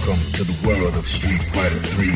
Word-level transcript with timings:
Welcome 0.00 0.32
to 0.32 0.44
the 0.44 0.56
world 0.66 0.96
of 0.96 1.06
Street 1.06 1.42
Fighter 1.52 1.78
3. 1.92 2.08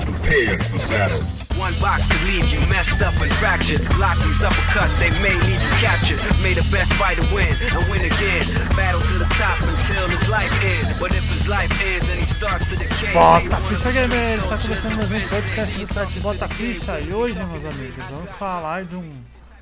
Prepare 0.00 0.56
for 0.64 0.78
battle. 0.88 1.20
One 1.60 1.74
box 1.78 2.06
could 2.06 2.22
leave 2.24 2.48
you 2.48 2.60
messed 2.68 3.02
up 3.02 3.12
and 3.20 3.30
fractured. 3.34 3.84
Block 4.00 4.16
these 4.24 4.40
uppercuts, 4.40 4.96
they 4.96 5.10
may 5.20 5.34
leave 5.44 5.60
you 5.60 5.72
captured. 5.76 6.16
May 6.42 6.54
the 6.54 6.64
best 6.72 6.94
fighter 6.94 7.20
win 7.34 7.52
and 7.52 7.84
win 7.90 8.00
again. 8.00 8.48
Battle 8.72 9.02
to 9.12 9.18
the 9.18 9.28
top 9.36 9.60
until 9.60 10.08
his 10.08 10.26
life 10.30 10.48
ends. 10.64 10.98
But 10.98 11.12
if 11.12 11.28
his 11.28 11.46
life 11.46 11.68
ends 11.84 12.08
and 12.08 12.18
he 12.18 12.24
starts 12.24 12.70
to 12.70 12.76
decay, 12.76 13.12
Bota 13.12 13.60
Ficha 13.68 13.92
Gamer! 13.92 14.38
Está 14.40 14.56
começando 14.56 14.96
mais 14.96 15.10
um 15.10 15.28
podcast 15.28 15.78
do 15.78 15.92
site 15.92 16.20
Bota 16.20 16.48
Ficha. 16.48 17.00
E 17.00 17.12
hoje, 17.12 17.38
meus 17.44 17.64
amigos, 17.66 18.04
vamos 18.10 18.32
falar 18.32 18.84
de 18.84 18.96
um, 18.96 19.12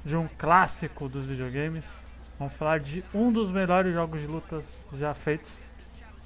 de 0.05 0.17
um 0.17 0.29
clássico 0.39 1.09
dos 1.09 1.25
videogames. 1.25 2.07
Vamos 2.39 2.55
falar 2.55 2.79
de 2.79 3.03
um 3.13 3.33
dos 3.33 3.51
melhores 3.51 3.93
jogos 3.93 4.21
de 4.21 4.29
lutas 4.29 4.87
já 4.93 5.13
feitos. 5.13 5.74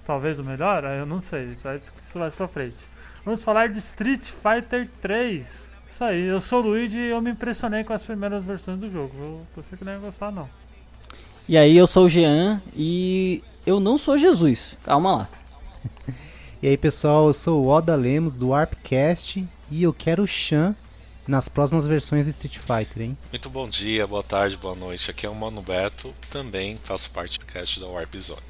Talvez 0.08 0.38
o 0.38 0.42
melhor? 0.42 0.84
Eu 0.84 1.04
não 1.04 1.20
sei, 1.20 1.52
isso 1.52 1.62
vai, 1.62 1.76
isso 1.76 2.18
vai 2.18 2.30
pra 2.30 2.48
frente. 2.48 2.88
Vamos 3.26 3.42
falar 3.42 3.68
de 3.68 3.78
Street 3.78 4.24
Fighter 4.24 4.88
3. 5.02 5.70
Isso 5.86 6.02
aí, 6.02 6.24
eu 6.24 6.40
sou 6.40 6.62
o 6.62 6.68
Luigi 6.68 6.96
e 6.96 7.10
eu 7.10 7.20
me 7.20 7.32
impressionei 7.32 7.84
com 7.84 7.92
as 7.92 8.02
primeiras 8.02 8.42
versões 8.42 8.80
do 8.80 8.90
jogo. 8.90 9.12
Eu 9.18 9.46
pensei 9.54 9.76
que 9.76 9.84
não 9.84 9.92
ia 9.92 9.98
gostar, 9.98 10.32
não. 10.32 10.48
E 11.46 11.58
aí, 11.58 11.76
eu 11.76 11.86
sou 11.86 12.06
o 12.06 12.08
Jean 12.08 12.62
e 12.74 13.44
eu 13.66 13.80
não 13.80 13.98
sou 13.98 14.16
Jesus. 14.16 14.78
Calma 14.82 15.14
lá. 15.14 15.28
E 16.60 16.66
aí 16.66 16.76
pessoal, 16.76 17.28
eu 17.28 17.32
sou 17.32 17.62
o 17.62 17.68
Oda 17.68 17.94
Lemos 17.94 18.34
do 18.34 18.48
Warpcast 18.48 19.46
e 19.70 19.82
eu 19.84 19.92
quero 19.92 20.24
o 20.24 20.26
Chan 20.26 20.74
nas 21.24 21.48
próximas 21.48 21.86
versões 21.86 22.26
do 22.26 22.30
Street 22.30 22.58
Fighter, 22.58 23.04
hein? 23.04 23.16
Muito 23.30 23.48
bom 23.48 23.68
dia, 23.68 24.08
boa 24.08 24.24
tarde, 24.24 24.56
boa 24.56 24.74
noite. 24.74 25.08
Aqui 25.08 25.24
é 25.24 25.28
o 25.28 25.36
Mano 25.36 25.62
Beto, 25.62 26.12
também 26.28 26.76
faço 26.76 27.12
parte 27.12 27.38
do 27.38 27.46
cast 27.46 27.78
da 27.78 27.86
Warp 27.86 28.12
Zone. 28.16 28.47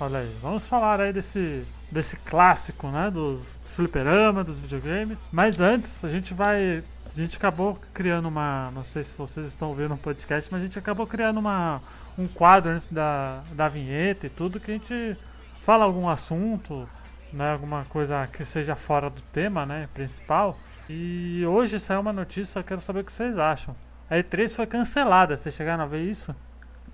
Olha 0.00 0.20
aí, 0.20 0.36
vamos 0.40 0.66
falar 0.66 0.98
aí 0.98 1.12
desse, 1.12 1.62
desse 1.92 2.16
clássico, 2.16 2.88
né? 2.88 3.10
Dos 3.10 3.60
fliperama, 3.64 4.42
dos 4.42 4.58
videogames. 4.58 5.18
Mas 5.30 5.60
antes, 5.60 6.02
a 6.04 6.08
gente 6.08 6.32
vai. 6.32 6.82
A 7.06 7.22
gente 7.22 7.36
acabou 7.36 7.78
criando 7.92 8.26
uma. 8.26 8.70
Não 8.70 8.82
sei 8.82 9.02
se 9.04 9.14
vocês 9.16 9.46
estão 9.46 9.68
ouvindo 9.68 9.92
um 9.92 9.98
podcast, 9.98 10.50
mas 10.50 10.62
a 10.62 10.64
gente 10.64 10.78
acabou 10.78 11.06
criando 11.06 11.38
uma, 11.38 11.82
um 12.16 12.26
quadro 12.26 12.72
antes 12.72 12.86
da, 12.86 13.40
da 13.52 13.68
vinheta 13.68 14.26
e 14.26 14.30
tudo 14.30 14.58
que 14.58 14.70
a 14.70 14.74
gente 14.74 15.16
fala 15.60 15.84
algum 15.84 16.08
assunto, 16.08 16.88
né? 17.30 17.52
Alguma 17.52 17.84
coisa 17.84 18.26
que 18.32 18.42
seja 18.42 18.74
fora 18.74 19.10
do 19.10 19.20
tema, 19.20 19.66
né? 19.66 19.86
Principal. 19.92 20.56
E 20.88 21.44
hoje 21.46 21.78
saiu 21.78 22.00
uma 22.00 22.12
notícia, 22.12 22.60
eu 22.60 22.64
quero 22.64 22.80
saber 22.80 23.00
o 23.00 23.04
que 23.04 23.12
vocês 23.12 23.38
acham. 23.38 23.76
A 24.08 24.16
E3 24.16 24.54
foi 24.54 24.66
cancelada, 24.66 25.36
vocês 25.36 25.54
chegaram 25.54 25.84
a 25.84 25.86
ver 25.86 26.00
isso? 26.00 26.34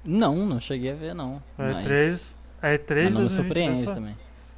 Não, 0.04 0.44
não 0.44 0.60
cheguei 0.60 0.90
a 0.90 0.94
ver, 0.94 1.14
não. 1.14 1.42
A 1.56 1.62
Mas- 1.72 1.86
E3, 1.86 2.38
a 2.74 2.78
E3 2.78 3.04
mas 3.04 3.14
não 3.14 3.20
me 3.22 3.28
2022 3.28 3.32
surpreende 3.32 3.84
foi, 3.84 3.94
também. 3.94 4.16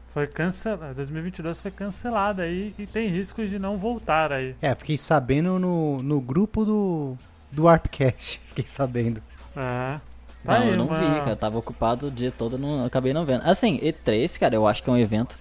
foi 0.09 0.27
cancelada. 0.27 0.95
2022 0.95 1.61
foi 1.61 1.71
cancelada 1.71 2.43
aí 2.43 2.75
e 2.79 2.87
tem 2.87 3.09
risco 3.09 3.47
de 3.47 3.59
não 3.59 3.77
voltar 3.77 4.33
aí. 4.33 4.55
É, 4.63 4.75
fiquei 4.75 4.97
sabendo 4.97 5.59
no, 5.59 6.03
no 6.03 6.21
grupo 6.21 6.65
do, 6.65 7.17
do 7.51 7.65
Warpcast, 7.65 8.41
fiquei 8.49 8.67
sabendo. 8.67 9.23
É. 9.57 10.01
Não, 10.45 10.55
aí 10.55 10.69
eu 10.71 10.77
não 10.77 10.87
uma- 10.87 10.99
vi, 10.99 11.21
cara. 11.21 11.37
Tava 11.37 11.59
ocupado 11.59 12.07
o 12.07 12.11
dia 12.11 12.31
todo, 12.31 12.57
não 12.57 12.85
acabei 12.85 13.13
não 13.13 13.25
vendo. 13.27 13.43
Assim, 13.43 13.79
E3, 13.81 14.39
cara, 14.39 14.55
eu 14.55 14.67
acho 14.67 14.83
que 14.83 14.89
é 14.89 14.93
um 14.93 14.97
evento 14.99 15.39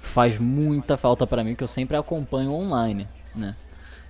que 0.00 0.08
faz 0.08 0.38
muita 0.38 0.96
falta 0.96 1.26
pra 1.26 1.44
mim, 1.44 1.54
que 1.54 1.62
eu 1.62 1.68
sempre 1.68 1.96
acompanho 1.96 2.52
online, 2.52 3.06
né? 3.34 3.54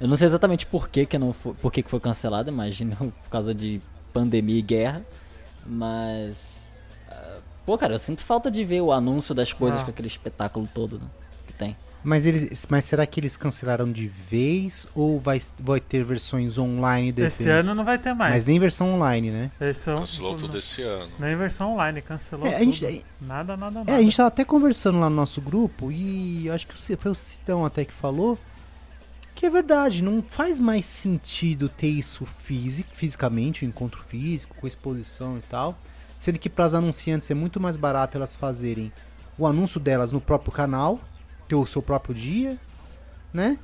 Eu 0.01 0.09
não 0.09 0.17
sei 0.17 0.27
exatamente 0.29 0.65
por 0.65 0.89
que, 0.89 1.05
que, 1.05 1.19
não 1.19 1.33
foi, 1.33 1.53
por 1.55 1.71
que, 1.71 1.83
que 1.83 1.91
foi 1.91 2.01
cancelado, 2.01 2.49
imagino 2.49 2.97
por 3.25 3.31
causa 3.31 3.53
de 3.55 3.83
pandemia 4.15 4.59
e 4.59 4.63
guerra, 4.63 5.03
mas. 5.67 6.60
Pô, 7.71 7.79
cara, 7.79 7.95
eu 7.95 7.99
sinto 8.01 8.25
falta 8.25 8.51
de 8.51 8.65
ver 8.65 8.81
o 8.81 8.91
anúncio 8.91 9.33
das 9.33 9.53
coisas 9.53 9.81
Ah. 9.81 9.85
com 9.85 9.91
aquele 9.93 10.09
espetáculo 10.09 10.69
todo 10.75 10.99
né, 10.99 11.07
que 11.47 11.53
tem. 11.53 11.77
Mas, 12.03 12.27
eles, 12.27 12.67
mas 12.69 12.85
será 12.85 13.07
que 13.07 13.21
eles 13.21 13.37
cancelaram 13.37 13.93
de 13.93 14.09
vez 14.09 14.89
ou 14.93 15.21
vai, 15.21 15.41
vai 15.57 15.79
ter 15.79 16.03
versões 16.03 16.59
online 16.59 17.13
desse? 17.13 17.45
Esse 17.45 17.51
ano 17.51 17.73
não 17.73 17.85
vai 17.85 17.97
ter 17.97 18.13
mais. 18.13 18.35
Mas 18.35 18.47
nem 18.47 18.59
versão 18.59 18.93
online, 18.93 19.31
né? 19.31 19.53
Cancelou 19.57 20.35
tudo 20.35 20.59
esse 20.59 20.83
ano. 20.83 21.07
Nem 21.17 21.37
versão 21.37 21.75
online, 21.75 22.03
cancelou 22.03 22.45
É, 22.49 22.57
a 22.57 22.59
tudo. 22.59 22.73
gente- 22.73 23.05
Nada, 23.21 23.57
nada, 23.57 23.71
nada. 23.79 23.93
É, 23.93 23.97
a 23.99 24.03
gente 24.03 24.17
tava 24.17 24.27
até 24.27 24.45
conversando 24.45 24.99
lá 24.99 25.09
no 25.09 25.15
nosso 25.15 25.41
grupo 25.41 25.93
e 25.93 26.49
eu 26.49 26.53
acho 26.55 26.67
que 26.67 26.97
foi 26.97 27.13
o 27.13 27.15
Citão 27.15 27.65
até 27.65 27.85
que 27.85 27.93
falou 27.93 28.37
que 29.33 29.47
é 29.47 29.51
verdade, 29.51 30.03
não 30.03 30.21
faz 30.27 30.59
mais 30.59 30.85
sentido 30.85 31.69
ter 31.69 31.87
isso 31.87 32.27
fisi- 32.27 32.85
fisicamente, 32.93 33.65
um 33.65 33.69
encontro 33.69 34.03
físico, 34.03 34.57
com 34.61 34.67
exposição 34.67 35.39
e 35.39 35.43
tal. 35.43 35.79
Sendo 36.21 36.39
que 36.39 36.51
para 36.51 36.67
as 36.67 36.75
anunciantes 36.75 37.31
é 37.31 37.35
muito 37.35 37.59
mais 37.59 37.79
barato 37.79 38.19
elas 38.19 38.37
fazerem 38.37 38.93
o 39.39 39.47
anúncio 39.47 39.81
delas 39.81 40.13
no 40.13 40.21
próprio 40.21 40.53
canal, 40.53 41.01
ter 41.49 41.55
o 41.55 41.65
seu 41.65 41.81
próprio 41.81 42.15
dia, 42.15 42.59
né? 43.33 43.59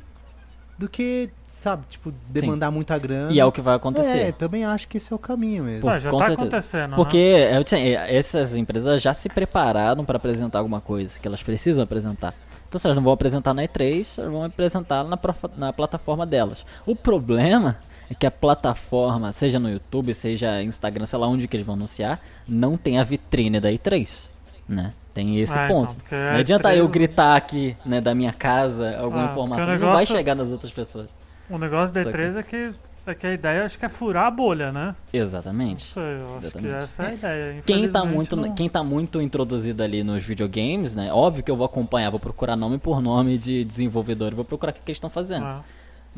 Do 0.78 0.88
que, 0.88 1.28
sabe, 1.46 1.84
tipo, 1.86 2.10
demandar 2.30 2.70
muita 2.70 2.98
grana. 2.98 3.30
E 3.30 3.38
é 3.38 3.44
o 3.44 3.52
que 3.52 3.60
vai 3.60 3.74
É, 3.74 3.76
acontecer. 3.76 4.32
também 4.32 4.64
acho 4.64 4.88
que 4.88 4.96
esse 4.96 5.12
é 5.12 5.16
o 5.16 5.18
caminho 5.18 5.64
mesmo. 5.64 5.86
Ué, 5.86 5.98
já 5.98 6.10
com 6.10 6.16
tá 6.16 6.26
certeza. 6.28 6.42
acontecendo, 6.46 6.96
Porque 6.96 7.48
né? 7.50 7.62
disse, 7.62 7.76
eh, 7.76 8.16
essas 8.16 8.54
empresas 8.54 9.02
já 9.02 9.12
se 9.12 9.28
prepararam 9.28 10.02
para 10.02 10.16
apresentar 10.16 10.58
alguma 10.60 10.80
coisa 10.80 11.18
que 11.18 11.28
elas 11.28 11.42
precisam 11.42 11.84
apresentar. 11.84 12.32
Então, 12.68 12.78
se 12.78 12.86
elas 12.86 12.96
não 12.96 13.02
vão 13.04 13.12
apresentar 13.12 13.52
na 13.52 13.62
E3, 13.64 14.18
elas 14.18 14.32
vão 14.32 14.44
apresentar 14.44 15.04
na, 15.04 15.18
na 15.58 15.72
plataforma 15.74 16.24
delas. 16.26 16.64
O 16.86 16.96
problema 16.96 17.76
é 18.10 18.14
que 18.14 18.26
a 18.26 18.30
plataforma, 18.30 19.32
seja 19.32 19.58
no 19.58 19.70
YouTube, 19.70 20.12
seja 20.14 20.62
Instagram, 20.62 21.06
sei 21.06 21.18
lá 21.18 21.26
onde 21.28 21.46
que 21.48 21.56
eles 21.56 21.66
vão 21.66 21.74
anunciar, 21.74 22.20
não 22.48 22.76
tem 22.76 22.98
a 22.98 23.04
vitrine 23.04 23.60
da 23.60 23.70
E3, 23.70 24.28
né? 24.68 24.92
Tem 25.14 25.40
esse 25.40 25.58
Ah, 25.58 25.64
então, 25.66 25.80
ponto. 25.86 25.94
porque 25.94 26.14
não 26.14 26.36
adianta 26.38 26.68
E3 26.70 26.76
eu 26.76 26.88
gritar 26.88 27.36
aqui, 27.36 27.74
né, 27.86 28.00
da 28.00 28.14
minha 28.14 28.32
casa, 28.32 28.98
alguma 28.98 29.28
Ah, 29.28 29.30
informação, 29.30 29.64
o 29.64 29.68
não 29.72 29.78
vai 29.78 29.88
negócio- 29.88 30.16
chegar 30.16 30.34
nas 30.34 30.50
outras 30.50 30.70
pessoas. 30.70 31.08
O 31.48 31.56
negócio 31.58 31.94
da 31.94 32.02
Só 32.02 32.10
que- 32.10 32.16
E3 32.16 32.36
é 32.36 32.42
que, 32.42 32.74
é 33.06 33.14
que 33.14 33.26
a 33.26 33.32
ideia 33.32 33.64
acho 33.64 33.78
que 33.78 33.84
é 33.86 33.88
furar 33.88 34.26
a 34.26 34.30
bolha, 34.30 34.70
né? 34.72 34.94
Não 35.14 35.20
Exatamente. 35.20 35.84
sei, 35.84 36.02
eu 36.02 36.26
acho 36.32 36.40
que 36.40 36.46
Exatamente. 36.58 36.74
essa 36.84 37.02
é 37.02 37.06
a 37.06 37.14
ideia. 37.14 37.62
Quem 37.64 37.88
tá, 37.90 38.04
muito, 38.04 38.36
não- 38.36 38.54
quem 38.54 38.68
tá 38.68 38.82
muito 38.84 39.22
introduzido 39.22 39.82
ali 39.82 40.02
nos 40.04 40.22
videogames, 40.22 40.94
né? 40.94 41.10
Óbvio 41.12 41.42
que 41.42 41.50
eu 41.50 41.56
vou 41.56 41.64
acompanhar, 41.64 42.10
vou 42.10 42.20
procurar 42.20 42.54
nome 42.56 42.76
por 42.76 43.00
nome 43.00 43.38
de 43.38 43.64
desenvolvedor, 43.64 44.34
vou 44.34 44.44
procurar 44.44 44.70
o 44.70 44.74
que, 44.74 44.80
que 44.82 44.90
eles 44.90 44.96
estão 44.98 45.08
fazendo. 45.08 45.44
Ah, 45.46 45.62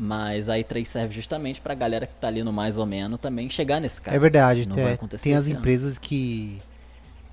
Mas 0.01 0.47
a 0.47 0.53
E3 0.55 0.85
serve 0.85 1.13
justamente 1.13 1.59
pra 1.59 1.75
galera 1.75 2.07
que 2.07 2.13
tá 2.13 2.29
ali 2.29 2.41
no 2.41 2.53
mais 2.53 2.77
ou 2.77 2.85
menos 2.85 3.19
também 3.19 3.49
chegar 3.49 3.81
nesse 3.81 4.01
cara. 4.01 4.15
É 4.15 4.19
verdade, 4.19 4.65
Não 4.65 4.73
tem, 4.73 4.85
vai 4.85 4.93
acontecer 4.93 5.23
tem 5.23 5.35
as 5.35 5.47
ano. 5.47 5.57
empresas 5.57 5.97
que, 5.97 6.57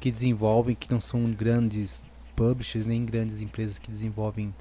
que 0.00 0.10
desenvolvem, 0.10 0.74
que 0.74 0.90
não 0.90 0.98
são 0.98 1.22
grandes 1.26 2.02
publishers, 2.34 2.84
nem 2.84 3.04
grandes 3.04 3.40
empresas 3.40 3.78
que 3.78 3.88
desenvolvem 3.88 4.52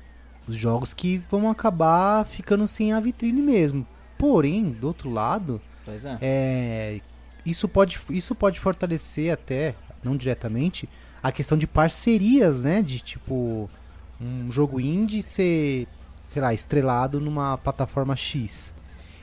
os 0.48 0.56
jogos, 0.56 0.94
que 0.94 1.18
vão 1.30 1.50
acabar 1.50 2.24
ficando 2.26 2.68
sem 2.68 2.94
a 2.94 3.00
vitrine 3.00 3.42
mesmo. 3.42 3.88
Porém, 4.20 4.70
do 4.70 4.86
outro 4.86 5.10
lado, 5.10 5.60
é. 5.88 6.18
é, 6.22 7.02
isso, 7.44 7.68
pode, 7.68 8.00
isso 8.12 8.36
pode 8.36 8.60
fortalecer 8.60 9.34
até, 9.34 9.74
não 10.04 10.16
diretamente, 10.16 10.88
a 11.24 11.32
questão 11.32 11.58
de 11.58 11.66
parcerias, 11.66 12.64
né? 12.64 12.82
De 12.84 13.00
tipo, 13.00 13.68
um 14.22 14.52
jogo 14.52 14.80
indie 14.80 15.22
ser, 15.22 15.88
sei 16.36 16.42
lá, 16.42 16.54
estrelado 16.54 17.22
numa 17.22 17.58
plataforma 17.58 18.14
X. 18.14 18.76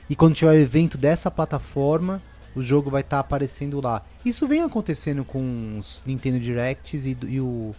E 0.09 0.15
quando 0.15 0.33
tiver 0.33 0.49
o 0.49 0.55
evento 0.55 0.97
dessa 0.97 1.29
plataforma, 1.29 2.19
o 2.55 2.61
jogo 2.61 2.89
vai 2.89 3.01
estar 3.01 3.19
aparecendo 3.19 3.79
lá. 3.79 4.03
Isso 4.25 4.47
vem 4.47 4.63
acontecendo 4.63 5.23
com 5.23 5.77
os 5.77 6.01
Nintendo 6.07 6.39
Directs 6.39 7.05
e, 7.05 7.15
e 7.27 7.39
o, 7.39 7.75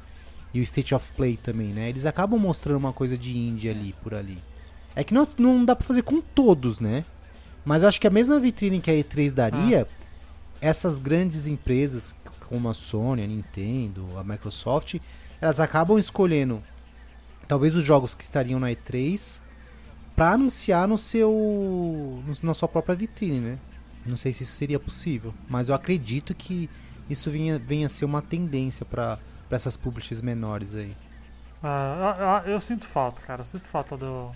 e 0.55 0.61
o 0.61 0.62
State 0.62 0.95
of 0.95 1.12
Play 1.15 1.37
também, 1.37 1.71
né? 1.71 1.89
Eles 1.89 2.06
acabam 2.06 2.39
mostrando 2.39 2.77
uma 2.77 2.93
coisa 2.93 3.19
de 3.19 3.37
indie 3.37 3.69
ali, 3.69 3.93
por 4.05 4.15
ali. 4.15 4.39
É 4.95 5.03
que 5.03 5.12
não, 5.12 5.27
não 5.37 5.65
dá 5.65 5.75
pra 5.75 5.84
fazer 5.84 6.03
com 6.03 6.21
todos, 6.21 6.78
né? 6.78 7.05
Mas 7.65 7.83
eu 7.83 7.89
acho 7.89 8.01
que 8.01 8.06
a 8.06 8.11
mesma 8.11 8.39
vitrine 8.39 8.81
que 8.81 8.89
a 8.89 8.95
E3 8.95 9.33
daria, 9.33 9.89
essas 10.61 11.01
grandes 11.01 11.49
empresas 11.49 12.15
como 12.49 12.69
a 12.69 12.75
Sony, 12.75 13.25
a 13.25 13.27
Nintendo, 13.27 14.06
a 14.16 14.22
Microsoft, 14.22 15.01
elas 15.41 15.59
acabam 15.59 15.99
escolhendo 15.99 16.62
talvez 17.48 17.74
os 17.74 17.84
jogos 17.84 18.14
que 18.14 18.22
estariam 18.24 18.60
na 18.60 18.68
E3 18.70 19.42
pra 20.16 20.32
anunciar 20.32 20.86
no 20.88 20.98
seu 20.98 21.30
no- 22.26 22.34
na 22.42 22.54
sua 22.54 22.68
própria 22.68 22.94
vitrine, 22.94 23.41
né? 23.41 23.58
Não 24.06 24.16
sei 24.16 24.32
se 24.32 24.42
isso 24.42 24.52
seria 24.52 24.78
possível, 24.80 25.34
mas 25.48 25.68
eu 25.68 25.74
acredito 25.74 26.34
que 26.34 26.68
isso 27.08 27.30
venha, 27.30 27.58
venha 27.58 27.86
a 27.86 27.91
ser 27.91 28.04
uma 28.04 28.22
tendência 28.22 28.84
pra 28.86 29.18
pra 29.48 29.56
essas 29.56 29.76
publishers 29.76 30.22
menores 30.22 30.74
aí. 30.74 30.96
ah, 31.62 32.42
eu, 32.46 32.50
eu- 32.50 32.54
eu 32.54 32.60
sinto 32.60 32.86
falta, 32.86 33.20
cara. 33.22 33.41
Eu 33.42 33.44
sinto 33.46 33.68
falta 33.68 33.96
do, 33.96 34.30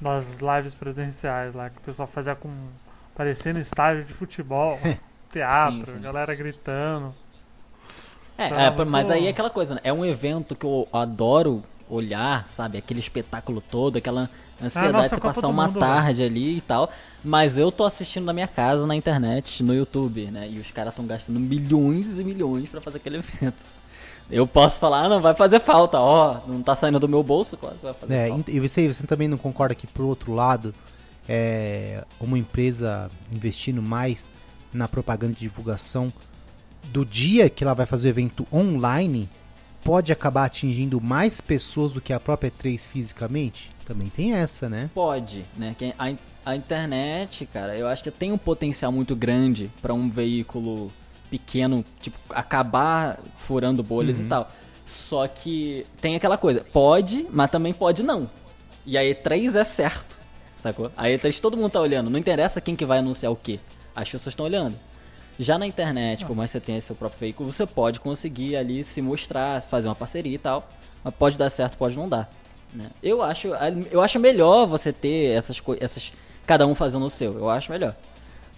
das 0.00 0.38
lives 0.40 0.74
presenciais 0.74 1.54
lá, 1.54 1.70
que 1.70 1.78
o 1.78 1.82
pessoal 1.82 2.08
fazia 2.08 2.34
com. 2.36 2.50
parecendo 3.14 3.60
estádio 3.60 4.04
de 4.04 4.12
futebol, 4.12 4.78
teatro, 5.30 5.92
Sim, 5.92 5.98
sim. 5.98 6.00
galera 6.00 6.34
gritando. 6.34 7.14
É, 8.38 8.46
é, 8.48 8.70
lá, 8.70 8.84
mas 8.84 9.10
aí 9.10 9.26
é 9.26 9.30
aquela 9.30 9.50
coisa, 9.50 9.74
né? 9.76 9.80
É 9.84 9.92
um 9.92 10.04
evento 10.04 10.56
que 10.56 10.64
eu 10.64 10.88
adoro 10.92 11.62
olhar, 11.94 12.46
sabe? 12.48 12.78
Aquele 12.78 13.00
espetáculo 13.00 13.60
todo, 13.60 13.98
aquela 13.98 14.28
ansiedade 14.62 14.92
nossa 14.92 15.08
de 15.08 15.14
você 15.14 15.20
Copa 15.20 15.34
passar 15.34 15.48
uma 15.48 15.66
Mundo, 15.66 15.80
tarde 15.80 16.22
ali 16.22 16.58
e 16.58 16.60
tal. 16.60 16.90
Mas 17.24 17.58
eu 17.58 17.70
tô 17.70 17.84
assistindo 17.84 18.24
na 18.24 18.32
minha 18.32 18.48
casa, 18.48 18.86
na 18.86 18.96
internet, 18.96 19.62
no 19.62 19.74
YouTube, 19.74 20.26
né? 20.30 20.48
E 20.50 20.58
os 20.58 20.70
caras 20.70 20.92
estão 20.92 21.06
gastando 21.06 21.38
milhões 21.38 22.18
e 22.18 22.24
milhões 22.24 22.68
pra 22.68 22.80
fazer 22.80 22.96
aquele 22.98 23.18
evento. 23.18 23.62
Eu 24.30 24.46
posso 24.46 24.78
falar, 24.80 25.04
ah, 25.04 25.08
não, 25.08 25.20
vai 25.20 25.34
fazer 25.34 25.60
falta, 25.60 25.98
ó, 25.98 26.38
não 26.46 26.62
tá 26.62 26.74
saindo 26.74 26.98
do 26.98 27.08
meu 27.08 27.22
bolso, 27.22 27.56
claro 27.56 27.76
que 27.76 27.84
vai 27.84 27.92
fazer 27.94 28.14
É, 28.14 28.28
falta. 28.28 28.50
e 28.50 28.60
você, 28.60 28.90
você 28.90 29.06
também 29.06 29.28
não 29.28 29.36
concorda 29.36 29.74
que, 29.74 29.86
por 29.86 30.04
outro 30.04 30.32
lado, 30.32 30.74
é, 31.28 32.02
uma 32.18 32.38
empresa 32.38 33.10
investindo 33.30 33.82
mais 33.82 34.30
na 34.72 34.88
propaganda 34.88 35.34
de 35.34 35.40
divulgação 35.40 36.10
do 36.84 37.04
dia 37.04 37.50
que 37.50 37.62
ela 37.62 37.74
vai 37.74 37.84
fazer 37.84 38.08
o 38.08 38.10
evento 38.10 38.46
online 38.52 39.28
pode 39.84 40.12
acabar 40.12 40.44
atingindo 40.44 41.00
mais 41.00 41.40
pessoas 41.40 41.92
do 41.92 42.00
que 42.00 42.12
a 42.12 42.20
própria 42.20 42.50
E3 42.50 42.86
fisicamente? 42.86 43.70
Também 43.86 44.08
tem 44.08 44.32
essa, 44.34 44.68
né? 44.68 44.90
Pode, 44.94 45.44
né? 45.56 45.74
A, 45.98 46.12
a 46.52 46.56
internet, 46.56 47.46
cara, 47.46 47.76
eu 47.76 47.86
acho 47.88 48.02
que 48.02 48.10
tem 48.10 48.32
um 48.32 48.38
potencial 48.38 48.92
muito 48.92 49.14
grande 49.16 49.70
pra 49.80 49.92
um 49.92 50.08
veículo 50.08 50.92
pequeno, 51.30 51.84
tipo, 52.00 52.16
acabar 52.30 53.18
furando 53.38 53.82
bolhas 53.82 54.18
Uhum. 54.18 54.24
e 54.24 54.28
tal. 54.28 54.52
Só 54.86 55.26
que 55.26 55.86
tem 56.00 56.14
aquela 56.14 56.36
coisa, 56.36 56.64
pode, 56.72 57.26
mas 57.30 57.50
também 57.50 57.72
pode 57.72 58.02
não. 58.02 58.28
E 58.84 58.98
a 58.98 59.02
E3 59.02 59.54
é 59.58 59.64
certo, 59.64 60.18
sacou? 60.56 60.90
A 60.96 61.04
E3 61.06 61.40
todo 61.40 61.56
mundo 61.56 61.70
tá 61.70 61.80
olhando, 61.80 62.10
não 62.10 62.18
interessa 62.18 62.60
quem 62.60 62.76
que 62.76 62.84
vai 62.84 62.98
anunciar 62.98 63.32
o 63.32 63.36
quê. 63.36 63.58
As 63.96 64.10
pessoas 64.10 64.32
estão 64.32 64.44
olhando. 64.46 64.76
Já 65.38 65.58
na 65.58 65.66
internet, 65.66 66.24
por 66.26 66.36
mais 66.36 66.50
que 66.50 66.58
você 66.58 66.60
tenha 66.64 66.80
seu 66.80 66.94
próprio 66.94 67.18
veículo, 67.20 67.50
você 67.52 67.66
pode 67.66 67.98
conseguir 68.00 68.56
ali 68.56 68.84
se 68.84 69.00
mostrar, 69.02 69.60
fazer 69.62 69.88
uma 69.88 69.94
parceria 69.94 70.34
e 70.34 70.38
tal. 70.38 70.68
Mas 71.02 71.14
pode 71.14 71.36
dar 71.36 71.50
certo, 71.50 71.76
pode 71.78 71.96
não 71.96 72.08
dar. 72.08 72.30
né? 72.72 72.86
Eu 73.02 73.22
acho, 73.22 73.48
eu 73.90 74.00
acho 74.00 74.18
melhor 74.20 74.66
você 74.66 74.92
ter 74.92 75.36
essas 75.36 75.58
coisas, 75.58 75.82
essas, 75.82 76.12
cada 76.46 76.66
um 76.66 76.74
fazendo 76.74 77.04
o 77.06 77.10
seu. 77.10 77.36
Eu 77.36 77.50
acho 77.50 77.72
melhor. 77.72 77.94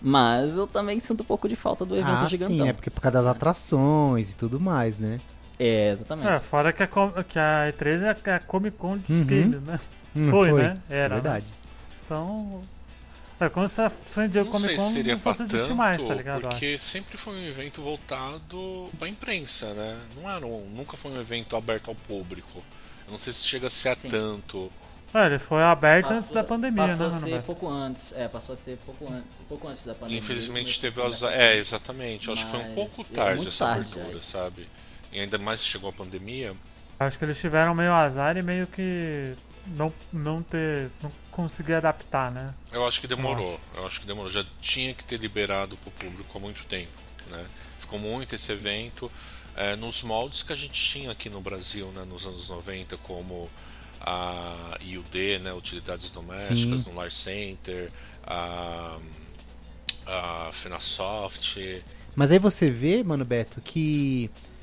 Mas 0.03 0.57
eu 0.57 0.67
também 0.67 1.01
sinto 1.01 1.23
um 1.23 1.25
pouco 1.25 1.49
de 1.49 1.57
falta 1.57 1.85
do 1.85 1.95
evento 1.97 2.25
ah, 2.25 2.29
gigantão. 2.29 2.67
sim, 2.67 2.69
é 2.69 2.73
porque 2.75 2.91
por 2.91 3.01
causa 3.01 3.19
das 3.19 3.27
atrações 3.27 4.33
e 4.33 4.37
tudo 4.37 4.61
mais, 4.61 4.99
né? 4.99 5.19
É, 5.59 5.93
exatamente. 5.93 6.29
É, 6.29 6.41
fora 6.41 6.73
que 6.73 6.83
a, 6.83 6.87
que 6.87 7.39
a 7.39 7.73
E3 7.73 8.17
é 8.27 8.31
a 8.33 8.39
Comic 8.41 8.77
Con 8.77 8.99
dos 8.99 9.09
Uhum. 9.21 9.25
games, 9.25 9.63
né? 9.63 9.81
Hum, 10.15 10.31
Foi, 10.31 10.53
né? 10.53 10.77
É 10.91 10.99
Era, 10.99 11.15
verdade. 11.15 11.47
Então. 12.05 12.61
É 13.47 13.51
como 13.51 13.69
se 13.69 13.81
a 13.81 13.91
San 14.07 14.29
Diego 14.29 14.47
Não 14.47 14.53
Comic 14.53 14.69
sei 14.69 14.77
Con 14.77 14.87
se 14.89 14.93
seria 14.95 15.15
não 15.15 15.21
fosse 15.21 15.43
existir 15.43 15.59
tanto, 15.63 15.75
mais, 15.77 16.03
tá 16.03 16.15
ligado? 16.15 16.41
Porque 16.43 16.79
sempre 16.79 17.17
foi 17.17 17.35
um 17.35 17.47
evento 17.47 17.83
voltado 17.83 18.91
pra 18.99 19.09
imprensa, 19.09 19.73
né? 19.75 19.99
Não 20.17 20.31
era 20.31 20.47
um, 20.47 20.71
nunca 20.71 20.97
foi 20.97 21.11
um 21.13 21.21
evento 21.21 21.57
aberto 21.57 21.89
ao 21.89 21.95
público. 21.95 22.63
Eu 23.07 23.13
não 23.13 23.19
sei 23.19 23.33
se 23.33 23.47
chega 23.47 23.67
a 23.67 23.71
ser 23.71 23.91
a 23.91 23.97
Sim. 23.97 24.09
tanto. 24.09 24.73
É, 25.13 25.27
ele 25.27 25.39
foi 25.39 25.63
aberto 25.63 26.07
antes 26.07 26.23
Passou- 26.23 26.35
da 26.35 26.43
pandemia, 26.43 26.89
passou 26.89 27.09
né, 27.11 27.17
a 27.17 27.21
ser 27.21 27.43
pouco 27.43 27.69
antes. 27.69 28.13
É, 28.17 28.27
passou 28.27 28.53
a 28.55 28.57
ser 28.57 28.77
pouco, 28.85 29.07
an 29.13 29.23
pouco 29.49 29.69
antes 29.69 29.85
da 29.85 29.95
pandemia. 29.95 30.19
Infelizmente 30.19 30.81
teve 30.81 31.01
as. 31.01 31.23
É, 31.23 31.57
exatamente. 31.57 32.27
Eu 32.27 32.35
acho 32.35 32.45
que 32.47 32.51
foi 32.51 32.61
um 32.61 32.65
Mas 32.65 32.75
pouco 32.75 33.03
é 33.03 33.15
tarde 33.15 33.47
essa 33.47 33.65
tarde, 33.67 33.89
abertura, 33.93 34.19
é. 34.19 34.23
sabe? 34.23 34.69
E 35.13 35.21
ainda 35.21 35.39
mais 35.39 35.61
se 35.61 35.67
chegou 35.67 35.91
a 35.91 35.93
pandemia. 35.93 36.53
Acho 36.99 37.17
que 37.19 37.25
eles 37.25 37.39
tiveram 37.39 37.75
meio 37.77 37.93
azar 37.93 38.37
e 38.37 38.43
meio 38.43 38.67
que 38.67 39.35
não, 39.67 39.93
não 40.13 40.43
ter. 40.43 40.91
não 41.03 41.13
conseguir 41.31 41.75
adaptar, 41.75 42.31
né? 42.31 42.55
Eu 42.73 42.87
acho 42.87 43.01
que 43.01 43.07
demorou. 43.07 43.61
Eu 43.75 43.87
acho 43.87 44.01
que 44.01 44.07
demorou. 44.07 44.31
Já 44.31 44.45
tinha 44.61 44.95
que 44.95 45.05
ter 45.05 45.19
liberado 45.19 45.77
pro 45.79 45.91
público 45.91 46.37
há 46.37 46.41
muito 46.41 46.65
tempo, 46.67 46.93
né? 47.31 47.47
Ficou 47.79 47.99
muito 47.99 48.35
esse 48.35 48.53
evento 48.53 49.11
é, 49.57 49.77
nos 49.77 50.03
moldes 50.03 50.43
que 50.43 50.53
a 50.53 50.57
gente 50.57 50.81
tinha 50.81 51.11
aqui 51.11 51.29
no 51.29 51.41
Brasil, 51.41 51.87
né? 51.93 52.05
Nos 52.05 52.27
anos 52.27 52.49
90, 52.49 52.97
como 52.99 53.51
a 54.01 54.79
IUD, 54.81 55.41
né? 55.41 55.53
Utilidades 55.53 56.11
domésticas 56.11 56.81
Sim. 56.81 56.91
no 56.91 56.97
Lar 56.97 57.11
Center, 57.11 57.91
a, 58.27 58.99
a 60.07 60.51
Fenasoft. 60.53 61.83
Mas 62.15 62.31
aí 62.31 62.39
você 62.39 62.67
vê, 62.67 63.03
mano, 63.03 63.25
Beto, 63.25 63.61
que 63.61 64.31
a, 64.31 64.54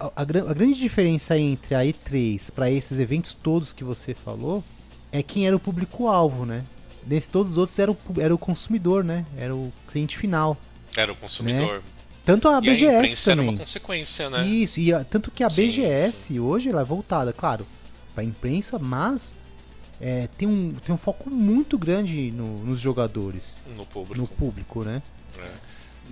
a- 0.00 0.12
a 0.16 0.22
a 0.22 0.54
grande 0.54 0.78
diferença 0.78 1.36
entre 1.38 1.74
a 1.74 1.80
E3 1.84 2.50
para 2.50 2.70
esses 2.70 2.98
eventos 2.98 3.34
todos 3.34 3.72
que 3.72 3.84
você 3.84 4.14
falou 4.14 4.62
é 5.10 5.22
quem 5.22 5.46
era 5.46 5.54
o 5.56 5.60
público-alvo, 5.60 6.44
né? 6.46 6.64
Nesses 7.06 7.28
todos 7.28 7.52
os 7.52 7.58
outros 7.58 7.78
era 7.78 7.90
o, 7.90 7.96
era 8.18 8.34
o 8.34 8.38
consumidor, 8.38 9.02
né? 9.04 9.24
Era 9.36 9.54
o 9.54 9.72
cliente 9.90 10.16
final. 10.16 10.56
Era 10.96 11.12
o 11.12 11.16
consumidor. 11.16 11.82
Tanto 12.24 12.46
a 12.48 12.52
e 12.52 12.56
a 12.56 12.60
BGS 12.60 13.30
era 13.30 13.36
também. 13.36 13.50
uma 13.54 13.58
consequência, 13.58 14.30
né? 14.30 14.46
Isso, 14.46 14.78
e 14.78 14.92
a- 14.94 15.02
tanto 15.04 15.30
que 15.30 15.42
a 15.42 15.50
Sim, 15.50 15.62
BGS 15.66 16.38
hoje 16.38 16.68
ela 16.68 16.82
é 16.82 16.84
voltada, 16.84 17.32
claro, 17.32 17.66
para 18.14 18.22
imprensa, 18.22 18.78
mas 18.78 19.34
é, 20.00 20.28
tem, 20.38 20.46
um, 20.46 20.74
tem 20.84 20.94
um 20.94 20.98
foco 20.98 21.28
muito 21.30 21.76
grande 21.76 22.30
no- 22.30 22.64
nos 22.64 22.78
jogadores, 22.78 23.58
No 23.76 23.84
público. 23.86 24.20
no 24.20 24.28
público, 24.28 24.84
né? 24.84 25.02
É, 25.38 25.50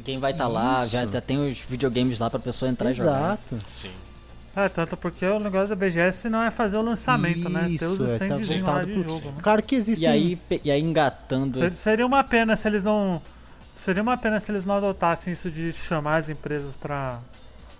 Quem 0.05 0.19
vai 0.19 0.33
estar 0.33 0.49
lá, 0.49 0.87
já, 0.87 1.03
Isso. 1.05 1.13
já 1.13 1.21
tem 1.21 1.39
os 1.51 1.59
videogames 1.59 2.19
lá 2.19 2.31
pra 2.31 2.39
pessoa 2.41 2.71
entrar 2.71 2.91
e 2.91 2.95
jogar. 2.95 3.39
Exato. 3.51 3.57
sim. 3.69 3.91
É, 4.57 4.69
tanto 4.69 4.97
porque 4.97 5.25
o 5.25 5.39
negócio 5.39 5.69
da 5.69 5.77
BGS 5.77 6.29
não 6.29 6.43
é 6.43 6.51
fazer 6.51 6.77
o 6.77 6.83
lançamento, 6.83 7.49
né? 7.49 7.71
Ter 7.79 7.87
os 7.87 7.95
Isso, 8.01 8.05
é, 8.05 8.19
tá 8.19 8.25
standzinhos 8.27 8.63
lá 8.67 8.73
voltado 8.83 8.87
de 8.93 9.03
jogo, 9.09 9.31
né? 9.31 9.39
Claro 9.43 9.63
que 9.63 9.75
existem. 9.77 10.09
E 10.09 10.11
aí, 10.11 10.39
e 10.65 10.71
aí 10.73 10.81
engatando. 10.81 11.57
Ser- 11.59 11.75
Seria 11.75 12.05
uma 12.05 12.25
pena 12.25 12.57
se 12.57 12.67
eles 12.67 12.83
não. 12.83 13.23
Seria 13.75 14.03
uma 14.03 14.17
pena 14.19 14.41
se 14.41 14.51
eles 14.51 14.65
não 14.65 14.75
adotassem 14.77 15.33
isso 15.33 15.49
de 15.51 15.73
chamar 15.73 16.17
as 16.17 16.29
empresas 16.29 16.75
pra 16.75 17.21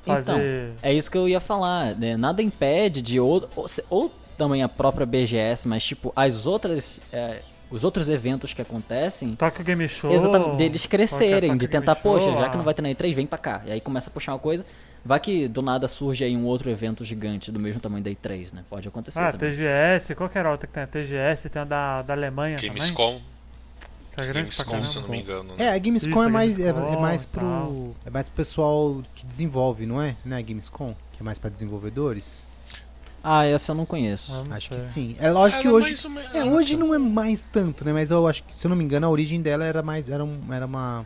fazer. 0.05 0.73
É 0.81 0.93
isso 0.95 1.11
que 1.11 1.19
eu 1.19 1.29
ia 1.29 1.41
falar, 1.41 1.95
né? 1.97 2.17
Nada 2.17 2.41
impede 2.43 3.03
de 3.03 3.19
ou, 3.19 3.49
ou, 3.57 3.67
ou 3.91 4.13
também 4.39 4.63
a 4.63 4.69
própria 4.69 5.05
BGS, 5.05 5.67
mas 5.69 5.83
tipo, 5.85 6.13
as 6.15 6.47
outras. 6.47 7.01
é, 7.13 7.41
os 7.71 7.85
outros 7.85 8.09
eventos 8.09 8.53
que 8.53 8.61
acontecem. 8.61 9.35
Tokyo 9.37 9.65
Game 9.65 9.89
Show. 9.89 10.11
Exatamente, 10.13 10.57
deles 10.57 10.87
crescerem, 10.87 11.51
qualquer 11.51 11.67
de 11.67 11.69
tentar, 11.69 11.95
Show, 11.95 12.03
poxa, 12.03 12.31
já 12.33 12.49
que 12.49 12.57
não 12.57 12.65
vai 12.65 12.75
ter 12.75 12.83
na 12.83 12.89
E3, 12.91 13.15
vem 13.15 13.27
pra 13.27 13.39
cá. 13.39 13.63
E 13.67 13.73
aí 13.73 13.81
começa 13.81 14.11
a 14.11 14.13
puxar 14.13 14.33
uma 14.33 14.39
coisa. 14.39 14.65
Vai 15.03 15.19
que 15.19 15.49
do 15.49 15.63
nada 15.63 15.89
surge 15.89 16.23
aí 16.25 16.37
um 16.37 16.45
outro 16.45 16.69
evento 16.69 17.03
gigante 17.05 17.51
do 17.51 17.59
mesmo 17.59 17.81
tamanho 17.81 18.05
da 18.05 18.11
E3, 18.11 18.53
né? 18.53 18.65
Pode 18.69 18.87
acontecer 18.87 19.19
Ah, 19.19 19.33
também. 19.33 19.51
TGS, 19.51 20.15
qual 20.15 20.29
que 20.29 20.37
era 20.37 20.49
a 20.49 20.53
outra 20.53 20.67
que 20.67 20.75
tem? 20.75 20.83
A 20.83 20.87
TGS, 20.87 21.49
tem 21.49 21.63
a 21.63 21.65
da, 21.65 22.03
da 22.03 22.13
Alemanha. 22.13 22.57
Gamescom. 22.61 23.19
Que 24.15 24.21
é 24.23 24.33
Gamescom, 24.33 24.85
se 24.85 25.01
não 25.01 25.09
me 25.09 25.21
engano. 25.21 25.55
É, 25.57 25.63
Né? 25.63 25.69
a 25.73 25.79
Gamescom 25.79 26.11
Isso, 26.11 26.23
é 26.23 26.27
a 26.27 26.29
mais 26.29 26.59
é, 26.61 26.65
Gamescom 26.65 26.93
é 26.93 27.01
mais 27.01 27.25
e 27.25 27.27
pro 27.29 27.41
tal. 27.41 27.95
é 28.05 28.11
mais 28.11 28.29
pro 28.29 28.37
pessoal 28.37 29.03
que 29.15 29.25
desenvolve, 29.25 29.87
não 29.87 30.03
é? 30.03 30.17
Não 30.25 30.37
é 30.37 30.41
a 30.41 30.43
Gamescom, 30.43 30.95
que 31.13 31.21
é 31.21 31.25
mais 31.25 31.39
pra 31.39 31.49
desenvolvedores. 31.49 32.45
Ah, 33.23 33.45
essa 33.45 33.73
eu 33.73 33.77
não 33.77 33.85
conheço. 33.87 34.33
Eu 34.33 34.45
não 34.45 34.57
Acho 34.57 34.69
sei. 34.69 34.77
que 34.79 34.83
sim. 34.83 35.17
É 35.21 35.31
lógico 35.31 35.61
que 35.63 35.69
Ela 35.69 35.77
hoje 35.77 36.09
menos- 36.09 36.35
É, 36.35 36.45
hoje 36.45 36.77
não 36.77 36.95
é 36.95 36.99
mais 36.99 37.43
tanto, 37.53 37.85
né? 37.85 37.93
Mas 37.93 38.11
eu 38.11 38.27
acho 38.27 38.43
que, 38.43 38.55
se 38.55 38.67
eu 38.67 38.69
não 38.71 38.77
me 38.77 38.85
engano, 38.85 39.07
a 39.07 39.11
origem 39.11 39.41
dela 39.43 39.65
era 39.65 39.83
mais. 39.83 40.09
Era, 40.09 40.25
um, 40.25 40.41
era 40.53 40.65
uma. 40.67 41.05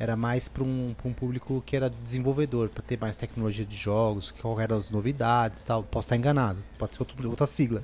Era 0.00 0.14
mais 0.16 0.48
para 0.48 0.62
um, 0.62 0.94
pra 0.96 1.08
um 1.08 1.12
público 1.12 1.62
que 1.66 1.74
era 1.76 1.90
desenvolvedor, 1.90 2.68
para 2.68 2.82
ter 2.82 2.98
mais 3.00 3.16
tecnologia 3.16 3.64
de 3.64 3.76
jogos, 3.76 4.32
qual 4.40 4.58
eram 4.60 4.76
as 4.76 4.90
novidades 4.90 5.62
e 5.62 5.64
tal. 5.64 5.82
Posso 5.82 6.06
estar 6.06 6.16
enganado, 6.16 6.58
pode 6.78 6.94
ser 6.94 7.02
outro- 7.02 7.28
outra 7.28 7.46
sigla. 7.46 7.82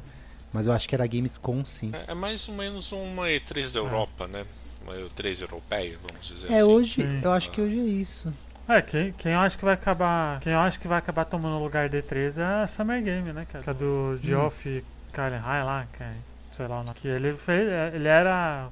Mas 0.53 0.69
eu 0.69 0.73
acho 0.73 0.89
que 0.89 0.94
era 0.94 1.05
Gamescom 1.06 1.65
sim. 1.65 1.91
É 1.93 2.13
é 2.13 2.15
mais 2.15 2.49
ou 2.49 2.55
menos 2.55 2.93
uma 2.93 3.27
E3 3.29 3.73
da 3.73 3.81
Europa, 3.81 4.29
né? 4.29 4.44
Uma 4.84 4.94
E3 4.94 5.41
europeia, 5.43 5.99
vamos 6.08 6.25
dizer 6.27 6.53
É, 6.53 6.61
assim. 6.61 6.63
hoje, 6.63 6.94
Sim. 7.03 7.20
eu 7.23 7.32
acho 7.32 7.51
que 7.51 7.61
hoje 7.61 7.81
é 7.81 7.82
isso. 7.82 8.32
É, 8.69 8.81
quem, 8.81 9.13
quem 9.13 9.33
eu 9.33 9.41
acho 9.41 9.59
que 9.59 9.65
vai 9.65 9.75
acabar. 9.75 10.41
Quem 10.41 10.53
eu 10.53 10.59
acho 10.61 10.81
que 10.81 10.89
vai 10.89 10.99
acabar 10.99 11.25
tomando 11.25 11.56
o 11.56 11.63
lugar 11.63 11.89
D3 11.89 12.39
é 12.39 12.63
a 12.63 12.67
Summer 12.67 13.03
Game, 13.03 13.33
né, 13.33 13.47
cara? 13.51 13.63
Que 13.63 13.71
é 13.71 13.75
do 13.75 14.19
Geoff 14.23 14.85
Kallenheim 15.13 15.65
lá, 15.65 15.87
que 15.94 16.03
é, 16.03 16.13
sei 16.53 16.67
lá 16.67 16.81
o 16.81 16.83
nome. 16.85 16.94
Que 16.94 17.09
ele 17.09 17.37
fez. 17.37 17.69
é, 17.69 17.93
Ele 17.94 18.09
era. 18.09 18.69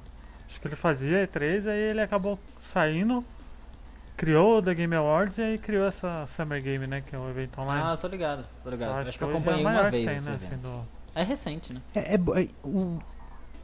Acho 0.49 0.59
que 0.61 0.67
ele 0.67 0.75
fazia 0.75 1.27
E3, 1.27 1.67
aí 1.69 1.79
ele 1.79 2.01
acabou 2.01 2.37
saindo, 2.59 3.23
criou 4.17 4.57
o 4.59 4.61
The 4.61 4.73
Game 4.75 4.95
Awards 4.95 5.37
e 5.37 5.41
aí 5.41 5.57
criou 5.57 5.87
essa 5.87 6.25
Summer 6.27 6.61
Game, 6.61 6.85
né? 6.87 7.01
Que 7.05 7.15
é 7.15 7.19
o 7.19 7.29
evento 7.29 7.59
online. 7.61 7.83
Ah, 7.87 7.97
tô 7.97 8.07
ligado, 8.07 8.45
tô 8.63 8.69
ligado. 8.69 8.89
eu 8.91 8.97
Acho, 8.97 9.09
acho 9.09 9.17
que 9.17 9.23
eu 9.23 9.29
é 9.29 9.31
a 9.31 9.33
acompanhei 9.35 9.63
maior 9.63 9.81
uma 9.81 9.91
que 9.91 10.03
vez 10.03 10.23
tem, 10.23 10.29
né? 10.31 10.35
Assim, 10.35 10.57
do... 10.57 10.87
É 11.15 11.23
recente, 11.23 11.73
né? 11.73 11.81
É, 11.95 11.99
é 11.99 12.15
é- 12.15 12.49
o, 12.63 12.99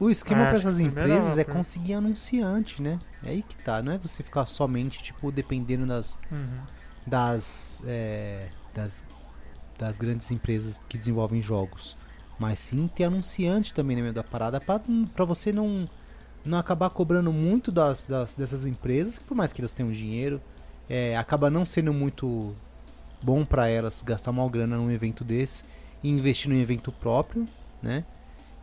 o 0.00 0.10
esquema 0.10 0.46
para 0.46 0.58
essas 0.58 0.80
empresas 0.80 1.38
é 1.38 1.44
conseguir 1.44 1.94
anunciante, 1.94 2.80
né? 2.82 2.98
É 3.22 3.30
aí 3.30 3.42
que 3.42 3.56
tá, 3.56 3.82
não 3.82 3.92
é 3.92 3.98
você 3.98 4.22
ficar 4.22 4.46
somente, 4.46 5.02
tipo, 5.02 5.30
dependendo 5.30 5.86
das, 5.86 6.18
Uhum. 6.32 6.60
das, 7.06 7.82
é, 7.86 8.48
das, 8.74 9.04
das 9.78 9.98
grandes 9.98 10.30
empresas 10.30 10.80
que 10.88 10.96
desenvolvem 10.98 11.40
jogos. 11.40 11.96
Mas 12.38 12.58
sim 12.58 12.88
ter 12.88 13.04
anunciante 13.04 13.74
também 13.74 13.96
no 13.96 14.02
meio 14.02 14.14
da 14.14 14.24
parada 14.24 14.58
pra 14.60 15.24
você 15.26 15.52
não, 15.52 15.88
não 16.44 16.56
acabar 16.58 16.88
cobrando 16.90 17.30
muito 17.32 17.70
das, 17.70 18.04
das- 18.04 18.32
dessas 18.34 18.64
empresas, 18.64 19.18
que 19.18 19.24
por 19.26 19.36
mais 19.36 19.52
que 19.52 19.60
elas 19.60 19.74
tenham 19.74 19.92
dinheiro, 19.92 20.40
é, 20.88 21.16
acaba 21.16 21.50
não 21.50 21.66
sendo 21.66 21.92
muito 21.92 22.54
bom 23.22 23.44
pra 23.44 23.68
elas 23.68 24.02
gastar 24.02 24.30
uma 24.30 24.48
grana 24.48 24.78
num 24.78 24.90
evento 24.90 25.22
desse 25.22 25.64
e 26.02 26.08
investir 26.08 26.50
num 26.50 26.56
evento 26.58 26.90
próprio, 26.90 27.46
né? 27.82 28.04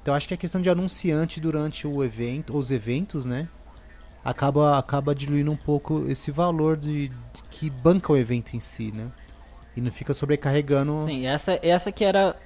Então 0.08 0.16
acho 0.16 0.26
que 0.26 0.34
a 0.34 0.38
questão 0.38 0.62
de 0.62 0.70
anunciante 0.70 1.42
durante 1.42 1.86
o 1.86 2.02
evento, 2.02 2.58
os 2.58 2.72
eventos, 2.72 3.26
né? 3.26 3.46
Acaba, 4.24 4.80
acaba 4.80 5.14
diluindo 5.14 5.52
um 5.52 5.56
pouco 5.58 6.06
esse 6.08 6.32
valor 6.32 6.78
de, 6.78 7.10
de 7.10 7.44
que 7.52 7.70
banca 7.70 8.14
o 8.14 8.16
evento 8.16 8.56
em 8.56 8.62
si, 8.62 8.90
né? 8.96 9.08
E 9.76 9.82
não 9.82 9.92
fica 9.92 10.14
sobrecarregando. 10.14 10.98
Sim, 11.02 11.26
essa, 11.28 11.60
essa 11.62 11.92
que 11.92 12.06
era. 12.06 12.38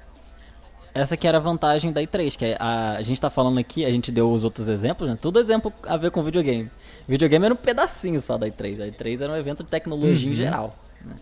Essa 0.91 1.15
que 1.15 1.27
era 1.27 1.37
a 1.37 1.39
vantagem 1.39 1.91
da 1.91 2.01
E3, 2.01 2.35
que 2.35 2.45
é 2.45 2.57
a, 2.59 2.93
a 2.93 3.01
gente 3.03 3.21
tá 3.21 3.29
falando 3.29 3.59
aqui, 3.59 3.85
a 3.85 3.91
gente 3.91 4.11
deu 4.11 4.31
os 4.33 4.43
outros 4.43 4.67
exemplos, 4.67 5.07
né? 5.07 5.15
Tudo 5.21 5.39
exemplo 5.39 5.71
a 5.83 5.97
ver 5.97 6.09
com 6.09 6.23
videogame. 6.23 6.67
Videogame 7.07 7.45
era 7.45 7.53
um 7.53 7.57
pedacinho 7.57 8.19
só 8.19 8.39
da 8.39 8.47
E3. 8.47 8.81
A 8.81 8.87
E3 8.87 9.21
era 9.21 9.33
um 9.33 9.35
evento 9.37 9.63
de 9.63 9.69
tecnologia 9.69 10.25
em 10.25 10.29
Uhum. 10.31 10.35
geral. 10.35 10.75
né? 11.05 11.13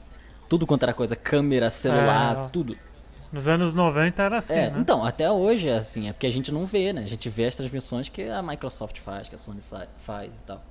tudo 0.48 0.66
quanto 0.66 0.84
era 0.84 0.94
coisa, 0.94 1.18
câmera, 1.18 1.70
celular, 1.70 2.46
É. 2.46 2.50
tudo. 2.50 2.78
Nos 3.32 3.48
anos 3.48 3.74
90 3.74 4.24
era 4.24 4.38
assim, 4.38 4.54
é, 4.54 4.70
né? 4.72 4.78
então, 4.80 5.06
até 5.06 5.30
hoje 5.32 5.68
é 5.70 5.78
assim, 5.78 6.10
é 6.10 6.14
porque 6.14 6.26
a 6.28 6.32
gente 6.32 6.52
não 6.52 6.66
vê, 6.66 6.92
né? 6.92 7.04
A 7.04 7.08
gente 7.08 7.30
vê 7.30 7.46
as 7.46 7.56
transmissões 7.56 8.10
que 8.10 8.24
a 8.24 8.42
Microsoft 8.42 8.98
faz, 9.00 9.30
que 9.30 9.36
a 9.36 9.38
Sony 9.38 9.60
faz 10.00 10.34
e 10.40 10.44
tal. 10.44 10.64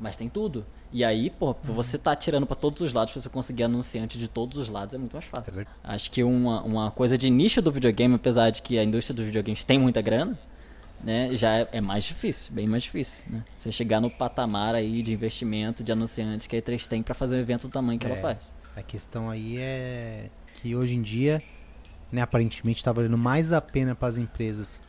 Mas 0.00 0.16
tem 0.16 0.28
tudo. 0.28 0.64
E 0.92 1.04
aí, 1.04 1.30
pô, 1.30 1.48
Uhum. 1.48 1.74
você 1.74 1.98
tá 1.98 2.14
tirando 2.16 2.46
pra 2.46 2.54
todos 2.56 2.80
os 2.82 2.92
lados, 2.92 3.12
pra 3.12 3.20
você 3.20 3.28
conseguir 3.28 3.64
anunciante 3.64 4.18
de 4.18 4.28
todos 4.28 4.56
os 4.58 4.68
lados 4.68 4.94
é 4.94 4.98
muito 4.98 5.12
mais 5.12 5.24
É 5.24 5.28
fácil. 5.28 5.52
verdade. 5.52 5.76
Acho 5.84 6.10
que 6.10 6.22
uma, 6.22 6.62
uma 6.62 6.90
coisa 6.90 7.18
de 7.18 7.28
nicho 7.28 7.60
do 7.60 7.70
videogame, 7.72 8.14
apesar 8.14 8.50
de 8.50 8.62
que 8.62 8.78
a 8.78 8.84
indústria 8.84 9.14
dos 9.14 9.26
videogames 9.26 9.64
tem 9.64 9.78
muita 9.78 10.00
grana, 10.00 10.38
né, 11.04 11.30
já 11.34 11.50
é, 11.58 11.68
é 11.72 11.80
mais 11.80 12.04
difícil, 12.04 12.54
bem 12.54 12.66
mais 12.66 12.82
difícil, 12.84 13.22
né? 13.28 13.44
Você 13.54 13.70
chegar 13.70 14.00
no 14.00 14.10
patamar 14.10 14.74
aí 14.74 15.02
de 15.02 15.12
investimento 15.12 15.84
de 15.84 15.92
anunciantes 15.92 16.46
que 16.46 16.56
a 16.56 16.62
E3 16.62 16.86
tem 16.86 17.02
pra 17.02 17.14
fazer 17.14 17.36
um 17.36 17.40
evento 17.40 17.68
do 17.68 17.70
tamanho 17.72 17.98
que 17.98 18.06
ela 18.06 18.16
É. 18.16 18.20
faz. 18.20 18.38
A 18.74 18.82
questão 18.82 19.28
aí 19.30 19.58
é 19.58 20.28
que 20.54 20.74
hoje 20.74 20.94
em 20.94 21.02
dia, 21.02 21.42
né, 22.12 22.22
aparentemente 22.22 22.78
está 22.78 22.92
valendo 22.92 23.18
mais 23.18 23.52
a 23.52 23.60
pena 23.60 23.94
para 23.94 24.08
as 24.08 24.18
empresas 24.18 24.80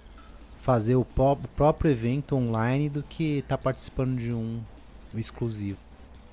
fazer 0.61 0.95
o, 0.95 1.05
pró- 1.05 1.33
o 1.33 1.47
próprio 1.55 1.89
evento 1.91 2.35
online 2.35 2.89
do 2.89 3.01
que 3.03 3.39
estar 3.39 3.57
participando 3.57 4.17
de 4.17 4.31
um 4.33 4.59
exclusivo. 5.15 5.77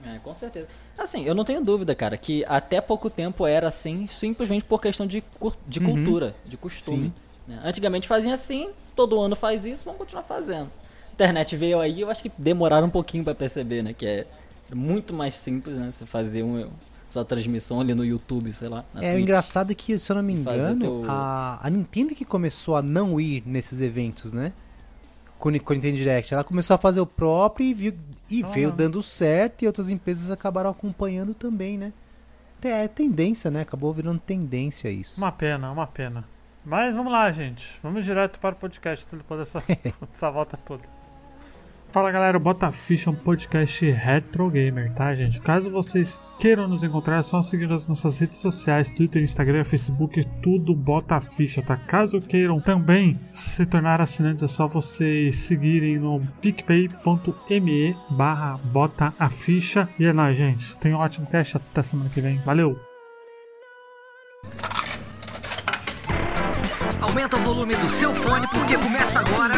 É, 0.04 0.18
com 0.18 0.34
certeza. 0.34 0.68
Assim, 0.98 1.24
eu 1.24 1.34
não 1.34 1.44
tenho 1.44 1.62
dúvida, 1.64 1.94
cara, 1.94 2.16
que 2.16 2.44
até 2.46 2.80
pouco 2.80 3.08
tempo 3.08 3.46
era 3.46 3.68
assim, 3.68 4.06
simplesmente 4.06 4.64
por 4.64 4.80
questão 4.80 5.06
de, 5.06 5.22
de 5.66 5.78
Uhum. 5.80 5.84
cultura, 5.86 6.34
de 6.44 6.56
costume. 6.56 7.12
Né? 7.48 7.60
Antigamente 7.64 8.06
faziam 8.06 8.32
assim, 8.34 8.70
todo 8.94 9.18
ano 9.20 9.34
faz 9.34 9.64
isso, 9.64 9.84
vamos 9.84 9.98
continuar 9.98 10.22
fazendo. 10.24 10.70
Internet 11.12 11.56
veio 11.56 11.80
aí, 11.80 12.00
eu 12.00 12.10
acho 12.10 12.22
que 12.22 12.30
demoraram 12.36 12.88
um 12.88 12.90
pouquinho 12.90 13.24
pra 13.24 13.34
perceber, 13.34 13.82
né? 13.82 13.94
Que 13.94 14.06
é 14.06 14.26
muito 14.74 15.14
mais 15.14 15.34
simples, 15.34 15.76
né? 15.76 15.90
Você 15.92 16.04
fazer 16.04 16.42
um, 16.42 16.68
sua 17.14 17.24
transmissão 17.24 17.80
ali 17.80 17.94
no 17.94 18.04
YouTube, 18.04 18.52
sei 18.52 18.68
lá. 18.68 18.84
na 18.92 19.02
é, 19.02 19.10
o 19.10 19.12
Twitch. 19.12 19.22
engraçado 19.22 19.70
é 19.70 19.74
que, 19.74 19.98
se 19.98 20.10
eu 20.12 20.16
não 20.16 20.22
me 20.22 20.32
engano, 20.34 20.80
teu- 21.02 21.10
a, 21.10 21.58
a 21.66 21.70
Nintendo 21.70 22.14
que 22.14 22.24
começou 22.24 22.76
a 22.76 22.82
não 22.82 23.20
ir 23.20 23.42
nesses 23.46 23.80
eventos, 23.80 24.32
né? 24.32 24.52
Com, 25.38 25.48
o- 25.50 25.60
com 25.60 25.72
o 25.72 25.76
Nintendo 25.76 25.96
Direct. 25.96 26.34
Ela 26.34 26.44
começou 26.44 26.74
a 26.74 26.78
fazer 26.78 27.00
o 27.00 27.06
próprio 27.06 27.64
e, 27.66 27.72
viu, 27.74 27.94
e 28.30 28.42
Ah, 28.42 28.46
veio 28.48 28.68
não. 28.70 28.76
dando 28.76 29.02
certo 29.02 29.62
e 29.62 29.66
outras 29.66 29.88
empresas 29.90 30.30
acabaram 30.30 30.70
acompanhando 30.70 31.34
também, 31.34 31.78
né? 31.78 31.92
É 32.62 32.88
tendência, 32.88 33.50
né? 33.50 33.60
Acabou 33.60 33.92
virando 33.92 34.18
tendência 34.18 34.88
isso. 34.90 35.18
Uma 35.20 35.30
pena, 35.30 35.70
uma 35.70 35.86
pena. 35.86 36.24
Mas 36.64 36.94
vamos 36.94 37.12
lá, 37.12 37.30
gente. 37.30 37.78
Vamos 37.82 38.04
direto 38.06 38.40
para 38.40 38.54
o 38.54 38.58
podcast, 38.58 39.06
tudo 39.06 39.18
depois 39.18 39.38
dessa, 39.40 39.62
dessa 40.10 40.30
volta 40.32 40.56
toda. 40.56 40.82
Fala 41.94 42.10
galera, 42.10 42.36
o 42.36 42.40
Bota 42.40 42.72
Ficha 42.72 43.08
é 43.08 43.12
um 43.12 43.14
podcast 43.14 43.88
retro 43.88 44.50
gamer, 44.50 44.92
tá, 44.94 45.14
gente? 45.14 45.40
Caso 45.40 45.70
vocês 45.70 46.36
queiram 46.40 46.66
nos 46.66 46.82
encontrar, 46.82 47.18
é 47.18 47.22
só 47.22 47.40
seguir 47.40 47.68
nas 47.68 47.86
nossas 47.86 48.18
redes 48.18 48.40
sociais, 48.40 48.90
Twitter, 48.90 49.22
Instagram, 49.22 49.62
Facebook, 49.62 50.26
tudo 50.42 50.74
Bota 50.74 51.20
Ficha, 51.20 51.62
tá? 51.62 51.76
Caso 51.76 52.20
queiram 52.20 52.60
também 52.60 53.16
se 53.32 53.64
tornar 53.64 54.00
assinantes, 54.00 54.42
é 54.42 54.48
só 54.48 54.66
vocês 54.66 55.36
seguirem 55.36 55.96
no 55.96 56.20
picpay.me 56.40 57.96
barra 58.10 58.56
Bota 58.56 59.14
a 59.16 59.30
Ficha. 59.30 59.88
E 59.96 60.04
é 60.04 60.12
nóis, 60.12 60.36
gente. 60.36 60.74
Tenha 60.78 60.96
um 60.96 61.00
ótimo 61.00 61.28
cast, 61.28 61.58
até 61.58 61.80
semana 61.84 62.10
que 62.10 62.20
vem. 62.20 62.38
Valeu! 62.38 62.76
Aumenta 67.00 67.36
o 67.36 67.40
volume 67.40 67.76
do 67.76 67.88
seu 67.88 68.12
fone 68.16 68.48
porque 68.48 68.76
começa 68.76 69.20
agora. 69.20 69.54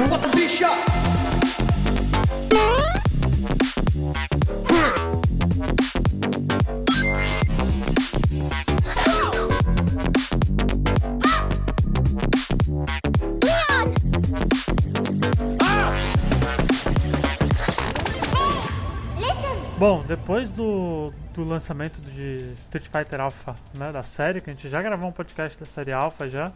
Bom, 19.79 20.03
depois 20.09 20.51
do, 20.51 21.13
do 21.35 21.45
lançamento 21.45 22.01
de 22.01 22.53
Street 22.55 22.87
Fighter 22.89 23.21
Alpha, 23.21 23.55
né, 23.75 23.93
da 23.93 24.03
série, 24.03 24.41
que 24.41 24.49
a 24.49 24.53
gente 24.55 24.71
já 24.71 24.81
gravou 24.81 25.07
um 25.07 25.13
podcast 25.13 25.61
da 25.61 25.67
série 25.67 25.93
Alpha 25.93 26.27
já, 26.27 26.51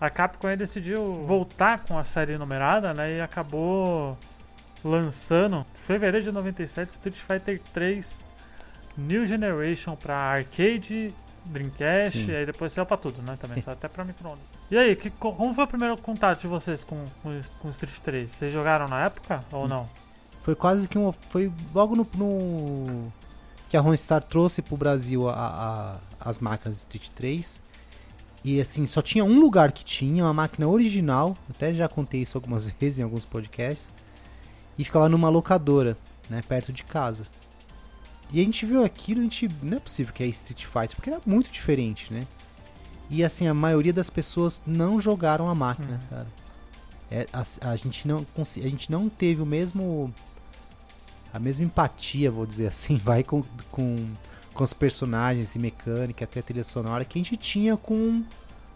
a 0.00 0.08
Capcom 0.08 0.56
decidiu 0.56 1.14
voltar 1.26 1.80
com 1.80 1.98
a 1.98 2.04
série 2.04 2.38
numerada, 2.38 2.94
né, 2.94 3.16
e 3.16 3.20
acabou 3.20 4.16
lançando, 4.84 5.64
em 5.74 5.78
fevereiro 5.78 6.24
de 6.26 6.30
97, 6.32 6.90
Street 6.90 7.16
Fighter 7.16 7.60
3 7.72 8.24
New 8.96 9.26
Generation 9.26 9.96
pra 9.96 10.16
arcade, 10.16 11.12
Dreamcast, 11.46 12.24
Sim. 12.26 12.30
e 12.30 12.36
aí 12.36 12.46
depois 12.46 12.72
saiu 12.72 12.86
pra 12.86 12.96
tudo, 12.96 13.20
né, 13.22 13.36
também, 13.40 13.60
saiu 13.60 13.72
até 13.74 13.88
pra 13.88 14.04
micro-ondas. 14.04 14.44
E 14.70 14.78
aí, 14.78 14.94
que, 14.96 15.10
co- 15.10 15.32
como 15.32 15.52
foi 15.52 15.64
o 15.64 15.66
primeiro 15.66 15.96
contato 15.98 16.40
de 16.40 16.46
vocês 16.48 16.84
com, 16.84 17.04
com, 17.22 17.70
Street 17.70 17.98
3? 17.98 18.30
Vocês 18.30 18.52
jogaram 18.52 18.86
na 18.88 19.04
época 19.04 19.44
ou 19.52 19.66
não? 19.68 19.88
Foi 20.42 20.54
quase 20.54 20.88
que 20.88 20.98
um. 20.98 21.10
Foi 21.30 21.50
logo 21.74 21.96
no. 21.96 22.06
no- 22.14 23.12
que 23.68 23.76
a 23.76 23.80
Ronstar 23.80 24.22
trouxe 24.22 24.60
pro 24.62 24.76
Brasil 24.76 25.28
a, 25.28 25.32
a- 25.34 25.96
as 26.30 26.38
máquinas 26.38 26.76
do 26.76 26.80
Street 26.80 27.08
3. 27.14 27.62
E 28.44 28.60
assim, 28.60 28.86
só 28.86 29.00
tinha 29.02 29.24
um 29.24 29.40
lugar 29.40 29.72
que 29.72 29.82
tinha, 29.84 30.22
uma 30.24 30.34
máquina 30.34 30.68
original. 30.68 31.36
Até 31.50 31.72
já 31.74 31.88
contei 31.88 32.20
isso 32.22 32.36
algumas 32.36 32.68
vezes 32.78 33.00
em 33.00 33.02
alguns 33.02 33.24
podcasts. 33.24 33.92
E 34.78 34.84
ficava 34.84 35.08
numa 35.08 35.28
locadora, 35.28 35.96
né? 36.28 36.42
Perto 36.48 36.72
de 36.72 36.82
casa. 36.84 37.26
E 38.32 38.40
a 38.40 38.44
gente 38.44 38.66
viu 38.66 38.84
aquilo, 38.84 39.20
a 39.20 39.22
gente. 39.24 39.48
Não 39.62 39.76
é 39.76 39.80
possível 39.80 40.12
que 40.12 40.22
é 40.22 40.26
Street 40.26 40.64
Fighter, 40.64 40.96
porque 40.96 41.10
era 41.10 41.20
muito 41.24 41.50
diferente, 41.50 42.12
né? 42.12 42.26
E 43.10 43.22
assim, 43.22 43.46
a 43.46 43.54
maioria 43.54 43.92
das 43.92 44.10
pessoas 44.10 44.62
não 44.66 45.00
jogaram 45.00 45.48
a 45.48 45.54
máquina, 45.54 46.00
cara. 46.10 46.26
É, 47.10 47.26
a, 47.32 47.70
a 47.70 47.76
gente 47.76 48.08
não 48.08 48.26
a 48.38 48.68
gente 48.68 48.90
não 48.90 49.08
teve 49.08 49.42
o 49.42 49.46
mesmo 49.46 50.12
a 51.32 51.38
mesma 51.38 51.64
empatia, 51.64 52.30
vou 52.30 52.46
dizer 52.46 52.68
assim, 52.68 52.96
vai 53.04 53.22
com, 53.22 53.42
com, 53.70 53.96
com 54.52 54.64
os 54.64 54.72
personagens 54.72 55.54
e 55.54 55.58
mecânica, 55.58 56.24
até 56.24 56.40
a 56.40 56.42
trilha 56.42 56.64
sonora 56.64 57.04
que 57.04 57.18
a 57.18 57.22
gente 57.22 57.36
tinha 57.36 57.76
com 57.76 58.24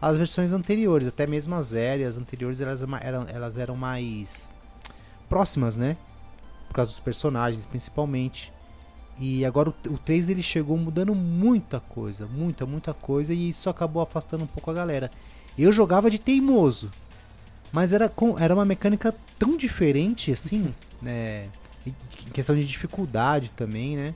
as 0.01 0.17
versões 0.17 0.53
anteriores, 0.53 1.09
até 1.09 1.27
mesmo 1.27 1.55
as 1.55 1.73
aéreas 1.73 2.19
anteriores 2.19 2.61
elas 2.61 2.83
eram, 3.01 3.27
elas 3.29 3.57
eram 3.57 3.77
mais 3.77 4.51
próximas, 5.29 5.77
né? 5.77 5.97
Por 6.69 6.75
causa 6.75 6.91
dos 6.91 7.01
personagens, 7.01 7.67
principalmente. 7.67 8.53
E 9.19 9.45
agora 9.45 9.71
o, 9.71 9.75
o 9.93 9.99
3 9.99 10.29
ele 10.29 10.43
chegou 10.43 10.77
mudando 10.77 11.15
muita 11.15 11.81
coisa, 11.81 12.27
muita, 12.27 12.65
muita 12.65 12.95
coisa, 12.95 13.35
e 13.35 13.49
isso 13.49 13.69
acabou 13.69 14.01
afastando 14.01 14.45
um 14.45 14.47
pouco 14.47 14.71
a 14.71 14.75
galera. 14.75 15.11
Eu 15.59 15.73
jogava 15.73 16.11
de 16.11 16.19
teimoso, 16.19 16.91
mas 17.73 17.93
era, 17.93 18.09
com, 18.09 18.39
era 18.39 18.55
uma 18.55 18.65
mecânica 18.65 19.15
tão 19.39 19.57
diferente 19.57 20.31
assim, 20.31 20.73
né? 21.03 21.49
Em 21.87 22.31
questão 22.33 22.55
de 22.55 22.65
dificuldade 22.65 23.51
também, 23.57 23.97
né? 23.97 24.15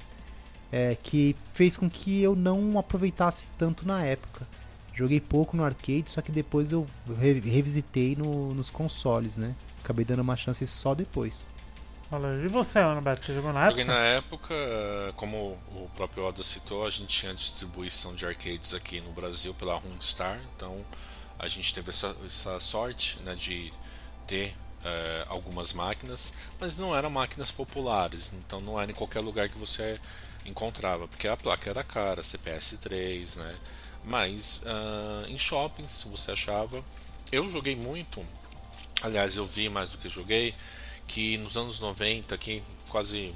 É, 0.70 0.96
que 1.02 1.36
fez 1.52 1.76
com 1.76 1.88
que 1.88 2.22
eu 2.22 2.34
não 2.34 2.78
aproveitasse 2.78 3.44
tanto 3.58 3.86
na 3.86 4.02
época. 4.02 4.46
Joguei 4.94 5.20
pouco 5.20 5.56
no 5.56 5.64
arcade, 5.64 6.04
só 6.08 6.20
que 6.20 6.30
depois 6.32 6.70
eu 6.72 6.86
re- 7.18 7.40
revisitei 7.40 8.14
no- 8.16 8.54
nos 8.54 8.70
consoles, 8.70 9.36
né? 9.36 9.54
Acabei 9.82 10.04
dando 10.04 10.20
uma 10.20 10.36
chance 10.36 10.66
só 10.66 10.94
depois. 10.94 11.48
E 12.44 12.48
você, 12.48 12.78
Ana 12.78 13.00
Beto, 13.00 13.24
você 13.24 13.32
jogou 13.34 13.54
na 13.54 13.70
Joguei 13.70 13.84
época? 13.84 13.98
na 13.98 14.04
época, 14.04 14.54
como 15.16 15.52
o 15.74 15.90
próprio 15.96 16.24
Oda 16.24 16.42
citou, 16.42 16.86
a 16.86 16.90
gente 16.90 17.06
tinha 17.08 17.34
distribuição 17.34 18.14
de 18.14 18.26
arcades 18.26 18.74
aqui 18.74 19.00
no 19.00 19.12
Brasil 19.12 19.54
pela 19.54 19.76
Runstar, 19.78 20.38
então 20.54 20.84
a 21.38 21.48
gente 21.48 21.72
teve 21.72 21.88
essa, 21.88 22.14
essa 22.26 22.60
sorte 22.60 23.18
né, 23.24 23.34
de 23.34 23.72
ter 24.26 24.54
eh, 24.84 25.24
algumas 25.28 25.72
máquinas, 25.72 26.34
mas 26.60 26.76
não 26.76 26.94
eram 26.94 27.08
máquinas 27.08 27.50
populares, 27.50 28.34
então 28.34 28.60
não 28.60 28.78
era 28.78 28.90
em 28.90 28.94
qualquer 28.94 29.20
lugar 29.20 29.48
que 29.48 29.56
você 29.56 29.98
encontrava, 30.44 31.08
porque 31.08 31.26
a 31.28 31.36
placa 31.36 31.70
era 31.70 31.82
cara, 31.82 32.22
CPS 32.22 32.76
3, 32.76 33.36
né? 33.36 33.56
Mas 34.04 34.60
ah, 34.64 35.24
em 35.28 35.38
shoppings 35.38 36.04
você 36.04 36.32
achava. 36.32 36.84
Eu 37.30 37.48
joguei 37.48 37.74
muito, 37.74 38.24
aliás, 39.02 39.36
eu 39.36 39.46
vi 39.46 39.68
mais 39.68 39.92
do 39.92 39.98
que 39.98 40.08
joguei, 40.08 40.54
que 41.08 41.38
nos 41.38 41.56
anos 41.56 41.80
90, 41.80 42.36
que 42.36 42.62
quase 42.88 43.32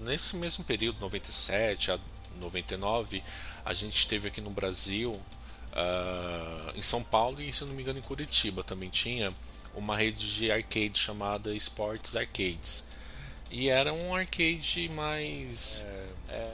nesse 0.00 0.36
mesmo 0.36 0.64
período, 0.64 1.00
97 1.00 1.90
a 1.90 1.98
99, 2.36 3.22
a 3.64 3.72
gente 3.72 4.06
teve 4.06 4.28
aqui 4.28 4.40
no 4.40 4.50
Brasil, 4.50 5.20
ah, 5.72 6.72
em 6.74 6.82
São 6.82 7.02
Paulo 7.02 7.40
e, 7.40 7.52
se 7.52 7.64
não 7.64 7.74
me 7.74 7.82
engano, 7.82 7.98
em 7.98 8.02
Curitiba 8.02 8.62
também 8.62 8.90
tinha 8.90 9.32
uma 9.74 9.96
rede 9.96 10.34
de 10.34 10.50
arcade 10.50 10.98
chamada 10.98 11.54
Sports 11.54 12.16
Arcades. 12.16 12.84
E 13.50 13.68
era 13.68 13.92
um 13.92 14.14
arcade 14.14 14.90
mais. 14.94 15.86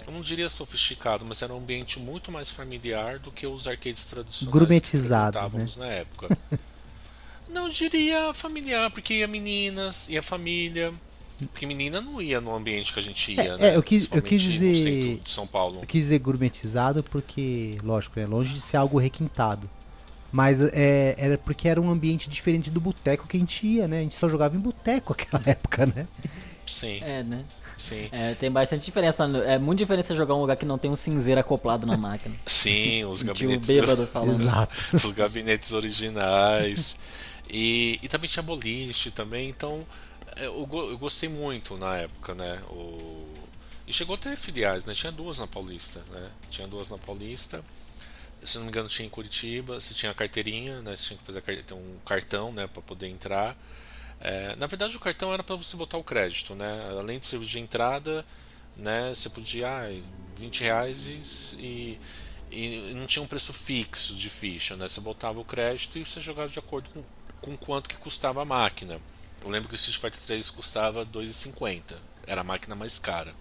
eu 0.06 0.12
não 0.12 0.20
diria 0.22 0.48
sofisticado, 0.50 1.24
mas 1.24 1.40
era 1.42 1.52
um 1.54 1.58
ambiente 1.58 1.98
muito 1.98 2.30
mais 2.30 2.50
familiar 2.50 3.18
do 3.18 3.30
que 3.30 3.46
os 3.46 3.66
arcades 3.66 4.04
tradicionais. 4.04 4.52
Gourmetizado, 4.52 5.32
que 5.32 5.38
frequentávamos 5.44 5.76
na 5.76 5.86
época. 5.86 6.38
não 7.48 7.68
diria 7.70 8.32
familiar, 8.34 8.90
porque 8.90 9.14
ia 9.14 9.26
meninas, 9.26 10.08
ia 10.08 10.22
família. 10.22 10.92
Porque 11.54 11.64
menina 11.64 12.02
não 12.02 12.20
ia 12.20 12.38
no 12.38 12.54
ambiente 12.54 12.92
que 12.92 12.98
a 13.00 13.02
gente 13.02 13.32
ia, 13.32 13.42
É, 13.42 13.56
né? 13.56 13.68
é, 13.70 13.76
eu 13.76 13.82
quis- 13.82 14.06
eu 14.12 14.20
quis 14.20 14.42
dizer- 14.42 15.20
de 15.22 15.30
São 15.30 15.46
Paulo. 15.46 15.78
Eu 15.80 15.86
quis 15.86 16.02
dizer 16.04 16.18
gourmetizado 16.18 17.02
porque, 17.02 17.78
lógico, 17.82 18.20
é 18.20 18.26
longe 18.26 18.52
de 18.52 18.60
ser 18.60 18.76
algo 18.76 18.98
requintado. 18.98 19.66
Mas 20.30 20.60
é, 20.60 21.14
era 21.16 21.38
porque 21.38 21.66
era 21.66 21.80
um 21.80 21.90
ambiente 21.90 22.28
diferente 22.28 22.68
do 22.70 22.78
boteco 22.78 23.26
que 23.26 23.38
a 23.38 23.40
gente 23.40 23.66
ia, 23.66 23.88
né? 23.88 24.00
A 24.00 24.02
gente 24.02 24.14
só 24.16 24.28
jogava 24.28 24.54
em 24.54 24.60
boteco 24.60 25.16
naquela 25.18 25.42
época, 25.46 25.86
né? 25.86 26.06
Sim, 26.70 27.00
É, 27.02 27.22
né? 27.22 27.44
sim. 27.76 28.08
É, 28.12 28.34
tem 28.34 28.50
bastante 28.50 28.84
diferença. 28.84 29.24
É 29.46 29.58
muito 29.58 29.78
diferente 29.78 30.06
você 30.06 30.14
jogar 30.16 30.34
um 30.34 30.40
lugar 30.40 30.56
que 30.56 30.64
não 30.64 30.78
tem 30.78 30.90
um 30.90 30.96
cinzeiro 30.96 31.40
acoplado 31.40 31.86
na 31.86 31.96
máquina. 31.96 32.34
Sim, 32.46 33.04
os 33.04 33.22
gabinetes. 33.22 33.66
bêbado 33.68 34.06
falando. 34.12 34.40
Exato. 34.40 34.96
os 34.96 35.10
gabinetes 35.12 35.72
originais. 35.72 37.00
E, 37.48 37.98
e 38.02 38.08
também 38.08 38.28
tinha 38.30 38.42
boliche 38.42 39.10
também, 39.10 39.48
então 39.48 39.84
é, 40.36 40.46
eu, 40.46 40.68
eu 40.72 40.98
gostei 40.98 41.28
muito 41.28 41.76
na 41.76 41.96
época, 41.96 42.34
né? 42.34 42.60
O, 42.70 43.26
e 43.86 43.92
chegou 43.92 44.14
a 44.14 44.18
ter 44.18 44.36
filiais, 44.36 44.84
né? 44.84 44.94
Tinha 44.94 45.10
duas 45.10 45.40
na 45.40 45.48
Paulista, 45.48 46.00
né? 46.12 46.28
Tinha 46.48 46.68
duas 46.68 46.88
na 46.88 46.96
Paulista. 46.98 47.64
Se 48.44 48.56
não 48.56 48.64
me 48.64 48.70
engano, 48.70 48.88
tinha 48.88 49.04
em 49.04 49.10
Curitiba. 49.10 49.80
Você 49.80 49.92
tinha 49.92 50.12
a 50.12 50.14
carteirinha, 50.14 50.80
né? 50.82 50.96
Você 50.96 51.08
tinha 51.08 51.18
que 51.18 51.24
fazer 51.24 51.42
ter 51.42 51.74
um 51.74 51.96
cartão, 52.06 52.52
né? 52.52 52.68
Para 52.68 52.80
poder 52.82 53.08
entrar. 53.08 53.56
É, 54.20 54.54
na 54.56 54.66
verdade, 54.66 54.96
o 54.96 55.00
cartão 55.00 55.32
era 55.32 55.42
para 55.42 55.56
você 55.56 55.76
botar 55.76 55.96
o 55.96 56.04
crédito, 56.04 56.54
né? 56.54 56.88
Além 56.98 57.18
de 57.18 57.26
serviço 57.26 57.52
de 57.52 57.58
entrada, 57.58 58.24
né? 58.76 59.14
Você 59.14 59.30
podia, 59.30 59.68
ah, 59.68 60.02
20 60.36 60.60
reais 60.62 61.06
e, 61.06 61.98
e, 62.50 62.90
e 62.90 62.94
não 62.94 63.06
tinha 63.06 63.22
um 63.22 63.26
preço 63.26 63.52
fixo 63.52 64.14
de 64.14 64.28
ficha, 64.28 64.76
né? 64.76 64.88
Você 64.88 65.00
botava 65.00 65.40
o 65.40 65.44
crédito 65.44 65.98
e 65.98 66.04
você 66.04 66.20
jogava 66.20 66.48
de 66.48 66.58
acordo 66.58 66.90
com, 66.90 67.04
com 67.40 67.56
quanto 67.56 67.88
que 67.88 67.96
custava 67.96 68.42
a 68.42 68.44
máquina. 68.44 69.00
Eu 69.42 69.48
lembro 69.48 69.68
que 69.68 69.74
o 69.74 69.76
Street 69.76 69.98
Fighter 69.98 70.20
3 70.26 70.50
custava 70.50 71.06
2,50. 71.06 71.96
Era 72.26 72.42
a 72.42 72.44
máquina 72.44 72.74
mais 72.74 72.98
cara. 72.98 73.34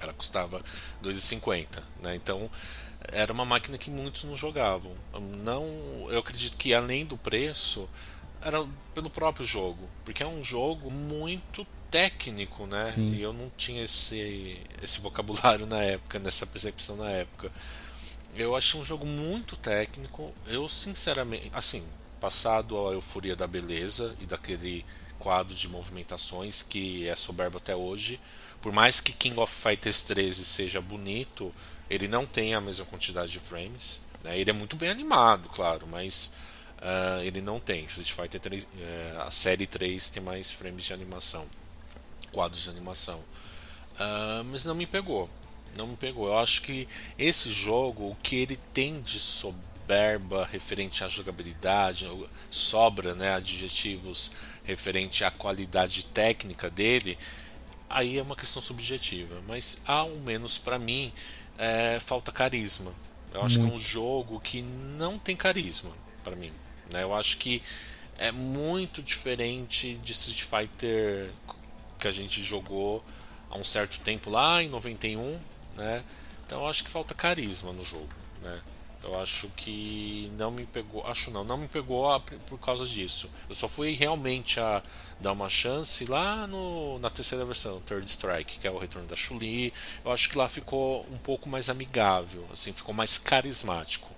Ela 0.00 0.14
custava 0.14 0.62
2,50, 1.02 1.82
né? 2.02 2.14
Então 2.14 2.50
era 3.12 3.32
uma 3.32 3.44
máquina 3.44 3.76
que 3.76 3.90
muitos 3.90 4.24
não 4.24 4.36
jogavam. 4.36 4.94
Não, 5.42 5.64
eu 6.10 6.20
acredito 6.20 6.56
que 6.56 6.72
além 6.72 7.04
do 7.04 7.18
preço 7.18 7.88
era 8.42 8.66
pelo 8.94 9.10
próprio 9.10 9.44
jogo, 9.44 9.88
porque 10.04 10.22
é 10.22 10.26
um 10.26 10.42
jogo 10.42 10.90
muito 10.90 11.66
técnico, 11.90 12.66
né? 12.66 12.92
Sim. 12.94 13.12
E 13.12 13.22
eu 13.22 13.32
não 13.32 13.50
tinha 13.56 13.82
esse 13.82 14.56
esse 14.82 15.00
vocabulário 15.00 15.66
na 15.66 15.82
época, 15.82 16.18
nessa 16.18 16.46
percepção 16.46 16.96
na 16.96 17.10
época. 17.10 17.52
Eu 18.36 18.54
achei 18.54 18.80
um 18.80 18.84
jogo 18.84 19.04
muito 19.04 19.56
técnico. 19.56 20.32
Eu 20.46 20.68
sinceramente, 20.68 21.50
assim, 21.52 21.84
passado 22.20 22.76
a 22.88 22.92
euforia 22.92 23.34
da 23.34 23.46
beleza 23.46 24.14
e 24.20 24.26
daquele 24.26 24.84
quadro 25.18 25.54
de 25.54 25.68
movimentações 25.68 26.62
que 26.62 27.08
é 27.08 27.14
soberbo 27.14 27.58
até 27.58 27.76
hoje, 27.76 28.18
por 28.62 28.72
mais 28.72 29.00
que 29.00 29.12
King 29.12 29.38
of 29.38 29.52
Fighters 29.52 30.02
13 30.02 30.44
seja 30.44 30.80
bonito, 30.80 31.52
ele 31.88 32.08
não 32.08 32.24
tem 32.24 32.54
a 32.54 32.60
mesma 32.60 32.86
quantidade 32.86 33.32
de 33.32 33.40
frames. 33.40 34.00
Né? 34.22 34.38
Ele 34.38 34.50
é 34.50 34.52
muito 34.52 34.76
bem 34.76 34.88
animado, 34.88 35.48
claro, 35.50 35.86
mas 35.86 36.32
ah, 36.80 37.20
ele 37.22 37.40
não 37.40 37.60
tem. 37.60 37.84
Street 37.84 38.12
Fighter 38.12 38.40
3, 38.40 38.66
eh, 38.78 39.16
a 39.20 39.30
série 39.30 39.66
3 39.66 40.08
tem 40.08 40.22
mais 40.22 40.50
frames 40.50 40.84
de 40.84 40.92
animação, 40.92 41.46
quadros 42.32 42.62
de 42.62 42.70
animação. 42.70 43.22
Ah, 43.98 44.42
mas 44.46 44.64
não 44.64 44.74
me 44.74 44.86
pegou. 44.86 45.28
Não 45.76 45.86
me 45.86 45.96
pegou. 45.96 46.26
Eu 46.28 46.38
acho 46.38 46.62
que 46.62 46.88
esse 47.18 47.52
jogo, 47.52 48.10
o 48.10 48.16
que 48.16 48.36
ele 48.36 48.56
tem 48.72 49.00
de 49.02 49.18
soberba 49.18 50.44
referente 50.50 51.04
à 51.04 51.08
jogabilidade, 51.08 52.08
sobra 52.50 53.14
né, 53.14 53.34
adjetivos 53.34 54.32
referente 54.64 55.24
à 55.24 55.30
qualidade 55.30 56.04
técnica 56.06 56.70
dele, 56.70 57.18
aí 57.88 58.18
é 58.18 58.22
uma 58.22 58.36
questão 58.36 58.62
subjetiva. 58.62 59.42
Mas 59.46 59.82
ao 59.84 60.10
menos 60.16 60.58
para 60.58 60.78
mim 60.78 61.12
é, 61.58 62.00
falta 62.00 62.32
carisma. 62.32 62.92
Eu 63.32 63.42
acho 63.42 63.60
que 63.60 63.64
é 63.64 63.68
um 63.68 63.78
jogo 63.78 64.40
que 64.40 64.60
não 64.62 65.18
tem 65.18 65.36
carisma 65.36 65.92
para 66.24 66.34
mim. 66.34 66.52
Né? 66.92 67.02
Eu 67.02 67.14
acho 67.14 67.36
que 67.38 67.62
é 68.18 68.30
muito 68.32 69.02
diferente 69.02 69.94
de 70.04 70.12
Street 70.12 70.42
Fighter 70.42 71.30
que 71.98 72.08
a 72.08 72.12
gente 72.12 72.42
jogou 72.42 73.02
há 73.50 73.56
um 73.56 73.64
certo 73.64 74.00
tempo 74.00 74.30
lá 74.30 74.62
em 74.62 74.68
91, 74.68 75.38
né? 75.76 76.02
Então 76.46 76.60
eu 76.62 76.66
acho 76.68 76.84
que 76.84 76.90
falta 76.90 77.14
carisma 77.14 77.72
no 77.72 77.84
jogo, 77.84 78.08
né? 78.42 78.60
Eu 79.02 79.18
acho 79.18 79.48
que 79.56 80.30
não 80.36 80.50
me 80.50 80.66
pegou, 80.66 81.06
acho 81.06 81.30
não, 81.30 81.42
não 81.42 81.56
me 81.56 81.68
pegou 81.68 82.10
a- 82.12 82.20
por 82.20 82.58
causa 82.58 82.84
disso. 82.86 83.30
Eu 83.48 83.54
só 83.54 83.66
fui 83.66 83.94
realmente 83.94 84.60
a 84.60 84.82
dar 85.18 85.32
uma 85.32 85.48
chance 85.48 86.04
lá 86.04 86.46
no, 86.46 86.98
na 86.98 87.08
terceira 87.08 87.44
versão, 87.46 87.80
Third 87.80 88.10
Strike, 88.10 88.58
que 88.58 88.66
é 88.66 88.70
o 88.70 88.76
retorno 88.76 89.08
da 89.08 89.16
Chun-Li. 89.16 89.72
Eu 90.04 90.12
acho 90.12 90.28
que 90.28 90.36
lá 90.36 90.48
ficou 90.50 91.06
um 91.10 91.16
pouco 91.16 91.48
mais 91.48 91.70
amigável, 91.70 92.46
assim, 92.52 92.72
ficou 92.74 92.94
mais 92.94 93.16
carismático. 93.16 94.09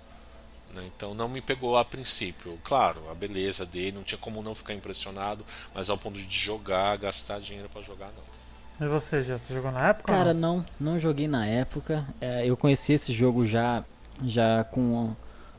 Né? 0.73 0.83
Então 0.95 1.13
não 1.13 1.29
me 1.29 1.41
pegou 1.41 1.77
a 1.77 1.85
princípio. 1.85 2.57
Claro, 2.63 2.99
a 3.09 3.15
beleza 3.15 3.65
dele, 3.65 3.93
não 3.97 4.03
tinha 4.03 4.17
como 4.17 4.41
não 4.41 4.53
ficar 4.55 4.73
impressionado, 4.73 5.45
mas 5.73 5.89
ao 5.89 5.97
ponto 5.97 6.17
de 6.19 6.29
jogar, 6.35 6.97
gastar 6.97 7.39
dinheiro 7.39 7.69
pra 7.69 7.81
jogar, 7.81 8.09
não. 8.79 8.87
E 8.87 8.89
você, 8.89 9.21
já 9.21 9.37
você 9.37 9.53
jogou 9.53 9.71
na 9.71 9.89
época? 9.89 10.11
Cara, 10.11 10.33
não? 10.33 10.57
não, 10.79 10.93
não 10.93 10.99
joguei 10.99 11.27
na 11.27 11.45
época. 11.45 12.05
É, 12.19 12.45
eu 12.45 12.57
conheci 12.57 12.93
esse 12.93 13.13
jogo 13.13 13.45
já, 13.45 13.83
já 14.25 14.63
com, 14.65 15.13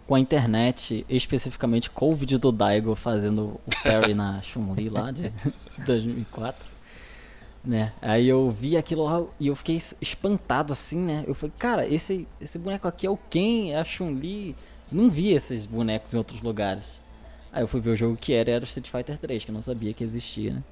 com 0.06 0.14
a 0.16 0.20
internet, 0.20 1.06
especificamente 1.08 1.88
com 1.88 2.10
o 2.12 2.14
vídeo 2.16 2.38
do 2.38 2.50
Daigo 2.50 2.94
fazendo 2.96 3.60
o 3.64 3.70
parry 3.84 4.14
na 4.14 4.42
Chun-Li 4.42 4.88
lá 4.90 5.10
de 5.12 5.32
2004. 5.86 6.74
Né? 7.64 7.92
Aí 8.02 8.28
eu 8.28 8.50
vi 8.50 8.76
aquilo 8.76 9.04
lá 9.04 9.24
e 9.40 9.46
eu 9.46 9.56
fiquei 9.56 9.76
es- 9.76 9.96
espantado 10.00 10.72
assim, 10.72 10.98
né? 11.00 11.24
Eu 11.26 11.34
falei, 11.34 11.52
cara, 11.58 11.86
esse, 11.88 12.26
esse 12.38 12.58
boneco 12.58 12.86
aqui 12.86 13.06
é 13.06 13.10
o 13.10 13.16
Ken, 13.16 13.70
é 13.72 13.76
a 13.78 13.84
Chun-Li. 13.84 14.54
Não 14.94 15.10
vi 15.10 15.32
esses 15.32 15.66
bonecos 15.66 16.14
em 16.14 16.16
outros 16.18 16.40
lugares. 16.42 17.00
Aí 17.52 17.62
eu 17.62 17.68
fui 17.68 17.80
ver 17.80 17.90
o 17.90 17.96
jogo 17.96 18.16
que 18.16 18.32
era, 18.32 18.50
era 18.50 18.64
o 18.64 18.66
Street 18.66 18.88
Fighter 18.90 19.18
3, 19.18 19.44
que 19.44 19.50
eu 19.50 19.54
não 19.54 19.62
sabia 19.62 19.92
que 19.92 20.02
existia, 20.04 20.54
né? 20.54 20.62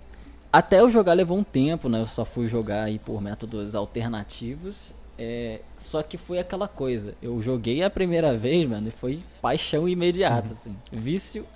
Até 0.52 0.80
eu 0.80 0.90
jogar 0.90 1.14
levou 1.14 1.38
um 1.38 1.44
tempo, 1.44 1.88
né? 1.88 2.00
Eu 2.00 2.06
só 2.06 2.24
fui 2.24 2.46
jogar 2.48 2.84
aí 2.84 2.98
por 2.98 3.20
métodos 3.20 3.74
alternativos. 3.74 4.92
É, 5.18 5.60
só 5.78 6.02
que 6.02 6.16
foi 6.18 6.38
aquela 6.38 6.66
coisa. 6.66 7.14
Eu 7.22 7.40
joguei 7.42 7.82
a 7.82 7.90
primeira 7.90 8.36
vez, 8.36 8.68
mano, 8.68 8.88
e 8.88 8.90
foi 8.90 9.20
paixão 9.40 9.88
imediata, 9.88 10.52
assim. 10.52 10.76
Vício 10.90 11.46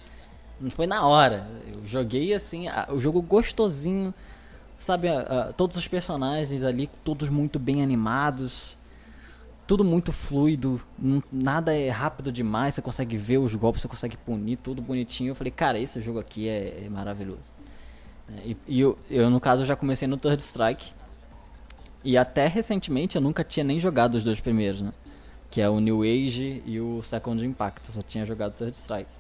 não 0.61 0.71
foi 0.71 0.87
na 0.87 1.07
hora. 1.07 1.47
Eu 1.73 1.87
joguei 1.87 2.33
assim, 2.33 2.69
a- 2.69 2.89
o 2.91 2.99
jogo 2.99 3.21
gostosinho, 3.21 4.15
sabe? 4.79 5.09
a- 5.09 5.21
a- 5.21 5.53
todos 5.53 5.77
os 5.77 5.89
personagens 5.89 6.63
ali, 6.63 6.89
todos 7.05 7.29
muito 7.29 7.59
bem 7.59 7.83
animados. 7.83 8.76
Tudo 9.67 9.83
muito 9.83 10.13
fluido, 10.13 10.81
nada 11.33 11.75
é 11.75 11.89
rápido 11.89 12.31
demais, 12.31 12.75
você 12.75 12.83
consegue 12.83 13.17
ver 13.17 13.39
os 13.39 13.53
golpes, 13.55 13.83
você 13.83 13.89
consegue 13.89 14.17
punir, 14.17 14.59
tudo 14.59 14.81
bonitinho. 14.81 15.31
Eu 15.31 15.35
falei, 15.35 15.51
cara, 15.51 15.79
esse 15.79 16.01
jogo 16.01 16.21
aqui 16.21 16.49
é, 16.49 16.85
é 16.85 16.89
maravilhoso. 16.89 17.41
É, 18.29 18.51
E, 18.51 18.57
e 18.69 18.81
eu, 18.81 18.97
eu, 19.11 19.29
no 19.29 19.41
caso, 19.41 19.65
já 19.65 19.75
comecei 19.75 20.07
no 20.07 20.17
Third 20.17 20.41
Strike. 20.41 20.93
E 22.05 22.17
até 22.17 22.47
recentemente 22.47 23.17
eu 23.17 23.23
nunca 23.23 23.43
tinha 23.43 23.65
nem 23.65 23.81
jogado 23.81 24.15
os 24.15 24.23
dois 24.23 24.39
primeiros, 24.39 24.81
né? 24.81 24.93
Que 25.51 25.61
é 25.61 25.69
o 25.69 25.81
New 25.81 26.03
Age 26.03 26.63
e 26.65 26.79
o 26.81 27.03
Second 27.03 27.45
Impact. 27.45 27.89
Eu 27.89 27.95
só 27.95 28.03
tinha 28.03 28.25
jogado 28.25 28.53
Third 28.53 28.77
Strike. 28.77 29.11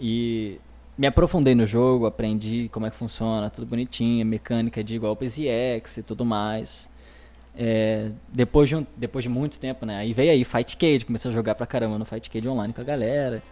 E 0.00 0.58
me 0.98 1.06
aprofundei 1.06 1.54
no 1.54 1.64
jogo, 1.64 2.06
aprendi 2.06 2.68
como 2.72 2.86
é 2.86 2.90
que 2.90 2.96
funciona, 2.96 3.48
tudo 3.48 3.66
bonitinho, 3.66 4.26
mecânica 4.26 4.82
de 4.82 4.98
golpes 4.98 5.38
EX 5.38 5.98
e 5.98 6.02
tudo 6.02 6.24
mais. 6.24 6.89
É, 7.56 8.10
depois, 8.28 8.68
de 8.68 8.76
um- 8.76 8.86
depois 8.96 9.22
de 9.22 9.28
muito 9.28 9.58
tempo, 9.60 9.84
né? 9.84 9.98
Aí 9.98 10.12
veio 10.12 10.30
aí 10.30 10.44
Fight 10.44 10.76
Cage, 10.76 11.04
comecei 11.04 11.30
a 11.30 11.34
jogar 11.34 11.54
pra 11.54 11.66
caramba 11.66 11.98
no 11.98 12.04
Fight 12.04 12.30
Cage 12.30 12.48
online 12.48 12.72
com 12.72 12.80
a 12.80 12.84
galera. 12.84 13.42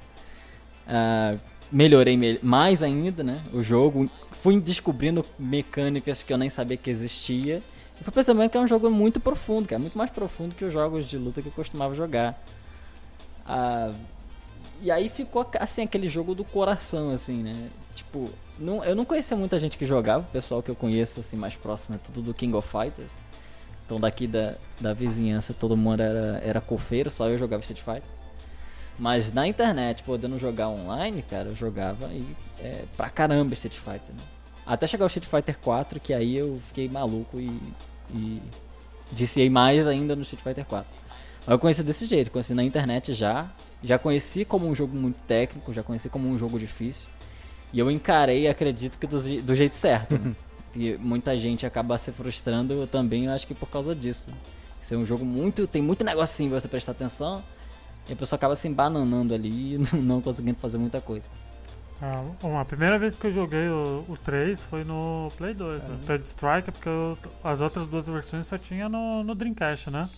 Ah, 0.87 1.37
melhorei 1.71 2.17
me- 2.17 2.39
mais 2.43 2.83
ainda, 2.83 3.23
né? 3.23 3.43
O 3.53 3.63
jogo. 3.63 4.09
Fui 4.41 4.59
descobrindo 4.61 5.25
mecânicas 5.39 6.23
que 6.23 6.33
eu 6.33 6.39
nem 6.39 6.49
sabia 6.49 6.77
que 6.77 6.89
existia. 6.89 7.63
E 8.01 8.05
fui 8.05 8.13
percebendo 8.13 8.49
que 8.49 8.57
é 8.57 8.61
um 8.61 8.69
jogo 8.69 8.89
muito 8.89 9.19
profundo, 9.19 9.67
que 9.67 9.75
é 9.75 9.79
muito 9.79 9.99
mais 9.99 10.11
profundo 10.11 10.55
que 10.55 10.65
os 10.65 10.73
jogos 10.73 11.05
de 11.07 11.19
luta 11.19 11.43
que 11.43 11.49
eu 11.49 11.53
costumava 11.53 11.93
jogar. 11.95 12.41
Ah, 13.45 13.93
e 14.81 14.91
aí 14.91 15.09
ficou 15.09 15.45
assim 15.59 15.83
aquele 15.83 16.09
jogo 16.09 16.35
do 16.35 16.45
coração, 16.45 17.11
assim, 17.11 17.43
né? 17.43 17.69
Tipo, 17.97 18.31
não, 18.59 18.85
eu 18.85 18.95
não 18.95 19.05
conhecia 19.05 19.37
muita 19.37 19.59
gente 19.59 19.77
que 19.77 19.85
jogava, 19.85 20.21
o 20.23 20.31
pessoal 20.33 20.63
que 20.63 20.71
eu 20.71 20.77
conheço 20.77 21.19
assim 21.19 21.37
mais 21.37 21.57
próximo 21.57 21.97
é 21.97 21.99
tudo 21.99 22.23
do 22.23 22.33
King 22.33 22.55
of 22.55 22.69
Fighters. 22.69 23.13
Então 23.89 23.99
daqui 23.99 24.27
da, 24.27 24.55
da 24.79 24.93
vizinhança 24.93 25.55
todo 25.55 25.75
mundo 25.75 26.03
era, 26.03 26.43
era 26.45 26.61
cofeiro, 26.61 27.11
só 27.11 27.27
eu 27.27 27.39
jogava 27.39 27.63
Street 27.63 27.81
Fighter. 27.81 28.19
Mas 28.99 29.33
na 29.33 29.49
internet, 29.49 30.03
podendo 30.03 30.39
jogar 30.39 30.69
online, 30.69 31.23
cara, 31.23 31.49
eu 31.49 31.55
jogava 31.55 32.09
e 32.13 32.37
é, 32.61 32.85
pra 32.99 33.09
caramba 33.09 33.55
Street 33.55 33.77
Fighter. 33.77 34.15
Né? 34.15 34.21
Até 34.67 34.87
chegar 34.87 35.07
o 35.07 35.07
Street 35.07 35.27
Fighter 35.27 35.59
4, 35.59 36.01
que 36.01 36.13
aí 36.13 36.37
eu 36.37 36.61
fiquei 36.69 36.87
maluco 36.87 37.41
e, 37.41 37.51
e 38.11 38.43
viciei 39.11 39.49
mais 39.49 39.87
ainda 39.87 40.15
no 40.15 40.21
Street 40.21 40.43
Fighter 40.43 40.67
4. 40.67 40.87
Mas 41.47 41.49
eu 41.49 41.59
conheci 41.59 41.83
desse 41.83 42.05
jeito, 42.05 42.31
conheci 42.31 42.53
na 42.53 42.63
internet 42.63 43.15
já. 43.15 43.49
Já 43.83 43.99
conheci 43.99 44.45
como 44.45 44.69
um 44.69 44.75
jogo 44.75 44.95
muito 44.95 45.17
técnico, 45.27 45.73
já 45.73 45.83
conheci 45.83 46.11
como 46.11 46.29
um 46.29 46.37
jogo 46.37 46.59
difícil. 46.59 47.07
E 47.73 47.79
eu 47.79 47.91
encarei, 47.91 48.49
acredito 48.49 48.99
que 48.99 49.07
do, 49.07 49.19
do 49.41 49.57
jeito 49.57 49.77
certo. 49.77 50.19
né? 50.19 50.35
E 50.75 50.97
muita 50.99 51.37
gente 51.37 51.67
acaba 51.67 51.97
se 51.99 52.13
frustrando 52.13 52.87
também, 52.87 53.25
eu 53.27 53.33
acho 53.33 53.47
que 53.47 53.55
por 53.55 53.69
causa 53.69 53.95
disso. 53.95 54.29
Ser 54.81 54.97
um 54.97 55.05
jogo 55.05 55.25
muito. 55.25 55.67
Tem 55.67 55.83
muito 55.83 56.05
negocinho 56.05 56.51
pra 56.51 56.61
você 56.61 56.69
prestar 56.69 56.93
atenção. 56.93 57.43
E 58.09 58.13
a 58.13 58.17
pessoa 58.17 58.37
acaba 58.37 58.55
se 58.57 58.69
embananando 58.69 59.35
ali 59.35 59.75
e 59.75 59.79
não, 59.97 60.21
conseguindo 60.21 60.59
fazer 60.59 60.79
muita 60.79 61.01
coisa. 61.01 61.25
Ah, 62.01 62.23
bom, 62.41 62.57
a 62.57 62.65
primeira 62.65 62.97
vez 62.97 63.17
que 63.17 63.27
eu 63.27 63.31
joguei 63.33 63.69
o, 63.69 64.05
o 64.09 64.17
3 64.17 64.63
foi 64.63 64.85
no 64.85 65.33
Play 65.37 65.53
2, 65.53 65.83
no 65.83 65.99
Third 66.07 66.25
Strike, 66.29 66.71
porque 66.71 66.89
eu- 66.89 67.19
as 67.43 67.61
outras 67.61 67.89
duas 67.89 68.07
versões 68.07 68.47
só 68.47 68.57
tinha 68.57 68.89
no, 68.89 69.25
no 69.25 69.35
Dreamcast, 69.35 69.91
né? 69.91 70.09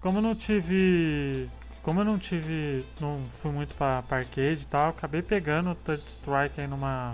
Como 0.00 0.18
eu 0.18 0.22
não 0.22 0.34
tive. 0.34 1.48
Como 1.82 2.00
eu 2.00 2.04
não 2.04 2.18
tive. 2.18 2.84
Não 2.98 3.20
fui 3.30 3.52
muito 3.52 3.74
pra, 3.74 4.02
pra 4.02 4.18
arcade 4.18 4.62
e 4.62 4.66
tal, 4.66 4.88
acabei 4.88 5.20
pegando 5.20 5.70
o 5.70 5.74
Third 5.74 6.02
Strike 6.02 6.60
aí 6.62 6.66
numa. 6.66 7.12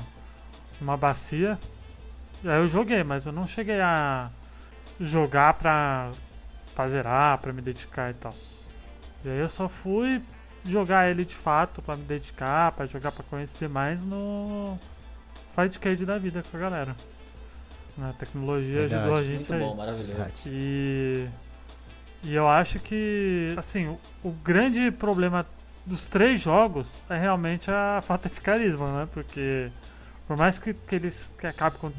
numa 0.81 0.97
bacia. 0.97 1.59
Aí 2.45 2.59
eu 2.59 2.67
joguei, 2.67 3.03
mas 3.05 3.25
eu 3.27 3.33
não 3.33 3.47
cheguei 3.47 3.81
a 3.81 4.31
jogar 5.01 5.55
pra, 5.55 6.11
pra 6.75 6.89
zerar, 6.89 7.39
pra 7.39 7.53
me 7.53 7.63
dedicar 7.63 8.11
e 8.11 8.15
tal. 8.15 8.35
E 9.25 9.29
aí 9.29 9.39
eu 9.39 9.49
só 9.49 9.69
fui 9.69 10.21
jogar 10.65 11.11
ele 11.11 11.25
de 11.25 11.35
fato 11.35 11.81
pra 11.83 11.97
me 11.97 12.05
dedicar, 12.05 12.73
pra 12.73 12.87
jogar 12.87 13.13
pra 13.13 13.25
conhecer 13.25 13.69
mais 13.69 14.03
no 14.03 14.79
Fightcade 15.55 16.05
da 16.05 16.19
vida 16.19 16.43
com 16.51 16.57
a 16.57 16.61
galera. 16.61 16.97
A 18.01 18.13
tecnologia 18.15 18.81
Verdade. 18.81 18.95
ajudou 19.03 19.17
a 19.19 19.23
gente 19.23 19.37
Muito 19.37 19.55
aí. 19.55 19.61
bom, 19.61 19.75
maravilhoso. 19.77 20.25
E, 20.47 21.29
e 22.25 22.35
eu 22.35 22.49
acho 22.49 22.79
que, 22.81 23.55
assim, 23.57 23.87
o, 23.87 24.01
o 24.25 24.31
grande 24.31 24.91
problema 24.91 25.47
dos 25.85 26.09
três 26.09 26.41
jogos 26.41 27.05
é 27.11 27.19
realmente 27.19 27.71
a 27.71 28.01
falta 28.03 28.29
de 28.29 28.41
carisma, 28.41 29.01
né? 29.01 29.09
Porque 29.13 29.71
por 30.27 30.37
mais 30.37 30.59
que, 30.59 30.73
que 30.73 30.95
eles 30.95 31.33
que 31.39 31.47
a 31.47 31.53
Capcom 31.53 31.93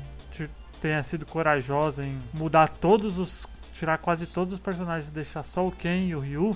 tenha 0.83 1.01
sido 1.01 1.25
corajosa 1.25 2.05
em 2.05 2.19
mudar 2.33 2.67
todos 2.67 3.17
os. 3.17 3.47
tirar 3.73 3.97
quase 3.97 4.27
todos 4.27 4.55
os 4.55 4.59
personagens 4.59 5.07
e 5.09 5.13
deixar 5.13 5.41
só 5.41 5.65
o 5.65 5.71
Ken 5.71 6.07
e 6.09 6.13
o 6.13 6.19
Ryu, 6.19 6.53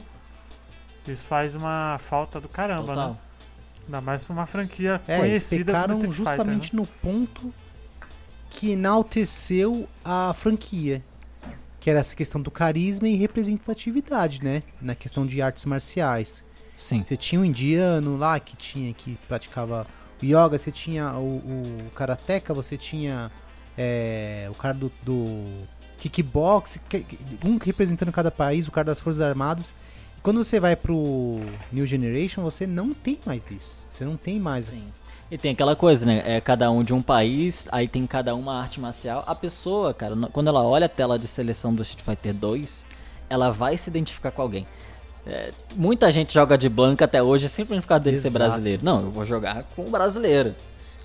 isso 1.07 1.23
faz 1.23 1.55
uma 1.55 1.97
falta 1.97 2.41
do 2.41 2.49
caramba, 2.49 2.87
Total. 2.87 3.09
né? 3.11 3.17
Ainda 3.85 4.01
mais 4.01 4.25
pra 4.25 4.33
uma 4.33 4.45
franquia 4.45 5.01
É, 5.07 5.19
conhecida 5.19 5.71
como 5.71 5.93
Street 5.93 6.13
Fighter, 6.13 6.27
né? 6.27 6.35
justamente 6.35 6.75
no 6.75 6.85
ponto 6.85 7.53
que 8.49 8.71
enalteceu 8.71 9.87
a 10.03 10.33
franquia. 10.33 11.01
Que 11.79 11.89
era 11.89 11.99
essa 12.01 12.13
questão 12.13 12.41
do 12.41 12.51
carisma 12.51 13.07
e 13.07 13.15
representatividade, 13.15 14.43
né? 14.43 14.61
Na 14.81 14.93
questão 14.93 15.25
de 15.25 15.41
artes 15.41 15.63
marciais. 15.63 16.43
Sim. 16.77 17.01
Você 17.01 17.15
tinha 17.15 17.39
um 17.39 17.45
indiano 17.45 18.17
lá 18.17 18.37
que 18.41 18.57
tinha 18.57 18.93
que 18.93 19.17
praticava 19.25 19.87
o 20.21 20.25
yoga, 20.25 20.59
você 20.59 20.69
tinha 20.69 21.13
o, 21.13 21.37
o 21.37 21.89
karateka, 21.95 22.53
você 22.53 22.75
tinha 22.77 23.31
é, 23.77 24.47
o 24.49 24.53
cara 24.53 24.73
do, 24.73 24.91
do 25.03 25.43
kickbox, 25.99 26.79
um 27.45 27.57
representando 27.57 28.11
cada 28.11 28.31
país, 28.31 28.67
o 28.67 28.71
cara 28.71 28.85
das 28.85 28.99
Forças 28.99 29.21
Armadas. 29.21 29.75
E 30.17 30.21
quando 30.21 30.43
você 30.43 30.59
vai 30.59 30.75
pro 30.75 31.39
New 31.71 31.85
Generation, 31.85 32.41
você 32.41 32.65
não 32.65 32.93
tem 32.93 33.19
mais 33.25 33.51
isso. 33.51 33.85
Você 33.89 34.03
não 34.03 34.17
tem 34.17 34.39
mais. 34.39 34.65
Sim. 34.65 34.83
E 35.29 35.37
tem 35.37 35.51
aquela 35.51 35.75
coisa, 35.75 36.05
né? 36.05 36.23
É 36.25 36.39
cada 36.39 36.71
um 36.71 36.83
de 36.83 36.93
um 36.93 37.01
país, 37.01 37.65
aí 37.71 37.87
tem 37.87 38.07
cada 38.07 38.33
uma 38.33 38.61
arte 38.61 38.79
marcial. 38.79 39.23
A 39.27 39.35
pessoa, 39.35 39.93
cara, 39.93 40.15
quando 40.31 40.47
ela 40.47 40.63
olha 40.63 40.85
a 40.85 40.89
tela 40.89 41.19
de 41.19 41.27
seleção 41.27 41.73
do 41.73 41.83
Street 41.83 42.03
Fighter 42.03 42.33
2, 42.33 42.85
ela 43.29 43.51
vai 43.51 43.77
se 43.77 43.89
identificar 43.89 44.31
com 44.31 44.41
alguém. 44.41 44.65
É, 45.25 45.51
muita 45.75 46.09
gente 46.09 46.33
joga 46.33 46.57
de 46.57 46.69
blanca 46.69 47.03
até 47.03 47.21
hoje 47.21 47.49
simplesmente 47.49 47.83
por 47.83 47.89
causa 47.89 48.05
dele 48.05 48.21
ser 48.21 48.29
Exato. 48.29 48.45
brasileiro. 48.45 48.85
Não, 48.85 49.01
eu 49.01 49.11
vou 49.11 49.25
jogar 49.25 49.63
com 49.75 49.81
o 49.81 49.89
brasileiro. 49.89 50.55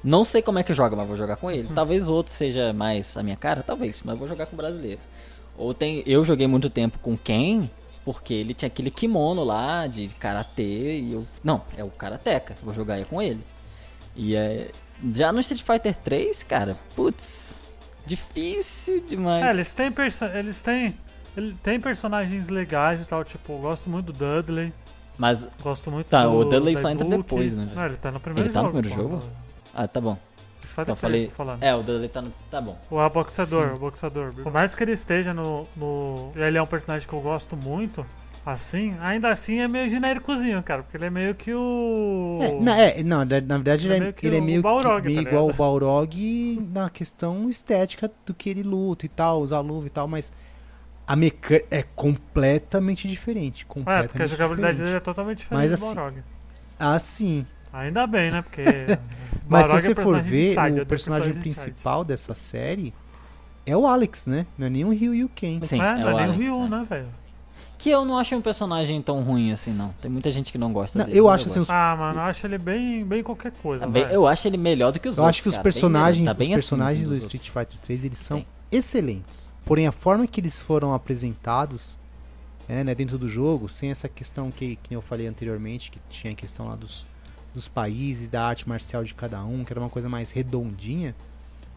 Não 0.02 0.24
sei 0.24 0.42
como 0.42 0.58
é 0.58 0.62
que 0.62 0.74
joga, 0.74 0.96
mas 0.96 1.06
vou 1.06 1.16
jogar 1.16 1.36
com 1.36 1.50
ele. 1.50 1.68
Talvez 1.74 2.08
o 2.08 2.14
outro 2.14 2.32
seja 2.32 2.72
mais 2.72 3.16
a 3.16 3.22
minha 3.22 3.36
cara, 3.36 3.62
talvez, 3.62 4.02
mas 4.04 4.18
vou 4.18 4.26
jogar 4.26 4.46
com 4.46 4.54
o 4.54 4.56
brasileiro. 4.56 5.00
Ou 5.56 5.72
tem, 5.72 6.02
eu 6.06 6.24
joguei 6.24 6.46
muito 6.46 6.68
tempo 6.68 6.98
com 6.98 7.16
Ken, 7.16 7.68
porque 8.04 8.34
ele 8.34 8.52
tinha 8.54 8.66
aquele 8.66 8.90
kimono 8.90 9.44
lá 9.44 9.86
de 9.86 10.08
karatê 10.18 10.98
e 10.98 11.12
eu, 11.12 11.26
não, 11.44 11.62
é 11.76 11.84
o 11.84 11.88
karateka, 11.88 12.56
vou 12.62 12.74
jogar 12.74 12.94
aí 12.94 13.04
com 13.04 13.22
ele. 13.22 13.44
E 14.16 14.34
é, 14.34 14.70
já 15.14 15.32
no 15.32 15.40
Street 15.40 15.62
Fighter 15.62 15.94
3, 15.94 16.42
cara, 16.42 16.76
putz, 16.96 17.54
difícil 18.04 19.00
demais. 19.06 19.44
É, 19.44 19.50
eles 19.50 19.72
têm, 19.74 19.92
eles 20.34 20.60
têm, 20.62 20.96
ele 21.36 21.54
tem 21.62 21.78
personagens 21.80 22.48
legais 22.48 23.00
e 23.00 23.04
tal, 23.04 23.22
tipo, 23.24 23.52
eu 23.52 23.58
gosto 23.58 23.88
muito 23.88 24.06
do 24.06 24.12
Dudley, 24.12 24.72
Mas, 25.16 25.46
gosto 25.62 25.90
muito 25.90 26.08
Tá, 26.08 26.26
do 26.26 26.38
o 26.38 26.44
Dudley 26.44 26.76
só 26.76 26.90
entra 26.90 27.06
depois, 27.06 27.54
né? 27.54 27.70
Não, 27.74 27.86
ele 27.86 27.96
tá 27.96 28.10
no 28.10 28.18
primeiro 28.18 28.48
Ele 28.48 28.52
tá 28.54 28.62
no 28.62 28.68
jogo. 28.68 28.80
primeiro 28.80 29.02
jogo? 29.02 29.22
Ah, 29.72 29.88
tá 29.88 30.00
bom. 30.00 30.18
Street 30.64 30.88
Então 30.88 30.96
3, 30.96 30.96
falei, 30.96 31.26
tô 31.26 31.30
falando. 31.30 31.62
é, 31.62 31.74
o 31.74 31.82
Dudley 31.82 32.08
tá 32.08 32.22
no, 32.22 32.32
tá 32.50 32.60
bom. 32.60 32.78
O 32.90 33.08
boxeador, 33.10 33.70
Sim. 33.70 33.74
o 33.74 33.78
boxeador. 33.78 34.32
Por 34.42 34.52
mais 34.52 34.74
que 34.74 34.82
ele 34.84 34.92
esteja 34.92 35.34
no, 35.34 35.68
no. 35.76 36.32
Ele 36.36 36.56
é 36.58 36.62
um 36.62 36.66
personagem 36.66 37.06
que 37.06 37.12
eu 37.14 37.20
gosto 37.20 37.56
muito, 37.56 38.06
assim, 38.46 38.96
ainda 39.00 39.28
assim 39.30 39.58
é 39.60 39.68
meio 39.68 39.90
genéricozinho, 39.90 40.62
cara, 40.62 40.82
porque 40.82 40.96
ele 40.96 41.06
é 41.06 41.10
meio 41.10 41.34
que 41.34 41.52
o. 41.52 42.38
É, 42.40 42.54
não, 42.60 42.72
é, 42.74 43.02
não, 43.02 43.18
na 43.24 43.56
verdade 43.58 43.86
Ele 43.86 43.94
é 43.94 43.96
ele 43.96 43.96
é, 43.96 44.00
meio 44.00 44.12
que 44.14 44.26
ele 44.26 44.36
é 44.36 44.40
o 44.40 44.42
meio, 44.42 44.62
Balrog, 44.62 45.04
meio 45.04 45.22
tá 45.22 45.22
igual 45.22 45.48
o? 45.48 45.52
Balrog 45.54 46.58
na 46.72 46.88
questão 46.90 47.48
estética 47.48 48.10
do 48.24 48.32
que 48.32 48.48
ele 48.50 48.62
luta 48.62 49.04
e 49.04 49.08
tal, 49.08 49.40
usar 49.42 49.60
luva 49.60 49.86
e 49.86 49.90
tal, 49.90 50.06
mas 50.08 50.32
a 51.06 51.16
mecânica 51.16 51.66
é 51.70 51.82
completamente 51.82 53.08
diferente. 53.08 53.62
É, 53.62 53.66
Completamente 53.66 54.08
porque 54.08 54.22
a 54.22 54.26
jogabilidade 54.26 54.78
dele 54.78 54.90
diferente. 54.90 55.02
é 55.02 55.04
totalmente 55.04 55.38
diferente 55.38 55.68
Mas 55.70 55.78
do 55.80 55.84
assim, 55.84 55.94
Balrog. 55.94 56.22
Ah, 56.78 56.98
sim. 56.98 57.46
Ainda 57.72 58.06
bem, 58.06 58.30
né? 58.30 58.42
Porque. 58.42 58.62
Mas 59.48 59.66
se 59.66 59.72
Balrog 59.72 59.74
é 59.74 59.80
você 59.80 59.94
for 59.94 60.20
ver, 60.20 60.56
eu 60.76 60.82
o 60.82 60.86
personagem 60.86 61.34
principal 61.34 62.04
dessa 62.04 62.34
série 62.34 62.94
é 63.66 63.76
o 63.76 63.86
Alex, 63.86 64.26
né? 64.26 64.46
Não 64.56 64.66
é 64.66 64.70
nem 64.70 64.84
o 64.84 64.90
Ryu 64.90 65.14
e 65.14 65.24
o 65.24 65.28
Ken. 65.28 65.60
Sim, 65.62 65.80
é, 65.80 65.84
é 65.84 65.94
não 65.98 66.08
é 66.10 66.14
o 66.14 66.16
nem 66.16 66.16
o 66.16 66.18
Alex, 66.18 66.38
Ryu, 66.38 66.62
é. 66.64 66.68
né, 66.68 66.86
velho? 66.88 67.08
Que 67.78 67.90
eu 67.90 68.04
não 68.04 68.16
acho 68.16 68.36
um 68.36 68.40
personagem 68.40 69.02
tão 69.02 69.22
ruim 69.22 69.50
assim, 69.50 69.74
não. 69.74 69.88
Tem 70.00 70.08
muita 70.10 70.30
gente 70.30 70.52
que 70.52 70.58
não 70.58 70.72
gosta 70.72 70.96
Não, 70.96 71.04
dele. 71.04 71.18
eu 71.18 71.28
acho 71.28 71.48
assim, 71.48 71.58
os, 71.58 71.68
Ah, 71.68 71.96
mano, 71.98 72.20
eu 72.20 72.22
acho 72.22 72.46
ele 72.46 72.56
bem, 72.56 73.04
bem 73.04 73.24
qualquer 73.24 73.50
coisa. 73.50 73.84
Tá 73.84 73.90
bem- 73.90 74.04
velho. 74.04 74.14
eu 74.14 74.26
acho 74.26 74.46
ele 74.46 74.56
melhor 74.56 74.92
do 74.92 75.00
que 75.00 75.08
os 75.08 75.16
eu 75.16 75.24
outros. 75.24 75.36
acho 75.36 75.42
que 75.42 75.48
os 75.48 75.54
cara, 75.56 75.62
personagens, 75.64 76.24
tá 76.24 76.36
os 76.40 76.48
personagens 76.48 77.08
do 77.08 77.16
Street 77.16 77.48
outros. 77.48 77.64
Fighter 77.66 77.80
3, 77.84 78.04
eles 78.04 78.18
são 78.18 78.38
Sim. 78.38 78.44
excelentes. 78.70 79.52
Porém, 79.64 79.88
a 79.88 79.92
forma 79.92 80.28
que 80.28 80.40
eles 80.40 80.62
foram 80.62 80.94
apresentados 80.94 81.98
é, 82.68 82.84
né, 82.84 82.94
dentro 82.94 83.18
do 83.18 83.28
jogo, 83.28 83.68
sem 83.68 83.90
essa 83.90 84.08
questão 84.08 84.50
que, 84.50 84.76
que 84.76 84.94
eu 84.94 85.02
falei 85.02 85.26
anteriormente, 85.26 85.90
que 85.90 85.98
tinha 86.08 86.32
a 86.32 86.36
questão 86.36 86.68
lá 86.68 86.76
dos, 86.76 87.04
dos 87.54 87.68
países, 87.68 88.28
da 88.28 88.44
arte 88.46 88.68
marcial 88.68 89.04
de 89.04 89.14
cada 89.14 89.44
um, 89.44 89.64
que 89.64 89.72
era 89.72 89.80
uma 89.80 89.90
coisa 89.90 90.08
mais 90.08 90.30
redondinha, 90.30 91.14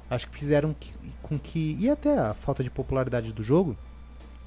acho 0.10 0.28
que 0.28 0.36
fizeram 0.38 0.74
que- 0.80 0.94
com 1.22 1.38
que. 1.38 1.76
E 1.80 1.90
até 1.90 2.18
a 2.18 2.34
falta 2.34 2.64
de 2.64 2.70
popularidade 2.70 3.34
do 3.34 3.44
jogo, 3.44 3.76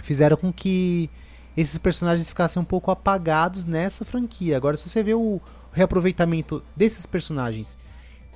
fizeram 0.01 0.37
com 0.37 0.53
que 0.53 1.11
esses 1.57 1.77
personagens 1.79 2.29
ficassem 2.29 2.61
um 2.63 2.65
pouco 2.65 2.91
apagados 2.91 3.65
nessa 3.65 4.05
franquia. 4.05 4.57
Agora, 4.57 4.77
se 4.77 4.89
você 4.89 5.03
vê 5.03 5.15
o 5.15 5.41
reaproveitamento 5.73 6.63
desses 6.77 7.05
personagens 7.07 7.77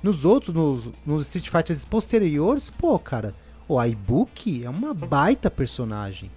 nos 0.01 0.25
outros, 0.25 0.53
nos, 0.53 0.89
nos 1.05 1.23
Street 1.27 1.49
Fighters 1.49 1.85
posteriores, 1.85 2.69
pô, 2.69 2.99
cara, 2.99 3.33
o 3.67 3.81
Ibuki 3.81 4.65
é 4.65 4.69
uma 4.69 4.93
baita 4.93 5.49
personagem, 5.49 6.29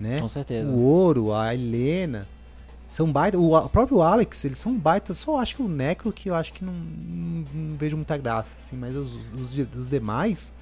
né? 0.00 0.18
Com 0.20 0.28
certeza. 0.28 0.68
O 0.70 0.80
Ouro, 0.82 1.32
a 1.34 1.54
Helena, 1.54 2.26
são 2.90 3.10
baita. 3.10 3.38
O, 3.38 3.54
o 3.56 3.68
próprio 3.70 4.02
Alex, 4.02 4.44
eles 4.44 4.58
são 4.58 4.74
baita. 4.76 5.14
Só 5.14 5.38
acho 5.38 5.56
que 5.56 5.62
o 5.62 5.68
Necro 5.68 6.12
que 6.12 6.28
eu 6.28 6.34
acho 6.34 6.52
que 6.52 6.62
não, 6.62 6.74
não- 6.74 7.46
não 7.54 7.76
vejo 7.78 7.96
muita 7.96 8.18
graça, 8.18 8.56
assim, 8.58 8.76
mas 8.76 8.94
os, 8.94 9.16
os, 9.34 9.56
os 9.74 9.88
demais 9.88 10.52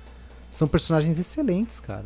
são 0.51 0.69
personagens 0.69 1.19
excelentes, 1.19 1.81
cara. 1.81 2.05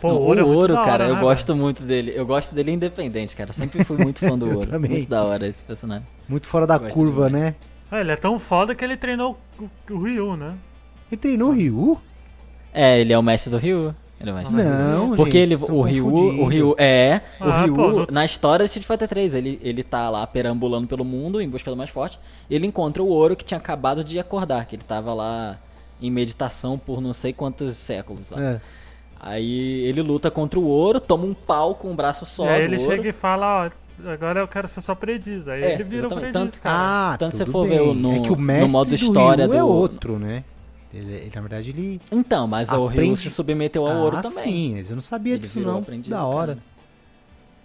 Pô, 0.00 0.08
Não, 0.08 0.16
ouro 0.18 0.40
é 0.40 0.42
o 0.44 0.48
Ouro, 0.48 0.74
hora, 0.74 0.84
cara, 0.84 1.08
eu 1.08 1.14
né, 1.14 1.20
gosto 1.20 1.54
muito 1.56 1.82
dele. 1.82 2.12
Eu 2.14 2.26
gosto 2.26 2.54
dele 2.54 2.72
independente, 2.72 3.34
cara. 3.36 3.52
Sempre 3.54 3.84
fui 3.84 3.96
muito 3.96 4.18
fã 4.18 4.36
do 4.38 4.44
Eu 4.50 4.56
Ouro. 4.56 4.70
também. 4.70 4.90
Muito 4.90 5.08
da 5.08 5.22
hora 5.24 5.46
esse 5.46 5.64
personagem. 5.64 6.06
Muito 6.28 6.46
fora 6.46 6.66
da 6.66 6.76
Gosto 6.76 6.92
curva, 6.92 7.26
demais. 7.28 7.44
né? 7.44 7.54
É, 7.90 8.00
ele 8.00 8.10
é 8.10 8.16
tão 8.16 8.38
foda 8.38 8.74
que 8.74 8.84
ele 8.84 8.96
treinou 8.98 9.38
o, 9.58 9.68
o 9.94 10.02
Ryu, 10.02 10.36
né? 10.36 10.54
Ele 11.10 11.18
treinou 11.18 11.48
o 11.48 11.52
Ryu? 11.54 11.98
É, 12.70 13.00
ele 13.00 13.14
é 13.14 13.18
o 13.18 13.22
mestre 13.22 13.50
do 13.50 13.56
Ryu. 13.56 13.94
Ele 14.20 14.30
é 14.30 14.32
o 14.32 14.36
do 14.36 14.50
Ryu. 14.50 14.56
Não, 14.64 15.16
Porque 15.16 15.46
gente, 15.46 15.62
ele, 15.62 15.72
o 15.72 15.80
Ryu, 15.82 16.06
o. 16.08 16.44
Ryu 16.46 16.74
é, 16.76 17.20
o 17.40 17.44
Ah, 17.44 17.62
Ryu 17.62 17.74
pô, 17.74 17.88
no- 17.90 18.06
na 18.10 18.24
história 18.24 18.64
de 18.64 18.68
Street 18.70 18.86
Fighter 18.86 19.06
3, 19.08 19.34
ele 19.34 19.60
ele 19.62 19.82
tá 19.84 20.10
lá 20.10 20.26
perambulando 20.26 20.86
pelo 20.88 21.04
mundo 21.04 21.40
em 21.40 21.48
busca 21.48 21.70
do 21.70 21.76
mais 21.76 21.90
forte, 21.90 22.18
e 22.50 22.54
ele 22.54 22.66
encontra 22.66 23.00
o 23.02 23.06
Ouro 23.08 23.36
que 23.36 23.44
tinha 23.44 23.58
acabado 23.58 24.02
de 24.02 24.18
acordar, 24.18 24.64
que 24.66 24.74
ele 24.74 24.82
tava 24.82 25.14
lá 25.14 25.56
em 26.02 26.10
meditação 26.10 26.76
por 26.78 27.00
não 27.00 27.12
sei 27.12 27.32
quantos 27.32 27.76
séculos 27.76 28.30
lá. 28.30 28.42
É. 28.42 28.60
Aí 29.20 29.84
ele 29.84 30.00
luta 30.02 30.30
contra 30.30 30.58
o 30.58 30.64
Ouro, 30.64 31.00
toma 31.00 31.24
um 31.24 31.34
pau 31.34 31.74
com 31.74 31.90
o 31.90 31.94
braço 31.94 32.24
só 32.24 32.44
e 32.46 32.48
aí 32.48 32.58
do 32.68 32.74
ele 32.74 32.82
Ouro. 32.82 32.96
chega 32.96 33.08
e 33.08 33.12
fala, 33.12 33.70
ó, 34.04 34.08
agora 34.10 34.40
eu 34.40 34.48
quero 34.48 34.68
ser 34.68 34.80
só 34.80 34.92
aprendiz. 34.92 35.48
Aí 35.48 35.62
É, 35.62 35.74
ele 35.74 35.82
vira 35.84 36.02
o 36.04 36.06
exatamente. 36.06 36.28
aprendiz, 36.30 36.52
Tanto- 36.54 36.62
cara. 36.62 36.76
Ah, 37.12 37.16
Tanto 37.18 37.32
se 37.36 37.44
tudo 37.44 37.52
for 37.52 37.68
bem. 37.68 37.78
ver 37.78 37.82
o- 37.84 37.94
no- 37.94 38.12
é 38.14 38.20
que 38.20 38.32
o 38.32 38.36
no 38.36 38.42
mestre 38.42 38.70
modo 38.72 38.88
do 38.88 38.94
história 38.94 39.46
Ryu 39.46 39.54
é 39.54 39.58
do- 39.58 39.68
outro, 39.68 40.18
né? 40.18 40.44
Ele, 40.92 41.12
ele, 41.12 41.32
na 41.34 41.40
verdade, 41.42 41.70
ele... 41.70 42.00
Então, 42.10 42.46
mas 42.46 42.70
o 42.70 42.86
Ryu 42.86 43.00
Aprende- 43.02 43.20
se 43.20 43.30
submeteu 43.30 43.86
ao 43.86 43.96
Ouro 44.04 44.16
ah, 44.16 44.22
também. 44.22 44.38
sim, 44.42 44.74
mas 44.76 44.88
eu 44.90 44.96
não 44.96 45.02
sabia 45.02 45.34
Ele 45.34 45.40
disso 45.42 45.60
não. 45.60 45.78
aprendiz 45.78 46.08
Da 46.10 46.24
hora. 46.24 46.54
cara. 46.54 46.62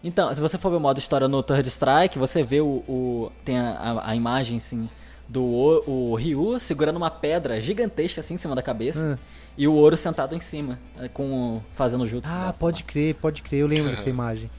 Então, 0.03 0.33
se 0.35 0.41
você 0.41 0.57
for 0.57 0.69
ver 0.69 0.75
o 0.75 0.79
modo 0.81 0.99
história 0.99 1.27
no 1.27 1.41
Third 1.41 1.67
Strike, 1.69 2.19
você 2.19 2.43
vê 2.43 2.59
o. 2.59 2.65
o- 2.87 3.31
tem 3.45 3.57
a, 3.57 3.69
a- 3.71 4.09
a 4.11 4.15
imagem, 4.15 4.57
assim, 4.57 4.89
do 5.29 5.41
O- 5.41 6.11
o 6.11 6.15
Ryu 6.15 6.59
segurando 6.59 6.97
uma 6.97 7.09
pedra 7.09 7.61
gigantesca 7.61 8.19
assim 8.19 8.33
em 8.33 8.37
cima 8.37 8.53
da 8.55 8.61
cabeça 8.61 9.17
Ah. 9.17 9.25
e 9.57 9.65
o 9.65 9.73
Ouro 9.73 9.95
sentado 9.95 10.35
em 10.35 10.41
cima, 10.41 10.77
eh, 10.99 11.07
com 11.07 11.61
fazendo 11.75 12.05
jutsu. 12.05 12.29
Ah, 12.29 12.39
dela, 12.41 12.53
pode 12.53 12.81
lá. 12.83 12.87
crer, 12.89 13.15
pode 13.15 13.41
crer. 13.41 13.61
Eu 13.61 13.67
lembro 13.67 13.89
dessa 13.91 14.09
imagem. 14.09 14.49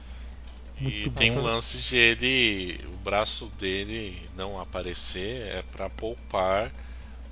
E 0.81 1.09
tem 1.11 1.31
um 1.37 1.41
lance 1.41 1.77
de 1.77 1.95
ele, 1.95 2.79
o 2.87 2.97
braço 3.03 3.49
dele 3.59 4.17
não 4.35 4.59
aparecer 4.59 5.41
é 5.55 5.63
pra 5.71 5.87
poupar 5.89 6.71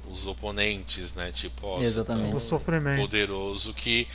os 0.09 0.27
oponentes, 0.27 1.15
né? 1.15 1.31
Tipo, 1.31 1.67
ó, 1.67 1.77
você 1.77 1.83
é 1.83 1.87
Exatamente. 1.87 2.29
tão 2.29 2.37
O 2.37 2.39
sofrimento. 2.39 2.99
poderoso 2.99 3.73
que 3.73 4.07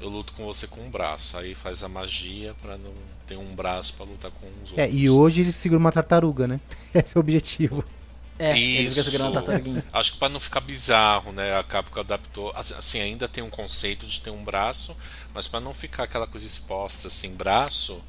eu 0.00 0.08
luto 0.08 0.32
com 0.32 0.44
você 0.44 0.66
com 0.66 0.80
um 0.80 0.90
braço. 0.90 1.36
Aí 1.36 1.54
faz 1.54 1.82
a 1.82 1.88
magia 1.88 2.54
pra 2.60 2.76
não 2.76 2.92
ter 3.26 3.36
um 3.36 3.54
braço 3.54 3.94
pra 3.94 4.04
lutar 4.06 4.30
com 4.30 4.46
os 4.46 4.70
outros. 4.72 4.78
É, 4.78 4.90
e 4.90 5.08
hoje 5.08 5.42
ele 5.42 5.52
segura 5.52 5.78
uma 5.78 5.92
tartaruga, 5.92 6.46
né? 6.46 6.60
Esse 6.94 7.16
é 7.16 7.18
o 7.18 7.20
objetivo. 7.20 7.84
É, 8.38 8.58
ele 8.58 8.90
fica 8.90 9.00
Isso. 9.00 9.84
Acho 9.92 10.12
que 10.12 10.18
pra 10.18 10.28
não 10.28 10.40
ficar 10.40 10.60
bizarro, 10.60 11.32
né? 11.32 11.56
A 11.56 11.62
Capcom 11.62 12.00
adaptou. 12.00 12.50
Assim, 12.56 12.74
assim, 12.74 13.00
ainda 13.00 13.28
tem 13.28 13.44
um 13.44 13.50
conceito 13.50 14.06
de 14.06 14.20
ter 14.20 14.30
um 14.30 14.42
braço, 14.42 14.96
mas 15.32 15.46
pra 15.46 15.60
não 15.60 15.72
ficar 15.72 16.04
aquela 16.04 16.26
coisa 16.26 16.44
exposta 16.46 17.06
assim, 17.06 17.34
braço, 17.34 18.02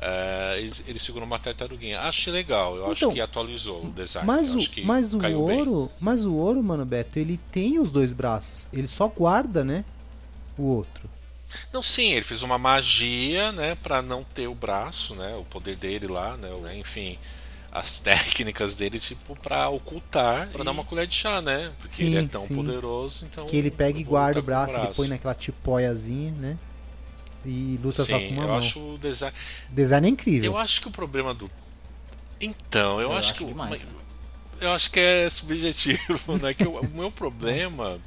é, 0.00 0.56
ele, 0.58 0.72
ele 0.86 0.98
segura 0.98 1.24
uma 1.24 1.38
tartaruguinha. 1.38 2.00
Achei 2.00 2.32
legal, 2.32 2.76
eu 2.76 2.90
acho 2.90 3.04
Então, 3.04 3.12
que 3.12 3.20
atualizou 3.20 3.84
o 3.84 3.90
design. 3.92 4.26
Mas 4.26 4.48
eu 4.48 4.54
o, 4.54 4.58
acho 4.58 4.70
que 4.70 4.82
mas 4.84 5.12
o 5.14 5.18
caiu 5.18 5.44
bem. 5.44 5.58
ouro, 5.58 5.90
mas 6.00 6.24
o 6.24 6.34
ouro, 6.34 6.62
mano, 6.62 6.84
Beto, 6.84 7.18
ele 7.18 7.38
tem 7.50 7.78
os 7.78 7.90
dois 7.90 8.12
braços. 8.12 8.66
Ele 8.72 8.86
só 8.88 9.08
guarda, 9.08 9.64
né? 9.64 9.84
O 10.56 10.62
outro. 10.64 11.08
Não, 11.72 11.82
sim, 11.82 12.12
ele 12.12 12.22
fez 12.22 12.42
uma 12.42 12.58
magia, 12.58 13.52
né, 13.52 13.74
para 13.76 14.02
não 14.02 14.22
ter 14.22 14.46
o 14.48 14.54
braço, 14.54 15.14
né, 15.14 15.34
o 15.36 15.44
poder 15.44 15.76
dele 15.76 16.06
lá, 16.06 16.36
né, 16.36 16.50
o- 16.52 16.70
enfim, 16.72 17.18
as 17.72 17.98
técnicas 18.00 18.74
dele 18.74 18.98
tipo 18.98 19.34
pra 19.36 19.68
ocultar, 19.70 20.48
pra 20.50 20.62
dar 20.64 20.72
uma 20.72 20.84
colher 20.84 21.06
de 21.06 21.14
chá, 21.14 21.40
né? 21.42 21.72
Porque 21.80 22.02
Sim, 22.02 22.04
ele 22.04 22.16
é 22.18 22.22
tão 22.22 22.46
sim. 22.46 22.54
poderoso, 22.54 23.24
então 23.26 23.46
Que 23.46 23.56
ele 23.56 23.70
pega 23.70 23.98
e 23.98 24.04
guarda 24.04 24.40
o 24.40 24.42
lutar 24.42 24.44
com 24.44 24.46
braço, 24.46 24.76
ele 24.76 24.86
põe 24.88 25.08
naquela 25.08 25.34
tipóiazinha, 25.34 26.32
né? 26.32 26.58
E 27.44 27.78
luta 27.82 28.02
só 28.02 28.12
com 28.12 28.18
Sim, 28.18 28.32
uma 28.34 28.42
eu 28.42 28.48
mão. 28.48 28.58
acho 28.58 28.80
o 28.80 28.98
design. 28.98 29.34
Design 29.70 30.06
é 30.06 30.10
incrível. 30.10 30.52
Eu 30.52 30.58
acho 30.58 30.80
que 30.80 30.88
o 30.88 30.90
problema 30.90 31.32
do. 31.34 31.50
Então, 32.40 33.00
eu, 33.00 33.10
Eu 33.10 33.12
acho, 33.12 33.30
acho 33.30 33.38
que. 33.38 33.44
demais. 33.44 33.80
Eu 34.60 34.72
acho 34.72 34.90
que 34.90 34.98
é 35.00 35.30
subjetivo, 35.30 36.36
né? 36.38 36.52
Que 36.52 36.66
o, 36.66 36.78
o 36.80 36.88
meu 36.94 37.10
problema 37.10 37.98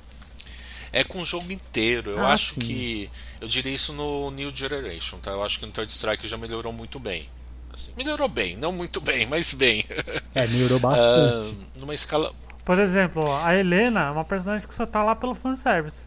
é 0.91 1.04
com 1.04 1.20
o 1.20 1.26
jogo 1.26 1.52
inteiro. 1.52 2.12
Eu 2.12 2.26
Ah, 2.26 2.34
acho 2.34 2.56
sim. 2.56 2.60
que. 2.62 3.10
Eu 3.39 3.48
diria 3.48 3.74
isso 3.74 3.94
no 3.94 4.30
New 4.32 4.52
Generation, 4.56 5.17
tá? 5.20 5.32
Eu 5.32 5.44
acho 5.44 5.60
que 5.60 5.65
no 5.65 5.72
Third 5.72 5.91
Strike 5.91 6.28
já 6.28 6.38
melhorou 6.38 6.72
muito 6.74 7.00
bem. 7.00 7.28
Assim, 7.74 7.91
melhorou 7.96 8.28
bem, 8.28 8.58
não 8.58 8.72
muito 8.74 9.00
bem, 9.00 9.26
mas 9.28 9.54
bem. 9.54 9.84
É, 10.36 10.46
melhorou 10.48 10.80
bastante. 10.80 11.56
Ah, 11.76 11.80
numa 11.80 11.94
escala. 11.94 12.34
Por 12.63 12.80
exemplo, 12.80 13.24
a 13.44 13.56
Helena 13.56 14.08
é 14.08 14.12
uma 14.12 14.24
personagem 14.24 14.65
que 14.67 14.74
só 14.76 14.86
tá 14.86 15.02
lá 15.04 15.15
pelo 15.15 15.34
fanservice. 15.34 16.06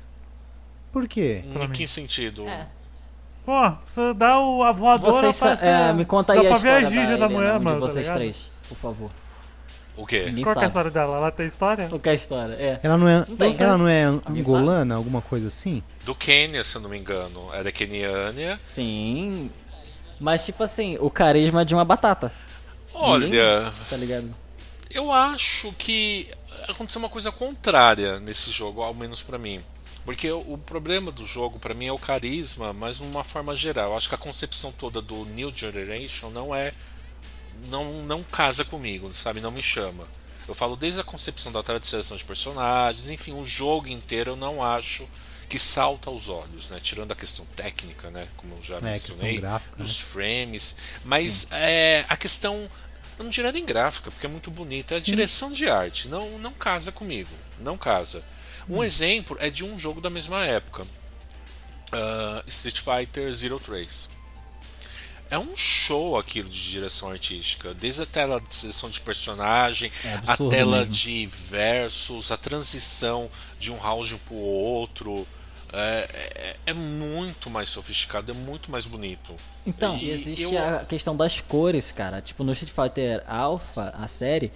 Por 0.92 1.08
quê? 1.08 1.42
Em 1.44 1.68
que 1.70 1.86
sentido? 1.86 2.44
Pô, 3.44 3.52
você 3.84 4.14
dá 4.14 4.40
o, 4.40 4.62
a 4.62 4.72
voadora 4.72 5.12
Vocês, 5.12 5.36
sa- 5.36 5.44
parece- 5.46 5.66
é, 5.66 5.92
me 5.92 6.04
conta 6.04 6.32
aí 6.32 6.40
dá 6.42 6.46
a 6.46 6.50
pra 6.52 6.58
ver 6.58 6.68
a 6.70 6.80
história 6.80 7.04
giga 7.04 7.18
da, 7.18 7.26
da 7.26 7.28
mulher, 7.28 7.60
mano. 7.60 7.76
de 7.76 7.86
tá 7.86 7.92
vocês 7.92 8.06
ligado? 8.06 8.16
três, 8.16 8.36
por 8.68 8.76
favor. 8.78 9.10
O 9.96 10.06
quê? 10.06 10.24
Ninguém 10.26 10.42
Qual 10.44 10.54
que 10.56 10.60
é 10.62 10.64
a 10.66 10.70
sabe. 10.70 10.88
história 10.88 10.90
dela? 10.90 11.16
Ela 11.18 11.30
tem 11.30 11.46
história? 11.46 11.88
Qual 11.88 12.00
que 12.00 12.08
é 12.08 12.12
a 12.12 12.14
história? 12.14 12.54
É. 12.54 12.80
Ela 12.82 12.96
não 12.98 13.06
é, 13.08 13.22
tem, 13.22 13.54
ela 13.60 13.72
né? 13.72 13.76
não 13.76 13.88
é 13.88 14.02
angolana, 14.40 14.94
alguma 14.96 15.20
coisa 15.22 15.46
assim? 15.46 15.82
Do 16.04 16.14
Quênia, 16.14 16.64
se 16.64 16.76
eu 16.76 16.82
não 16.82 16.88
me 16.90 16.98
engano. 16.98 17.48
Era 17.52 17.70
Keniânia. 17.70 18.58
Sim. 18.60 19.50
Mas 20.18 20.44
tipo 20.44 20.62
assim, 20.64 20.96
o 21.00 21.10
carisma 21.10 21.64
de 21.64 21.74
uma 21.74 21.84
batata. 21.84 22.32
Olha. 22.92 23.62
Tá 23.90 23.96
ligado? 23.96 24.28
Eu 24.90 25.12
acho 25.12 25.72
que 25.78 26.28
aconteceu 26.68 26.98
uma 27.00 27.08
coisa 27.08 27.30
contrária 27.30 28.18
nesse 28.20 28.50
jogo, 28.50 28.82
ao 28.82 28.94
menos 28.94 29.22
pra 29.22 29.38
mim. 29.38 29.60
Porque 30.04 30.30
o, 30.30 30.58
problema 30.58 31.10
do 31.10 31.24
jogo 31.24 31.58
pra 31.58 31.72
mim 31.72 31.86
é 31.86 31.92
o 31.92 31.98
carisma, 31.98 32.72
mas 32.72 32.98
de 32.98 33.04
uma 33.04 33.24
forma 33.24 33.56
geral. 33.56 33.96
Acho 33.96 34.08
que 34.08 34.14
a 34.14 34.18
concepção 34.18 34.70
toda 34.70 35.00
do 35.00 35.24
New 35.24 35.52
Generation 35.54 36.30
não 36.30 36.54
é 36.54 36.74
não 37.68 38.02
não 38.02 38.22
casa 38.22 38.64
comigo, 38.64 39.12
sabe? 39.14 39.40
Não 39.40 39.50
me 39.50 39.62
chama. 39.62 40.06
Eu 40.46 40.54
falo 40.54 40.76
desde 40.76 41.00
a 41.00 41.04
concepção 41.04 41.50
da 41.50 41.62
tradição 41.62 42.16
de 42.16 42.24
personagens, 42.24 43.08
enfim, 43.08 43.32
o 43.32 43.46
jogo 43.46 43.88
inteiro 43.88 44.32
eu 44.32 44.36
não 44.36 44.62
acho 44.62 45.08
que 45.48 45.58
salta 45.58 46.10
aos 46.10 46.28
olhos, 46.28 46.68
né? 46.68 46.78
Tirando 46.82 47.12
a 47.12 47.16
questão 47.16 47.46
técnica, 47.56 48.10
né? 48.10 48.28
Como 48.36 48.54
eu 48.56 48.62
já 48.62 48.76
É, 48.76 48.80
mencionei, 48.80 49.38
gráfica, 49.38 49.76
dos 49.76 49.98
frames, 50.00 50.76
mas 51.02 51.48
é, 51.50 52.04
a 52.08 52.16
questão 52.16 52.68
eu 53.18 53.24
não 53.24 53.30
diria 53.30 53.52
nem 53.52 53.64
gráfica, 53.64 54.10
porque 54.10 54.26
é 54.26 54.28
muito 54.28 54.50
bonita, 54.50 54.94
é 54.94 54.96
a 54.98 55.00
direção 55.00 55.52
de 55.52 55.68
arte, 55.68 56.08
não 56.08 56.38
não 56.40 56.52
casa 56.52 56.92
comigo, 56.92 57.30
não 57.58 57.78
casa. 57.78 58.22
Um 58.68 58.82
exemplo 58.82 59.36
é 59.40 59.50
de 59.50 59.64
um 59.64 59.78
jogo 59.78 60.00
da 60.00 60.08
mesma 60.10 60.44
época, 60.44 60.86
ah, 61.92 62.42
Street 62.46 62.78
Fighter 62.80 63.32
03. 63.60 64.10
É 65.30 65.38
um 65.38 65.56
show 65.56 66.16
aquilo 66.18 66.48
de 66.48 66.70
direção 66.70 67.10
artística, 67.10 67.74
desde 67.74 68.02
a 68.02 68.06
tela 68.06 68.40
de 68.40 68.54
seleção 68.54 68.88
de 68.90 69.00
personagem, 69.00 69.90
É 70.04 70.20
a 70.26 70.36
tela 70.36 70.78
mesmo. 70.80 70.92
de 70.92 71.26
versos, 71.26 72.30
a 72.30 72.36
transição 72.36 73.28
de 73.58 73.72
um 73.72 73.76
round 73.76 74.14
pro 74.26 74.34
outro. 74.36 75.26
É, 75.72 76.08
é- 76.66 76.70
é 76.70 76.72
muito 76.74 77.50
mais 77.50 77.68
sofisticado, 77.68 78.30
é 78.30 78.34
muito 78.34 78.70
mais 78.70 78.86
bonito. 78.86 79.34
Então, 79.66 79.96
e 79.96 80.10
existe 80.10 80.42
eu- 80.42 80.56
a 80.56 80.84
questão 80.84 81.16
das 81.16 81.40
cores, 81.40 81.90
cara. 81.90 82.20
Tipo, 82.22 82.44
no 82.44 82.52
Street 82.52 82.72
Fighter 82.72 83.24
Alpha, 83.26 83.92
a 83.98 84.06
série, 84.06 84.52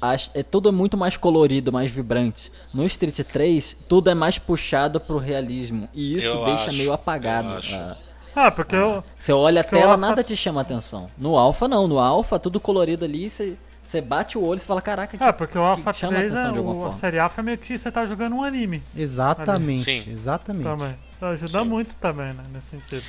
as- 0.00 0.30
é, 0.34 0.42
tudo 0.42 0.68
é 0.68 0.72
muito 0.72 0.96
mais 0.96 1.16
colorido, 1.16 1.72
mais 1.72 1.90
vibrante. 1.90 2.50
No 2.72 2.84
Street 2.86 3.18
3, 3.20 3.76
tudo 3.88 4.10
é 4.10 4.14
mais 4.14 4.38
puxado 4.38 5.00
pro 5.00 5.18
realismo. 5.18 5.88
E 5.94 6.16
isso 6.16 6.26
Eu 6.26 6.44
deixa 6.44 6.64
acho, 6.68 6.76
meio 6.76 6.92
apagado. 6.92 7.48
ah. 7.72 7.96
Ah, 8.38 8.50
porque 8.50 8.76
eu. 8.76 9.02
Você 9.18 9.32
olha 9.32 9.62
a 9.62 9.64
tela, 9.64 9.92
Alpha- 9.92 9.96
nada 9.96 10.22
te 10.22 10.36
chama 10.36 10.60
atenção. 10.60 11.08
No 11.16 11.38
Alpha, 11.38 11.66
não. 11.66 11.88
No 11.88 11.98
Alpha, 11.98 12.38
tudo 12.38 12.60
colorido 12.60 13.02
ali, 13.06 13.30
você, 13.30 13.56
você 13.82 13.98
bate 14.02 14.36
o 14.36 14.44
olho 14.44 14.58
e 14.58 14.64
fala, 14.64 14.82
caraca, 14.82 15.16
que, 15.16 15.24
É, 15.24 15.32
porque 15.32 15.56
o 15.56 15.62
Alpha 15.62 15.90
que 15.92 16.00
chama 16.00 16.12
a 16.12 16.16
3 16.16 16.32
é 16.32 16.36
atenção 16.36 16.52
de 16.52 16.58
alguma 16.58 16.74
o, 16.74 16.78
a 16.80 16.84
forma. 16.84 16.98
série 17.00 17.18
Alpha 17.18 17.40
é 17.40 17.44
meio 17.44 17.56
que 17.56 17.78
você 17.78 17.90
tá 17.90 18.04
jogando 18.04 18.36
um 18.36 18.42
anime 18.44 18.82
Exatamente, 18.94 19.82
Sim. 19.84 20.04
exatamente. 20.06 20.64
também. 20.64 20.94
Então 21.16 21.30
ajuda 21.30 21.48
Sim. 21.60 21.64
muito 21.64 21.96
também, 21.96 22.34
né? 22.34 22.44
Nesse 22.52 22.76
sentido. 22.78 23.02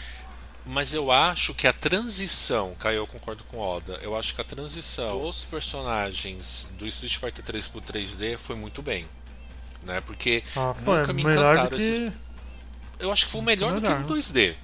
Mas 0.70 0.94
eu 0.94 1.12
acho 1.12 1.54
que 1.54 1.66
a 1.68 1.74
transição, 1.74 2.76
Caio, 2.80 2.98
eu 2.98 3.08
concordo 3.08 3.44
com 3.46 3.58
o 3.58 3.62
Oda, 3.62 3.98
eu 4.02 4.16
acho 4.18 4.36
que 4.36 4.42
a 4.42 4.44
transição 4.44 5.22
dos 5.22 5.46
personagens 5.46 6.72
do 6.78 6.86
Street 6.88 7.16
Fighter 7.18 7.44
3 7.44 7.68
pro 7.70 7.82
3D 7.82 8.38
foi 8.38 8.56
muito 8.56 8.82
bem. 8.82 9.08
Né? 9.84 10.02
Porque 10.02 10.44
Ah, 10.56 10.76
nunca 10.82 11.14
me 11.14 11.24
melhor 11.24 11.54
encantaram 11.54 11.70
do 11.70 11.76
esses. 11.78 11.98
que. 12.12 12.12
Eu 13.00 13.12
acho 13.12 13.26
que 13.28 13.32
foi 13.32 13.42
melhor 13.42 13.72
do 13.74 13.82
que 13.82 13.88
melhor, 13.88 14.02
no 14.02 14.08
né? 14.16 14.16
2D. 14.22 14.56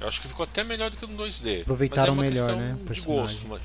Eu 0.00 0.08
acho 0.08 0.20
que 0.20 0.28
ficou 0.28 0.44
até 0.44 0.64
melhor 0.64 0.90
do 0.90 0.96
que 0.96 1.06
no 1.06 1.16
2D. 1.16 1.62
Aproveitaram 1.62 2.02
mas 2.02 2.08
é 2.08 2.12
uma 2.12 2.22
melhor, 2.22 2.46
questão 2.46 2.60
né, 2.60 2.78
o 2.88 2.92
de 2.92 3.00
gosto. 3.02 3.46
Mas 3.48 3.60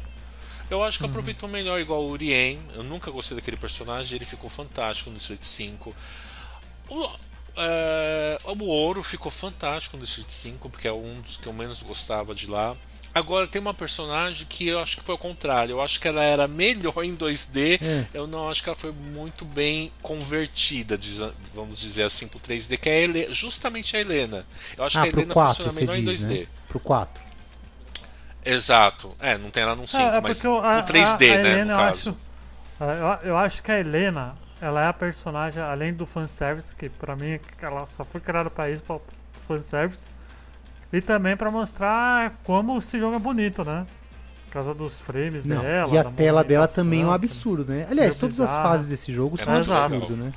eu 0.69 0.83
acho 0.83 0.97
que 0.97 1.03
Uhum. 1.05 1.09
aproveitou 1.09 1.47
melhor 1.49 1.79
igual 1.79 2.03
o 2.03 2.09
Urien. 2.09 2.59
Eu 2.75 2.83
nunca 2.83 3.09
gostei 3.11 3.35
daquele 3.35 3.57
personagem, 3.57 4.15
ele 4.17 4.25
ficou 4.25 4.49
fantástico 4.49 5.09
no 5.09 5.17
Street 5.17 5.43
5. 5.43 5.95
O, 6.89 7.09
é, 7.57 8.37
o 8.45 8.65
Ouro 8.65 9.01
ficou 9.03 9.31
fantástico 9.31 9.97
no 9.97 10.03
Street 10.03 10.29
5, 10.29 10.69
porque 10.69 10.87
é 10.87 10.93
um 10.93 11.21
dos 11.21 11.37
que 11.37 11.47
eu 11.47 11.53
menos 11.53 11.81
gostava 11.81 12.33
de 12.35 12.47
lá. 12.47 12.75
Agora 13.13 13.47
tem 13.47 13.59
uma 13.59 13.73
personagem 13.73 14.45
que 14.47 14.67
eu 14.67 14.79
acho 14.79 14.97
que 14.97 15.03
foi 15.03 15.15
o 15.15 15.17
contrário. 15.17 15.73
Eu 15.73 15.81
acho 15.81 15.99
que 15.99 16.07
ela 16.07 16.23
era 16.23 16.47
melhor 16.47 16.93
em 17.03 17.15
2D. 17.15 17.79
É. 17.81 18.05
Eu 18.13 18.27
não 18.27 18.47
acho 18.49 18.61
que 18.61 18.69
ela 18.69 18.75
foi 18.75 18.91
muito 18.91 19.43
bem 19.45 19.91
convertida, 20.01 20.97
diz- 20.97 21.23
vamos 21.55 21.79
dizer 21.79 22.03
assim, 22.03 22.27
pro 22.27 22.39
3D, 22.39 22.77
que 22.77 22.87
é 22.89 23.03
a 23.27 23.31
justamente 23.33 23.97
a 23.97 23.99
Helena. 23.99 24.45
Eu 24.77 24.83
acho 24.85 24.99
Ah, 24.99 25.01
que 25.01 25.07
a 25.07 25.11
Helena 25.11 25.33
4 25.33 25.49
funciona 25.55 25.71
melhor 25.73 25.97
em 25.97 26.05
diz, 26.05 26.21
2D. 26.23 26.41
né? 26.41 26.47
Pro 26.67 26.79
4. 26.79 27.21
Exato. 28.45 29.15
É, 29.19 29.37
não 29.37 29.49
tem 29.49 29.63
ela 29.63 29.75
num 29.75 29.87
5, 29.87 30.01
É, 30.03 30.17
é 30.17 30.21
mas 30.21 30.43
o- 30.43 30.57
a, 30.59 30.81
pro 30.83 30.93
3D, 30.93 31.29
a, 31.31 31.33
a 31.33 31.37
né, 31.37 31.51
Helena, 31.51 31.65
no 31.65 31.71
eu 31.71 31.77
caso. 31.77 32.09
acho, 32.79 32.83
é, 32.83 33.25
eu, 33.25 33.29
eu 33.31 33.37
acho 33.37 33.61
que 33.63 33.71
a 33.71 33.79
Helena, 33.79 34.35
ela 34.61 34.83
é 34.83 34.87
a 34.87 34.93
personagem, 34.93 35.61
além 35.61 35.93
do 35.93 36.05
fanservice, 36.05 36.75
que 36.75 36.89
pra 36.89 37.15
mim 37.15 37.39
ela 37.61 37.85
só 37.85 38.03
foi 38.03 38.19
criada 38.21 38.49
pra 38.49 38.69
isso, 38.69 38.83
pra 38.83 38.99
fanservice, 39.47 40.07
e 40.91 41.01
também 41.01 41.37
pra 41.37 41.49
mostrar 41.51 42.33
como 42.43 42.77
esse 42.77 42.99
jogo 42.99 43.15
é 43.15 43.19
bonito, 43.19 43.63
né? 43.63 43.85
Por 44.47 44.53
causa 44.53 44.73
dos 44.73 44.99
frames 44.99 45.45
Não, 45.45 45.61
dela. 45.61 45.93
e 45.93 45.97
a 45.97 46.03
tela 46.03 46.43
dela 46.43 46.67
também 46.67 47.03
é 47.03 47.05
um 47.05 47.11
absurdo, 47.11 47.71
né? 47.71 47.85
Aliás, 47.89 48.11
meio 48.11 48.19
todas 48.19 48.39
as 48.39 48.49
bizarro. 48.49 48.67
fases 48.67 48.87
desse 48.87 49.13
jogo 49.13 49.35
É 49.39 49.43
são 49.43 49.53
um 49.53 49.55
muito 49.57 49.71
absurdo, 49.71 50.17
né? 50.17 50.33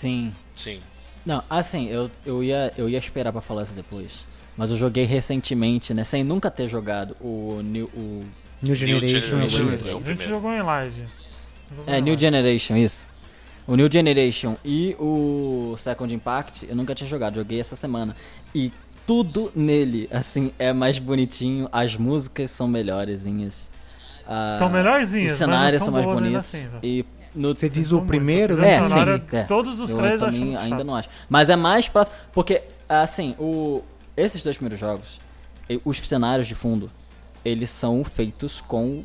Sim. 0.00 0.34
Sim. 0.52 0.80
Não, 1.24 1.42
assim, 1.48 1.88
eu, 1.88 2.10
eu, 2.26 2.42
ia, 2.42 2.72
eu 2.76 2.88
ia 2.88 2.98
esperar 2.98 3.32
pra 3.32 3.40
falar 3.40 3.62
isso 3.62 3.72
depois. 3.72 4.24
Mas 4.56 4.70
eu 4.70 4.76
joguei 4.76 5.04
recentemente, 5.04 5.94
né? 5.94 6.04
Sem 6.04 6.22
nunca 6.22 6.50
ter 6.50 6.68
jogado 6.68 7.16
o 7.20 7.60
New. 7.62 7.86
O, 7.94 8.24
New 8.62 8.74
Generation, 8.74 9.20
Generation, 9.20 9.70
é 9.70 9.90
é 9.90 9.94
o 9.94 10.00
bonito. 10.00 10.08
A 10.08 10.12
gente 10.12 10.28
jogou 10.28 10.52
em 10.52 10.62
live. 10.62 11.04
Jogou 11.70 11.94
é, 11.94 11.98
em 11.98 12.02
New 12.02 12.12
live. 12.12 12.20
Generation, 12.20 12.76
isso. 12.76 13.06
O 13.66 13.76
New 13.76 13.90
Generation 13.90 14.56
e 14.64 14.94
o 14.98 15.74
Second 15.78 16.14
Impact 16.14 16.66
eu 16.68 16.76
nunca 16.76 16.94
tinha 16.94 17.08
jogado, 17.08 17.36
joguei 17.36 17.58
essa 17.60 17.74
semana. 17.76 18.14
E 18.54 18.70
tudo 19.06 19.50
nele, 19.54 20.08
assim, 20.12 20.52
é 20.58 20.72
mais 20.72 20.98
bonitinho, 20.98 21.68
as 21.72 21.96
músicas 21.96 22.50
são 22.50 22.68
melhorezinhas. 22.68 23.70
ah, 24.28 24.56
São 24.58 24.68
melhorzinhas, 24.68 25.32
Os 25.32 25.38
cenários 25.38 25.82
são 25.82 25.86
são 25.92 25.94
mais 25.94 26.06
bonitos. 26.06 26.38
assim, 26.54 26.68
velho. 26.68 26.80
e 26.82 27.04
no 27.34 27.54
Você 27.54 27.68
diz 27.68 27.90
o 27.90 28.02
primeiro, 28.02 28.56
né? 28.56 28.74
É, 28.76 28.86
sim, 28.86 29.36
é. 29.36 29.42
Todos 29.44 29.80
os 29.80 29.90
eu 29.90 29.96
três 29.96 30.20
eu 30.20 30.28
acho 30.28 30.38
muito 30.38 30.58
ainda 30.58 30.76
chato. 30.76 30.86
não 30.86 30.94
acho. 30.96 31.08
Mas 31.28 31.50
é 31.50 31.56
mais 31.56 31.88
próximo. 31.88 32.16
Porque, 32.32 32.62
assim, 32.88 33.34
o, 33.40 33.82
esses 34.16 34.42
dois 34.42 34.56
primeiros 34.56 34.78
jogos, 34.78 35.18
os 35.84 35.98
cenários 35.98 36.46
de 36.46 36.54
fundo, 36.54 36.90
eles 37.44 37.70
são 37.70 38.04
feitos 38.04 38.60
com. 38.60 39.02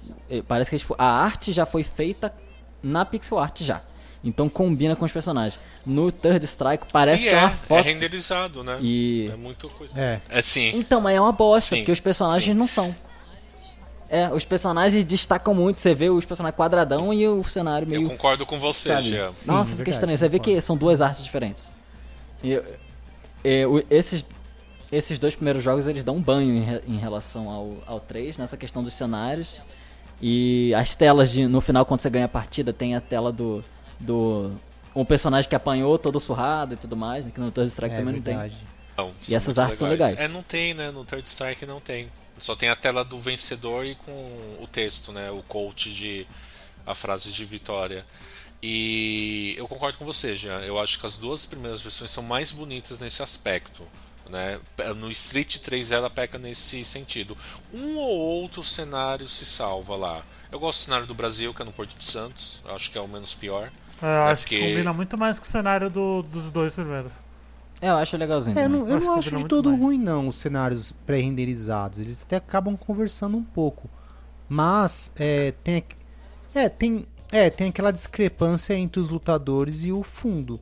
Parece 0.47 0.69
que 0.69 0.75
eles 0.75 0.85
a 0.97 1.05
arte 1.23 1.51
já 1.51 1.65
foi 1.65 1.81
feita 1.83 2.31
na 2.83 3.03
pixel 3.03 3.39
art 3.39 3.61
já. 3.63 3.81
Então 4.23 4.49
combina 4.49 4.95
com 4.95 5.05
os 5.05 5.11
personagens. 5.11 5.57
No 5.85 6.11
Third 6.11 6.43
Strike 6.45 6.85
parece 6.91 7.25
e 7.25 7.29
que 7.29 7.35
é, 7.35 7.37
é, 7.37 7.41
uma 7.41 7.49
é 7.51 7.55
foto. 7.55 7.85
renderizado, 7.85 8.63
né? 8.63 8.77
E. 8.81 9.29
É 9.31 9.35
muito 9.37 9.69
coisa. 9.69 9.97
É. 9.99 10.19
É 10.29 10.41
sim. 10.41 10.71
Então, 10.75 10.99
mas 10.99 11.15
é 11.15 11.21
uma 11.21 11.31
bosta, 11.31 11.75
Sim, 11.75 11.81
porque 11.81 11.91
os 11.93 11.99
personagens 12.01 12.43
sim. 12.43 12.53
não 12.53 12.67
são. 12.67 12.93
É, 14.09 14.27
os 14.29 14.43
personagens 14.43 15.03
destacam 15.05 15.53
muito. 15.53 15.79
Você 15.79 15.93
vê 15.93 16.09
os 16.09 16.25
personagens 16.25 16.57
quadradão 16.57 17.13
e 17.13 17.27
o 17.27 17.43
cenário 17.43 17.85
Eu 17.87 18.01
meio. 18.01 18.09
concordo 18.09 18.45
com 18.45 18.57
você, 18.59 18.89
sabe? 18.89 19.09
Jean. 19.09 19.27
Nossa, 19.27 19.37
Sim, 19.45 19.49
é 19.49 19.63
fica 19.63 19.75
verdade, 19.77 19.89
estranho. 19.91 20.17
Você 20.17 20.27
vê 20.27 20.39
que 20.39 20.59
são 20.61 20.75
duas 20.75 20.99
artes 20.99 21.23
diferentes. 21.23 21.71
E, 22.43 22.59
e, 23.45 23.65
o- 23.67 23.83
esses, 23.89 24.25
esses 24.91 25.17
dois 25.19 25.35
primeiros 25.35 25.63
jogos 25.63 25.85
eles 25.87 26.03
dão 26.03 26.15
um 26.15 26.21
banho 26.21 26.51
em, 26.87 26.95
em 26.95 26.97
relação 26.97 27.49
ao, 27.49 27.77
ao 27.85 27.99
3, 27.99 28.37
nessa 28.39 28.57
questão 28.57 28.83
dos 28.83 28.93
cenários. 28.95 29.61
E 30.21 30.73
as 30.73 30.95
telas 30.95 31.31
de, 31.31 31.47
no 31.47 31.61
final, 31.61 31.85
quando 31.85 32.01
você 32.01 32.09
ganha 32.09 32.25
a 32.25 32.29
partida, 32.29 32.73
tem 32.73 32.95
a 32.95 32.99
tela 33.01 33.31
do. 33.31 33.63
Do 33.99 34.51
um 34.95 35.05
personagem 35.05 35.49
que 35.49 35.55
apanhou 35.55 35.97
todo 35.99 36.19
surrado 36.19 36.73
e 36.73 36.77
tudo 36.77 36.95
mais, 36.97 37.25
né, 37.25 37.31
que 37.33 37.39
no 37.39 37.51
Third 37.51 37.69
Strike 37.69 37.93
É 37.93 37.97
também 37.99 38.15
não 38.15 38.21
tem. 38.21 38.37
verdade. 38.37 38.57
Não, 38.97 39.13
E 39.27 39.35
essas 39.35 39.57
artes 39.57 39.77
são 39.77 39.87
legais. 39.87 40.17
É, 40.17 40.27
não 40.27 40.43
tem, 40.43 40.73
né? 40.73 40.91
No 40.91 41.05
Third 41.05 41.27
Strike 41.27 41.65
não 41.65 41.79
tem. 41.79 42.07
Só 42.37 42.55
tem 42.55 42.69
a 42.69 42.75
tela 42.75 43.05
do 43.05 43.17
vencedor 43.19 43.85
e 43.85 43.95
com 43.95 44.11
o 44.61 44.67
texto, 44.69 45.11
né? 45.11 45.31
O 45.31 45.41
coach 45.43 45.91
de. 45.93 46.27
a 46.85 46.93
frase 46.95 47.31
de 47.31 47.45
vitória. 47.45 48.05
E 48.61 49.55
eu 49.57 49.67
concordo 49.67 49.97
com 49.97 50.05
você, 50.05 50.35
Jean. 50.35 50.59
Eu 50.61 50.79
acho 50.79 50.99
que 50.99 51.05
as 51.05 51.15
duas 51.17 51.45
primeiras 51.45 51.81
versões 51.81 52.11
são 52.11 52.23
mais 52.23 52.51
bonitas 52.51 52.99
nesse 52.99 53.23
aspecto. 53.23 53.83
Né? 54.29 54.59
No 54.97 55.09
Street 55.11 55.57
3 55.59 55.91
ela 55.91 56.09
peca 56.09 56.37
nesse 56.37 56.83
sentido. 56.83 57.37
Um 57.73 57.95
ou 57.97 58.19
outro 58.19 58.63
cenário 58.63 59.29
se 59.29 59.45
salva 59.45 59.95
lá. 59.95 60.21
Eu 60.51 60.59
gosto 60.59 60.79
do 60.81 60.85
cenário 60.85 61.07
do 61.07 61.13
Brasil, 61.15 61.53
que 61.53 61.61
é 61.61 61.65
no 61.65 61.71
Porto 61.71 61.95
de 61.97 62.03
Santos. 62.03 62.61
Eu 62.65 62.75
acho 62.75 62.91
que 62.91 62.97
é 62.97 63.01
o 63.01 63.07
menos 63.07 63.33
pior. 63.33 63.71
É, 64.01 64.05
eu 64.05 64.09
É 64.09 64.31
acho 64.31 64.47
que 64.47 64.59
combina 64.59 64.93
muito 64.93 65.17
mais 65.17 65.39
com 65.39 65.45
o 65.45 65.47
cenário 65.47 65.89
do- 65.89 66.23
dos 66.23 66.51
dois 66.51 66.73
primeiros. 66.73 67.23
É, 67.81 67.89
eu 67.89 67.95
acho 67.97 68.17
legalzinho. 68.17 68.57
É, 68.59 68.65
eu 68.65 68.69
não, 68.69 68.87
eu 68.87 68.97
Acho 68.97 69.05
não 69.07 69.13
que 69.13 69.19
acho 69.19 69.29
de 69.37 69.45
todo 69.45 69.69
mais. 69.69 69.81
ruim, 69.81 69.99
não, 69.99 70.27
os 70.27 70.35
cenários 70.37 70.91
pré-renderizados. 71.05 71.99
Eles 71.99 72.21
até 72.21 72.35
acabam 72.37 72.75
conversando 72.77 73.37
um 73.37 73.43
pouco. 73.43 73.89
Mas, 74.49 75.11
é, 75.17 75.51
tem, 75.63 75.83
é, 76.53 76.67
tem, 76.67 77.05
é, 77.31 77.49
tem 77.49 77.69
aquela 77.69 77.91
discrepância 77.91 78.73
entre 78.73 78.99
os 78.99 79.09
lutadores 79.09 79.83
e 79.83 79.91
o 79.91 80.03
fundo. 80.03 80.59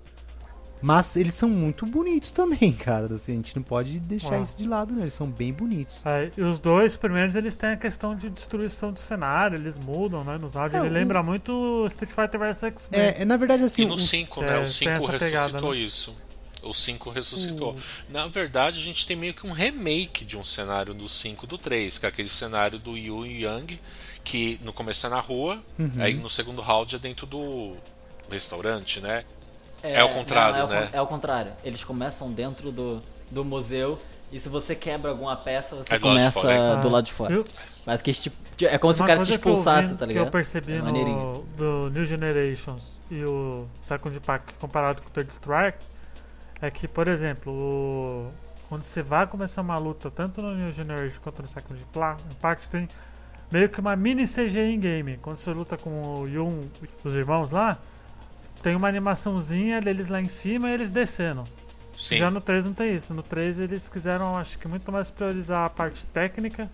Mas 0.88 1.17
eles 1.17 1.34
são 1.34 1.50
muito 1.50 1.86
bonitos 1.86 2.32
também, 2.32 2.71
cara. 2.71 3.13
Assim, 3.15 3.34
a 3.34 3.36
gente 3.36 3.54
não 3.58 3.62
pode 3.63 4.00
deixar 4.00 4.36
Ah. 4.36 4.41
isso 4.41 4.58
de 4.58 4.65
lado, 4.65 4.93
né? 4.93 5.02
Eles 5.02 5.13
são 5.13 5.28
bem 5.28 5.52
bonitos. 5.52 6.02
É, 6.06 6.32
e 6.38 6.41
os 6.41 6.60
dois 6.60 6.95
primeiros 6.95 7.36
eles 7.36 7.58
têm 7.58 7.71
a 7.71 7.76
questão 7.78 8.15
de 8.15 8.30
destruição 8.30 8.93
do 8.93 9.00
cenário, 9.00 9.58
eles 9.58 9.78
mudam, 9.78 10.23
né? 10.23 10.38
Nos 10.38 10.56
áudios. 10.56 10.82
É, 10.82 10.86
Ele 10.86 10.89
o- 10.89 10.93
lembra 10.93 11.21
muito 11.21 11.86
Street 11.88 12.10
Fighter 12.10 12.39
vs 12.39 12.63
X-Men. 12.63 13.02
É, 13.02 13.21
é, 13.21 13.26
na 13.26 13.36
verdade, 13.36 13.63
assim. 13.63 13.82
E 13.82 13.86
no 13.86 13.95
o- 13.95 14.00
5, 14.00 14.41
é, 14.43 14.45
né? 14.45 14.54
O 14.54 14.63
tem 14.63 14.65
5 14.65 14.91
essa 14.91 15.12
ressuscitou 15.12 15.50
pegada, 15.52 15.62
né? 15.71 15.78
isso. 15.78 16.17
O 16.63 16.73
5 16.73 17.10
ressuscitou. 17.10 17.76
Na 18.10 18.28
verdade, 18.28 18.80
a 18.80 18.84
gente 18.84 19.06
tem 19.06 19.15
meio 19.17 19.34
que 19.34 19.45
um 19.45 19.52
remake 19.52 20.23
de 20.23 20.38
um 20.38 20.43
cenário 20.43 20.93
do 20.93 21.08
5 21.10 21.45
do 21.45 21.58
3, 21.58 21.97
que 22.00 22.06
é 22.06 22.10
aquele 22.10 22.30
cenário 22.30 22.80
do 22.80 22.97
Yu 22.97 23.26
Yang, 23.26 23.80
que 24.23 24.58
no 24.63 24.71
começo 24.71 25.06
é 25.06 25.10
na 25.10 25.19
rua, 25.19 25.62
Uhum. 25.78 25.91
aí 26.00 26.13
no 26.15 26.30
segundo 26.30 26.62
round 26.62 26.95
é 26.95 27.00
dentro 27.00 27.26
do 27.28 27.76
restaurante, 28.32 29.00
né? 29.02 29.23
É 29.84 30.00
ao 30.00 30.10
contrário, 30.10 30.58
é 30.60 30.63
o 30.63 30.68
né? 30.68 30.90
É 30.94 31.02
o 31.02 31.08
contrário. 31.08 31.52
Eles 31.63 31.84
começam 31.84 32.32
dentro 32.32 32.72
do, 32.72 33.02
do 33.32 33.46
museu 33.46 34.00
e 34.32 34.40
se 34.40 34.50
você 34.50 34.76
quebra 34.76 35.12
alguma 35.12 35.36
peça, 35.36 35.76
você 35.76 35.94
É 35.94 36.00
do 36.00 36.06
lado 36.08 36.18
de 36.18 36.32
começa 36.32 36.42
fora, 36.42 36.76
do 36.82 36.90
lado 36.90 37.06
de 37.06 37.13
fora. 37.13 37.44
Mas 37.86 38.02
que 38.02 38.12
tipo, 38.13 38.36
é 38.66 38.78
como 38.78 38.94
se 38.94 39.02
o 39.02 39.06
cara 39.06 39.22
te 39.22 39.28
que 39.28 39.36
expulsasse, 39.36 39.90
vi- 39.90 39.96
tá 39.96 40.06
Que 40.06 40.13
ligado? 40.13 40.26
eu 40.26 40.32
percebi 40.32 40.74
É 40.74 40.82
maneirinho 40.82 41.18
no 41.26 41.44
do 41.56 41.90
New 41.92 42.06
Generations 42.06 43.00
e 43.10 43.24
o 43.24 43.66
Second 43.82 44.20
Pack 44.20 44.54
comparado 44.60 45.02
com 45.02 45.08
o 45.08 45.12
Third 45.12 45.32
Strike 45.32 45.78
é 46.62 46.70
que, 46.72 46.88
por 46.88 47.08
exemplo, 47.08 47.54
o- 47.54 48.32
quando 48.68 48.84
você 48.84 49.02
vai 49.02 49.26
começar 49.28 49.62
uma 49.62 49.78
luta, 49.78 50.12
tanto 50.12 50.42
no 50.42 50.54
New 50.54 50.72
Generation 50.74 51.20
quanto 51.24 51.42
no 51.42 51.48
Second 51.48 51.80
Impact, 52.32 52.68
tem 52.70 52.90
meio 53.50 53.70
que 53.70 53.80
uma 53.80 53.96
mini 53.96 54.28
CG 54.28 54.60
em 54.60 54.78
game. 54.80 55.18
Quando 55.22 55.38
você 55.38 55.52
luta 55.52 55.78
com 55.78 56.22
o 56.22 56.28
Yun, 56.28 56.68
os 57.06 57.16
irmãos 57.16 57.52
lá, 57.52 57.78
tem 58.62 58.76
uma 58.76 58.88
animaçãozinha 58.88 59.82
deles 59.82 60.08
lá 60.08 60.22
em 60.22 60.28
cima 60.30 60.70
e 60.70 60.74
eles 60.74 60.89
descendo. 60.89 61.43
Sim. 61.98 62.17
Já 62.17 62.30
no 62.30 62.39
3 62.39 62.65
não 62.65 62.74
tem 62.74 62.96
isso. 62.96 63.13
No 63.13 63.24
3 63.24 63.60
eles 63.60 63.89
quiseram, 63.89 64.38
acho 64.38 64.58
que 64.60 64.67
muito 64.67 64.91
mais 64.91 65.10
priorizar 65.10 65.65
a 65.65 65.70
parte 65.70 66.04
técnica 66.06 66.70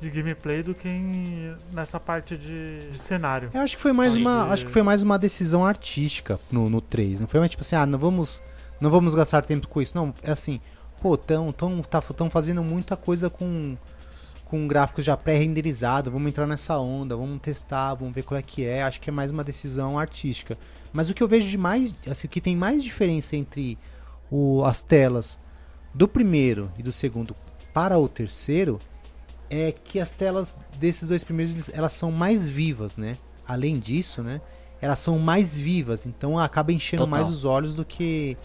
de 0.00 0.10
gameplay 0.10 0.62
do 0.62 0.74
que 0.74 0.88
em- 0.88 1.54
nessa 1.72 1.98
parte 2.00 2.36
de, 2.36 2.90
de 2.90 2.98
cenário. 2.98 3.48
Eu 3.54 3.60
acho 3.60 3.76
que 3.76 3.82
foi 3.82 3.92
mais 3.92 4.10
Sim. 4.12 4.22
uma, 4.22 4.52
acho 4.52 4.66
que 4.66 4.72
foi 4.72 4.82
mais 4.82 5.02
uma 5.02 5.18
decisão 5.18 5.64
artística 5.64 6.38
no, 6.50 6.68
no 6.68 6.80
3. 6.80 7.20
Não 7.20 7.28
foi 7.28 7.40
mais 7.40 7.50
tipo 7.50 7.62
assim, 7.62 7.76
ah, 7.76 7.86
não 7.86 7.98
vamos, 7.98 8.42
não 8.80 8.90
vamos 8.90 9.14
gastar 9.14 9.42
tempo 9.42 9.68
com 9.68 9.80
isso. 9.80 9.96
Não, 9.96 10.12
é 10.22 10.32
assim, 10.32 10.60
pô, 11.00 11.16
tão, 11.16 11.52
tão, 11.52 11.80
tá, 11.82 12.02
tão 12.02 12.28
fazendo 12.28 12.62
muita 12.62 12.96
coisa 12.96 13.30
com 13.30 13.76
com 14.46 14.66
gráficos 14.68 15.04
já 15.04 15.16
pré-renderizado, 15.16 16.10
vamos 16.10 16.28
entrar 16.28 16.46
nessa 16.46 16.78
onda, 16.78 17.16
vamos 17.16 17.40
testar, 17.40 17.94
vamos 17.94 18.14
ver 18.14 18.22
qual 18.22 18.38
é 18.38 18.42
que 18.42 18.64
é. 18.64 18.82
Acho 18.84 19.00
que 19.00 19.10
é 19.10 19.12
mais 19.12 19.30
uma 19.32 19.42
decisão 19.44 19.98
artística. 19.98 20.56
Mas 20.92 21.10
o 21.10 21.14
que 21.14 21.22
eu 21.22 21.28
vejo 21.28 21.48
de 21.48 21.58
mais, 21.58 21.94
assim, 22.08 22.26
o 22.26 22.30
que 22.30 22.40
tem 22.40 22.56
mais 22.56 22.82
diferença 22.82 23.36
entre 23.36 23.76
o, 24.30 24.62
as 24.64 24.80
telas 24.80 25.38
do 25.92 26.06
primeiro 26.06 26.70
e 26.78 26.82
do 26.82 26.92
segundo 26.92 27.34
para 27.74 27.98
o 27.98 28.08
terceiro 28.08 28.78
é 29.50 29.72
que 29.72 29.98
as 30.00 30.10
telas 30.10 30.56
desses 30.78 31.08
dois 31.08 31.24
primeiros 31.24 31.52
eles- 31.52 31.70
elas 31.74 31.92
são 31.92 32.10
mais 32.12 32.48
vivas, 32.48 32.96
né? 32.96 33.16
Além 33.46 33.78
disso, 33.78 34.22
né? 34.22 34.40
Elas 34.80 34.98
são 35.00 35.18
mais 35.18 35.58
vivas, 35.58 36.06
então 36.06 36.38
acaba 36.38 36.72
enchendo 36.72 37.04
Total. 37.04 37.20
mais 37.20 37.34
os 37.34 37.44
olhos 37.44 37.74
do 37.74 37.84
que 37.84 38.36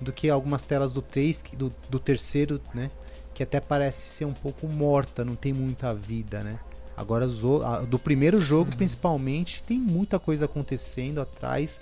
do 0.00 0.12
que 0.12 0.28
algumas 0.28 0.64
telas 0.64 0.92
do 0.92 1.00
3, 1.00 1.42
que- 1.42 1.54
do, 1.54 1.72
do 1.88 1.98
terceiro, 2.00 2.60
né? 2.74 2.90
Que 3.34 3.42
até 3.42 3.60
parece 3.60 4.08
ser 4.08 4.24
um 4.26 4.32
pouco 4.32 4.66
morta, 4.66 5.24
não 5.24 5.34
tem 5.34 5.52
muita 5.52 5.92
vida, 5.94 6.42
né? 6.42 6.58
Agora 6.96 7.26
do 7.26 7.98
primeiro 7.98 8.38
jogo, 8.40 8.76
principalmente, 8.76 9.62
tem 9.66 9.78
muita 9.78 10.18
coisa 10.18 10.44
acontecendo 10.44 11.20
atrás, 11.20 11.80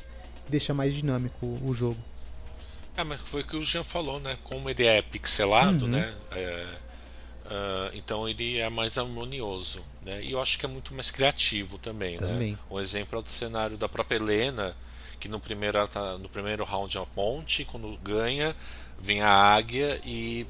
deixa 0.48 0.72
mais 0.72 0.94
dinâmico 0.94 1.46
o 1.64 1.74
jogo. 1.74 1.98
É, 2.96 3.02
mas 3.02 3.20
foi 3.20 3.40
o 3.42 3.44
que 3.46 3.56
o 3.56 3.62
Jean 3.62 3.82
falou, 3.82 4.20
né? 4.20 4.38
Como 4.44 4.70
ele 4.70 4.84
é 4.86 5.02
pixelado, 5.02 5.84
Uhum. 5.86 5.90
né? 5.90 6.14
É, 6.32 6.66
ah, 7.46 7.90
então 7.94 8.28
ele 8.28 8.58
é 8.58 8.70
mais 8.70 8.96
harmonioso, 8.98 9.82
né? 10.06 10.22
E 10.22 10.30
eu 10.32 10.40
acho 10.40 10.58
que 10.58 10.64
é 10.64 10.68
muito 10.68 10.94
mais 10.94 11.10
criativo 11.10 11.76
também, 11.78 12.16
Também. 12.18 12.52
né? 12.52 12.58
Um 12.70 12.78
exemplo 12.78 13.18
é 13.18 13.22
o 13.22 13.26
cenário 13.26 13.76
da 13.76 13.88
própria 13.88 14.16
Helena, 14.16 14.74
que 15.18 15.28
no 15.28 15.40
primeiro, 15.40 15.78
no 16.20 16.28
primeiro 16.28 16.64
round 16.64 16.96
é 16.96 17.00
a 17.00 17.06
ponte, 17.06 17.64
quando 17.64 17.96
ganha, 17.98 18.54
vem 19.00 19.20
a 19.22 19.30
águia 19.30 20.00
e 20.04 20.46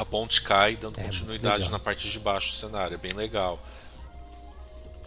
a 0.00 0.04
ponte 0.04 0.42
cai, 0.42 0.76
dando 0.76 0.98
É, 1.00 1.04
continuidade 1.04 1.70
na 1.70 1.78
parte 1.78 2.08
de 2.10 2.18
baixo 2.18 2.50
do 2.50 2.56
cenário. 2.56 2.94
É 2.94 2.98
bem 2.98 3.12
legal. 3.12 3.58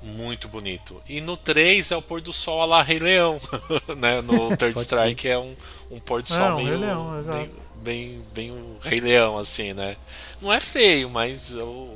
Muito 0.01 0.47
bonito. 0.49 1.01
E 1.07 1.21
no 1.21 1.37
3 1.37 1.91
é 1.91 1.95
o 1.95 2.01
pôr 2.01 2.19
do 2.19 2.33
sol 2.33 2.61
a 2.61 2.65
lá 2.65 2.81
Rei 2.83 2.99
Leão. 2.99 3.39
né? 3.97 4.21
No 4.21 4.55
Third 4.57 4.77
Strike 4.79 5.27
é 5.27 5.37
um, 5.39 5.55
um 5.91 5.99
pôr 5.99 6.21
do 6.21 6.33
É, 6.33 6.37
sol 6.37 6.51
um 6.51 6.55
meio. 6.57 6.67
Rei 6.69 6.77
Leão, 6.77 7.23
bem, 7.23 7.51
bem, 7.81 8.27
bem 8.33 8.51
um 8.51 8.77
Rei 8.81 8.99
Leão, 8.99 9.37
assim, 9.37 9.73
né? 9.73 9.95
Não 10.41 10.51
é 10.51 10.59
feio, 10.59 11.09
mas 11.09 11.55
o- 11.55 11.95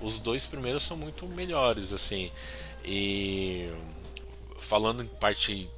os 0.00 0.18
dois 0.18 0.44
primeiros 0.44 0.82
são 0.82 0.96
muito 0.96 1.24
melhores, 1.28 1.92
assim. 1.92 2.32
E 2.84 3.70
falando 4.60 5.02
em 5.02 5.06
parte 5.06 5.70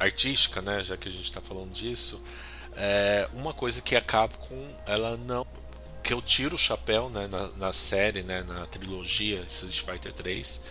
artística, 0.00 0.60
né? 0.60 0.82
Já 0.82 0.96
que 0.96 1.08
a 1.08 1.12
gente 1.12 1.24
está 1.24 1.40
falando 1.40 1.72
disso, 1.72 2.20
é 2.76 3.28
uma 3.34 3.52
coisa 3.54 3.80
que 3.80 3.94
a 3.94 4.00
Capcom, 4.00 4.76
ela 4.84 5.16
não 5.18 5.46
que 6.04 6.12
eu 6.12 6.22
tiro 6.22 6.54
o 6.54 6.58
chapéu 6.58 7.10
né, 7.10 7.26
na, 7.28 7.48
na 7.56 7.72
série, 7.72 8.22
né, 8.22 8.42
na 8.44 8.66
trilogia 8.66 9.40
Street 9.48 9.80
Fighter 9.80 10.12
3, 10.12 10.62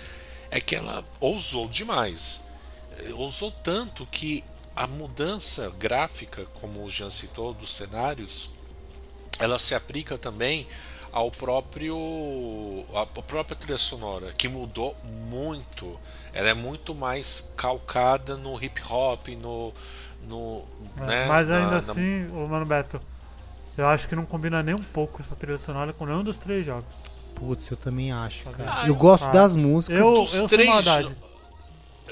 é 0.51 0.61
que 0.61 0.75
ela 0.75 1.03
ousou 1.19 1.67
demais. 1.67 2.41
Ousou 3.15 3.51
tanto 3.51 4.05
que 4.05 4.43
a 4.75 4.87
mudança 4.87 5.71
gráfica, 5.79 6.45
como 6.61 6.83
o 6.85 6.89
Jean 6.89 7.09
citou, 7.09 7.53
dos 7.53 7.71
cenários, 7.71 8.51
ela 9.39 9.57
se 9.59 9.73
aplica 9.75 10.17
também 10.17 10.67
ao 11.11 11.29
próprio 11.31 11.95
a 12.95 13.05
própria 13.05 13.55
trilha 13.55 13.77
sonora 13.77 14.33
que 14.33 14.47
mudou 14.49 14.95
muito 15.29 15.99
ela 16.33 16.49
é 16.49 16.53
muito 16.55 16.95
mais 16.95 17.51
calcada 17.55 18.35
no 18.35 18.63
hip 18.63 18.81
hop 18.89 19.27
no, 19.39 19.71
no 20.23 20.65
né, 20.97 21.27
Mas 21.27 21.49
na- 21.49 21.57
ainda 21.57 21.71
na- 21.71 21.77
assim, 21.77 22.27
o 22.31 22.47
Mano 22.47 22.65
Beto, 22.65 22.99
eu 23.77 23.87
acho 23.87 24.07
que 24.07 24.15
não 24.15 24.25
combina 24.25 24.61
nem 24.61 24.75
um 24.75 24.83
pouco 24.83 25.21
essa 25.21 25.35
trilha 25.35 25.57
sonora 25.57 25.93
com 25.93 26.05
nenhum 26.05 26.23
dos 26.23 26.37
três 26.37 26.65
jogos. 26.65 26.85
Putz, 27.35 27.69
eu 27.69 27.77
também 27.77 28.11
acho, 28.11 28.43
cara. 28.51 28.81
Ah, 28.81 28.87
eu 28.87 28.95
gosto 28.95 29.25
ah, 29.25 29.31
das 29.31 29.55
músicas. 29.55 29.99
Eu, 29.99 30.05
eu 30.05 30.21
Dos 30.21 30.29
sou 30.29 30.47
três 30.47 30.85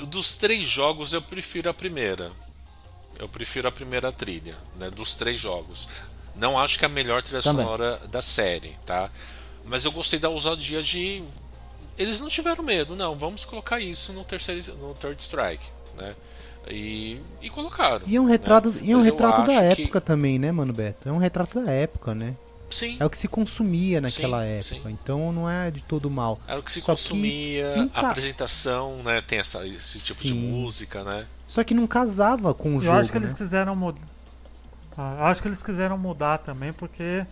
Dos 0.08 0.36
três 0.38 0.68
jogos, 0.68 1.14
eu 1.14 1.22
prefiro 1.22 1.70
a 1.70 1.74
primeira. 1.74 2.32
Eu 3.20 3.30
prefiro 3.30 3.68
a 3.68 3.72
primeira 3.72 4.12
trilha, 4.12 4.56
né? 4.78 4.90
Dos 4.90 5.16
três 5.16 5.40
jogos. 5.40 5.88
Não 6.36 6.58
acho 6.58 6.80
que 6.80 6.86
é 6.86 6.88
a 6.88 6.90
melhor 6.90 7.22
trilha 7.22 7.42
Também. 7.42 7.64
sonora 7.64 7.98
da 8.10 8.22
série, 8.22 8.76
tá? 8.86 9.10
Mas 9.66 9.86
eu 9.86 9.92
gostei 9.92 10.18
da 10.18 10.30
ousadia 10.30 10.82
de. 10.82 11.24
Eles 11.98 12.20
não 12.20 12.30
tiveram 12.30 12.64
medo, 12.64 12.96
não. 12.96 13.16
Vamos 13.16 13.46
colocar 13.46 13.80
isso 13.80 14.12
no 14.14 14.24
terceiro, 14.24 14.76
no 14.78 14.96
Third 14.96 15.22
Strike, 15.22 15.66
né? 15.96 16.16
E, 16.70 17.20
e 17.42 17.50
colocaram. 17.50 18.02
E 18.06 18.16
é 18.16 18.22
um 18.22 18.26
retrato, 18.26 18.70
né? 18.70 18.80
e 18.84 18.92
é 18.92 18.96
um 18.96 18.98
Mas 19.00 19.08
eu 19.08 19.14
retrato 19.14 19.48
da 19.48 19.54
acho 19.68 19.76
que- 19.76 19.82
época 19.84 20.00
também, 20.02 20.38
né, 20.40 20.52
mano 20.52 20.72
Beto? 20.72 21.10
É 21.10 21.12
um 21.12 21.18
retrato 21.18 21.60
da 21.60 21.72
época, 21.72 22.14
né? 22.14 22.36
Sim, 22.70 22.96
É 23.02 23.06
o 23.06 23.10
que 23.10 23.18
se 23.18 23.28
consumia 23.28 24.00
naquela 24.00 24.44
Sim, 24.44 24.48
época. 24.50 24.64
sim. 24.64 24.82
Então 25.04 25.32
não 25.34 25.50
é 25.50 25.70
de 25.70 25.82
todo 25.82 26.10
mal. 26.10 26.40
era 26.48 26.58
o 26.60 26.64
que 26.64 26.72
se 26.72 26.80
Só 26.80 26.96
que 26.96 27.02
consumia, 27.02 27.76
nunca- 27.76 28.00
a 28.00 28.10
apresentação, 28.12 29.04
né? 29.04 29.20
Tem 29.22 29.40
essa, 29.40 29.68
esse 29.68 30.00
tipo 30.00 30.22
de 30.24 30.30
Sim. 30.30 30.52
música, 30.52 31.04
né? 31.04 31.26
Só 31.48 31.64
que 31.66 31.74
não 31.74 31.86
casava 31.86 32.54
com 32.54 32.70
o 32.70 32.78
Eu 32.78 32.82
jogo. 32.84 32.98
acho 32.98 33.12
que 33.12 33.18
eles 33.18 33.32
né? 33.32 33.38
quiseram 33.38 33.76
mudar. 33.76 34.00
Eu 34.98 35.26
acho 35.26 35.42
que 35.42 35.48
eles 35.50 35.62
quiseram 35.64 35.98
mudar 35.98 36.38
também, 36.38 36.72
porque, 36.72 37.26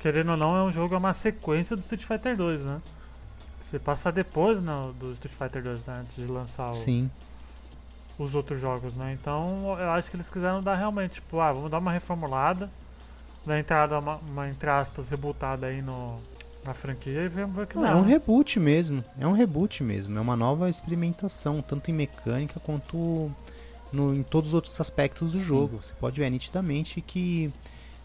querendo 0.00 0.30
ou 0.30 0.36
não, 0.36 0.56
é 0.56 0.62
um 0.62 0.72
jogo, 0.72 0.94
é 0.94 0.98
uma 0.98 1.12
sequência 1.12 1.76
do 1.76 1.80
Street 1.80 2.02
Fighter 2.04 2.34
2, 2.36 2.62
né? 2.62 2.80
Você 3.60 3.78
passa 3.78 4.10
depois 4.12 4.62
no, 4.62 4.92
do 4.94 5.12
Street 5.12 5.34
Fighter 5.36 5.62
2, 5.62 5.80
né? 5.86 5.98
Antes 6.00 6.14
de 6.16 6.24
lançar 6.26 6.70
o- 6.70 6.72
Sim. 6.74 7.10
Os 8.18 8.34
outros 8.34 8.60
jogos, 8.60 8.94
né? 8.94 9.16
Então 9.20 9.76
eu 9.78 9.90
acho 9.90 10.10
que 10.10 10.16
eles 10.16 10.28
quiseram 10.28 10.62
dar 10.62 10.74
realmente, 10.74 11.14
tipo, 11.14 11.40
ah, 11.40 11.52
vamos 11.52 11.70
dar 11.70 11.78
uma 11.78 11.92
reformulada, 11.92 12.70
dar 13.44 13.58
entrada, 13.58 13.98
uma, 13.98 14.16
uma 14.16 14.48
entre 14.48 14.68
aspas, 14.70 15.10
rebutada 15.10 15.66
aí 15.66 15.82
no, 15.82 16.18
na 16.64 16.74
franquia 16.74 17.24
e 17.24 17.28
vamos 17.28 17.56
ver 17.56 17.62
o 17.62 17.66
que 17.66 17.76
Não, 17.76 17.86
é 17.86 17.94
um 17.94 18.02
reboot 18.02 18.58
mesmo. 18.58 19.04
É 19.18 19.26
um 19.26 19.32
reboot 19.32 19.82
mesmo. 19.82 20.18
É 20.18 20.20
uma 20.20 20.36
nova 20.36 20.68
experimentação, 20.68 21.62
tanto 21.62 21.90
em 21.90 21.94
mecânica 21.94 22.58
quanto 22.60 23.30
no, 23.92 24.14
em 24.14 24.22
todos 24.22 24.50
os 24.50 24.54
outros 24.54 24.80
aspectos 24.80 25.32
do 25.32 25.40
jogo. 25.40 25.80
Você 25.82 25.92
pode 26.00 26.18
ver 26.18 26.28
nitidamente 26.30 27.00
que, 27.00 27.52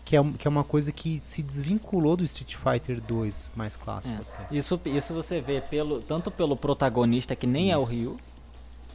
que, 0.06 0.16
é, 0.16 0.24
que 0.38 0.48
é 0.48 0.50
uma 0.50 0.64
coisa 0.64 0.92
que 0.92 1.22
se 1.24 1.42
desvinculou 1.42 2.16
do 2.16 2.24
Street 2.24 2.56
Fighter 2.56 3.02
2 3.02 3.52
mais 3.56 3.76
clássico. 3.76 4.18
É. 4.18 4.44
até. 4.44 4.56
Isso, 4.56 4.80
isso 4.86 5.14
você 5.14 5.42
vê 5.42 5.62
pelo, 5.62 6.02
tanto 6.02 6.30
pelo 6.30 6.56
protagonista, 6.56 7.36
que 7.36 7.48
nem 7.48 7.72
é 7.72 7.78
o 7.78 7.84
Ryu, 7.84 8.18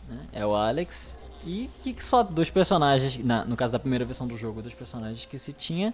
né? 0.09 0.19
é 0.33 0.45
o 0.47 0.55
Alex, 0.55 1.17
e 1.45 1.71
que 1.83 2.05
só 2.05 2.23
dos 2.23 2.51
personagens, 2.51 3.23
na- 3.25 3.45
no 3.45 3.57
caso 3.57 3.73
da 3.73 3.79
primeira 3.79 4.05
versão 4.05 4.27
do 4.27 4.37
jogo, 4.37 4.63
dos 4.63 4.75
personagens 4.75 5.25
que 5.25 5.39
se 5.39 5.53
tinha 5.53 5.93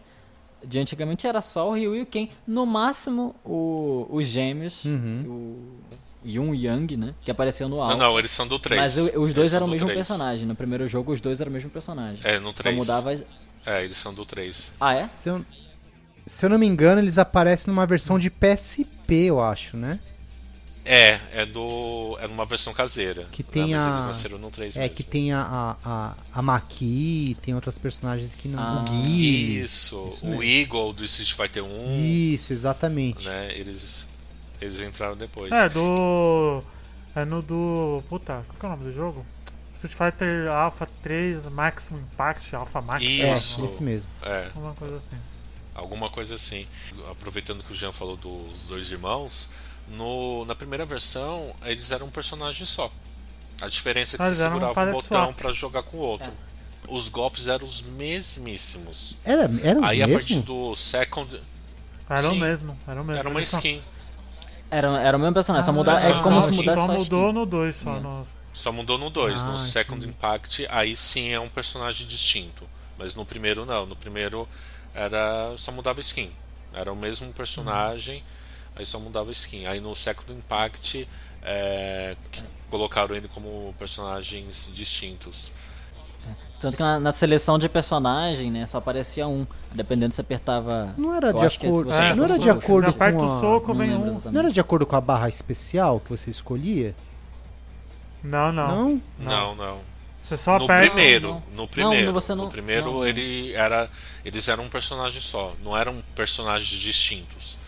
de 0.65 0.79
antigamente 0.79 1.27
era 1.27 1.41
só 1.41 1.69
o 1.71 1.75
Ryu 1.75 1.97
e 1.97 2.03
o 2.03 2.07
Ken. 2.07 2.29
No 2.47 2.65
máximo, 2.65 3.35
o, 3.45 4.07
os 4.11 4.27
gêmeos, 4.27 4.85
Uhum. 4.85 5.25
o 6.25 6.29
Yun 6.29 6.55
Yang, 6.55 6.97
né? 6.97 7.15
Que 7.21 7.31
apareceu 7.33 7.69
no 7.69 7.77
Não, 7.77 7.83
álbum. 7.83 7.97
não, 7.99 8.19
eles 8.19 8.31
são 8.31 8.47
do 8.47 8.59
3. 8.59 8.81
Mas 8.81 8.97
o- 9.17 9.23
os 9.23 9.35
dois 9.35 9.53
eram 9.55 9.67
o 9.67 9.69
mesmo 9.69 9.89
personagem. 9.89 10.47
No 10.47 10.55
primeiro 10.55 10.87
jogo, 10.87 11.13
os 11.13 11.21
dois 11.21 11.41
eram 11.41 11.51
o 11.51 11.53
mesmo 11.53 11.69
personagem. 11.71 12.21
É, 12.25 12.39
no 12.39 12.49
Só 12.49 12.53
3. 12.55 12.77
mudava. 12.77 13.13
É, 13.67 13.85
eles 13.85 13.97
são 13.97 14.15
do 14.15 14.25
3. 14.25 14.77
Ah, 14.81 14.95
é? 14.95 15.03
Se 15.05 15.29
eu, 15.29 15.45
se 16.25 16.47
eu 16.47 16.51
não 16.51 16.59
me 16.59 16.67
engano, 16.67 17.01
eles 17.01 17.19
aparecem 17.19 17.67
numa 17.73 17.85
versão 17.85 18.17
de 18.19 18.31
PSP, 18.31 19.15
eu 19.27 19.41
acho, 19.41 19.77
né? 19.77 19.99
É, 20.85 21.21
é 21.33 21.47
do. 21.47 22.17
É 22.21 22.27
numa 22.27 22.45
versão 22.45 22.73
caseira. 22.75 23.25
Que 23.31 23.43
né, 23.43 23.49
tem 23.53 23.71
mas 23.71 23.87
a- 23.87 23.91
eles 23.91 24.05
nasceram 24.05 24.39
no 24.39 24.51
3 24.51 24.77
É 24.77 24.81
mesmo. 24.81 24.97
que 24.97 25.03
tem 25.05 25.33
a, 25.33 25.41
a, 25.43 25.77
a, 25.85 26.15
a 26.35 26.43
Maki, 26.43 27.37
tem 27.41 27.55
outros 27.55 27.79
personagens 27.79 28.35
que 28.35 28.49
não. 28.49 28.59
Ah, 28.61 28.81
o 28.81 28.85
Gui. 28.85 29.59
Isso, 29.61 30.09
Isso 30.13 30.27
o. 30.27 30.43
Eagle 30.43 30.93
do 30.93 31.05
Street 31.05 31.33
Fighter 31.35 31.65
1, 31.65 32.05
Isso, 32.35 32.53
exatamente. 32.53 33.25
né? 33.25 33.53
Eles, 33.57 34.09
eles 34.61 34.81
entraram 34.81 35.17
depois. 35.17 35.53
É, 35.53 35.69
do. 35.69 36.63
É 37.15 37.25
no 37.25 37.43
do. 37.43 38.03
Puta, 38.09 38.43
qual 38.49 38.59
que 38.59 38.67
é 38.67 38.69
o 38.69 38.73
nome 38.73 38.85
do 38.85 38.93
jogo? 38.93 39.25
Street 39.77 39.95
Fighter 40.13 40.49
Alpha 40.51 40.89
3 41.03 41.45
Maximum 41.47 41.99
Impact, 42.01 42.55
Alpha 42.57 42.81
Max, 42.81 43.03
Isso. 43.05 43.63
É, 43.63 43.65
esse 43.65 43.83
mesmo. 43.83 44.11
É, 44.23 44.47
alguma 44.55 44.75
coisa 44.75 44.97
assim. 44.97 45.17
alguma 45.75 46.11
coisa 46.11 46.35
assim. 46.37 46.67
Aproveitando 47.11 47.63
que 47.65 47.73
o 47.73 47.75
Jean 47.75 47.93
falou 47.93 48.17
dos 48.17 48.65
dois 48.69 48.91
irmãos, 48.93 49.51
no, 49.89 50.45
na 50.45 50.55
primeira 50.55 50.85
versão 50.85 51.55
eles 51.65 51.91
eram 51.91 52.07
um 52.07 52.11
personagem 52.11 52.67
só. 52.67 52.91
A 53.61 53.69
diferença 53.69 54.17
é 54.17 54.19
que 54.19 54.25
você 54.25 54.31
um 54.33 54.35
segurava 54.49 54.73
o 54.73 54.75
palette 54.75 54.95
botão 55.03 55.33
pra 55.33 55.53
jogar 55.53 55.83
com 55.83 55.97
o 55.97 56.01
outro. 56.01 56.33
Os 56.89 57.09
golpes 57.09 57.47
eram 57.49 57.65
os 57.65 57.83
mesmíssimos. 57.83 59.17
Era, 59.25 59.49
era 59.63 59.87
Aí 59.87 60.03
a 60.03 60.09
partir 60.09 60.35
mesmo? 60.37 60.47
do 60.71 60.75
second 60.75 61.41
Era 62.09 62.29
o 62.29 62.33
Sim. 62.33 62.41
mesmo, 62.41 62.79
era 62.87 63.01
o 63.01 63.05
mesmo. 63.05 63.21
era 63.21 63.29
uma 63.29 63.41
skin. 63.43 63.81
Era, 64.71 65.01
era 65.01 65.17
o 65.17 65.21
mesmo 65.21 65.35
personagem, 65.35 65.65
só 65.65 65.71
Ah, 65.71 65.75
mudar, 65.75 65.99
só- 66.01 66.09
é 66.11 66.23
como 66.23 66.43
se 66.43 66.53
mudasse 66.55 66.79
Só 66.87 66.87
mudou 66.93 67.27
skin. 67.29 67.33
no 67.39 67.47
2 67.47 67.77
só. 67.77 67.97
É. 67.97 68.01
No... 68.01 68.27
Só 68.53 68.73
mudou 68.73 68.99
no 68.99 69.11
2. 69.11 69.43
Ah, 69.43 69.47
no 69.47 69.59
Second 69.59 70.07
Impact, 70.07 70.67
aí 70.71 70.97
sim 70.97 71.29
é 71.31 71.39
um 71.41 71.49
personagem 71.49 72.07
distinto. 72.07 72.69
Mas 72.99 73.15
no 73.15 73.25
primeiro 73.25 73.65
não. 73.65 73.87
No 73.87 73.95
primeiro 73.97 74.49
era 74.95 75.55
só 75.57 75.71
mudava 75.73 76.01
skin. 76.01 76.31
Era 76.75 76.93
o 76.93 76.97
mesmo 76.97 77.33
personagem, 77.33 78.23
aí 78.77 78.85
só 78.87 78.99
mudava 78.99 79.31
skin. 79.33 79.67
Aí 79.67 79.81
no 79.81 79.95
Second 79.95 80.33
Impact 80.33 81.09
é, 81.43 82.17
colocaram 82.71 83.15
ele 83.15 83.29
como 83.29 83.75
personagens 83.79 84.71
distintos. 84.75 85.53
Tanto 86.61 86.77
que 86.77 86.83
na, 86.83 87.01
na 87.01 87.11
seleção 87.11 87.59
de 87.59 87.69
personagem, 87.69 88.49
né, 88.51 88.67
só 88.69 88.79
aparecia 88.79 89.27
um. 89.27 89.45
Dependendo 89.75 90.15
se 90.15 90.21
apertava. 90.21 90.95
Não 90.97 91.13
era 91.15 91.33
de 91.33 91.45
acordo- 91.45 91.93
É, 91.93 92.15
não 92.15 92.25
era 92.25 92.39
de 92.39 92.49
acordo 92.51 92.93
com 92.93 93.05
o 93.17 93.25
a- 93.37 93.41
soco, 93.41 93.75
não 93.75 93.85
um. 93.85 94.21
Não 94.31 94.39
era 94.41 94.51
de 94.53 94.61
acordo 94.61 94.87
com 94.87 94.95
a 94.95 95.01
barra 95.01 95.29
especial 95.29 95.99
que 95.99 96.11
você 96.11 96.31
escolhia? 96.31 96.95
Não, 98.23 98.53
não. 98.53 98.69
Não? 98.69 99.03
Não, 99.19 99.55
não. 99.57 99.81
Você 100.23 100.37
só 100.37 100.57
no 100.59 100.65
aperta. 100.65 100.87
primeiro, 100.95 101.29
não. 101.31 101.43
no 101.57 101.67
primeiro, 101.69 102.07
Não, 102.07 102.13
você 102.13 102.35
não- 102.35 102.45
no 102.45 102.51
primeiro 102.51 102.93
não. 102.93 103.07
ele 103.07 103.53
era, 103.55 103.91
eles 104.25 104.47
eram 104.49 104.63
um 104.65 104.69
personagem 104.69 105.21
só, 105.21 105.53
não 105.65 105.77
eram 105.77 106.01
personagens 106.15 106.81
distintos. 106.81 107.59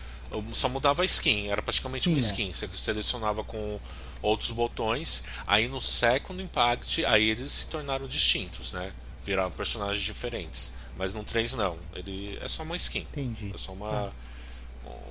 Só 0.53 0.67
mudava 0.69 1.03
a 1.03 1.05
skin, 1.05 1.47
era 1.47 1.61
praticamente 1.61 2.05
Sim, 2.05 2.11
uma 2.11 2.17
é. 2.17 2.19
skin. 2.19 2.53
Você 2.53 2.67
selecionava 2.67 3.43
com 3.43 3.79
outros 4.21 4.51
botões. 4.51 5.23
Aí 5.45 5.67
no 5.67 5.81
Second 5.81 6.41
Impact, 6.41 7.05
aí 7.05 7.29
eles 7.29 7.51
se 7.51 7.69
tornaram 7.69 8.07
distintos, 8.07 8.73
né? 8.73 8.91
Viraram 9.23 9.51
personagens 9.51 10.03
diferentes. 10.03 10.73
Mas 10.97 11.13
no 11.13 11.23
3 11.23 11.53
não, 11.53 11.77
ele 11.95 12.37
é 12.41 12.47
só 12.47 12.63
uma 12.63 12.75
skin. 12.75 13.01
Entendi. 13.01 13.51
É 13.53 13.57
só 13.57 13.73
uma. 13.73 14.13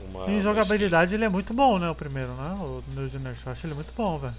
uma 0.08 0.30
Em 0.30 0.34
uma 0.34 0.42
jogabilidade 0.42 1.14
ele 1.14 1.24
é 1.24 1.28
muito 1.28 1.52
bom, 1.52 1.78
né? 1.78 1.90
O 1.90 1.94
primeiro, 1.94 2.32
né? 2.34 2.50
O 2.60 2.82
New 2.88 3.08
Generation. 3.08 3.42
Eu 3.46 3.52
acho 3.52 3.66
ele 3.66 3.74
muito 3.74 3.92
bom, 3.96 4.18
velho. 4.18 4.34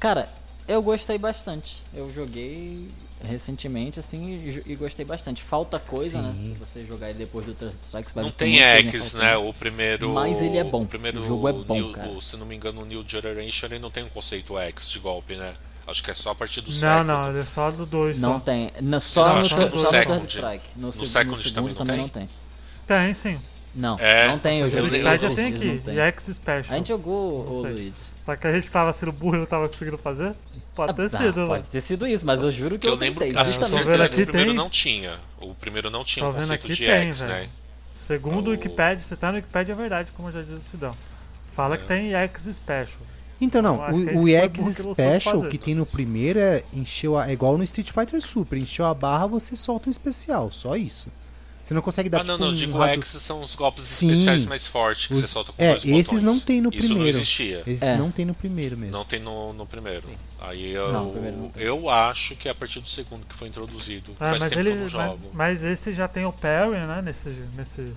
Cara, 0.00 0.28
eu 0.66 0.82
gostei 0.82 1.18
bastante. 1.18 1.82
Eu 1.94 2.10
joguei 2.12 2.90
recentemente, 3.24 3.98
assim, 3.98 4.36
e, 4.36 4.72
e 4.72 4.74
gostei 4.76 5.04
bastante. 5.04 5.42
Falta 5.42 5.78
coisa, 5.78 6.20
né? 6.20 6.32
Sim. 6.32 6.56
Você 6.60 6.84
jogar 6.84 7.10
ele 7.10 7.18
depois 7.18 7.44
do 7.46 7.54
Third 7.54 7.74
Strike. 7.80 8.10
Não 8.14 8.30
tem 8.30 8.58
X, 8.60 9.14
né? 9.14 9.36
O 9.36 9.52
primeiro. 9.52 10.10
Mas 10.12 10.40
ele 10.40 10.58
é 10.58 10.64
bom. 10.64 10.82
O 10.82 10.86
primeiro 10.86 11.20
O 11.22 11.26
jogo 11.26 11.48
é 11.48 11.52
bom, 11.52 11.74
New- 11.74 11.92
cara. 11.92 12.08
o- 12.10 12.20
se 12.20 12.36
não 12.36 12.46
me 12.46 12.54
engano, 12.54 12.82
o 12.82 12.84
New 12.84 13.04
Generation 13.06 13.66
ele 13.66 13.78
não 13.78 13.90
tem 13.90 14.04
um 14.04 14.08
conceito 14.08 14.56
X 14.58 14.88
de 14.90 14.98
golpe, 14.98 15.34
né? 15.36 15.54
Acho 15.86 16.02
que 16.02 16.10
é 16.10 16.14
só 16.14 16.30
a 16.32 16.34
partir 16.34 16.60
do 16.62 16.70
Não, 16.70 16.74
Second. 16.78 17.04
não, 17.06 17.30
ele 17.30 17.38
é 17.40 17.44
só 17.44 17.70
do 17.70 17.86
2 17.86 18.18
Não 18.18 18.34
só. 18.34 18.40
tem. 18.40 18.72
No, 18.80 19.00
só 19.00 19.28
Eu 19.28 19.34
no, 19.34 19.40
acho 19.40 19.56
Third- 19.56 19.70
que 19.70 19.76
no 19.76 19.82
só 19.82 19.86
no 19.86 19.90
Second. 19.98 20.26
Strike. 20.26 20.64
No, 20.76 20.86
No 20.88 20.92
seg- 20.92 21.06
Second 21.06 21.30
no 21.30 21.36
também 21.36 21.52
segundo 21.52 21.68
não 21.68 21.76
também 21.76 21.96
tem? 21.96 22.02
não 22.02 22.08
tem. 22.08 22.28
Tem, 23.04 23.14
sim. 23.14 23.38
Não, 23.74 23.96
É, 23.98 24.26
não 24.28 24.38
tem. 24.38 24.58
Eu 24.60 24.66
O 24.66 24.70
eu- 24.70 24.82
joguei 24.84 25.00
eu- 25.00 25.18
tem 25.34 25.50
não 25.50 25.56
aqui. 25.58 25.80
tem. 25.84 25.94
E 25.94 25.98
X 26.00 26.24
Special. 26.34 26.74
A 26.74 26.78
gente 26.78 26.88
jogou, 26.88 27.44
Não 27.44 27.52
ô 27.52 27.62
sei. 27.62 27.72
Luiz. 27.72 27.94
Só 28.26 28.34
que 28.36 28.46
a 28.46 28.52
gente 28.52 28.68
tava 28.70 28.92
sendo 28.92 29.12
burro 29.12 29.36
e 29.36 29.38
não 29.38 29.46
tava 29.46 29.68
conseguindo 29.68 29.96
fazer? 29.96 30.34
Pode 30.74 30.94
ter 30.94 31.04
Ah, 31.04 31.08
sido, 31.08 31.32
pode 31.34 31.48
mano. 31.48 31.62
ter 31.70 31.80
sido 31.80 32.06
isso, 32.06 32.26
mas 32.26 32.42
eu 32.42 32.50
juro 32.50 32.74
que 32.74 32.80
Que 32.80 32.88
eu, 32.88 32.92
eu 32.94 32.98
lembro, 32.98 33.20
tentei. 33.24 33.40
assim, 33.40 33.58
vendo 33.60 33.68
certeza, 33.68 34.04
aqui, 34.04 34.22
o 34.22 34.26
primeiro 34.26 34.50
tem. 34.50 34.58
não 34.58 34.68
tinha. 34.68 35.14
O 35.40 35.54
primeiro 35.54 35.90
não 35.90 36.04
tinha 36.04 36.24
Tô 36.26 36.30
um 36.32 36.34
conceito 36.34 36.64
aqui, 36.66 36.74
de 36.74 36.86
tem, 36.86 37.06
X, 37.08 37.22
velho. 37.22 37.32
né? 37.34 37.48
Segundo 38.06 38.46
o 38.48 38.50
O- 38.50 38.52
Wikipedia, 38.52 38.98
você 39.02 39.16
tá 39.16 39.30
no 39.30 39.36
Wikipedia 39.36 39.72
é 39.72 39.76
verdade, 39.76 40.10
como 40.16 40.30
já 40.32 40.40
disse 40.40 40.52
o 40.54 40.70
Sidão. 40.70 40.96
Fala 41.54 41.76
É. 41.76 41.78
que 41.78 41.84
tem 41.84 42.12
X 42.14 42.42
Special. 42.56 42.98
Então 43.40 43.62
não, 43.62 43.76
que 43.78 43.82
a 43.84 43.90
o, 44.16 44.22
o 44.22 44.28
EX 44.28 44.52
que 44.78 44.82
não 44.86 44.94
Special 44.94 45.20
fazer. 45.36 45.48
que 45.50 45.58
tem 45.58 45.74
no 45.74 45.86
primeiro 45.86 46.38
é, 46.38 46.64
encheu 46.72 47.16
a, 47.18 47.28
é 47.28 47.32
igual 47.32 47.56
no 47.56 47.62
Street 47.64 47.90
Fighter 47.92 48.20
Super, 48.20 48.58
encheu 48.58 48.86
a 48.86 48.94
barra, 48.94 49.26
você 49.26 49.54
solta 49.54 49.88
um 49.88 49.92
especial, 49.92 50.50
só 50.50 50.74
isso. 50.76 51.10
Você 51.66 51.74
não 51.74 51.82
consegue 51.82 52.08
dar 52.08 52.20
Ah, 52.20 52.22
não, 52.24 52.34
tipo 52.34 52.44
não, 52.44 52.50
um 52.52 52.54
digo 52.54 52.78
radu- 52.78 52.92
X 53.02 53.08
são 53.08 53.40
os 53.40 53.56
golpes 53.56 53.82
Sim. 53.82 54.08
especiais 54.12 54.46
mais 54.46 54.68
fortes 54.68 55.08
que 55.08 55.14
Os- 55.14 55.18
você 55.20 55.26
solta 55.26 55.50
com 55.52 55.60
é, 55.60 55.70
dois 55.70 55.84
botões. 55.84 56.06
esses 56.06 56.22
não 56.22 56.38
tem 56.38 56.60
no 56.60 56.70
Isso 56.70 56.88
não 56.90 56.94
primeiro. 56.94 57.18
existia. 57.18 57.62
Esses 57.66 57.82
É. 57.82 57.96
não 57.96 58.10
tem 58.12 58.24
no 58.24 58.34
primeiro 58.34 58.76
mesmo. 58.76 58.96
Não 58.96 59.04
tem 59.04 59.18
no, 59.18 59.52
no 59.52 59.66
primeiro. 59.66 60.04
Aí 60.42 60.70
eu, 60.72 60.92
Não, 60.92 61.10
primeiro 61.10 61.36
não 61.36 61.52
eu 61.56 61.90
acho 61.90 62.36
que 62.36 62.46
é 62.46 62.52
a 62.52 62.54
partir 62.54 62.78
do 62.78 62.88
segundo 62.88 63.26
que 63.26 63.34
foi 63.34 63.48
introduzido. 63.48 64.12
Ah, 64.20 64.28
Faz 64.28 64.42
mas 64.42 64.48
tempo 64.50 64.60
ele. 64.60 64.70
que 64.70 64.74
eu 64.76 64.76
não 64.76 64.82
Mas, 64.84 64.92
jogo. 64.92 65.30
mas 65.32 65.64
esse 65.64 65.92
já 65.92 66.06
tem 66.06 66.24
o 66.24 66.32
parry, 66.32 66.70
né? 66.86 67.02
Nesses. 67.04 67.34
nesses 67.56 67.96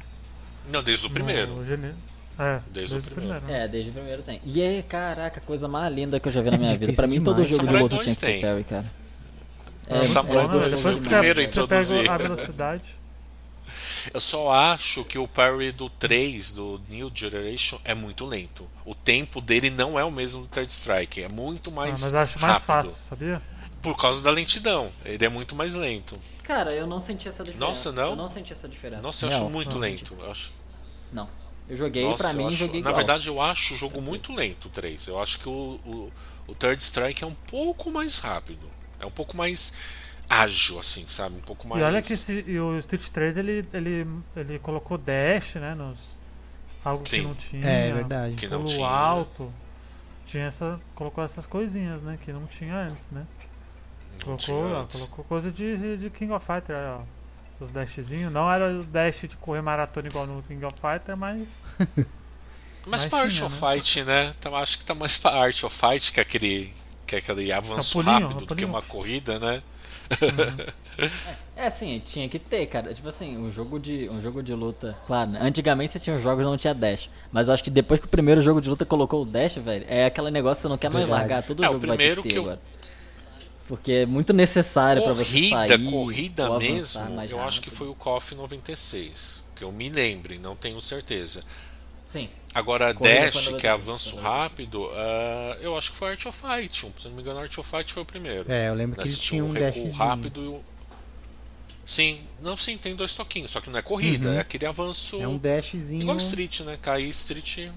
Não, 0.73 0.81
desde 0.81 1.05
o 1.05 1.09
primeiro. 1.11 1.51
no 1.53 1.63
gene- 1.63 1.93
É, 2.39 2.59
Desde 2.73 2.97
o 2.97 3.01
primeiro. 3.03 3.41
né? 3.41 3.65
É, 3.65 3.67
desde 3.67 3.89
o 3.91 3.93
primeiro 3.93 4.23
tem. 4.23 4.41
E 4.45 4.61
aí, 4.63 4.81
caraca, 4.81 5.39
a 5.39 5.43
coisa 5.43 5.67
mais 5.67 5.93
linda 5.93 6.19
que 6.19 6.27
eu 6.27 6.31
já 6.31 6.41
vi 6.41 6.49
na 6.49 6.57
minha 6.57 6.71
vida. 6.71 6.87
Difícil 6.87 6.95
Pra 7.03 7.07
mim, 7.07 7.21
todo 7.21 7.35
demais. 7.35 7.51
jogo 7.51 7.61
de 7.61 7.67
Samurai 7.67 7.83
luta 7.83 7.95
tinha 7.97 8.05
2 8.05 8.15
que 8.15 8.21
ter 8.25 8.31
tem. 8.31 8.41
parry, 8.41 8.63
cara. 8.63 8.85
É, 9.89 9.99
Samurai 10.01 10.47
dois 10.47 10.63
Depois 10.65 10.81
foi 10.81 10.93
o 10.93 10.99
que 11.01 11.07
primeiro 11.09 11.39
a 11.39 11.43
introduzir. 11.43 11.97
pega 11.99 12.13
a 12.13 12.17
velocidade. 12.17 12.83
Eu 14.13 14.19
só 14.21 14.51
acho 14.51 15.03
que 15.05 15.17
o 15.17 15.27
parry 15.27 15.71
do 15.71 15.89
3, 15.89 16.51
do 16.51 16.81
New 16.89 17.11
Generation, 17.13 17.79
é 17.83 17.93
muito 17.93 18.25
lento. 18.25 18.69
O 18.85 18.93
tempo 18.95 19.41
dele 19.41 19.69
não 19.69 19.99
é 19.99 20.03
o 20.03 20.11
mesmo 20.11 20.41
do 20.43 20.47
Third 20.47 20.71
Strike, 20.71 21.21
é 21.23 21.27
muito 21.27 21.69
Ah, 21.69 21.73
mais 21.73 22.01
mas 22.01 22.13
eu 22.13 22.19
acho 22.19 22.39
mais 22.39 22.53
rápido. 22.63 22.65
fácil, 22.91 22.95
sabia? 23.09 23.41
Por 23.81 23.95
causa 23.97 24.21
da 24.21 24.31
lentidão. 24.31 24.89
Ele 25.05 25.25
é 25.25 25.29
muito 25.29 25.55
mais 25.55 25.73
lento. 25.75 26.17
Cara, 26.43 26.73
eu 26.73 26.85
não 26.85 26.99
senti 26.99 27.29
essa 27.29 27.43
diferença. 27.43 27.65
Nossa, 27.65 27.91
não? 27.93 28.09
Eu 28.09 28.15
não 28.15 28.31
senti 28.33 28.51
essa 28.53 28.67
diferença. 28.67 29.01
Nossa, 29.01 29.25
eu 29.25 29.29
Real, 29.29 29.41
acho 29.43 29.51
muito 29.51 29.71
não 29.71 29.79
lento. 29.79 30.17
Eu 30.19 30.31
acho... 30.31 30.51
Não. 31.13 31.29
Eu 31.69 31.77
joguei, 31.77 32.03
Nossa, 32.03 32.23
pra 32.23 32.31
eu 32.33 32.37
mim, 32.37 32.47
acho- 32.47 32.57
joguei 32.57 32.81
Na 32.81 32.89
igual. 32.89 32.95
verdade, 32.95 33.27
eu 33.27 33.39
acho 33.41 33.73
o 33.75 33.77
jogo 33.77 34.01
muito 34.01 34.33
lento, 34.33 34.65
o 34.65 34.69
3. 34.69 35.07
Eu 35.07 35.19
acho 35.21 35.39
que 35.39 35.47
o, 35.47 35.79
o, 35.85 36.11
o 36.47 36.55
Third 36.55 36.81
Strike 36.83 37.23
é 37.23 37.27
um 37.27 37.33
pouco 37.33 37.89
mais 37.91 38.19
rápido. 38.19 38.67
É 38.99 39.05
um 39.05 39.11
pouco 39.11 39.37
mais 39.37 39.73
ágil, 40.29 40.79
assim, 40.79 41.05
sabe? 41.07 41.35
Um 41.35 41.41
pouco 41.41 41.67
mais. 41.67 41.81
E 41.81 41.85
olha 41.85 42.01
que 42.01 42.13
esse, 42.13 42.43
e 42.47 42.59
o 42.59 42.77
Street 42.77 43.07
3 43.09 43.37
ele, 43.37 43.67
ele, 43.73 44.07
ele 44.35 44.59
colocou 44.59 44.97
dash, 44.97 45.55
né? 45.55 45.73
Nos, 45.73 45.97
algo 46.85 47.05
Sim. 47.07 47.17
que 47.17 47.23
não 47.23 47.35
tinha. 47.35 47.67
É 47.67 47.93
verdade. 47.93 48.35
Que 48.35 48.47
não 48.47 48.65
tinha. 48.65 48.87
alto. 48.87 49.51
Tinha 50.25 50.45
essa. 50.45 50.79
Colocou 50.93 51.23
essas 51.23 51.45
coisinhas, 51.47 52.01
né? 52.03 52.19
Que 52.23 52.31
não 52.31 52.45
tinha 52.45 52.75
antes, 52.75 53.09
né? 53.09 53.25
Não 54.25 54.37
Colocou, 54.37 54.71
ó, 54.71 54.81
antes. 54.81 55.01
colocou 55.05 55.25
coisa 55.25 55.51
de, 55.51 55.97
de 55.97 56.09
King 56.11 56.31
of 56.31 56.45
Fighter, 56.45 56.75
aí, 56.75 56.85
ó. 56.85 57.01
Os 57.59 57.71
dashzinhos. 57.71 58.31
Não 58.31 58.49
era 58.49 58.71
o 58.71 58.83
dash 58.83 59.21
de 59.21 59.35
correr 59.35 59.61
maratona 59.61 60.07
igual 60.07 60.27
no 60.27 60.41
King 60.43 60.63
of 60.63 60.75
Fighter, 60.79 61.17
mas. 61.17 61.47
Mas 62.85 63.05
pra 63.05 63.19
Art 63.19 63.41
of 63.41 63.61
né? 63.61 63.73
Fight, 63.75 64.03
né? 64.03 64.33
Então, 64.39 64.55
acho 64.55 64.77
que 64.77 64.85
tá 64.85 64.95
mais 64.95 65.15
pra 65.17 65.31
Art 65.31 65.63
of 65.63 65.75
Fight 65.75 66.11
que 66.11 66.19
aquele, 66.19 66.73
que 67.05 67.17
aquele 67.17 67.51
avanço 67.51 67.93
pulinho, 67.93 68.19
rápido 68.19 68.43
é 68.43 68.47
do 68.47 68.55
que 68.55 68.65
uma 68.65 68.81
corrida, 68.81 69.37
né? 69.37 69.61
É 71.55 71.67
assim, 71.67 72.01
tinha 72.05 72.27
que 72.29 72.39
ter, 72.39 72.65
cara. 72.67 72.93
Tipo 72.93 73.09
assim, 73.09 73.37
um 73.37 73.51
jogo 73.51 73.79
de, 73.79 74.09
um 74.09 74.21
jogo 74.21 74.41
de 74.41 74.53
luta. 74.53 74.97
Claro, 75.05 75.31
né? 75.31 75.39
antigamente 75.41 75.91
você 75.93 75.99
tinha 75.99 76.15
os 76.15 76.23
jogos 76.23 76.41
e 76.41 76.45
não 76.45 76.57
tinha 76.57 76.73
dash. 76.73 77.09
Mas 77.31 77.47
eu 77.47 77.53
acho 77.53 77.63
que 77.63 77.69
depois 77.69 77.99
que 77.99 78.05
o 78.07 78.09
primeiro 78.09 78.41
jogo 78.41 78.61
de 78.61 78.69
luta 78.69 78.85
colocou 78.85 79.23
o 79.23 79.25
dash, 79.25 79.55
velho, 79.55 79.85
é 79.87 80.05
aquele 80.05 80.31
negócio 80.31 80.57
que 80.57 80.61
você 80.63 80.67
não 80.69 80.77
quer 80.77 80.87
mais 80.87 80.99
Verdade. 80.99 81.19
largar. 81.21 81.43
Todo 81.43 81.63
É, 81.63 81.69
o 81.69 81.73
jogo 81.73 81.87
vai 81.87 81.97
ter 81.97 81.97
primeiro 81.97 82.23
que 82.23 82.29
ter 82.29 82.37
eu- 82.37 82.43
agora. 82.43 82.59
Porque 83.67 83.91
é 83.91 84.05
muito 84.05 84.33
necessário 84.33 85.03
pra 85.03 85.13
você 85.13 85.49
sair. 85.49 85.91
corrida 85.91 86.57
mesmo, 86.57 87.01
eu 87.29 87.39
acho 87.41 87.61
que 87.61 87.67
rápido. 87.69 87.77
foi 87.77 87.87
o 87.87 87.93
KOF 87.93 88.33
96. 88.33 89.43
Que 89.55 89.63
eu 89.63 89.71
me 89.71 89.89
lembre, 89.89 90.39
não 90.39 90.55
tenho 90.55 90.81
certeza. 90.81 91.43
Sim. 92.11 92.29
Agora, 92.53 92.93
Corrida 92.93 93.25
Dash, 93.31 93.47
que 93.59 93.67
é 93.67 93.69
avanço 93.69 94.15
rápido, 94.17 94.89
ah, 94.93 95.57
eu 95.61 95.77
acho 95.77 95.91
que 95.91 95.97
foi 95.97 96.09
Art 96.11 96.25
of 96.25 96.41
Fight. 96.41 96.85
Se 96.97 97.07
não 97.07 97.15
me 97.15 97.21
engano, 97.21 97.39
Art 97.39 97.55
of 97.57 97.69
Fight 97.69 97.93
foi 97.93 98.01
o 98.03 98.05
primeiro. 98.05 98.51
É, 98.51 98.69
eu 98.69 98.73
lembro 98.73 98.97
que 98.97 99.05
Né, 99.07 99.11
você 99.11 99.17
tinha 99.17 99.43
um 99.43 99.49
um 99.49 99.51
recuo 99.51 99.83
dashzinho. 99.83 99.93
rápido. 99.93 100.63
Sim, 101.85 102.19
não 102.41 102.55
sim, 102.55 102.77
tem 102.77 102.95
dois 102.95 103.15
toquinhos, 103.15 103.49
só 103.51 103.59
que 103.61 103.69
não 103.69 103.79
é 103.79 103.81
corrida, 103.81 104.35
é 104.35 104.39
aquele 104.39 104.65
avanço 104.65 105.17
Uhum. 105.17 105.23
É 105.23 105.27
um 105.27 105.37
dashzinho. 105.37 106.01
igual 106.01 106.17
Street, 106.17 106.59
né? 106.61 106.77
Cair 106.81 107.09
Street, 107.09 107.69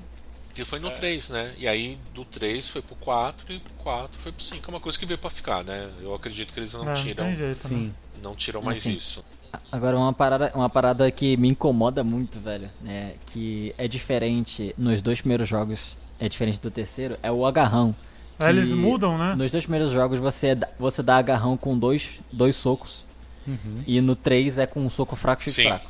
que 0.54 0.64
foi 0.66 0.78
no 0.80 0.90
3, 0.90 1.30
né? 1.30 1.54
E 1.58 1.66
aí 1.66 1.98
do 2.14 2.22
3 2.24 2.68
foi 2.68 2.82
pro 2.82 2.94
4 2.96 3.52
e 3.54 3.58
pro 3.58 3.72
4 3.74 4.20
foi 4.20 4.30
pro 4.32 4.42
5. 4.44 4.70
É 4.70 4.74
uma 4.74 4.80
coisa 4.80 4.98
que 4.98 5.06
veio 5.06 5.16
pra 5.18 5.30
ficar, 5.30 5.64
né? 5.64 5.90
Eu 6.02 6.14
acredito 6.14 6.52
que 6.52 6.60
eles 6.60 6.74
não 6.74 6.84
Não, 6.84 6.92
não 6.92 7.02
tiram, 7.02 7.36
jeito, 7.36 7.68
né? 7.68 7.74
Sim. 7.78 7.94
não 8.22 8.34
tiram 8.36 8.60
mais 8.60 8.78
Assim, 8.82 8.94
isso. 8.96 9.24
Agora 9.70 9.96
uma 9.98 10.12
parada, 10.12 10.52
uma 10.54 10.68
parada 10.70 11.10
que 11.10 11.36
me 11.36 11.48
incomoda 11.48 12.02
muito, 12.02 12.38
velho, 12.40 12.68
né? 12.80 13.12
Que 13.26 13.74
é 13.78 13.86
diferente 13.88 14.74
nos 14.78 15.02
dois 15.02 15.20
primeiros 15.20 15.48
jogos, 15.48 15.96
é 16.18 16.28
diferente 16.28 16.60
do 16.60 16.70
terceiro, 16.70 17.16
é 17.22 17.30
o 17.30 17.44
agarrão. 17.46 17.94
Eles 18.40 18.70
que 18.70 18.74
mudam, 18.74 19.16
né? 19.18 19.34
Nos 19.36 19.50
dois 19.52 19.64
primeiros 19.64 19.92
jogos 19.92 20.18
você, 20.18 20.54
dá- 20.54 20.68
você 20.78 21.02
dá 21.02 21.16
agarrão 21.18 21.56
com 21.56 21.78
dois, 21.78 22.18
dois 22.32 22.56
socos. 22.56 23.04
Uhum. 23.46 23.82
E 23.86 24.00
no 24.00 24.14
3 24.16 24.58
é 24.58 24.66
com 24.66 24.80
um 24.80 24.88
soco 24.90 25.16
fraco 25.16 25.42
e 25.42 25.44
chute 25.44 25.62
Sim. 25.62 25.68
fraco. 25.68 25.84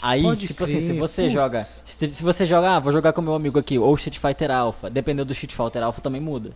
Aí, 0.00 0.22
Pode 0.22 0.46
tipo 0.46 0.62
assim, 0.64 0.80
se 0.80 0.86
crer, 0.88 0.98
você 0.98 1.22
putz. 1.22 1.32
joga. 1.34 1.66
Se 1.84 2.08
se 2.14 2.22
você 2.22 2.46
joga, 2.46 2.76
ah, 2.76 2.78
vou 2.78 2.92
jogar 2.92 3.12
com 3.12 3.20
meu 3.20 3.34
amigo 3.34 3.58
aqui, 3.58 3.78
ou 3.78 3.94
Street 3.96 4.18
Fighter 4.18 4.50
Alpha, 4.50 4.88
dependendo 4.88 5.24
do 5.26 5.32
Street 5.32 5.52
Fighter 5.52 5.82
Alpha 5.82 6.00
também 6.00 6.20
muda. 6.20 6.52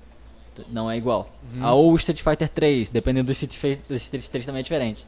Não 0.69 0.91
é 0.91 0.97
igual. 0.97 1.29
Uhum. 1.55 1.67
Ah, 1.67 1.73
ou 1.73 1.97
Street 1.97 2.23
Fighter 2.23 2.49
3, 2.49 2.91
dependendo 2.91 3.27
do 3.27 3.33
Street, 3.33 3.53
Fi- 3.55 3.81
do 3.89 3.97
Street 3.97 4.27
3 4.27 4.47
também 4.47 4.61
é 4.61 4.63
diferente. 4.63 5.05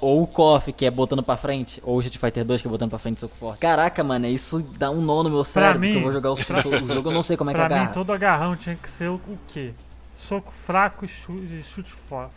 Ou 0.00 0.22
o 0.22 0.26
KOF, 0.26 0.72
que 0.72 0.86
é 0.86 0.90
botando 0.90 1.22
pra 1.22 1.36
frente, 1.36 1.80
ou 1.84 1.96
o 1.96 2.00
Street 2.00 2.18
Fighter 2.18 2.44
2, 2.44 2.62
que 2.62 2.68
é 2.68 2.70
botando 2.70 2.88
pra 2.90 2.98
frente 2.98 3.20
soco 3.20 3.34
forte. 3.36 3.60
Caraca, 3.60 4.02
mano, 4.02 4.26
isso 4.26 4.60
dá 4.78 4.90
um 4.90 5.02
nó 5.02 5.22
no 5.22 5.28
meu 5.30 5.44
cérebro, 5.44 5.80
mim- 5.80 5.92
que 5.92 5.98
eu 5.98 6.02
vou 6.02 6.12
jogar 6.12 6.30
o, 6.30 6.32
o 6.32 6.88
jogo, 6.94 7.08
eu 7.10 7.12
não 7.12 7.22
sei 7.22 7.36
como 7.36 7.50
é 7.50 7.52
que 7.52 7.58
pra 7.58 7.68
mim, 7.68 7.74
agarra. 7.74 7.92
todo 7.92 8.10
agarrão 8.12 8.56
tinha 8.56 8.74
que 8.76 8.88
ser 8.88 9.10
o, 9.10 9.14
o 9.16 9.38
quê? 9.46 9.72
Soco 10.16 10.50
fraco 10.52 11.04
e 11.04 11.08
chu- 11.08 11.38
chute, 11.62 11.92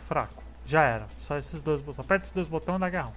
fraco. 0.08 0.42
Já 0.66 0.82
era. 0.82 1.06
Só 1.20 1.36
esses 1.38 1.62
dois 1.62 1.80
botões. 1.80 2.00
Aperta 2.00 2.24
esses 2.24 2.32
dois 2.34 2.48
botões 2.48 2.76
e 2.76 2.80
dá 2.80 2.86
agarrão. 2.86 3.12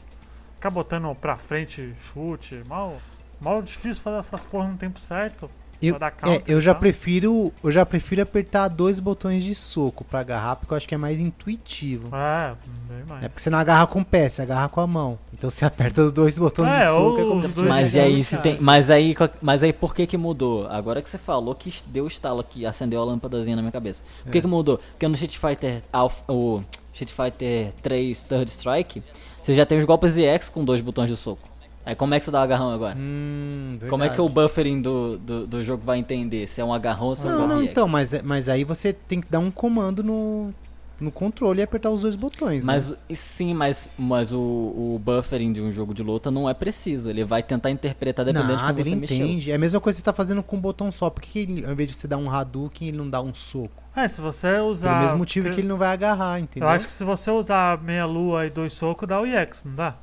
Ficar 0.55 0.69
botando 0.69 1.13
pra 1.15 1.37
frente 1.37 1.93
chute, 2.13 2.61
mal, 2.67 2.95
mal 3.39 3.61
difícil 3.61 4.01
fazer 4.03 4.17
essas 4.17 4.45
porras 4.45 4.69
no 4.71 4.77
tempo 4.77 4.99
certo. 4.99 5.49
Eu, 5.81 5.95
é, 5.95 6.09
counter 6.11 6.43
eu 6.51 6.57
e 6.57 6.61
já 6.61 6.73
tal. 6.73 6.79
prefiro, 6.79 7.53
eu 7.63 7.71
já 7.71 7.85
prefiro 7.85 8.21
apertar 8.21 8.67
dois 8.67 8.99
botões 8.99 9.43
de 9.43 9.53
soco 9.53 10.03
pra 10.03 10.19
agarrar, 10.21 10.55
porque 10.55 10.73
eu 10.73 10.77
acho 10.77 10.87
que 10.87 10.95
é 10.95 10.97
mais 10.97 11.19
intuitivo. 11.19 12.09
É, 12.15 12.53
bem 12.89 13.03
mais. 13.07 13.23
É 13.23 13.27
porque 13.29 13.41
você 13.41 13.49
não 13.49 13.59
agarra 13.59 13.85
com 13.87 13.99
o 13.99 14.05
pé, 14.05 14.27
você 14.27 14.41
agarra 14.41 14.67
com 14.69 14.81
a 14.81 14.87
mão. 14.87 15.19
Então 15.33 15.49
você 15.49 15.63
aperta 15.65 16.03
os 16.03 16.11
dois 16.11 16.37
botões 16.37 16.69
É, 16.69 16.79
de 16.79 16.85
soco, 16.87 17.19
é 17.19 17.23
como 17.23 17.39
os 17.39 17.53
dois 17.53 17.69
Mas 17.69 17.93
e 17.93 17.99
Dois 17.99 18.05
aí, 18.15 18.23
se 18.23 18.37
tem, 18.37 18.57
mas 18.59 18.89
aí, 18.89 19.15
mas 19.41 19.61
aí 19.63 19.71
por 19.71 19.93
que 19.93 20.07
que 20.07 20.17
mudou? 20.17 20.67
Agora 20.67 21.01
que 21.01 21.09
você 21.09 21.17
falou 21.17 21.53
que 21.53 21.71
deu 21.87 22.05
o 22.05 22.07
estalo 22.07 22.39
aqui, 22.39 22.65
acendeu 22.65 23.01
a 23.01 23.05
lâmpadazinha 23.05 23.55
na 23.55 23.61
minha 23.61 23.71
cabeça. 23.71 24.01
Por 24.23 24.29
É. 24.29 24.31
que 24.31 24.41
que 24.41 24.47
mudou? 24.47 24.79
Porque 24.93 25.07
no 25.07 25.13
Street 25.13 25.37
Fighter 25.37 25.83
Alpha, 25.93 26.23
o 26.31 26.63
Street 26.93 27.11
Fighter 27.11 27.71
3 27.83 28.21
Third 28.23 28.49
Strike, 28.49 29.03
você 29.43 29.53
já 29.53 29.65
tem 29.65 29.77
os 29.77 29.85
golpes 29.85 30.17
EX 30.17 30.49
com 30.49 30.65
dois 30.65 30.81
botões 30.81 31.09
de 31.09 31.15
soco. 31.15 31.47
Aí 31.87 31.95
como 31.95 32.13
é 32.13 32.19
que 32.19 32.25
você 32.25 32.31
dá 32.31 32.39
o 32.39 32.43
agarrão 32.43 32.69
agora? 32.69 32.97
Hum, 32.99 33.79
Como 33.87 34.03
é 34.03 34.09
que 34.09 34.19
o 34.19 34.27
buffering 34.27 34.81
do, 34.81 35.17
do, 35.17 35.47
do 35.47 35.63
jogo 35.63 35.81
vai 35.85 35.97
entender 35.97 36.45
se 36.45 36.59
é 36.59 36.65
um 36.65 36.73
agarrão 36.73 37.07
ou 37.07 37.15
se 37.15 37.25
é 37.25 37.29
um 37.29 37.37
Não, 37.37 37.47
não, 37.47 37.63
então, 37.63 37.87
mas, 37.87 38.13
é- 38.13 38.21
mas 38.21 38.49
aí 38.49 38.65
você 38.65 38.91
tem 38.91 39.21
que 39.21 39.31
dar 39.31 39.39
um 39.39 39.49
comando 39.49 40.03
no, 40.03 40.53
no 40.99 41.09
controle 41.09 41.61
e 41.61 41.63
apertar 41.63 41.89
os 41.89 42.01
dois 42.01 42.17
botões. 42.17 42.65
né? 42.65 42.73
Mas 42.73 42.93
e 43.07 43.15
sim, 43.15 43.53
mas, 43.53 43.89
mas 43.97 44.33
o, 44.33 44.37
o 44.37 45.01
buffering 45.01 45.53
de 45.53 45.61
um 45.61 45.71
jogo 45.71 45.93
de 45.93 46.03
luta 46.03 46.29
não 46.29 46.49
é 46.49 46.53
preciso. 46.53 47.09
Ele 47.09 47.23
vai 47.23 47.41
tentar 47.41 47.71
interpretar 47.71 48.25
dependendo 48.25 48.51
Nada, 48.57 48.73
de 48.73 48.73
como 48.73 48.79
ele 48.81 48.89
você 48.89 48.95
mexeu. 49.15 49.25
entende. 49.25 49.51
É 49.51 49.55
a 49.55 49.57
mesma 49.57 49.79
coisa 49.79 49.95
que 49.95 50.01
você 50.01 50.05
tá 50.05 50.11
fazendo 50.11 50.43
com 50.43 50.57
um 50.57 50.59
botão 50.59 50.91
só. 50.91 51.09
Por 51.09 51.21
que, 51.21 51.29
que 51.29 51.39
ele, 51.39 51.65
ao 51.65 51.71
invés 51.71 51.87
de 51.87 51.95
você 51.95 52.05
dar 52.05 52.17
um 52.17 52.29
Hadouken, 52.29 52.89
ele 52.89 52.97
não 52.97 53.09
dá 53.09 53.21
um 53.21 53.33
soco? 53.33 53.81
É, 53.95 54.09
se 54.09 54.19
você 54.19 54.59
usar. 54.59 54.89
Pelo 54.89 55.01
mesmo 55.03 55.17
motivo 55.19 55.49
que 55.51 55.61
ele 55.61 55.67
não 55.69 55.77
vai 55.77 55.87
agarrar, 55.93 56.37
entendeu? 56.41 56.67
Eu 56.67 56.73
acho 56.75 56.85
que 56.85 56.91
se 56.93 57.05
você 57.05 57.31
usar 57.31 57.81
meia 57.81 58.05
lua 58.05 58.45
e 58.45 58.49
dois 58.49 58.73
socos, 58.73 59.07
dá 59.07 59.21
o 59.21 59.25
EX, 59.25 59.63
não 59.63 59.73
dá? 59.73 59.95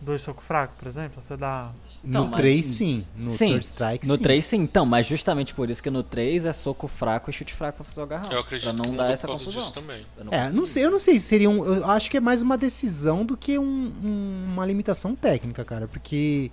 Dois 0.00 0.20
socos 0.20 0.44
fracos, 0.44 0.76
por 0.78 0.86
exemplo, 0.88 1.20
você 1.20 1.36
dá. 1.36 1.70
Então, 2.04 2.24
no 2.24 2.30
mas- 2.30 2.36
3, 2.40 2.64
sim. 2.66 3.04
No 3.16 3.30
Sim, 3.30 3.48
Third 3.48 3.64
Strike, 3.64 4.06
No 4.06 4.16
sim. 4.16 4.22
3 4.22 4.44
sim, 4.46 4.56
então, 4.58 4.86
mas 4.86 5.04
justamente 5.06 5.52
por 5.52 5.68
isso 5.68 5.82
que 5.82 5.90
no 5.90 6.04
3 6.04 6.44
é 6.44 6.52
soco 6.52 6.86
fraco 6.86 7.28
e 7.28 7.32
chute 7.32 7.52
fraco 7.52 7.78
pra 7.78 7.84
fazer 7.84 8.00
o 8.00 8.04
agarrão. 8.04 8.30
Eu 8.30 8.38
acredito 8.38 8.68
pra 8.72 8.72
não 8.84 8.84
que 8.92 8.96
dar 8.96 9.10
essa 9.10 9.26
confusão. 9.26 9.52
disso 9.60 9.74
também. 9.74 10.00
Eu 10.16 10.24
não- 10.26 10.32
É, 10.32 10.50
não 10.52 10.64
sei, 10.66 10.84
eu 10.84 10.90
não 10.92 10.98
sei 11.00 11.18
se 11.18 11.26
seria 11.26 11.50
um. 11.50 11.64
Eu 11.64 11.84
acho 11.90 12.08
que 12.08 12.16
é 12.16 12.20
mais 12.20 12.40
uma 12.40 12.56
decisão 12.56 13.24
do 13.24 13.36
que 13.36 13.58
um- 13.58 13.92
um- 14.02 14.44
uma 14.52 14.64
limitação 14.64 15.16
técnica, 15.16 15.64
cara. 15.64 15.88
Porque 15.88 16.52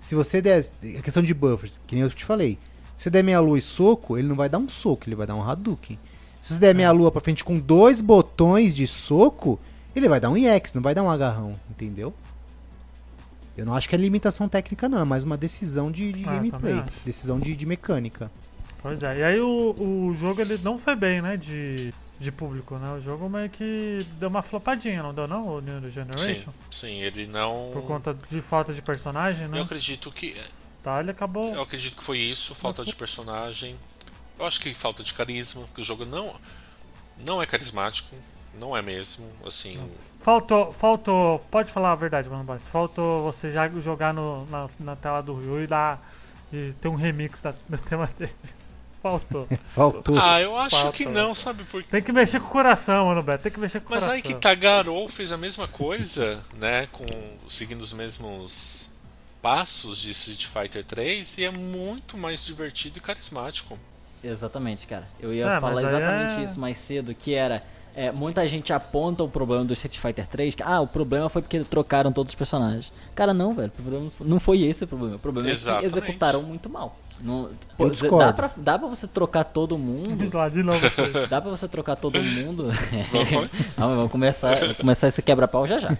se 0.00 0.14
você 0.14 0.40
der. 0.40 0.64
A 0.98 1.02
questão 1.02 1.22
de 1.22 1.34
buffers, 1.34 1.78
que 1.86 1.94
nem 1.94 2.02
eu 2.04 2.10
te 2.10 2.24
falei. 2.24 2.58
Se 2.96 3.04
você 3.04 3.10
der 3.10 3.22
meia 3.22 3.40
lua 3.40 3.58
e 3.58 3.62
soco, 3.62 4.16
ele 4.16 4.28
não 4.28 4.36
vai 4.36 4.48
dar 4.48 4.58
um 4.58 4.68
soco, 4.70 5.04
ele 5.06 5.14
vai 5.16 5.26
dar 5.26 5.34
um 5.34 5.42
Hadouken. 5.42 5.98
Se 6.40 6.54
você 6.54 6.58
der 6.58 6.74
meia 6.74 6.90
lua 6.92 7.12
pra 7.12 7.20
frente 7.20 7.44
com 7.44 7.58
dois 7.58 8.00
botões 8.00 8.74
de 8.74 8.86
soco, 8.86 9.60
ele 9.94 10.08
vai 10.08 10.18
dar 10.18 10.30
um 10.30 10.36
EX, 10.36 10.72
não 10.72 10.80
vai 10.82 10.94
dar 10.94 11.02
um 11.02 11.10
agarrão, 11.10 11.52
entendeu? 11.70 12.12
Eu 13.56 13.66
não 13.66 13.74
acho 13.74 13.88
que 13.88 13.94
é 13.94 13.98
limitação 13.98 14.48
técnica, 14.48 14.88
não, 14.88 15.00
é 15.00 15.04
mais 15.04 15.24
uma 15.24 15.36
decisão 15.36 15.90
de, 15.90 16.12
de 16.12 16.24
Ah, 16.28 16.32
gameplay. 16.32 16.82
Decisão 17.04 17.38
de, 17.38 17.54
de 17.54 17.66
mecânica. 17.66 18.30
Pois 18.80 19.02
é. 19.02 19.18
E 19.18 19.22
aí 19.22 19.40
o, 19.40 19.74
o 19.78 20.14
jogo 20.14 20.40
ele 20.40 20.58
não 20.58 20.78
foi 20.78 20.96
bem, 20.96 21.20
né? 21.22 21.36
De, 21.36 21.92
de 22.18 22.32
público, 22.32 22.76
né? 22.78 22.92
O 22.94 23.02
jogo 23.02 23.28
meio 23.28 23.48
que 23.50 23.98
deu 24.18 24.28
uma 24.28 24.42
flopadinha, 24.42 25.02
não 25.02 25.12
deu 25.12 25.28
não? 25.28 25.46
O 25.46 25.60
New 25.60 25.80
Sim, 25.82 25.90
Generation? 25.90 26.52
sim, 26.70 27.00
ele 27.02 27.26
não. 27.26 27.70
Por 27.72 27.82
conta 27.84 28.16
de 28.30 28.40
falta 28.40 28.72
de 28.72 28.80
personagem, 28.82 29.46
né? 29.48 29.58
Eu 29.58 29.64
acredito 29.64 30.10
que. 30.10 30.34
Tá, 30.82 30.98
ele 30.98 31.12
acabou. 31.12 31.54
Eu 31.54 31.62
acredito 31.62 31.96
que 31.96 32.02
foi 32.02 32.18
isso, 32.18 32.54
falta 32.56 32.84
de 32.84 32.94
personagem. 32.96 33.76
Eu 34.36 34.46
acho 34.46 34.60
que 34.60 34.74
falta 34.74 35.02
de 35.04 35.14
carisma, 35.14 35.62
porque 35.62 35.80
o 35.80 35.84
jogo 35.84 36.04
não, 36.04 36.34
não 37.24 37.40
é 37.40 37.46
carismático, 37.46 38.16
não 38.54 38.76
é 38.76 38.82
mesmo, 38.82 39.26
assim. 39.46 39.78
Faltou, 40.20 40.72
faltou. 40.72 41.38
Pode 41.50 41.72
falar 41.72 41.92
a 41.92 41.96
verdade, 41.96 42.28
mano. 42.28 42.60
Faltou 42.66 43.24
você 43.24 43.50
já 43.50 43.68
jogar 43.68 44.14
no, 44.14 44.46
na, 44.46 44.68
na 44.78 44.96
tela 44.96 45.20
do 45.20 45.34
Ryu 45.34 45.64
e 45.64 45.66
dar. 45.66 46.00
E 46.52 46.72
ter 46.80 46.88
um 46.88 46.94
remix 46.94 47.40
da, 47.40 47.54
do 47.68 47.78
tema 47.78 48.08
dele. 48.18 48.32
Faltou. 49.02 49.48
Faltou. 49.74 50.16
Ah, 50.16 50.40
eu 50.40 50.56
acho 50.56 50.76
Falta, 50.76 50.92
que 50.96 51.06
não, 51.06 51.34
sabe 51.34 51.64
por 51.64 51.82
quê? 51.82 51.88
Tem 51.90 52.02
que 52.02 52.12
mexer 52.12 52.38
com 52.38 52.46
o 52.46 52.50
coração, 52.50 53.06
mano, 53.06 53.22
Beto. 53.22 53.42
Tem 53.42 53.50
que 53.50 53.58
mexer 53.58 53.80
com 53.80 53.88
o 53.88 53.90
Mas 53.90 54.04
coração. 54.04 54.14
aí 54.14 54.22
que 54.22 54.34
tá, 54.34 54.54
Garou 54.54 55.08
fez 55.08 55.32
a 55.32 55.36
mesma 55.36 55.66
coisa, 55.66 56.40
né? 56.54 56.86
Com, 56.92 57.04
seguindo 57.48 57.80
os 57.80 57.92
mesmos 57.92 58.90
passos 59.40 59.98
de 60.02 60.10
Street 60.10 60.46
Fighter 60.46 60.84
3 60.84 61.38
e 61.38 61.44
é 61.44 61.50
muito 61.50 62.16
mais 62.16 62.44
divertido 62.44 62.98
e 62.98 63.00
carismático. 63.00 63.76
Exatamente, 64.22 64.86
cara. 64.86 65.08
Eu 65.18 65.34
ia 65.34 65.46
É, 65.46 65.48
mas 65.48 65.60
falar 65.60 65.82
exatamente 65.82 66.40
é- 66.40 66.44
isso 66.44 66.60
mais 66.60 66.78
cedo, 66.78 67.12
que 67.12 67.34
era 67.34 67.64
é, 67.94 68.10
muita 68.10 68.46
gente 68.48 68.72
aponta 68.72 69.22
o 69.22 69.28
problema 69.28 69.64
do 69.64 69.72
Street 69.72 69.98
Fighter 69.98 70.26
3, 70.26 70.54
que 70.54 70.62
ah, 70.62 70.80
o 70.80 70.86
problema 70.86 71.28
foi 71.28 71.42
porque 71.42 71.60
trocaram 71.60 72.12
todos 72.12 72.30
os 72.30 72.34
personagens. 72.34 72.92
Cara, 73.14 73.34
não, 73.34 73.54
velho, 73.54 73.68
o 73.68 73.82
problema 73.82 74.10
não 74.20 74.40
foi 74.40 74.62
esse 74.62 74.84
o 74.84 74.86
problema. 74.86 75.16
O 75.16 75.18
problema 75.18 75.48
é 75.48 75.52
Exatamente. 75.52 75.80
que 75.80 75.98
executaram 75.98 76.42
muito 76.42 76.68
mal. 76.70 76.96
Não, 77.20 77.48
Eu 77.78 77.90
dá, 78.18 78.32
pra, 78.32 78.50
dá 78.56 78.78
pra 78.78 78.88
você 78.88 79.06
trocar 79.06 79.44
todo 79.44 79.76
mundo. 79.78 80.36
Lá 80.36 80.48
de 80.48 80.62
novo. 80.62 80.80
Dá 81.30 81.40
pra 81.40 81.50
você 81.50 81.68
trocar 81.68 81.94
todo 81.94 82.20
mundo. 82.20 82.66
Vamos 83.78 84.10
começar, 84.10 84.56
vamos 84.56 84.76
começar 84.76 85.06
esse 85.08 85.22
quebra-pau 85.22 85.66
já 85.66 85.78
já. 85.78 85.96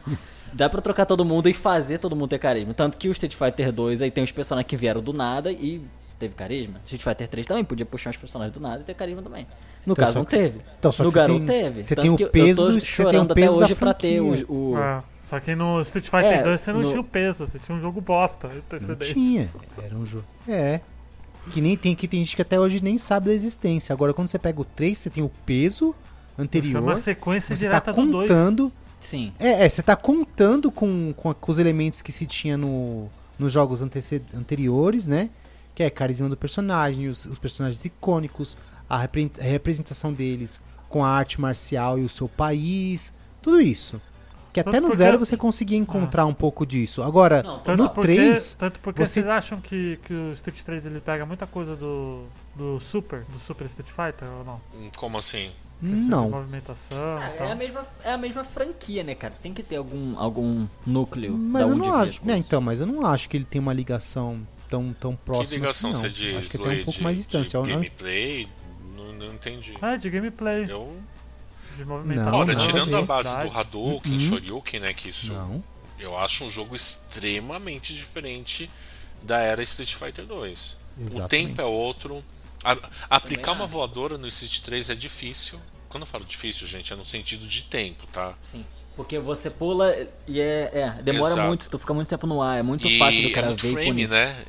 Dá 0.53 0.69
pra 0.69 0.83
trocar 0.83 1.07
todo 1.07 1.25
mundo 1.25 1.49
e 1.49 1.55
fazer 1.55 1.99
todo 1.99 2.17
mundo 2.17 2.31
ter 2.31 2.39
carisma. 2.39 2.75
Tanto 2.75 2.99
que 2.99 3.09
o 3.09 3.13
Street 3.13 3.35
Fighter 3.35 3.73
2 3.73 4.03
aí 4.03 4.11
tem 4.11 4.25
os 4.25 4.33
personagens 4.33 4.69
que 4.69 4.77
vieram 4.77 5.01
do 5.01 5.13
nada 5.13 5.53
e 5.53 5.81
teve 6.23 6.35
carisma. 6.35 6.81
Street 6.85 7.03
Fighter 7.03 7.29
3 7.29 7.47
também 7.47 7.65
podia 7.65 7.85
puxar 7.87 8.11
os 8.11 8.17
personagens 8.17 8.55
do 8.55 8.61
nada 8.61 8.81
e 8.81 8.85
ter 8.85 8.95
carisma 8.95 9.23
também. 9.23 9.47
No 9.85 9.93
Então, 9.93 10.05
caso 10.07 10.19
não 10.19 10.25
que- 10.25 10.37
teve. 10.37 10.61
então, 10.79 10.93
só 10.93 11.03
no 11.05 11.11
Garou 11.11 11.39
tem- 11.39 11.47
teve. 11.47 11.83
você 11.85 11.97
tem 11.97 12.11
o 12.11 12.17
peso 12.17 12.63
eu 12.63 12.67
tô 12.67 12.73
do- 12.73 12.81
você 12.81 12.81
tem 12.81 13.07
o 13.07 13.11
chorando 13.11 13.35
peso 13.35 13.49
até 13.49 13.59
da 13.59 13.65
hoje 13.65 13.75
pra 13.75 13.93
ter 13.95 14.21
o... 14.21 14.53
o- 14.53 14.79
É, 14.79 15.03
só 15.21 15.41
que 15.41 15.55
no 15.55 15.81
Street 15.83 16.05
Fighter 16.09 16.39
É, 16.39 16.43
2 16.43 16.61
você 16.61 16.73
não 16.73 16.83
no- 16.83 16.89
tinha 16.89 17.01
o 17.01 17.05
peso, 17.05 17.47
você 17.47 17.59
tinha 17.59 17.77
um 17.77 17.81
jogo 17.81 18.01
bosta. 18.01 18.49
Não 18.49 18.57
Antecedente. 18.57 19.13
tinha. 19.15 19.49
Era 19.83 19.97
um 19.97 20.07
jogo. 20.07 20.25
É. 20.49 20.81
Que 21.51 21.61
nem 21.61 21.77
tem 21.77 21.95
que 21.97 22.07
tem 22.07 22.23
gente 22.23 22.37
que 22.37 22.43
até 22.43 22.61
hoje 22.61 22.81
nem 22.81 22.97
sabe 22.97 23.27
da 23.27 23.35
existência. 23.35 23.93
Agora, 23.93 24.15
quando 24.15 24.29
você 24.29 24.39
pega 24.39 24.61
o 24.61 24.65
3, 24.65 24.97
você 24.97 25.11
tem 25.11 25.25
o 25.25 25.31
peso 25.45 25.89
Isso 25.89 25.95
é 26.39 26.43
anterior. 26.43 26.83
uma 26.83 26.97
sequência 26.97 27.57
Você 27.57 27.65
tá 27.69 27.71
direta 27.81 27.93
do 27.93 28.07
2. 28.07 28.29
contando. 28.31 28.73
Sim. 29.01 29.33
É, 29.41 29.65
é, 29.65 29.69
você 29.69 29.83
tá 29.83 29.97
contando 29.97 30.71
com, 30.71 31.13
com, 31.17 31.35
com 31.35 31.51
os 31.51 31.59
elementos 31.59 32.01
que 32.01 32.13
se 32.13 32.25
tinha 32.25 32.57
no, 32.57 33.09
nos 33.37 33.53
jogos 33.53 33.83
anteriores, 34.33 35.09
né? 35.09 35.29
Que 35.75 35.83
é 35.85 35.91
carisma 35.91 36.29
do 36.29 36.37
personagem, 36.37 37.09
os, 37.09 37.25
os 37.27 37.39
personagens 37.39 37.85
icônicos, 37.85 38.57
a, 38.89 38.99
repre- 38.99 39.31
a 39.39 39.43
representação 39.43 40.13
deles 40.13 40.61
com 40.89 41.05
a 41.05 41.09
arte 41.09 41.41
marcial 41.41 41.99
e 41.99 42.05
o 42.05 42.09
seu 42.09 42.29
país, 42.29 43.13
tudo 43.41 43.61
isso. 43.61 44.01
Que 44.53 44.61
até 44.61 44.71
Tanto 44.73 44.83
no 44.83 44.89
porque- 44.89 44.97
zero 44.99 45.19
você 45.19 45.35
conseguia 45.35 45.79
encontrar 45.79 46.27
um 46.27 46.35
pouco 46.35 46.67
disso. 46.67 47.03
Agora, 47.03 47.43
Não, 47.43 47.59
Tanto 47.61 47.83
no 47.85 47.89
porque, 47.89 48.13
3, 48.15 48.55
tanto 48.59 48.81
porque 48.81 49.01
você- 49.07 49.23
vocês 49.23 49.27
acham 49.27 49.59
que, 49.63 49.99
que 50.05 50.13
o 50.13 50.33
Street 50.33 50.61
3 50.61 50.85
ele 50.85 51.01
pega 51.01 51.25
muita 51.25 51.47
coisa 51.47 51.75
do, 51.75 52.27
do 52.55 52.79
Super, 52.79 53.21
do 53.33 53.39
Super 53.39 53.65
Street 53.65 53.89
Fighter 53.89 54.29
ou 54.31 54.45
não? 54.45 54.61
Como 54.99 55.17
assim? 55.17 55.51
Questão 55.81 56.07
não. 56.07 56.29
movimentação 56.29 56.99
Ah, 57.19 57.25
é, 57.25 57.37
tal. 57.39 57.51
a 57.51 57.55
mesma, 57.55 57.87
é 58.05 58.13
a 58.13 58.19
mesma 58.19 58.45
franquia, 58.45 59.03
né, 59.03 59.15
cara? 59.15 59.33
Tem 59.43 59.55
que 59.55 59.63
ter 59.63 59.77
algum, 59.77 60.19
algum 60.19 60.67
núcleo 60.87 61.33
Mas 61.33 61.63
da 61.63 61.69
eu 61.69 61.75
onde 61.75 61.89
não 61.89 61.95
acho. 61.97 62.21
Né, 62.23 62.37
então, 62.37 62.61
mas 62.61 62.79
eu 62.79 62.87
não 62.87 63.07
acho 63.07 63.31
que 63.31 63.39
ele 63.39 63.47
tem 63.47 63.59
uma 63.59 63.73
ligação 63.73 64.47
tão, 64.73 64.93
tão 64.95 65.17
próxima. 65.17 65.47
que 65.49 65.55
ligação 65.57 65.91
assim, 65.91 66.01
você 66.01 66.07
não. 66.09 66.15
diz, 66.15 66.37
Acho 66.37 66.51
que 66.51 66.59
tem 66.59 66.67
Luiz? 66.67 66.81
um 66.81 66.85
pouco 66.85 66.99
de, 66.99 67.05
mais 67.05 67.17
de 67.17 67.23
distância. 67.23 67.63
de 67.63 67.69
gameplay? 67.71 68.47
Não, 68.97 69.13
não 69.13 69.35
entendi. 69.35 69.75
É, 69.83 69.97
de 69.97 70.11
gameplay, 70.11 70.67
Eu, 70.71 71.01
de 71.77 71.85
movimentação. 71.85 72.35
olha, 72.35 72.55
não, 72.55 72.67
tirando 72.67 72.89
a 72.97 73.01
não. 73.01 73.07
base 73.07 73.43
do. 73.43 73.59
Hadouken, 73.59 74.13
Uhum. 74.13 74.19
Shoryuken, 74.19 74.81
né, 74.81 74.95
que 74.95 75.09
isso 75.09 75.33
Não. 75.33 75.63
eu 75.99 76.19
acho 76.19 76.45
um 76.45 76.51
jogo 76.51 76.75
extremamente 76.77 77.95
diferente 77.95 78.71
da 79.23 79.39
era 79.39 79.63
Street 79.63 79.95
Fighter 79.95 80.25
2. 80.27 80.77
O 81.13 81.29
tempo 81.29 81.61
é 81.61 81.65
outro. 81.65 82.23
A- 82.65 82.79
aplicar 83.11 83.53
uma 83.53 83.65
acho. 83.65 83.73
voadora 83.73 84.19
no 84.19 84.27
Street 84.29 84.61
3 84.61 84.91
é 84.91 84.95
difícil. 84.95 85.61
Quando 85.89 86.03
eu 86.05 86.07
falo 86.07 86.25
difícil, 86.25 86.67
gente, 86.67 86.93
é 86.93 86.97
no 86.97 87.05
sentido 87.05 87.47
de 87.47 87.63
tempo, 87.65 88.07
tá? 88.07 88.35
Sim. 88.51 88.65
Porque 89.03 89.19
você 89.19 89.51
pula 89.51 89.93
e 90.29 90.41
é. 90.41 90.71
é, 90.73 91.03
demora 91.03 91.33
Exato. 91.33 91.49
muito, 91.49 91.69
tu 91.69 91.77
fica 91.77 91.93
muito 91.93 92.07
tempo 92.07 92.25
no 92.25 92.41
ar, 92.41 92.61
é 92.61 92.63
muito 92.63 92.87
e 92.87 93.01
fácil 93.01 93.23
do 93.23 93.29
é 93.29 93.33
cara 93.33 93.47
muito 93.49 93.67
ver 93.67 93.73
frame, 93.73 94.07
né? 94.07 94.45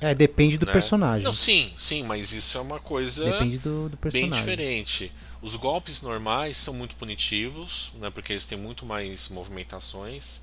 É, 0.00 0.12
depende 0.12 0.58
do 0.58 0.66
né? 0.66 0.72
personagem. 0.72 1.22
Não, 1.22 1.32
sim, 1.32 1.72
sim, 1.78 2.02
mas 2.02 2.32
isso 2.32 2.58
é 2.58 2.60
uma 2.60 2.80
coisa 2.80 3.24
Depende 3.24 3.58
do, 3.58 3.88
do 3.88 3.96
bem 3.96 4.10
personagem. 4.10 4.44
diferente. 4.44 5.12
Os 5.40 5.54
golpes 5.54 6.02
normais 6.02 6.56
são 6.56 6.74
muito 6.74 6.96
punitivos, 6.96 7.92
né? 8.00 8.10
Porque 8.10 8.32
eles 8.32 8.44
têm 8.44 8.58
muito 8.58 8.84
mais 8.84 9.28
movimentações. 9.28 10.42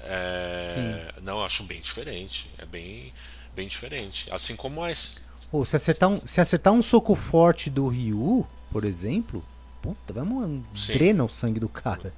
É, 0.00 1.12
não, 1.22 1.40
eu 1.40 1.44
acho 1.44 1.64
bem 1.64 1.82
diferente. 1.82 2.50
É 2.56 2.64
bem, 2.64 3.12
bem 3.54 3.68
diferente. 3.68 4.32
Assim 4.32 4.56
como 4.56 4.82
as. 4.82 5.20
Pô, 5.50 5.62
se 5.62 5.76
acertar, 5.76 6.08
um, 6.08 6.26
se 6.26 6.40
acertar 6.40 6.72
um 6.72 6.80
soco 6.80 7.14
forte 7.14 7.68
do 7.68 7.86
Ryu, 7.86 8.46
por 8.72 8.84
exemplo, 8.84 9.44
puta, 9.82 10.14
vamos 10.14 10.64
Sim. 10.74 10.94
drena 10.94 11.24
o 11.24 11.28
sangue 11.28 11.60
do 11.60 11.68
cara. 11.68 12.12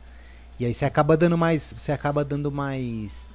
E 0.61 0.67
aí 0.67 0.75
você 0.75 0.85
acaba 0.85 1.17
dando 1.17 1.39
mais. 1.39 1.75
Você 1.77 1.91
acaba 1.91 2.23
dando 2.23 2.53
mais 2.53 3.33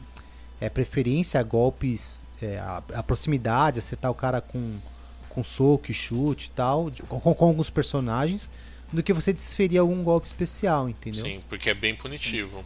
é, 0.61 0.69
preferência 0.69 1.39
a 1.39 1.43
golpes. 1.43 2.23
É, 2.41 2.59
a, 2.59 2.83
a 2.95 3.03
proximidade, 3.03 3.79
acertar 3.79 4.11
o 4.11 4.13
cara 4.13 4.41
com, 4.41 4.77
com 5.29 5.41
soco 5.41 5.89
e 5.89 5.93
chute 5.93 6.47
e 6.47 6.49
tal, 6.49 6.91
com, 7.07 7.33
com 7.33 7.45
alguns 7.45 7.69
personagens, 7.69 8.49
do 8.91 9.01
que 9.01 9.13
você 9.13 9.31
desferir 9.31 9.77
algum 9.77 10.03
golpe 10.03 10.27
especial, 10.27 10.89
entendeu? 10.89 11.23
Sim, 11.23 11.41
porque 11.47 11.69
é 11.69 11.73
bem 11.73 11.95
punitivo. 11.95 12.61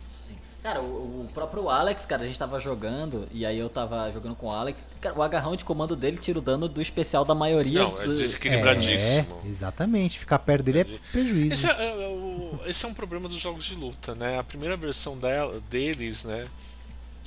Cara, 0.61 0.81
o, 0.81 1.21
o 1.25 1.29
próprio 1.33 1.69
Alex, 1.69 2.05
cara, 2.05 2.23
a 2.23 2.25
gente 2.27 2.37
tava 2.37 2.59
jogando, 2.59 3.27
e 3.31 3.45
aí 3.45 3.57
eu 3.57 3.69
tava 3.69 4.11
jogando 4.11 4.35
com 4.35 4.47
o 4.47 4.51
Alex. 4.51 4.85
Cara, 4.99 5.17
o 5.17 5.23
agarrão 5.23 5.55
de 5.55 5.63
comando 5.63 5.95
dele 5.95 6.17
tira 6.17 6.37
o 6.37 6.41
dano 6.41 6.67
do 6.67 6.81
especial 6.81 7.23
da 7.23 7.33
maioria. 7.33 7.79
Não, 7.79 8.01
é 8.01 8.05
do- 8.05 8.11
desequilibradíssimo. 8.13 9.41
É, 9.45 9.47
exatamente. 9.47 10.19
Ficar 10.19 10.39
perto 10.39 10.63
dele 10.65 10.81
é 10.81 10.83
prejuízo. 11.11 11.53
Esse 11.53 11.67
é, 11.69 11.71
é, 11.71 12.03
é 12.03 12.07
o- 12.09 12.59
esse 12.65 12.85
é 12.85 12.87
um 12.89 12.93
problema 12.93 13.29
dos 13.29 13.39
jogos 13.39 13.63
de 13.65 13.75
luta, 13.75 14.13
né? 14.15 14.37
A 14.37 14.43
primeira 14.43 14.75
versão 14.75 15.17
dela, 15.17 15.61
deles, 15.69 16.25
né? 16.25 16.45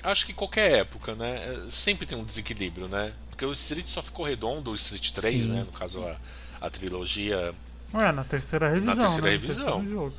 Acho 0.02 0.26
que 0.26 0.34
qualquer 0.34 0.72
época, 0.80 1.14
né? 1.14 1.36
é, 1.66 1.70
Sempre 1.70 2.04
tem 2.06 2.18
um 2.18 2.24
desequilíbrio, 2.24 2.86
né? 2.88 3.12
Porque 3.30 3.46
o 3.46 3.52
Street 3.52 3.86
só 3.86 4.02
ficou 4.02 4.26
redondo, 4.26 4.72
o 4.72 4.74
Street 4.74 5.10
3, 5.10 5.44
Sim. 5.44 5.52
né? 5.52 5.60
No 5.64 5.72
caso, 5.72 6.04
a, 6.04 6.16
a 6.60 6.68
trilogia. 6.68 7.54
Ué, 7.94 8.12
na 8.12 8.24
terceira 8.24 8.68
revisão. 8.70 8.96
terceira 8.96 9.26
né? 9.26 9.32
revisão. 9.32 9.64
terceiro 9.64 9.90
jogo. 9.90 10.14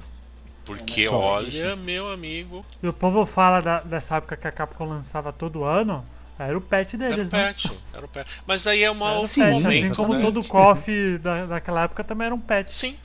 Porque, 0.66 1.08
Só 1.08 1.18
olha, 1.18 1.76
meu 1.78 2.12
amigo, 2.12 2.66
E 2.82 2.88
o 2.88 2.94
povo 2.94 3.26
fala 3.26 3.62
da- 3.62 3.82
dessa 3.82 4.16
época 4.18 4.38
que 4.38 4.48
a 4.48 4.52
Capcom 4.52 4.86
lançava 4.86 5.34
todo 5.34 5.64
ano, 5.64 6.04
era 6.40 6.58
o 6.58 6.62
patch 6.62 6.94
era 6.94 7.06
o 7.06 7.10
deles, 7.10 7.32
né? 7.32 7.54
Era 7.94 8.06
o 8.06 8.08
patch. 8.10 8.32
Mas 8.48 8.66
aí 8.66 8.84
é 8.84 8.90
uma 8.90 9.10
Era 9.10 9.20
outro 9.20 9.34
Sim, 9.36 9.42
patch, 9.42 9.52
momento, 9.52 9.86
assim 9.86 9.94
como 9.96 10.14
né? 10.14 10.22
todo 10.22 10.44
KOF 10.44 11.18
da, 11.20 11.46
daquela 11.46 11.84
época 11.84 12.04
também 12.04 12.26
era 12.28 12.36
um 12.36 12.40
patch. 12.40 12.72
Sim, 12.72 12.98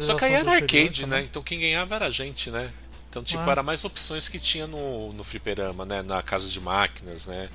Só 0.00 0.14
que 0.14 0.24
aí 0.26 0.34
era 0.34 0.52
arcade, 0.52 1.06
né? 1.06 1.22
Então 1.22 1.42
quem 1.42 1.60
ganhava 1.60 1.94
era 1.94 2.06
a 2.06 2.10
gente, 2.10 2.50
né? 2.50 2.70
Então, 3.08 3.22
tipo, 3.22 3.42
Ah. 3.46 3.52
era 3.52 3.62
mais 3.62 3.84
opções 3.84 4.28
que 4.28 4.38
tinha 4.38 4.66
no, 4.66 5.12
no 5.12 5.24
fliperama, 5.24 5.84
né? 5.84 6.02
Na 6.02 6.22
casa 6.22 6.48
de 6.48 6.60
máquinas, 6.60 7.26
né? 7.26 7.48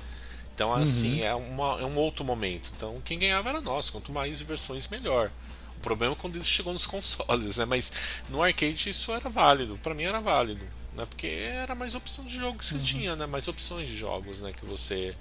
Então, 0.54 0.70
Uhum. 0.70 0.82
assim, 0.82 1.22
é, 1.22 1.34
uma, 1.34 1.80
é 1.80 1.84
um 1.84 1.96
outro 1.96 2.24
momento. 2.24 2.70
Então, 2.76 3.00
quem 3.04 3.18
ganhava 3.18 3.48
era 3.48 3.60
nós. 3.60 3.90
Quanto 3.90 4.12
mais 4.12 4.40
versões, 4.42 4.88
melhor. 4.88 5.30
O 5.78 5.80
problema 5.80 6.12
é 6.12 6.16
quando 6.16 6.36
isso 6.36 6.50
chegou 6.50 6.72
nos 6.72 6.84
consoles, 6.86 7.56
né? 7.56 7.64
Mas 7.64 7.92
no 8.28 8.42
arcade 8.42 8.90
isso 8.90 9.12
era 9.12 9.28
válido. 9.30 9.78
Pra 9.78 9.94
mim 9.94 10.02
era 10.04 10.20
válido, 10.20 10.64
né? 10.94 11.06
Porque 11.06 11.26
era 11.26 11.74
mais 11.74 11.94
opção 11.94 12.24
de 12.26 12.36
jogo 12.38 12.58
que 12.58 12.64
você 12.64 12.74
Uhum. 12.74 12.82
tinha, 12.82 13.16
né? 13.16 13.26
Mais 13.26 13.48
opções 13.48 13.88
de 13.88 13.96
jogos, 13.96 14.40
né? 14.40 14.52
Que 14.52 14.66
você, 14.66 15.14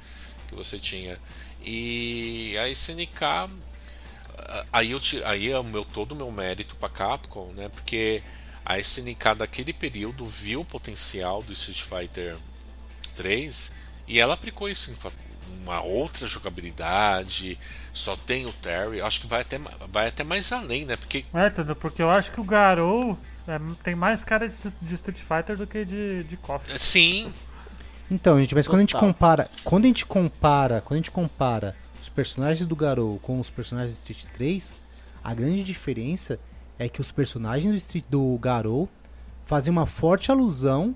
que 0.47 0.55
você 0.55 0.79
tinha. 0.79 1.19
E 1.63 2.55
a 2.57 2.69
SNK 2.69 3.49
aí 4.71 4.91
eu 4.91 4.99
aí 5.25 5.51
é 5.51 5.59
o 5.59 5.63
meu 5.63 5.83
todo 5.83 6.11
o 6.11 6.15
meu 6.15 6.31
mérito 6.31 6.75
para 6.75 6.89
Capcom, 6.89 7.51
né? 7.53 7.69
Porque 7.69 8.23
a 8.65 8.79
SNK 8.79 9.35
daquele 9.37 9.73
período 9.73 10.25
viu 10.25 10.61
o 10.61 10.65
potencial 10.65 11.41
do 11.43 11.53
Street 11.53 11.81
Fighter 11.81 12.37
3 13.15 13.75
e 14.07 14.19
ela 14.19 14.33
aplicou 14.35 14.69
isso 14.69 14.91
uma 15.61 15.81
outra 15.81 16.25
jogabilidade, 16.27 17.57
só 17.93 18.15
tem 18.15 18.45
o 18.45 18.51
Terry, 18.51 19.01
acho 19.01 19.21
que 19.21 19.27
vai 19.27 19.41
até 19.41 19.59
vai 19.91 20.07
até 20.07 20.23
mais 20.23 20.51
além, 20.51 20.85
né? 20.85 20.95
Porque 20.95 21.25
É, 21.33 21.47
entendeu? 21.47 21.75
Porque 21.75 22.01
eu 22.01 22.09
acho 22.09 22.31
que 22.31 22.39
o 22.39 22.43
Garou 22.43 23.17
é, 23.47 23.59
tem 23.83 23.95
mais 23.95 24.23
cara 24.23 24.47
de, 24.47 24.55
de 24.81 24.93
Street 24.95 25.19
Fighter 25.19 25.57
do 25.57 25.65
que 25.65 25.83
de, 25.85 26.23
de 26.23 26.37
KOF. 26.37 26.77
sim, 26.79 27.31
Então, 28.09 28.39
gente, 28.39 28.53
mas 28.53 28.67
quando 28.67 28.79
a 28.79 28.81
gente 28.81 28.93
Total. 28.93 29.07
compara, 29.07 29.49
quando 29.63 29.85
a 29.85 29.87
gente 29.87 30.05
compara, 30.05 30.81
quando 30.81 30.93
a 30.93 30.97
gente 30.97 31.11
compara 31.11 31.75
os 32.01 32.09
personagens 32.09 32.65
do 32.65 32.75
Garou 32.75 33.19
com 33.19 33.39
os 33.39 33.49
personagens 33.49 33.93
do 33.93 34.11
Street 34.11 34.25
3, 34.33 34.73
a 35.23 35.33
grande 35.33 35.63
diferença 35.63 36.39
é 36.79 36.87
que 36.87 37.01
os 37.01 37.11
personagens 37.11 37.71
do 37.71 37.77
Street 37.77 38.05
do 38.09 38.37
Garou 38.37 38.87
fazem 39.43 39.71
uma 39.71 39.85
forte 39.85 40.31
alusão 40.31 40.95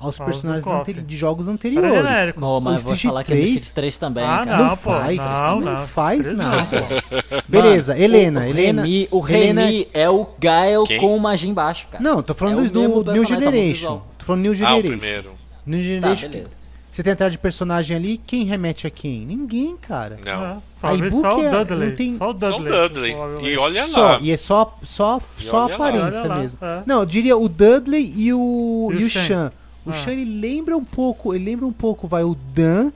aos 0.00 0.18
personagens 0.18 0.66
de 1.06 1.16
jogos 1.16 1.46
anteriores. 1.46 1.94
genérico. 1.94 2.44
Oh, 2.44 2.60
mas 2.60 2.82
O 2.82 2.86
vou 2.88 2.96
falar 2.96 3.22
que 3.24 3.32
é 3.32 3.36
3 3.36 3.70
3 3.72 3.98
também, 3.98 4.24
Ah, 4.24 4.42
cara. 4.44 4.56
Não, 4.58 4.66
Não, 4.70 4.76
pô, 4.76 4.90
faz, 4.92 5.16
não, 5.18 5.60
não, 5.60 5.72
não. 5.78 5.86
faz 5.86 6.26
não. 6.26 6.36
não, 6.36 7.40
Beleza, 7.48 7.98
Helena, 7.98 8.40
o, 8.40 8.44
Helena. 8.44 8.82
O 8.82 8.84
Remy, 8.84 9.08
o 9.10 9.28
Helena- 9.28 9.62
Remy 9.66 9.88
é 9.92 10.08
o 10.10 10.26
Gael 10.38 10.84
Quem? 10.84 11.00
com 11.00 11.14
o 11.16 11.20
Majin 11.20 11.52
baixo, 11.52 11.86
cara. 11.90 12.02
Não, 12.02 12.22
tô 12.22 12.34
falando 12.34 12.64
É 12.64 12.68
do, 12.68 13.02
do 13.02 13.12
New 13.12 13.26
só 13.26 13.34
o 13.34 13.38
Generation. 13.40 14.02
Tô 14.18 14.24
falando 14.24 14.42
New 14.42 14.52
ah, 14.52 14.54
o 14.54 14.56
Generation. 14.56 14.88
primeiro. 14.98 15.30
New 15.66 15.78
Tá, 15.78 15.84
Generation. 15.84 16.28
beleza. 16.28 16.60
Você 16.90 17.04
tem 17.04 17.12
entrada 17.12 17.30
de 17.30 17.38
personagem 17.38 17.96
ali, 17.96 18.16
quem 18.18 18.44
remete 18.44 18.84
a 18.84 18.90
quem? 18.90 19.24
Ninguém, 19.24 19.76
cara. 19.76 20.18
Não. 20.26 20.44
É, 20.44 20.56
Aí, 20.82 21.10
só 21.12 21.38
o 21.38 21.44
é- 21.44 21.50
Dudley. 21.64 21.88
não 21.88 21.96
tem- 21.96 22.16
Só 22.18 22.30
o 22.30 22.38
Só 22.40 22.50
Dudley. 22.50 22.72
o 22.72 22.88
Dudley. 22.88 23.16
E 23.52 23.56
olha 23.56 23.86
Só, 23.86 24.00
lá. 24.02 24.18
e 24.20 24.32
é 24.32 24.36
só, 24.36 24.76
só, 24.82 25.20
E 25.38 25.44
só 25.44 25.72
aparência 25.72 26.22
lá, 26.26 26.38
mesmo. 26.38 26.58
é. 26.60 26.82
Não, 26.84 27.00
eu 27.00 27.06
diria 27.06 27.36
o 27.36 27.48
Dudley 27.48 28.12
e 28.16 28.32
o, 28.34 28.88
E 28.92 28.96
o 28.96 29.00
e 29.00 29.04
o 29.04 29.08
Shan. 29.10 29.24
Shan. 29.24 29.52
O 29.86 29.90
Ah. 29.90 29.92
Shan 29.94 30.12
ele 30.12 30.40
lembra 30.40 30.76
um 30.76 30.82
pouco, 30.82 31.34
ele 31.34 31.44
lembra 31.44 31.66
um 31.66 31.72
pouco, 31.72 32.06
vai, 32.06 32.22
o 32.22 32.34
Dan 32.54 32.90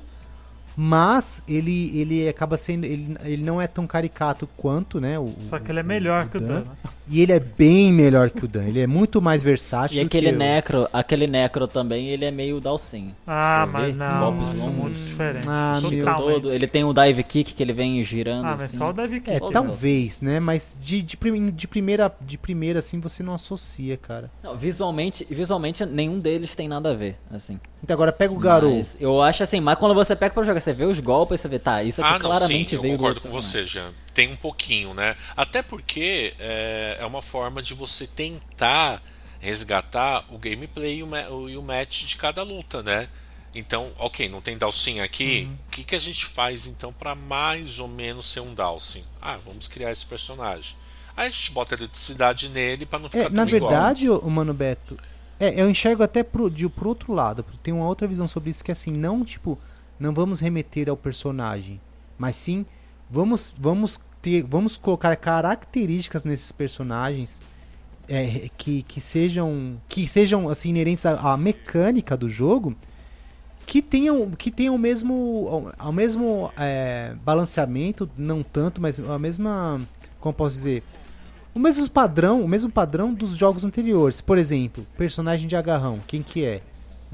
mas 0.76 1.42
ele, 1.48 1.90
ele 1.98 2.28
acaba 2.28 2.56
sendo. 2.56 2.84
Ele, 2.84 3.16
ele 3.24 3.42
não 3.42 3.60
é 3.60 3.66
tão 3.66 3.86
caricato 3.86 4.48
quanto, 4.56 5.00
né? 5.00 5.18
O, 5.18 5.32
Só 5.44 5.58
que 5.58 5.70
ele 5.70 5.80
é 5.80 5.82
o- 5.82 5.86
melhor 5.86 6.24
o 6.26 6.28
que 6.28 6.36
o 6.36 6.40
Dan. 6.40 6.60
né? 6.60 6.64
E 7.08 7.20
ele 7.20 7.32
é 7.32 7.40
bem 7.40 7.92
melhor 7.92 8.30
que 8.30 8.44
o 8.44 8.48
Dan. 8.48 8.64
Ele 8.64 8.80
é 8.80 8.86
muito 8.86 9.20
mais 9.22 9.42
versátil. 9.42 9.98
E 9.98 10.00
do 10.02 10.06
aquele 10.06 10.28
que 10.30 10.34
o- 10.34 10.38
necro, 10.38 10.88
aquele 10.92 11.26
necro 11.26 11.66
também, 11.68 12.08
ele 12.08 12.24
é 12.24 12.30
meio 12.30 12.60
dalcinho. 12.60 13.14
Ah, 13.26 13.68
mas 13.70 13.86
ver? 13.86 13.94
não, 13.94 14.20
Golpes 14.36 14.58
é 14.60 14.62
longos. 14.64 14.74
muito 14.76 14.96
diferente. 15.04 15.46
Ah, 15.48 15.80
meu. 15.82 16.04
Todo, 16.16 16.52
ele 16.52 16.66
tem 16.66 16.82
um 16.84 16.92
dive 16.94 17.22
kick 17.22 17.52
que 17.54 17.62
ele 17.62 17.72
vem 17.72 18.02
girando 18.02 18.46
Ah, 18.46 18.50
mas 18.52 18.62
assim. 18.62 18.76
só 18.78 18.90
o 18.90 18.92
Davi 18.92 19.16
É, 19.16 19.20
Kick. 19.20 19.38
Todos 19.38 19.52
talvez, 19.52 20.20
né? 20.20 20.40
Mas 20.40 20.76
de, 20.80 21.02
de, 21.02 21.16
prim- 21.16 21.50
de 21.50 21.68
primeira, 21.68 22.12
de 22.20 22.36
primeira, 22.38 22.78
assim, 22.80 22.98
você 23.00 23.22
não 23.22 23.34
associa, 23.34 23.96
cara. 23.96 24.30
Não, 24.42 24.56
visualmente, 24.56 25.26
visualmente 25.30 25.84
nenhum 25.86 26.18
deles 26.18 26.54
tem 26.56 26.66
nada 26.68 26.90
a 26.90 26.94
ver, 26.94 27.16
assim. 27.30 27.60
Então 27.84 27.92
agora 27.94 28.10
pega 28.12 28.32
o 28.32 28.38
Garou. 28.38 28.78
Mas 28.78 28.96
eu 28.98 29.20
acho 29.20 29.42
assim, 29.42 29.60
mas 29.60 29.78
quando 29.78 29.94
você 29.94 30.16
pega 30.16 30.32
pra 30.34 30.42
jogar, 30.42 30.58
você 30.58 30.72
vê 30.72 30.84
os 30.86 30.98
golpes, 31.00 31.38
você 31.38 31.48
vê, 31.48 31.58
tá, 31.58 31.82
isso 31.82 32.00
aqui 32.00 32.08
Ah, 32.08 32.12
não, 32.14 32.18
sim, 32.20 32.26
claramente 32.26 32.74
eu 32.74 32.80
veio 32.80 32.94
do 32.94 32.96
concordo 32.98 33.20
com 33.20 33.28
personagem. 33.30 33.62
você, 33.62 33.66
Jean. 33.66 33.92
Tem 34.14 34.32
um 34.32 34.36
pouquinho, 34.36 34.94
né? 34.94 35.14
Até 35.36 35.60
porque 35.62 36.32
é, 36.40 36.96
é 36.98 37.04
uma 37.04 37.20
forma 37.20 37.60
de 37.60 37.74
você 37.74 38.06
tentar 38.06 39.02
resgatar 39.38 40.24
o 40.30 40.38
gameplay 40.38 41.00
e 41.00 41.02
o, 41.02 41.48
e 41.50 41.56
o 41.58 41.62
match 41.62 42.04
de 42.06 42.16
cada 42.16 42.42
luta, 42.42 42.82
né? 42.82 43.06
Então, 43.54 43.92
ok, 43.98 44.28
não 44.30 44.40
tem 44.40 44.56
Dalsin 44.56 45.00
aqui. 45.00 45.46
Uhum. 45.46 45.54
O 45.68 45.70
que, 45.70 45.84
que 45.84 45.94
a 45.94 46.00
gente 46.00 46.24
faz 46.24 46.66
então 46.66 46.90
pra 46.92 47.14
mais 47.14 47.78
ou 47.80 47.86
menos 47.86 48.24
ser 48.26 48.40
um 48.40 48.54
Dalsin? 48.54 49.04
Ah, 49.20 49.38
vamos 49.44 49.68
criar 49.68 49.92
esse 49.92 50.06
personagem. 50.06 50.74
Aí 51.16 51.28
a 51.28 51.30
gente 51.30 51.52
bota 51.52 51.74
eletricidade 51.74 52.48
nele 52.48 52.86
pra 52.86 52.98
não 52.98 53.08
ficar 53.10 53.24
É, 53.24 53.30
tão 53.30 53.44
na 53.44 53.46
igual. 53.50 53.70
verdade, 53.70 54.08
o 54.10 54.28
Mano 54.30 54.52
Beto, 54.54 54.98
é, 55.44 55.60
eu 55.60 55.68
enxergo 55.68 56.02
até 56.02 56.22
pro, 56.22 56.50
de, 56.50 56.68
pro 56.68 56.88
outro 56.88 57.12
lado. 57.12 57.44
Tem 57.62 57.72
uma 57.72 57.86
outra 57.86 58.06
visão 58.06 58.26
sobre 58.26 58.50
isso 58.50 58.64
que 58.64 58.70
é 58.70 58.72
assim, 58.72 58.92
não 58.92 59.24
tipo, 59.24 59.58
não 59.98 60.12
vamos 60.12 60.40
remeter 60.40 60.88
ao 60.88 60.96
personagem, 60.96 61.80
mas 62.18 62.36
sim 62.36 62.64
vamos 63.10 63.54
vamos 63.56 64.00
ter, 64.22 64.42
vamos 64.42 64.76
colocar 64.76 65.14
características 65.16 66.24
nesses 66.24 66.50
personagens 66.50 67.40
é, 68.08 68.48
que, 68.56 68.82
que 68.82 69.00
sejam 69.00 69.76
que 69.88 70.08
sejam 70.08 70.48
assim 70.48 70.70
inerentes 70.70 71.06
à, 71.06 71.32
à 71.32 71.36
mecânica 71.36 72.16
do 72.16 72.28
jogo 72.28 72.74
que 73.66 73.80
tenham 73.80 74.30
que 74.30 74.50
tenham 74.50 74.74
o 74.74 74.78
mesmo 74.78 75.72
ao, 75.78 75.92
mesmo 75.92 76.52
é, 76.56 77.14
balanceamento 77.24 78.08
não 78.16 78.42
tanto 78.42 78.80
mas 78.80 79.00
a 79.00 79.18
mesma 79.18 79.80
como 80.20 80.34
posso 80.34 80.56
dizer 80.56 80.82
o 81.54 81.58
mesmo 81.58 81.88
padrão 81.88 82.42
o 82.42 82.48
mesmo 82.48 82.70
padrão 82.70 83.12
dos 83.14 83.36
jogos 83.36 83.64
anteriores 83.64 84.20
por 84.20 84.36
exemplo 84.38 84.86
personagem 84.96 85.46
de 85.48 85.54
agarrão 85.56 86.00
quem 86.06 86.22
que 86.22 86.44
é 86.44 86.60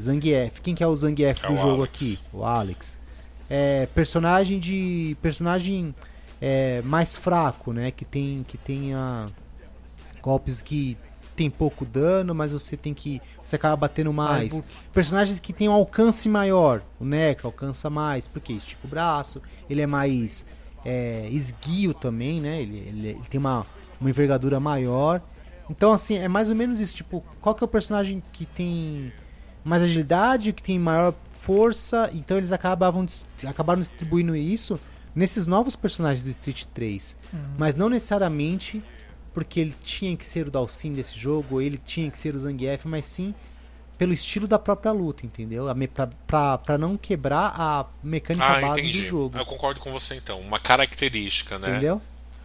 Zangief 0.01 0.61
quem 0.63 0.75
que 0.75 0.83
é 0.83 0.87
o 0.87 0.97
Zangief 0.97 1.45
É 1.45 1.47
do 1.49 1.55
o 1.55 1.57
jogo 1.57 1.75
Alex. 1.83 1.93
aqui 1.93 2.37
o 2.37 2.45
Alex 2.45 2.99
é, 3.49 3.87
personagem 3.95 4.59
de 4.59 5.17
personagem 5.21 5.95
é, 6.41 6.81
mais 6.83 7.15
fraco 7.15 7.73
né 7.73 7.91
que 7.91 8.05
tem 8.05 8.45
que 8.49 8.57
tenha 8.57 9.27
golpes 10.23 10.63
que 10.63 10.97
tem 11.37 11.49
pouco 11.49 11.87
dano, 11.87 12.35
mas 12.35 12.53
você 12.53 12.77
tem 12.77 12.93
que. 12.93 13.19
Você 13.43 13.57
acaba 13.57 13.75
batendo 13.75 14.13
mais. 14.13 14.53
Book. 14.53 14.69
Personagens 14.93 15.41
que 15.41 15.55
têm 15.55 15.71
um 15.71 15.73
alcance 15.73 16.29
maior. 16.29 16.83
O 16.99 17.05
Necro 17.07 17.47
alcança 17.47 17.89
mais, 17.89 18.29
porque 18.29 18.53
estica 18.53 18.83
o 18.85 18.89
braço. 18.89 19.41
Ele 19.71 19.81
é 19.81 19.87
mais 19.87 20.45
é, 20.85 21.31
esguio 21.33 21.95
também, 21.95 22.43
né? 22.43 22.61
Ele, 22.61 22.77
ele- 22.87 23.09
ele 23.09 23.21
tem 23.31 23.41
uma, 23.41 23.65
uma 24.01 24.11
envergadura 24.11 24.59
maior. 24.59 25.21
Então, 25.69 25.93
assim, 25.93 26.17
é 26.17 26.27
mais 26.29 26.49
ou 26.51 26.57
menos 26.57 26.81
isso. 26.81 26.97
Tipo, 26.97 27.25
qual 27.41 27.55
que 27.55 27.63
é 27.63 27.67
o 27.67 27.69
personagem 27.69 28.23
que 28.33 28.45
tem 28.45 29.13
mais 29.65 29.83
agilidade, 29.83 30.53
que 30.53 30.63
tem 30.63 30.79
maior 30.79 31.15
força? 31.31 32.11
Então, 32.13 32.37
eles 32.37 32.51
acabavam, 32.53 33.07
acabaram 33.47 33.81
distribuindo 33.81 34.35
isso 34.35 34.81
nesses 35.15 35.47
novos 35.47 35.77
personagens 35.77 36.23
do 36.23 36.31
Street 36.31 36.65
3. 36.75 37.17
Mas 37.59 37.77
não 37.77 37.89
necessariamente 37.89 38.83
porque 39.33 39.61
ele 39.61 39.75
tinha 39.83 40.17
que 40.17 40.27
ser 40.27 40.49
o 40.49 40.51
Dalsin 40.51 40.93
desse 40.93 41.17
jogo, 41.17 41.47
ou 41.57 41.63
ele 41.63 41.79
tinha 41.79 42.11
que 42.11 42.19
ser 42.19 42.35
o 42.35 42.39
Zangief, 42.41 42.85
mas 42.87 43.07
sim 43.07 43.33
pelo 43.97 44.13
estilo 44.15 44.49
da 44.49 44.59
própria 44.59 44.91
luta, 44.93 45.25
entendeu? 45.27 45.67
Pra, 45.95 46.09
pra, 46.27 46.59
pra 46.59 46.79
não 46.79 46.97
quebrar 46.97 47.55
a 47.55 47.87
mecânica 48.03 48.45
Ah, 48.45 48.61
base 48.61 48.81
entendi. 48.81 49.03
do 49.03 49.07
jogo. 49.09 49.39
Eu 49.39 49.45
concordo 49.47 49.79
com 49.79 49.93
você 49.93 50.15
então. 50.17 50.41
Uma 50.41 50.59
característica, 50.59 51.59
né? 51.59 51.69
Entendeu? 51.71 52.01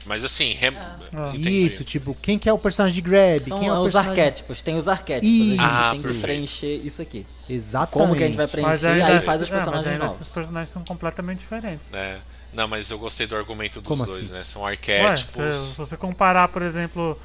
Mas 0.06 0.24
assim, 0.24 0.54
rem... 0.54 0.72
Ah. 0.78 1.32
Isso, 1.36 1.84
tipo, 1.84 2.16
quem 2.22 2.38
que 2.38 2.48
é 2.48 2.54
o 2.54 2.58
personagem 2.60 2.96
de 2.96 3.02
Grab? 3.02 3.48
São 3.48 3.60
quem 3.60 3.68
é 3.68 3.72
o 3.74 3.76
os 3.78 3.84
personagem... 3.94 4.10
arquétipos, 4.12 4.62
tem 4.62 4.76
os 4.78 4.88
arquétipos, 4.88 5.30
Isso. 5.36 5.62
a 5.62 5.66
gente 5.66 5.76
Ah, 5.78 5.90
tem 5.92 5.98
que 5.98 6.04
perfeito. 6.04 6.22
preencher 6.22 6.76
isso 6.86 7.02
aqui. 7.02 7.26
Exatamente. 7.50 7.94
Como 7.94 8.16
que 8.16 8.24
a 8.24 8.28
gente 8.28 8.36
vai 8.36 8.46
Mas 8.46 8.52
preencher, 8.52 8.88
ainda, 8.88 9.06
aí 9.08 9.22
faz 9.22 9.42
os 9.42 9.50
mas 9.50 9.58
personagens 9.58 9.88
ainda 9.88 10.06
novos. 10.06 10.22
esses 10.22 10.34
personagens 10.34 10.70
são 10.72 10.84
completamente 10.84 11.40
diferentes. 11.40 11.94
É. 11.94 12.18
Não, 12.54 12.68
mas 12.68 12.90
eu 12.92 13.00
gostei 13.00 13.26
do 13.28 13.36
argumento 13.36 13.82
dos 13.82 13.88
Como 13.88 14.06
dois, 14.06 14.28
assim? 14.28 14.36
né? 14.36 14.44
São 14.44 14.62
Ué, 14.64 14.72
arquétipos. 14.72 15.56
se, 15.56 15.72
se 15.72 15.78
você 15.78 15.98
comparar, 15.98 16.48
por 16.50 16.62
exemplo, 16.62 17.20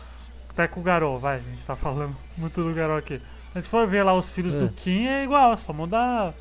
até 0.49 0.66
com 0.66 0.81
o 0.81 0.83
Garou, 0.83 1.18
vai, 1.18 1.37
a 1.37 1.39
gente 1.39 1.62
tá 1.66 1.76
falando 1.76 2.16
muito 2.37 2.62
do 2.62 2.74
Garou 2.74 2.97
aqui. 2.97 3.20
A 3.55 3.59
gente 3.59 3.68
for 3.68 3.87
ver 3.87 4.03
lá 4.05 4.14
os 4.14 4.31
filhos 4.33 4.55
É. 4.55 4.59
do 4.59 4.68
Kim, 4.70 5.07
é 5.07 5.24
igual, 5.24 5.57
só 5.57 5.72
muda 5.72 6.33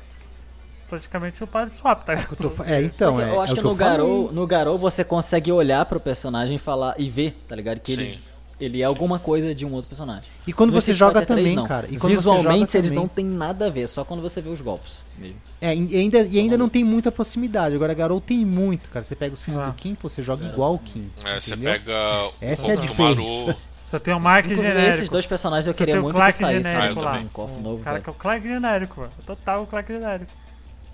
praticamente 0.90 1.42
o 1.42 1.46
par 1.46 1.66
de 1.66 1.74
swap, 1.74 2.04
tá? 2.04 2.14
Eu 2.14 2.36
tô 2.50 2.64
É, 2.64 2.82
então, 2.82 3.12
Só 3.14 3.16
que 3.16 3.22
é, 3.22 3.30
eu 3.34 3.40
é 3.40 3.44
acho 3.44 3.52
o 3.52 3.56
que, 3.56 3.62
que 3.62 3.66
no. 3.68 3.74
Garou, 3.74 4.32
no 4.32 4.46
Garou 4.46 4.76
você 4.78 5.02
consegue 5.04 5.50
olhar 5.50 5.86
pro 5.86 5.98
personagem 6.00 6.56
e 6.56 6.58
falar 6.58 6.94
e 6.98 7.08
ver, 7.08 7.42
tá 7.48 7.56
ligado? 7.56 7.78
Que 7.80 7.92
ele, 7.92 8.18
Sim. 8.18 8.28
ele 8.60 8.82
é 8.82 8.84
alguma 8.84 9.18
coisa 9.18 9.54
de 9.54 9.64
um 9.64 9.72
outro 9.72 9.88
personagem. 9.88 10.24
E 10.46 10.52
quando 10.52 10.70
No 10.72 10.80
você 10.80 10.92
joga 10.92 11.20
Fighter 11.20 11.36
3, 11.36 11.38
também, 11.48 11.56
não. 11.56 11.66
cara. 11.66 11.86
E 11.88 11.96
quando 11.96 12.12
você 12.12 12.16
Visualmente 12.18 12.72
joga 12.72 12.78
eles 12.78 12.90
também. 12.90 12.92
não 12.98 13.08
tem 13.08 13.24
nada 13.24 13.66
a 13.66 13.70
ver, 13.70 13.88
só 13.88 14.04
quando 14.04 14.20
você 14.20 14.40
vê 14.42 14.50
os 14.50 14.60
golpes 14.60 14.94
mesmo. 15.16 15.36
É, 15.60 15.74
e 15.74 15.96
ainda, 15.96 16.20
e 16.22 16.38
ainda 16.38 16.58
não 16.58 16.68
tem 16.68 16.82
muita 16.84 17.10
proximidade. 17.12 17.74
Agora, 17.74 17.94
Garou 17.94 18.20
tem 18.20 18.44
muito, 18.44 18.88
cara. 18.90 19.04
Você 19.04 19.14
pega 19.14 19.32
os 19.32 19.42
filhos 19.42 19.60
Ah. 19.60 19.66
do 19.66 19.72
Kim, 19.74 19.96
você 20.02 20.22
joga 20.22 20.44
igual 20.44 20.74
o 20.74 20.78
Kim. 20.78 21.10
É, 21.24 21.40
você 21.40 21.56
pega 21.56 21.92
o 21.92 22.32
Essa 22.40 22.70
é 22.70 22.72
a 22.72 22.76
do 22.76 22.82
diferença. 22.82 23.46
Maru. 23.46 23.56
Você 23.90 23.98
tem 23.98 24.14
o 24.14 24.20
Mark 24.20 24.44
Inclusive, 24.46 24.68
genérico. 24.68 24.94
esses 24.94 25.08
dois 25.08 25.26
personagens 25.26 25.66
eu 25.66 25.72
Você 25.72 25.78
queria 25.78 26.00
muito 26.00 26.14
que 26.14 26.32
saísse. 26.32 26.68
Ah, 26.68 26.86
eu 26.90 26.94
também. 26.94 27.26
Um 27.36 27.74
O 27.74 27.78
cara 27.80 27.94
velho. 27.94 28.04
que 28.04 28.08
é 28.08 28.12
o 28.12 28.14
Clark 28.14 28.46
genérico, 28.48 29.00
velho. 29.00 29.12
Total 29.26 29.62
o 29.64 29.66
Clark 29.66 29.92
genérico. 29.92 30.30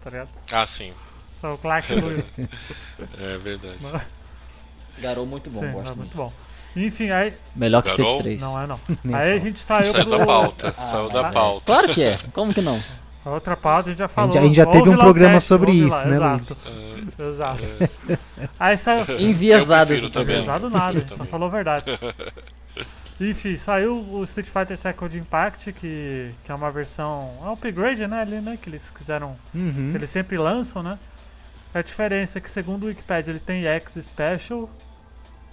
Tá 0.07 0.11
ligado? 0.11 0.29
Ah, 0.53 0.65
sim. 0.65 0.93
Só 1.41 1.55
o 1.55 1.59
Clark 1.59 1.93
loiro. 1.93 2.23
É 3.21 3.39
verdade. 3.39 3.77
Garou 5.01 5.27
muito 5.27 5.51
bom, 5.51 5.59
Sim, 5.59 5.73
gosto 5.73 5.79
é 5.79 5.95
muito. 5.95 5.97
muito 5.97 6.17
bom. 6.17 6.33
Enfim, 6.77 7.11
aí. 7.11 7.35
Melhor 7.57 7.83
que 7.83 7.89
Garou? 7.89 8.19
Street 8.19 8.39
3. 8.39 8.41
Não 8.41 8.63
é 8.63 8.69
não. 8.69 8.79
Nem 9.03 9.17
Aí 9.17 9.33
a 9.33 9.39
gente 9.41 9.59
saiu 9.59 9.85
Saiu 9.87 10.07
pro. 10.07 10.19
da 10.19 10.25
pauta. 10.25 10.75
Ah, 10.79 10.81
Saiu 10.81 11.09
da 11.09 11.27
ah, 11.27 11.33
pauta. 11.33 11.65
Claro 11.67 11.93
que 11.93 12.05
é, 12.05 12.19
como 12.33 12.55
que 12.55 12.63
não? 12.63 12.81
A 13.25 13.31
outra 13.31 13.57
pauta 13.57 13.89
a 13.89 13.93
gente 13.93 13.99
já 13.99 14.07
falou. 14.07 14.39
a 14.39 14.41
gente 14.41 14.55
já 14.55 14.67
teve 14.67 14.89
um 14.89 14.97
programa 14.97 15.35
cast, 15.35 15.49
sobre 15.49 15.73
isso, 15.73 15.89
lá, 15.89 16.05
né, 16.05 16.17
Exato. 16.17 16.57
Exato. 17.19 17.63
Aí 18.61 18.77
saiu. 18.77 19.21
Enviesado. 19.21 19.93
Pesado 20.25 20.71
nada, 20.71 20.91
a 20.91 20.93
gente 20.93 21.17
só 21.17 21.25
falou 21.25 21.49
a 21.49 21.51
verdade. 21.51 21.85
Enfim, 23.21 23.57
saiu 23.57 23.97
o 23.97 24.23
Street 24.25 24.47
Fighter 24.47 24.77
Second 24.77 25.17
Impact, 25.17 25.73
que, 25.73 26.35
que 26.45 26.53
é 26.53 26.55
uma 26.55 26.71
versão. 26.71 27.35
É 27.41 27.45
um 27.45 27.53
upgrade, 27.53 28.07
né? 28.07 28.21
Ali, 28.21 28.41
né? 28.41 28.59
Que 28.61 28.69
eles 28.69 28.91
quiseram. 28.91 29.37
Uhum. 29.55 29.91
Que 29.91 29.97
eles 29.97 30.11
sempre 30.11 30.37
lançam, 30.37 30.83
né? 30.83 30.99
A 31.73 31.81
diferença 31.81 32.39
é 32.39 32.41
que, 32.41 32.51
segundo 32.51 32.85
o 32.85 32.87
Wikipedia, 32.87 33.33
ele 33.33 33.41
tem 33.41 33.65
X 33.65 33.99
Special, 34.03 34.69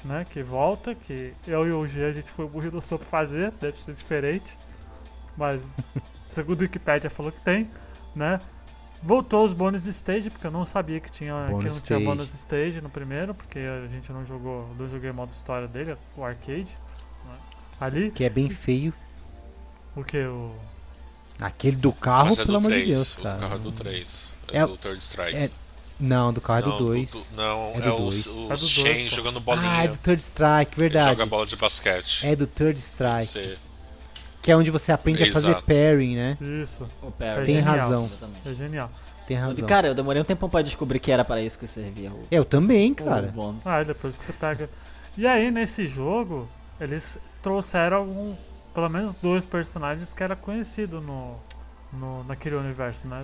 né? 0.03 0.26
Que 0.30 0.43
volta, 0.43 0.93
que 0.93 1.34
eu 1.47 1.66
e 1.68 1.72
o 1.72 1.88
G 1.88 2.03
a 2.03 2.11
gente 2.11 2.30
foi 2.30 2.47
burro 2.47 2.70
não 2.72 2.82
soube 2.82 3.05
fazer, 3.05 3.51
deve 3.61 3.78
ser 3.80 3.93
diferente. 3.93 4.57
Mas, 5.38 5.78
segundo 6.28 6.59
o 6.59 6.64
Wikipedia, 6.64 7.09
falou 7.09 7.32
que 7.32 7.41
tem, 7.41 7.70
né? 8.14 8.41
Voltou 9.01 9.43
os 9.43 9.51
bônus 9.51 9.86
stage, 9.86 10.30
porque 10.30 10.47
eu 10.47 10.51
não 10.51 10.66
sabia 10.66 10.99
que 10.99 11.11
tinha, 11.11 11.34
que 11.45 11.51
Bônus 11.51 11.66
não 11.66 11.82
tinha 11.82 11.97
stage. 11.97 12.05
bônus 12.05 12.34
stage 12.34 12.82
no 12.82 12.89
primeiro, 12.89 13.34
porque 13.34 13.59
a 13.59 13.88
gente 13.88 14.11
não 14.11 14.26
jogou, 14.26 14.74
não 14.78 14.88
joguei 14.88 15.09
o 15.09 15.14
modo 15.14 15.34
história 15.34 15.68
dele, 15.68 15.97
o 16.16 16.24
arcade. 16.24 16.68
Ali, 17.80 18.11
Que 18.11 18.24
é 18.24 18.30
bem 18.30 18.49
feio. 18.49 18.93
o 19.95 20.03
que? 20.03 20.17
O. 20.26 20.53
Aquele 21.39 21.76
do 21.76 21.91
carro, 21.91 22.26
Mas 22.28 22.39
é 22.39 22.45
pelo 22.45 22.51
do 22.53 22.57
amor 22.57 22.71
de 22.71 22.78
3. 22.84 22.88
Deus, 22.97 23.17
O 23.17 23.21
cara. 23.24 23.39
carro 23.39 23.55
é 23.55 23.59
do 23.59 23.71
3. 23.71 24.32
É, 24.51 24.57
É- 24.59 24.67
do 24.67 24.78
Third 24.78 24.97
Strike. 25.03 25.36
é 25.38 25.49
Não, 25.99 26.32
do 26.34 26.39
carro 26.41 26.59
é 26.59 26.61
não, 26.63 26.78
do 26.78 26.86
2. 26.88 27.11
do- 27.11 27.26
não, 27.36 27.59
É 27.67 27.78
é, 27.78 27.82
do 27.82 27.95
o, 27.95 27.97
dois. 27.99 28.28
o 28.28 28.32
É 28.51 28.55
do 28.55 28.84
dois, 28.84 29.11
jogando 29.11 29.39
bolinha. 29.39 29.69
Ah, 29.69 29.84
é 29.84 29.88
do 29.88 29.97
Third 29.97 30.21
Strike, 30.21 30.71
Ele 30.74 30.80
verdade. 30.89 31.09
joga 31.09 31.26
bola 31.26 31.45
de 31.45 31.55
basquete. 31.55 32.26
É 32.28 32.36
do 32.36 32.45
Third 32.47 32.80
Strike. 32.80 33.26
Você- 33.26 33.57
Que 34.41 34.51
é 34.51 34.57
onde 34.57 34.69
você 34.71 34.91
aprende 34.91 35.24
a 35.24 35.32
fazer 35.32 35.49
Exato. 35.51 35.65
pairing, 35.65 36.15
né? 36.15 36.38
Isso, 36.41 36.84
O. 37.01 37.11
Tem 37.11 37.45
genial. 37.45 37.63
razão. 37.63 38.11
É 38.45 38.53
genial. 38.53 38.91
Tem 39.26 39.38
razão. 39.38 39.65
Cara, 39.65 39.88
eu 39.88 39.95
demorei 39.95 40.21
um 40.21 40.26
tempão 40.26 40.49
pra 40.49 40.61
descobrir 40.61 40.99
que 40.99 41.09
era 41.11 41.24
pra 41.24 41.41
isso 41.41 41.57
que 41.57 41.65
servia 41.67 42.11
o, 42.11 42.28
Eu 42.30 42.43
também, 42.43 42.91
o 42.91 42.95
cara. 42.95 43.28
bônus. 43.34 43.65
Ah, 43.65 43.82
e 43.82 43.86
depois 43.86 44.17
que 44.17 44.26
você 44.26 44.34
pega. 44.34 44.69
E 45.17 45.26
aí, 45.26 45.49
nesse 45.49 45.88
jogo, 45.88 46.47
eles 46.80 47.17
trouxeram 47.41 47.97
algum, 47.97 48.36
pelo 48.74 48.89
menos 48.89 49.15
dois 49.21 49.45
personagens 49.45 50.13
que 50.13 50.24
era 50.24 50.36
conhecido 50.36 50.99
no, 51.01 51.36
no, 51.91 52.24
naquele 52.26 52.55
universo, 52.55 53.07
né? 53.07 53.19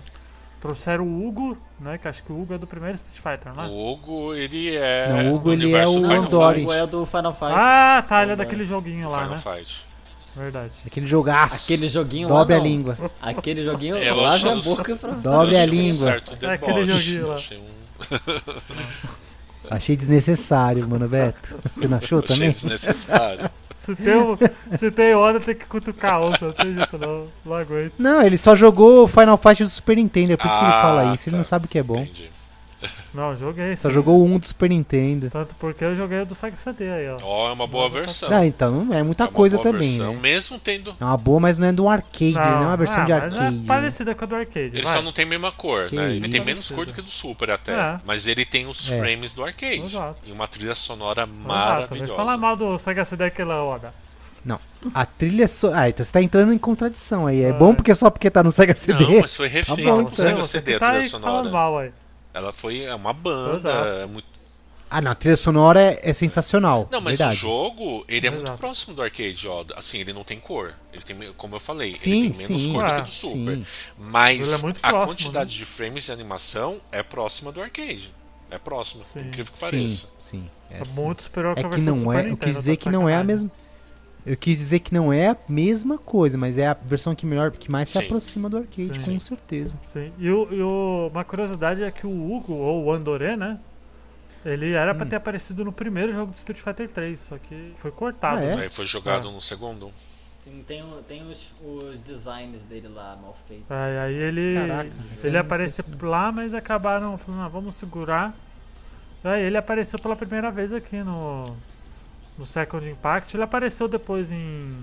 Trouxeram 0.62 1.06
o 1.06 1.26
Hugo, 1.28 1.58
né? 1.80 1.98
Que 1.98 2.08
acho 2.10 2.22
que 2.22 2.32
o 2.34 2.42
Hugo 2.42 2.54
é 2.54 2.58
do 2.58 2.68
primeiro 2.68 2.96
Street 2.96 3.16
Fighter, 3.18 3.56
não 3.56 3.64
é? 3.64 3.68
O 3.68 3.92
Hugo, 3.94 4.34
ele 4.34 4.76
é. 4.76 5.08
Não, 5.24 5.32
o 5.32 5.36
Hugo, 5.36 5.46
do 5.46 5.54
ele 5.54 5.74
é 5.74 5.88
o 5.88 5.94
Final 5.94 6.12
Andori. 6.24 6.60
Fight. 6.60 6.70
O 6.70 6.74
é 6.74 6.88
do 6.88 7.06
Final 7.06 7.34
Fight. 7.34 7.52
Ah, 7.56 8.04
tá, 8.08 8.24
ele 8.24 8.32
é 8.34 8.36
daquele 8.36 8.66
joguinho 8.66 9.10
lá, 9.10 9.20
Final 9.24 9.36
né? 9.36 9.38
Fight. 9.58 9.86
Verdade. 10.36 10.74
Aquele 10.86 11.08
jogaço. 11.08 11.64
Aquele 11.64 11.88
joguinho 11.88 12.30
lá 12.30 12.40
Dobre 12.40 12.56
a 12.56 12.58
não. 12.58 12.64
língua. 12.66 12.98
Aquele 13.22 13.64
joguinho 13.64 13.96
É, 13.96 14.10
eu 14.10 14.16
lava 14.18 14.50
a 14.50 14.54
acho- 14.54 14.64
boca 14.64 14.96
pra... 14.98 15.12
Dobre 15.12 15.58
a 15.58 15.62
um 15.64 15.66
língua. 15.66 15.94
certo 16.12 16.38
É 16.46 16.54
aquele 16.54 16.86
joguinho 16.86 17.28
lá. 17.30 17.36
Achei 17.36 17.58
um- 17.58 17.80
Achei 19.70 19.96
desnecessário, 19.96 20.88
mano, 20.88 21.08
Beto. 21.08 21.56
Você 21.76 21.88
não 21.88 21.98
achou 21.98 22.20
achei 22.20 22.36
também? 22.36 22.52
desnecessário. 22.52 23.50
Se 23.78 23.96
tem, 23.96 24.16
um- 24.18 24.38
se 24.78 24.92
tem 24.92 25.14
hora, 25.16 25.40
tem 25.40 25.56
que 25.56 25.66
cutucar 25.66 26.16
a 26.16 26.22
onça. 26.22 26.46
Não 26.48 26.52
tem 26.54 26.76
jeito 26.76 26.98
não. 26.98 27.28
Não 27.46 27.54
aguento. 27.56 27.94
Não, 27.98 28.22
ele 28.22 28.38
só 28.38 28.56
jogou 28.56 29.08
Final 29.08 29.38
Fight 29.38 29.64
do 29.64 29.70
Super 29.70 29.96
Nintendo, 29.96 30.34
é 30.34 30.38
por 30.38 30.46
isso 30.48 30.58
que 30.58 30.64
ele 30.64 30.74
Ah, 30.74 30.82
fala 30.82 31.14
isso. 31.16 31.24
Ele 31.30 31.32
tá. 31.32 31.38
não 31.38 31.44
sabe 31.44 31.66
o 31.66 31.70
que 31.70 31.80
é 31.80 31.84
bom. 31.84 32.00
Entendi. 32.02 32.30
Não, 33.14 33.36
joguei. 33.36 33.76
Só 33.76 33.88
sim. 33.90 33.94
jogou 33.96 34.24
um 34.24 34.38
do 34.38 34.46
Super 34.46 34.70
Nintendo. 34.70 35.30
Tanto 35.32 35.56
porque 35.56 35.84
eu 35.84 35.96
joguei 35.96 36.22
o 36.22 36.26
do 36.26 36.36
Sega 36.36 36.56
CD 36.58 36.90
aí, 36.90 37.10
ó. 37.10 37.18
Ó, 37.24 37.50
é 37.50 37.54
uma 37.54 37.66
boa 37.66 37.90
versão. 37.90 38.30
Ah, 38.32 38.46
então 38.46 38.84
não 38.86 38.94
é 38.94 39.02
muita 39.02 39.24
É 39.24 39.26
uma 39.28 39.34
coisa 39.34 39.56
boa 39.58 39.72
também, 39.72 39.90
versão, 39.90 40.14
né? 40.14 40.20
Mesmo 40.22 40.60
tendo. 40.60 40.96
É 41.00 41.04
uma 41.04 41.18
boa, 41.18 41.40
mas 41.40 41.58
não 41.58 41.66
é 41.68 41.72
do 41.72 41.90
arcade, 41.90 42.34
não, 42.34 42.42
é 42.44 42.66
uma 42.68 42.78
versão 42.78 43.02
ah, 43.02 43.06
de 43.06 43.12
mas 43.14 43.24
arcade. 43.24 43.46
É 43.48 43.52
né? 43.52 43.64
parecida 43.66 44.14
com 44.16 44.24
a 44.24 44.28
do 44.28 44.36
arcade. 44.36 44.66
Ele 44.76 44.84
vai. 44.84 44.94
só 44.94 45.02
não 45.02 45.12
tem 45.12 45.26
a 45.26 45.28
mesma 45.28 45.52
cor, 45.52 45.88
Que 45.90 45.96
né? 45.96 46.16
Ele 46.16 46.30
tem 46.30 46.42
menos 46.46 46.70
cor 46.70 46.86
do 46.86 46.94
que 46.94 47.02
do 47.02 47.10
Super 47.10 47.52
até. 47.52 47.74
É. 47.74 48.00
Mas 48.06 48.28
ele 48.28 48.46
tem 48.46 48.68
os 48.68 48.92
É. 48.92 49.00
frames 49.00 49.34
do 49.34 49.44
arcade. 49.44 49.82
Exato. 49.82 50.18
E 50.28 50.32
uma 50.32 50.48
trilha 50.48 50.76
sonora 50.76 51.24
Exato, 51.24 51.38
vai 51.48 51.58
maravilhosa. 51.58 52.16
falar 52.16 52.38
mal 52.38 52.56
do 52.56 52.78
Sega 52.78 53.04
CD 53.06 53.24
aquela 53.26 53.56
hora. 53.64 53.94
Não. 54.46 54.60
A 54.94 55.06
trilha 55.06 55.48
so... 55.50 55.70
Ah, 55.74 55.90
então 55.90 56.06
você 56.06 56.12
tá 56.14 56.22
entrando 56.22 56.54
em 56.54 56.58
contradição 56.58 57.28
aí. 57.28 57.42
É 57.42 57.50
Ah. 57.50 57.54
bom 57.54 57.74
porque 57.76 57.94
só 57.94 58.10
porque 58.10 58.30
tá 58.30 58.42
no 58.42 58.52
Sega 58.52 58.74
CD. 58.76 59.04
Não, 59.04 59.20
mas 59.22 59.36
foi 59.36 59.48
refeito 59.48 59.84
bom, 59.84 59.94
pro 59.96 60.04
então. 60.04 60.16
Sega 60.16 60.44
CD 60.44 60.76
a 60.76 60.80
tá 60.80 60.92
trilha 60.92 61.10
sonora. 61.10 61.50
mal 61.50 61.78
aí. 61.80 61.92
Ela 62.34 62.52
foi 62.54 62.84
é 62.84 62.94
uma 62.96 63.14
banda. 63.14 63.70
É 63.72 64.06
muito- 64.06 64.28
Ah, 64.92 65.02
não, 65.02 65.12
a 65.12 65.16
trilha 65.16 65.38
sonora 65.38 65.80
é, 65.80 66.00
é 66.10 66.14
sensacional. 66.14 66.88
Não, 66.92 67.00
mas 67.00 67.18
verdade. 67.18 67.36
o 67.38 67.40
jogo, 67.40 68.04
ele 68.08 68.26
é 68.26 68.30
muito 68.32 68.46
Exato. 68.46 68.60
próximo 68.60 68.96
do 68.96 69.02
arcade, 69.04 69.48
ó. 69.48 69.64
Assim, 69.76 70.00
ele 70.00 70.14
não 70.14 70.24
tem 70.24 70.40
cor. 70.40 70.74
Ele 70.92 71.04
tem, 71.04 71.16
como 71.38 71.56
eu 71.56 71.60
falei, 71.60 71.96
Sim, 71.96 72.12
ele 72.12 72.30
tem 72.34 72.48
menos 72.48 72.64
sim. 72.64 72.74
cor 72.74 72.86
do 72.88 72.94
que 72.96 73.02
do 73.02 73.10
Super. 73.10 73.56
sim. 73.58 73.66
Mas 73.98 74.60
é 74.60 74.62
muito 74.64 74.80
a 74.82 74.90
próximo, 74.90 75.08
quantidade 75.16 75.52
né? 75.52 75.58
de 75.60 75.66
frames 75.66 76.04
de 76.06 76.12
animação 76.12 76.82
é 76.92 77.04
próxima 77.04 77.52
do 77.52 77.62
arcade. 77.62 78.12
É 78.52 78.58
próximo, 78.58 79.04
Sim. 79.14 79.20
incrível 79.20 79.46
que 79.54 79.60
Sim, 79.60 79.66
pareça. 79.66 80.08
sim. 80.20 80.50
É, 80.72 80.82
É, 80.82 80.86
sim. 80.86 81.02
muito 81.02 81.22
superior 81.24 81.52
É 81.52 81.62
que 81.62 81.68
a 81.68 81.70
que 81.70 81.76
versão 81.76 81.94
do 81.96 82.02
não 82.04 82.12
Super 82.12 82.26
é. 82.26 82.32
Eu 82.32 82.38
quis 82.38 82.56
dizer 82.56 82.78
tá 82.78 82.84
que 82.84 82.90
não 82.90 83.08
é 83.08 83.16
a 83.16 83.24
mesma. 83.24 83.52
Eu 84.32 84.38
quis 84.38 84.60
dizer 84.60 84.80
que 84.80 84.94
não 84.94 85.12
é 85.12 85.30
a 85.30 85.38
mesma 85.50 85.98
coisa, 85.98 86.38
mas 86.38 86.56
é 86.56 86.68
a 86.68 86.74
versão 86.76 87.16
que 87.16 87.26
melhor, 87.26 87.50
que 87.52 87.72
mais 87.72 87.90
se 87.90 87.98
Sim. 87.98 88.06
aproxima 88.06 88.48
do 88.48 88.58
arcade, 88.58 89.02
Sim. 89.04 89.14
com 89.16 89.20
certeza. 89.20 89.80
Sim. 89.86 90.14
E, 90.20 90.30
o, 90.30 90.48
e 90.54 90.62
o- 90.62 91.10
uma 91.12 91.26
curiosidade 91.26 91.82
é 91.82 91.90
que 91.90 92.06
o 92.06 92.12
Hugo, 92.32 92.54
ou 92.54 92.84
o 92.86 92.92
Andoré, 92.94 93.36
né? 93.36 93.60
Ele 94.46 94.72
era 94.74 94.94
Hum. 94.94 94.98
pra 94.98 95.06
ter 95.08 95.16
aparecido 95.16 95.66
no 95.66 95.72
primeiro 95.72 96.14
jogo 96.14 96.32
do 96.32 96.36
Street 96.38 96.60
Fighter 96.60 96.88
3, 96.90 97.20
só 97.20 97.38
que 97.40 97.74
foi 97.78 97.90
cortado. 97.90 98.38
Ah, 98.38 98.44
é? 98.44 98.56
né? 98.56 98.64
Aí 98.64 98.70
foi 98.70 98.86
jogado 98.86 99.28
É. 99.28 99.32
no 99.32 99.42
segundo. 99.42 99.90
Tem, 100.68 100.84
o- 100.84 101.02
tem 101.08 101.24
os, 101.30 101.52
os 101.64 102.00
designs 102.02 102.62
dele 102.70 102.88
lá 102.88 103.18
mal 103.20 103.36
feitos. 103.48 103.66
Aí, 103.70 103.98
aí 103.98 104.14
ele, 104.16 104.54
Caraca, 104.56 104.90
ele 105.24 105.38
eu 105.38 105.42
apareceu 105.42 105.84
lá, 106.04 106.32
mas 106.32 106.54
acabaram 106.54 107.18
falando, 107.18 107.42
ah, 107.42 107.48
vamos 107.48 107.76
segurar. 107.76 108.36
Aí 109.24 109.42
ele 109.42 109.58
apareceu 109.58 109.98
pela 109.98 110.16
primeira 110.16 110.50
vez 110.52 110.72
aqui 110.72 110.98
no, 111.04 111.44
no 112.40 112.46
Second 112.48 112.90
Impact. 112.90 113.36
Ele 113.36 113.44
apareceu 113.44 113.88
depois 113.88 114.32
em, 114.32 114.76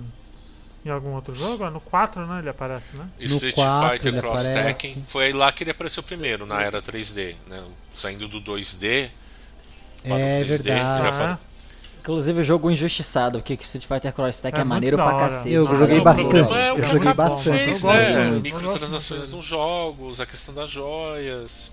em 0.84 0.90
algum 0.90 1.10
outro 1.14 1.34
jogo, 1.34 1.64
ó, 1.64 1.70
no 1.70 1.80
4, 1.80 2.24
né? 2.26 2.38
Ele 2.40 2.50
aparece, 2.50 2.94
né? 2.96 3.08
E 3.18 3.26
No 3.26 3.32
Street 3.34 3.54
quatro 3.54 3.90
Fighter 3.90 4.12
ele 4.12 4.20
Cross 4.20 4.46
aparece. 4.46 4.66
Tekken 4.80 5.04
foi 5.08 5.32
lá 5.32 5.50
que 5.50 5.64
ele 5.64 5.70
apareceu 5.72 6.02
primeiro, 6.02 6.46
na 6.46 6.60
era 6.62 6.80
3D. 6.82 7.34
Né? 7.48 7.62
Saindo 7.92 8.28
do 8.28 8.40
2D 8.40 9.08
para 10.06 10.18
É 10.18 10.40
o 10.40 10.44
3D. 10.44 10.48
verdade. 10.48 10.80
Ah, 10.80 11.08
apare- 11.08 11.38
Inclusive 12.00 12.40
o 12.40 12.44
jogo 12.44 12.70
injustiçado, 12.70 13.38
porque 13.40 13.54
Street 13.54 13.84
Fighter 13.84 14.12
Cross 14.12 14.40
Tech 14.40 14.56
É 14.56 14.60
é, 14.60 14.64
maneiro 14.64 14.96
pra 14.96 15.12
cacete. 15.18 15.50
Eu 15.50 15.62
Ah, 15.66 15.76
joguei 15.76 16.00
bastante. 16.00 16.28
problema 16.28 16.58
é 16.60 16.72
o 16.72 16.78
Eu 16.78 16.84
joguei 16.84 17.12
bastante. 17.14 17.58
fez, 17.64 17.82
né? 17.82 18.30
Microtransações 18.44 19.30
nos 19.32 19.44
jogos, 19.44 20.20
a 20.20 20.26
questão 20.26 20.54
das 20.54 20.70
joias. 20.70 21.72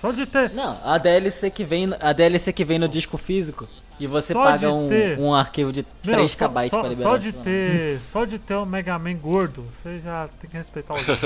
Só 0.00 0.10
de 0.10 0.26
ter. 0.26 0.50
Não, 0.50 0.76
a 0.84 0.98
DLC 0.98 1.48
que 1.48 1.62
vem, 1.62 1.88
a 2.00 2.12
DLC 2.12 2.52
que 2.52 2.64
vem 2.64 2.78
no 2.80 2.88
disco 2.88 3.16
físico 3.16 3.68
e 3.98 4.06
você 4.06 4.32
Só 4.32 4.44
paga 4.44 4.72
um, 4.72 4.88
ter- 4.88 5.18
um 5.18 5.34
arquivo 5.34 5.72
de 5.72 5.84
Meu, 6.04 6.14
3 6.16 6.30
só, 6.32 6.48
KB 6.48 6.70
pra 6.70 6.82
liberar. 6.88 7.10
só 7.10 7.16
de 7.16 7.32
ter, 7.32 7.90
só 7.98 8.24
de 8.24 8.38
ter 8.38 8.54
o 8.54 8.66
Mega 8.66 8.98
Man 8.98 9.14
gordo, 9.16 9.64
você 9.70 9.98
já 9.98 10.28
tem 10.40 10.50
que 10.50 10.56
respeitar 10.56 10.94
o 10.94 10.98
jogo. 10.98 11.20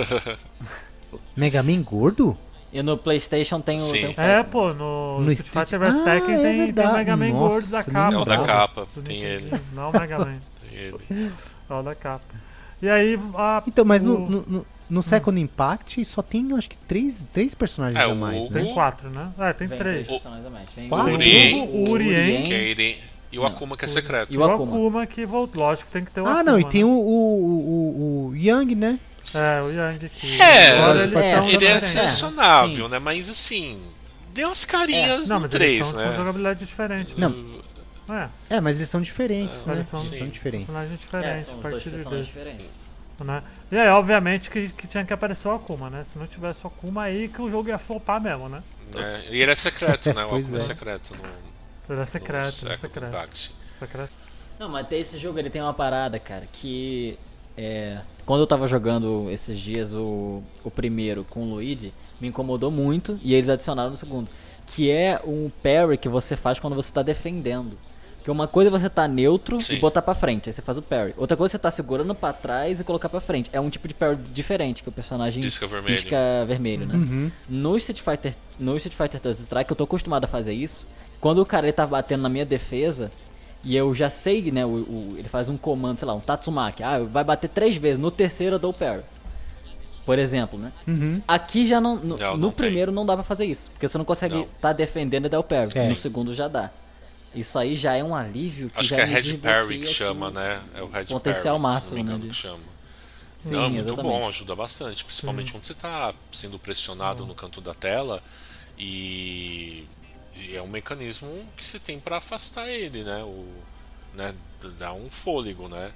Mega 1.37 1.63
Man 1.63 1.83
gordo? 1.83 2.37
E 2.73 2.83
no 2.85 2.97
PlayStation 2.97 3.61
tem 3.61 3.75
o, 3.75 3.81
Sim. 3.81 4.13
tem 4.13 4.15
o 4.17 4.21
É, 4.21 4.43
pô, 4.45 4.73
no, 4.73 5.21
No 5.23 5.33
Street 5.33 5.67
Fighter 5.69 5.81
vs 5.81 5.97
Ah, 6.01 6.05
Tekken 6.05 6.35
é 6.37 6.39
tem, 6.43 6.73
tem 6.73 6.87
o. 6.87 6.93
Mega 6.93 7.17
Man 7.17 7.29
Nossa, 7.31 7.49
gordo 7.51 7.71
da 7.73 7.85
capa. 7.85 8.15
É 8.15 8.19
o 8.19 8.25
da 8.25 8.39
capa, 8.45 8.85
tem 9.05 9.21
Nintendo. 9.23 9.45
ele. 9.55 9.61
Não 9.73 9.91
o 9.91 9.93
Mega 9.93 10.19
Man, 10.21 10.37
Tem 10.71 10.79
ele. 10.79 11.33
é 11.69 11.75
o 11.75 11.83
da 11.83 11.95
capa. 11.97 12.25
E 12.81 12.89
aí, 12.89 13.19
a, 13.35 13.63
Então, 13.67 13.85
mas 13.85 14.05
o- 14.05 14.07
no, 14.07 14.19
no- 14.29 14.45
no 14.47 14.67
Second 15.03 15.41
Impact 15.41 16.05
só 16.05 16.21
tem, 16.23 16.51
eu 16.51 16.57
acho 16.57 16.69
que, 16.69 16.77
três, 16.77 17.25
três 17.33 17.55
personagens 17.55 17.99
É, 18.01 18.05
a 18.05 18.09
o 18.09 18.17
mais, 18.17 18.37
Hugo, 18.45 18.55
né? 18.55 18.63
tem 18.65 18.75
quatro, 18.75 19.09
né? 19.11 19.29
É, 19.39 19.53
tem 19.53 19.69
Vem 19.69 19.79
três. 19.79 20.07
Quatro? 20.09 20.31
o 21.11 21.15
Uri. 21.15 21.55
O 21.55 21.91
Urien. 21.91 22.43
Que 22.43 22.55
é 22.55 22.65
ele. 22.65 22.99
E 23.33 23.39
o 23.39 23.43
Não. 23.43 23.49
Akuma 23.49 23.77
que 23.77 23.85
é 23.85 23.89
secreto. 23.89 24.33
E 24.33 24.37
o 24.37 24.41
o 24.41 24.45
Akuma. 24.45 24.73
Akuma 24.73 25.07
que 25.07 25.25
voltou, 25.25 25.63
lógico, 25.63 25.89
tem 25.93 26.05
que 26.05 26.11
ter 26.11 26.21
o 26.21 26.27
Ah, 26.27 26.41
Akuma, 26.41 26.43
não, 26.43 26.59
e 26.59 26.65
tem 26.65 26.81
né? 26.83 26.91
o, 26.91 26.93
o, 26.93 28.27
o, 28.27 28.29
o 28.31 28.37
Young, 28.37 28.75
né? 28.75 28.99
É, 29.35 29.63
o 29.63 29.71
Yang 29.71 30.07
aqui. 30.07 30.41
É, 30.41 30.71
Agora 30.81 31.03
eles 31.05 31.17
é, 31.23 31.39
Ele 31.55 31.67
é 31.67 31.81
selecionável, 31.81 32.89
né? 32.89 32.99
Mas 32.99 33.29
assim, 33.31 33.81
deu 34.35 34.49
umas 34.49 34.65
carinhas 34.65 35.29
Não, 35.29 35.37
no 35.37 35.43
mas 35.43 35.55
eles 35.55 35.67
3, 35.69 35.87
são 35.87 36.01
com 36.03 36.09
né? 36.11 36.17
jogabilidade 36.17 36.65
diferente. 36.65 37.15
Não. 37.17 37.61
É, 38.09 38.29
É, 38.57 38.61
mas 38.61 38.79
eles 38.79 38.91
são 38.91 39.01
diferentes, 39.01 39.65
né? 39.67 39.75
eles 39.75 39.87
são, 39.87 40.01
são 40.01 40.27
diferentes. 40.27 40.67
personagens 40.67 40.93
É, 40.95 40.97
diferentes 40.97 41.47
são 41.47 41.55
a 41.55 41.63
dois 41.63 41.75
partir 41.75 41.91
desse. 41.91 42.25
diferentes. 42.27 42.67
Né? 43.21 43.43
E 43.71 43.77
aí, 43.79 43.89
obviamente, 43.89 44.51
que, 44.51 44.69
que 44.71 44.87
tinha 44.87 45.05
que 45.05 45.13
aparecer 45.13 45.47
o 45.49 45.53
Akuma, 45.53 45.89
né? 45.89 46.03
Se 46.05 46.19
não 46.19 46.27
tivesse 46.27 46.65
o 46.65 46.67
Akuma, 46.67 47.05
aí 47.05 47.29
que 47.29 47.41
o 47.41 47.51
jogo 47.51 47.69
ia 47.69 47.79
flopar 47.79 48.21
mesmo, 48.21 48.49
né? 48.49 48.63
É, 48.97 49.27
E 49.31 49.41
ele 49.41 49.53
é 49.53 49.55
secreto, 49.57 50.13
né? 50.13 50.25
O 50.25 50.35
Akuma 50.37 50.55
é 50.55 50.57
é. 50.57 50.61
secreto 50.61 51.13
no, 51.17 51.25
Ele 51.25 51.99
é 51.99 52.01
no 52.01 52.07
secreto, 52.07 52.65
ele 52.65 52.73
é 52.73 52.77
Second 52.77 52.81
secreto. 52.81 53.09
Impact. 53.09 53.55
secreto. 53.79 54.13
Não, 54.59 54.69
mas 54.69 54.87
tem 54.89 55.01
esse 55.01 55.17
jogo, 55.19 55.39
ele 55.39 55.49
tem 55.51 55.63
uma 55.63 55.73
parada, 55.73 56.19
cara, 56.19 56.47
que 56.53 57.17
é, 57.57 58.01
quando 58.27 58.41
eu 58.41 58.47
tava 58.47 58.67
jogando 58.67 59.31
esses 59.31 59.59
dias 59.59 59.93
o, 59.93 60.43
o 60.65 60.71
primeiro 60.71 61.25
com 61.25 61.43
o 61.43 61.55
Luigi, 61.55 61.93
me 62.21 62.29
incomodou 62.29 62.71
muito 62.71 63.19
e 63.23 63.35
eles 63.35 63.49
adicionaram 63.49 63.91
no 63.91 63.97
segundo, 63.97 64.29
que 64.67 64.91
é 64.91 65.21
um 65.25 65.51
parry 65.63 65.97
que 65.97 66.09
você 66.09 66.37
faz 66.37 66.59
quando 66.59 66.75
você 66.77 66.93
tá 66.93 67.03
defendendo. 67.03 67.77
Porque 68.21 68.31
uma 68.31 68.47
coisa 68.47 68.69
é 68.69 68.71
você 68.71 68.91
tá 68.91 69.09
neutro 69.09 69.59
Sim. 69.61 69.77
e 69.77 69.79
botar 69.79 70.03
pra 70.03 70.15
frente, 70.15 70.49
aí 70.49 70.53
você 70.53 70.61
faz 70.61 70.77
o 70.77 70.83
parry. 70.83 71.15
Outra 71.17 71.37
coisa 71.39 71.53
é 71.53 71.55
você 71.55 71.59
tá 71.59 71.71
segurando 71.71 72.15
pra 72.15 72.33
trás 72.35 72.79
e 72.79 72.85
colocar 72.85 73.09
pra 73.09 73.19
frente. 73.21 73.49
É 73.51 73.59
um 73.59 73.71
tipo 73.71 73.89
de 73.89 73.95
parry 73.95 74.17
diferente 74.31 74.83
que 74.83 74.89
o 74.91 74.93
personagem 74.93 75.43
Pisca 75.43 75.67
vermelho. 75.67 75.97
pisca 75.97 76.45
vermelho, 76.47 76.87
né? 76.87 76.95
Uhum. 76.97 77.31
No 77.49 77.77
Street 77.79 78.01
Fighter, 78.03 78.35
no 78.59 78.77
Street 78.77 78.95
Fighter 78.95 79.21
Third 79.21 79.41
Strike, 79.41 79.71
eu 79.71 79.77
tô 79.77 79.85
acostumado 79.85 80.25
a 80.25 80.29
fazer 80.29 80.53
isso. 80.53 80.87
Quando 81.19 81.41
o 81.41 81.47
cara 81.47 81.65
ele 81.67 81.73
tá 81.73 81.87
batendo 81.87 82.21
na 82.23 82.29
minha 82.29 82.45
defesa 82.45 83.11
e 83.65 83.75
eu 83.75 83.95
já 83.95 84.11
sei, 84.11 84.51
né, 84.53 84.67
o, 84.67 84.69
o- 84.69 85.15
ele 85.17 85.29
faz 85.29 85.49
um 85.49 85.57
comando, 85.57 85.99
sei 85.99 86.07
lá, 86.07 86.15
um 86.15 86.21
Tatsumaki, 86.21 86.83
ah, 86.83 86.99
vai 87.01 87.25
bater 87.25 87.49
três 87.49 87.77
vezes, 87.77 87.99
no 87.99 88.11
terceiro 88.11 88.57
eu 88.57 88.59
dou 88.59 88.71
o 88.71 88.75
parry. 88.75 89.01
Por 90.05 90.19
exemplo, 90.19 90.59
né? 90.59 90.73
Uhum. 90.89 91.23
Aqui 91.29 91.67
já 91.67 91.81
não, 91.81 91.97
no, 91.97 92.17
Não, 92.17 92.33
no 92.33 92.37
não 92.39 92.49
tem. 92.51 92.67
primeiro 92.67 92.91
não 92.93 93.05
dá 93.07 93.15
pra 93.15 93.23
fazer 93.23 93.45
isso, 93.45 93.71
porque 93.73 93.87
você 93.89 93.97
não 93.99 94.05
consegue 94.05 94.41
estar 94.41 94.73
defendendo 94.73 95.27
e 95.27 95.29
dar 95.29 95.39
o 95.39 95.45
parry. 95.45 95.71
É. 95.75 95.89
No 95.89 95.95
segundo 95.95 96.35
já 96.35 96.49
dá. 96.49 96.71
Isso 97.35 97.59
aí 97.59 97.77
já 97.77 97.95
é 97.95 98.03
um 98.03 98.15
alívio 98.15 98.69
que 98.69 98.81
Acho 98.81 98.89
já 98.89 98.97
que 98.97 99.03
é 99.03 99.07
me 99.07 99.13
Red 99.13 99.39
Parry 99.39 99.79
que 99.79 99.87
chama, 99.87 100.31
né? 100.31 100.61
É 100.75 100.83
o 100.83 100.89
Red 100.89 101.05
Potencial 101.05 101.61
Parry, 101.61 101.63
máximo, 101.63 101.83
se 101.83 101.89
não 101.91 101.95
me 101.95 102.03
engano 102.03 102.25
né, 102.25 102.31
que 102.31 102.37
chama. 102.37 102.81
Sim, 103.39 103.53
não, 103.53 103.65
é 103.65 103.69
muito 103.69 103.87
exatamente. 103.87 104.13
bom, 104.13 104.29
ajuda 104.29 104.57
bastante. 104.57 105.05
Principalmente 105.05 105.53
quando 105.53 105.65
você 105.65 105.75
tá 105.75 106.13
sendo 106.33 106.59
pressionado 106.59 107.25
no 107.25 107.35
canto 107.35 107.61
da 107.61 107.73
tela 107.73 108.23
e, 108.77 109.87
e 110.37 110.57
é 110.57 110.63
um 110.63 110.67
mecanismo 110.67 111.49
que 111.57 111.65
você 111.65 111.79
tem 111.79 111.99
para 112.01 112.17
afastar 112.17 112.69
ele, 112.69 113.03
né? 113.03 113.23
O, 113.23 113.47
né? 114.15 114.35
Dar 114.79 114.93
um 114.93 115.09
fôlego, 115.09 115.69
né? 115.69 115.93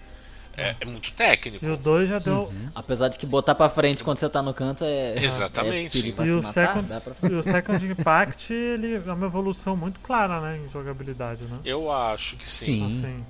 É, 0.56 0.76
é 0.80 0.84
muito 0.86 1.12
técnico. 1.12 1.64
E 1.64 1.68
o 1.70 1.76
2 1.76 2.08
já 2.08 2.18
deu. 2.18 2.52
Apesar 2.74 3.08
de 3.08 3.18
que 3.18 3.26
botar 3.26 3.54
pra 3.54 3.68
frente 3.68 4.02
quando 4.04 4.18
você 4.18 4.28
tá 4.28 4.42
no 4.42 4.52
canto 4.54 4.84
é. 4.84 5.14
Exatamente. 5.16 5.98
É 5.98 6.00
perigo 6.00 6.16
pra 6.16 6.24
E 6.24 6.28
se 6.28 6.32
o, 6.34 6.42
matar, 6.42 6.52
second, 6.52 7.00
pra 7.00 7.14
e 7.30 7.34
o 7.34 7.42
Second 7.42 7.86
Impact 7.86 8.52
ele 8.52 8.94
é 8.94 9.12
uma 9.12 9.26
evolução 9.26 9.76
muito 9.76 10.00
clara, 10.00 10.40
né? 10.40 10.58
Em 10.58 10.70
jogabilidade, 10.70 11.42
né? 11.44 11.58
Eu 11.64 11.90
acho 11.90 12.36
que 12.36 12.48
sim. 12.48 12.64
Sim. 12.66 12.98
Assim. 12.98 13.24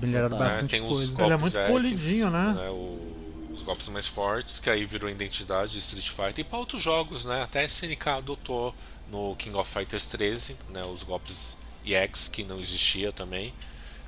Melhoraram, 0.00 0.38
né? 0.38 0.44
bastante 0.44 0.70
Tem 0.70 0.80
os 0.80 0.88
coisa. 0.88 1.04
Ele 1.04 1.12
é 1.12 1.28
golpes 1.28 1.40
muito 1.40 1.56
X, 1.56 1.68
polidinho, 1.70 2.30
né? 2.30 2.68
o- 2.70 3.06
os 3.54 3.62
golpes 3.62 3.88
mais 3.88 4.06
fortes, 4.06 4.60
que 4.60 4.68
aí 4.68 4.84
virou 4.84 5.08
identidade 5.08 5.72
de 5.72 5.78
Street 5.78 6.08
Fighter. 6.10 6.40
E 6.40 6.44
para 6.44 6.58
outros 6.58 6.82
jogos, 6.82 7.24
né? 7.24 7.42
Até 7.42 7.60
a 7.60 7.64
SNK 7.64 8.08
adotou 8.10 8.74
no 9.10 9.34
King 9.36 9.56
of 9.56 9.70
Fighters 9.72 10.04
13, 10.06 10.56
né? 10.70 10.82
Os 10.92 11.02
golpes 11.02 11.56
EX, 11.86 12.28
que 12.28 12.42
não 12.44 12.58
existia 12.60 13.12
também. 13.12 13.54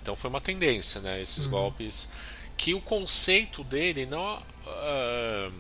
Então 0.09 0.17
foi 0.17 0.31
uma 0.31 0.41
tendência, 0.41 1.03
né? 1.03 1.21
Esses 1.21 1.45
Uhum. 1.45 1.51
golpes. 1.51 2.09
Que 2.57 2.73
o 2.73 2.81
conceito 2.81 3.63
dele 3.63 4.07
não. 4.07 4.43
ah, 4.67 5.51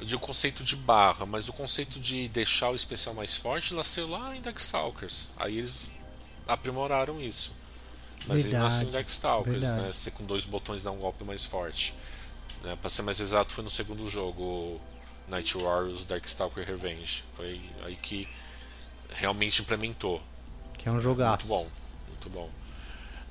eu 0.00 0.06
digo 0.06 0.18
conceito 0.20 0.64
de 0.64 0.74
barra, 0.76 1.26
mas 1.26 1.46
o 1.48 1.52
conceito 1.52 2.00
de 2.00 2.26
deixar 2.28 2.70
o 2.70 2.74
especial 2.74 3.14
mais 3.14 3.36
forte 3.36 3.74
nasceu 3.74 4.08
lá 4.08 4.34
em 4.34 4.40
Darkstalkers. 4.40 5.28
Aí 5.36 5.58
eles 5.58 5.92
aprimoraram 6.46 7.20
isso. 7.20 7.54
Mas 8.26 8.46
ele 8.46 8.56
nasceu 8.56 8.82
em 8.82 8.84
Verdade, 8.84 8.92
Darkstalkers, 8.92 9.60
verdade. 9.60 9.82
né? 9.82 9.92
Você 9.92 10.10
com 10.10 10.24
dois 10.24 10.46
botões 10.46 10.82
dá 10.82 10.90
um 10.90 10.96
golpe 10.98 11.22
mais 11.22 11.44
forte. 11.44 11.94
Né? 12.62 12.76
Pra 12.80 12.88
ser 12.88 13.02
mais 13.02 13.20
exato, 13.20 13.52
foi 13.52 13.62
no 13.62 13.70
segundo 13.70 14.08
jogo, 14.08 14.80
Night 15.28 15.54
Warriors 15.58 16.06
Darkstalker 16.06 16.64
Revenge. 16.66 17.24
Foi 17.34 17.60
aí 17.84 17.94
que 17.96 18.26
realmente 19.10 19.60
implementou. 19.60 20.22
Que 20.78 20.88
é 20.88 20.92
um 20.92 21.00
jogaço. 21.00 21.46
Muito 21.46 21.48
bom, 21.48 21.68
muito 22.08 22.30
bom. 22.30 22.50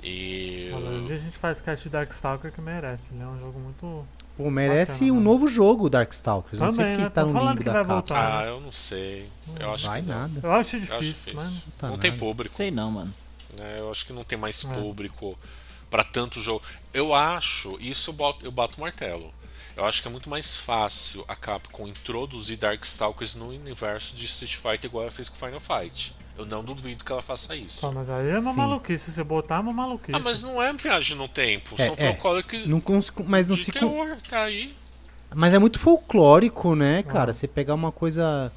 E. 0.03 0.71
Um 0.73 1.05
dia 1.05 1.15
a 1.15 1.19
gente 1.19 1.37
faz 1.37 1.59
cast 1.61 1.83
de 1.83 1.89
Darkstalker 1.89 2.51
que 2.51 2.61
merece. 2.61 3.09
Ele 3.13 3.23
é 3.23 3.27
um 3.27 3.39
jogo 3.39 3.59
muito. 3.59 4.05
Pô, 4.37 4.51
merece 4.51 4.91
Bacana, 4.93 5.11
um 5.13 5.17
né? 5.17 5.23
novo 5.23 5.47
jogo, 5.47 5.89
Darkstalkers. 5.89 6.59
Não 6.59 6.67
sei 6.67 6.75
Também, 6.77 6.91
porque 6.91 7.03
né? 7.05 7.09
tá 7.09 7.25
no 7.25 7.57
que 7.57 7.63
da 7.63 7.71
vai 7.73 7.81
capa. 7.81 7.93
voltar. 7.93 8.37
Ah, 8.39 8.45
eu 8.45 8.61
não 8.61 8.71
sei. 8.71 9.27
Eu 9.59 9.73
acho 9.73 9.87
Vai 9.87 10.01
que 10.01 10.07
não. 10.07 10.15
nada. 10.19 10.39
Eu 10.43 10.51
acho 10.53 10.75
Eu 10.75 10.79
acho 10.79 10.79
difícil, 10.79 10.99
difícil. 11.01 11.33
mas. 11.35 11.63
Tá 11.79 11.87
não 11.89 11.97
tem 11.97 12.11
público. 12.15 12.55
Sei 12.55 12.69
não, 12.69 12.91
mano. 12.91 13.13
né? 13.57 13.79
Eu 13.79 13.89
acho 13.89 14.05
que 14.05 14.13
não 14.13 14.23
tem 14.23 14.37
mais 14.37 14.63
É. 14.63 14.73
público 14.75 15.37
pra 15.89 16.03
tanto 16.03 16.39
jogo. 16.39 16.61
Eu 16.93 17.13
acho, 17.15 17.75
isso 17.81 18.11
eu 18.11 18.13
boto, 18.13 18.45
eu 18.45 18.51
bato 18.51 18.77
o 18.77 18.81
martelo. 18.81 19.33
Eu 19.77 19.85
acho 19.85 20.01
que 20.01 20.07
é 20.07 20.11
muito 20.11 20.29
mais 20.29 20.57
fácil 20.57 21.23
a 21.27 21.35
Capcom 21.35 21.87
introduzir 21.87 22.57
Darkstalkers 22.57 23.35
no 23.35 23.49
universo 23.49 24.15
de 24.15 24.25
Street 24.25 24.55
Fighter 24.55 24.85
igual 24.85 25.03
ela 25.03 25.11
fez 25.11 25.29
com 25.29 25.35
Final 25.37 25.59
Fight. 25.59 26.15
Eu 26.35 26.45
não 26.45 26.63
duvido 26.63 27.03
que 27.05 27.11
ela 27.11 27.21
faça 27.21 27.55
isso. 27.55 27.91
Mas 27.93 28.09
aí 28.09 28.29
é 28.29 28.39
uma 28.39 28.51
Sim. 28.51 28.57
maluquice. 28.57 29.11
Se 29.11 29.23
botar, 29.23 29.55
é 29.57 29.59
uma 29.59 29.73
maluquice. 29.73 30.11
Ah, 30.13 30.19
mas 30.19 30.41
não 30.41 30.61
é 30.61 30.73
viagem 30.73 31.15
no 31.15 31.27
tempo. 31.27 31.75
É, 31.77 31.85
São 31.85 31.93
é. 31.97 31.97
folclore 32.13 32.43
Não 32.65 32.79
cons- 32.79 33.11
mas 33.25 33.47
não 33.47 33.55
de 33.55 33.63
se. 33.65 33.71
terror, 33.71 34.17
tá 34.27 34.43
aí. 34.43 34.73
Mas 35.35 35.53
é 35.53 35.59
muito 35.59 35.77
folclórico, 35.79 36.75
né, 36.75 36.99
Ah. 36.99 37.03
cara? 37.11 37.33
Você 37.33 37.47
pegar 37.47 37.73
uma 37.75 37.91
coisa. 37.91 38.51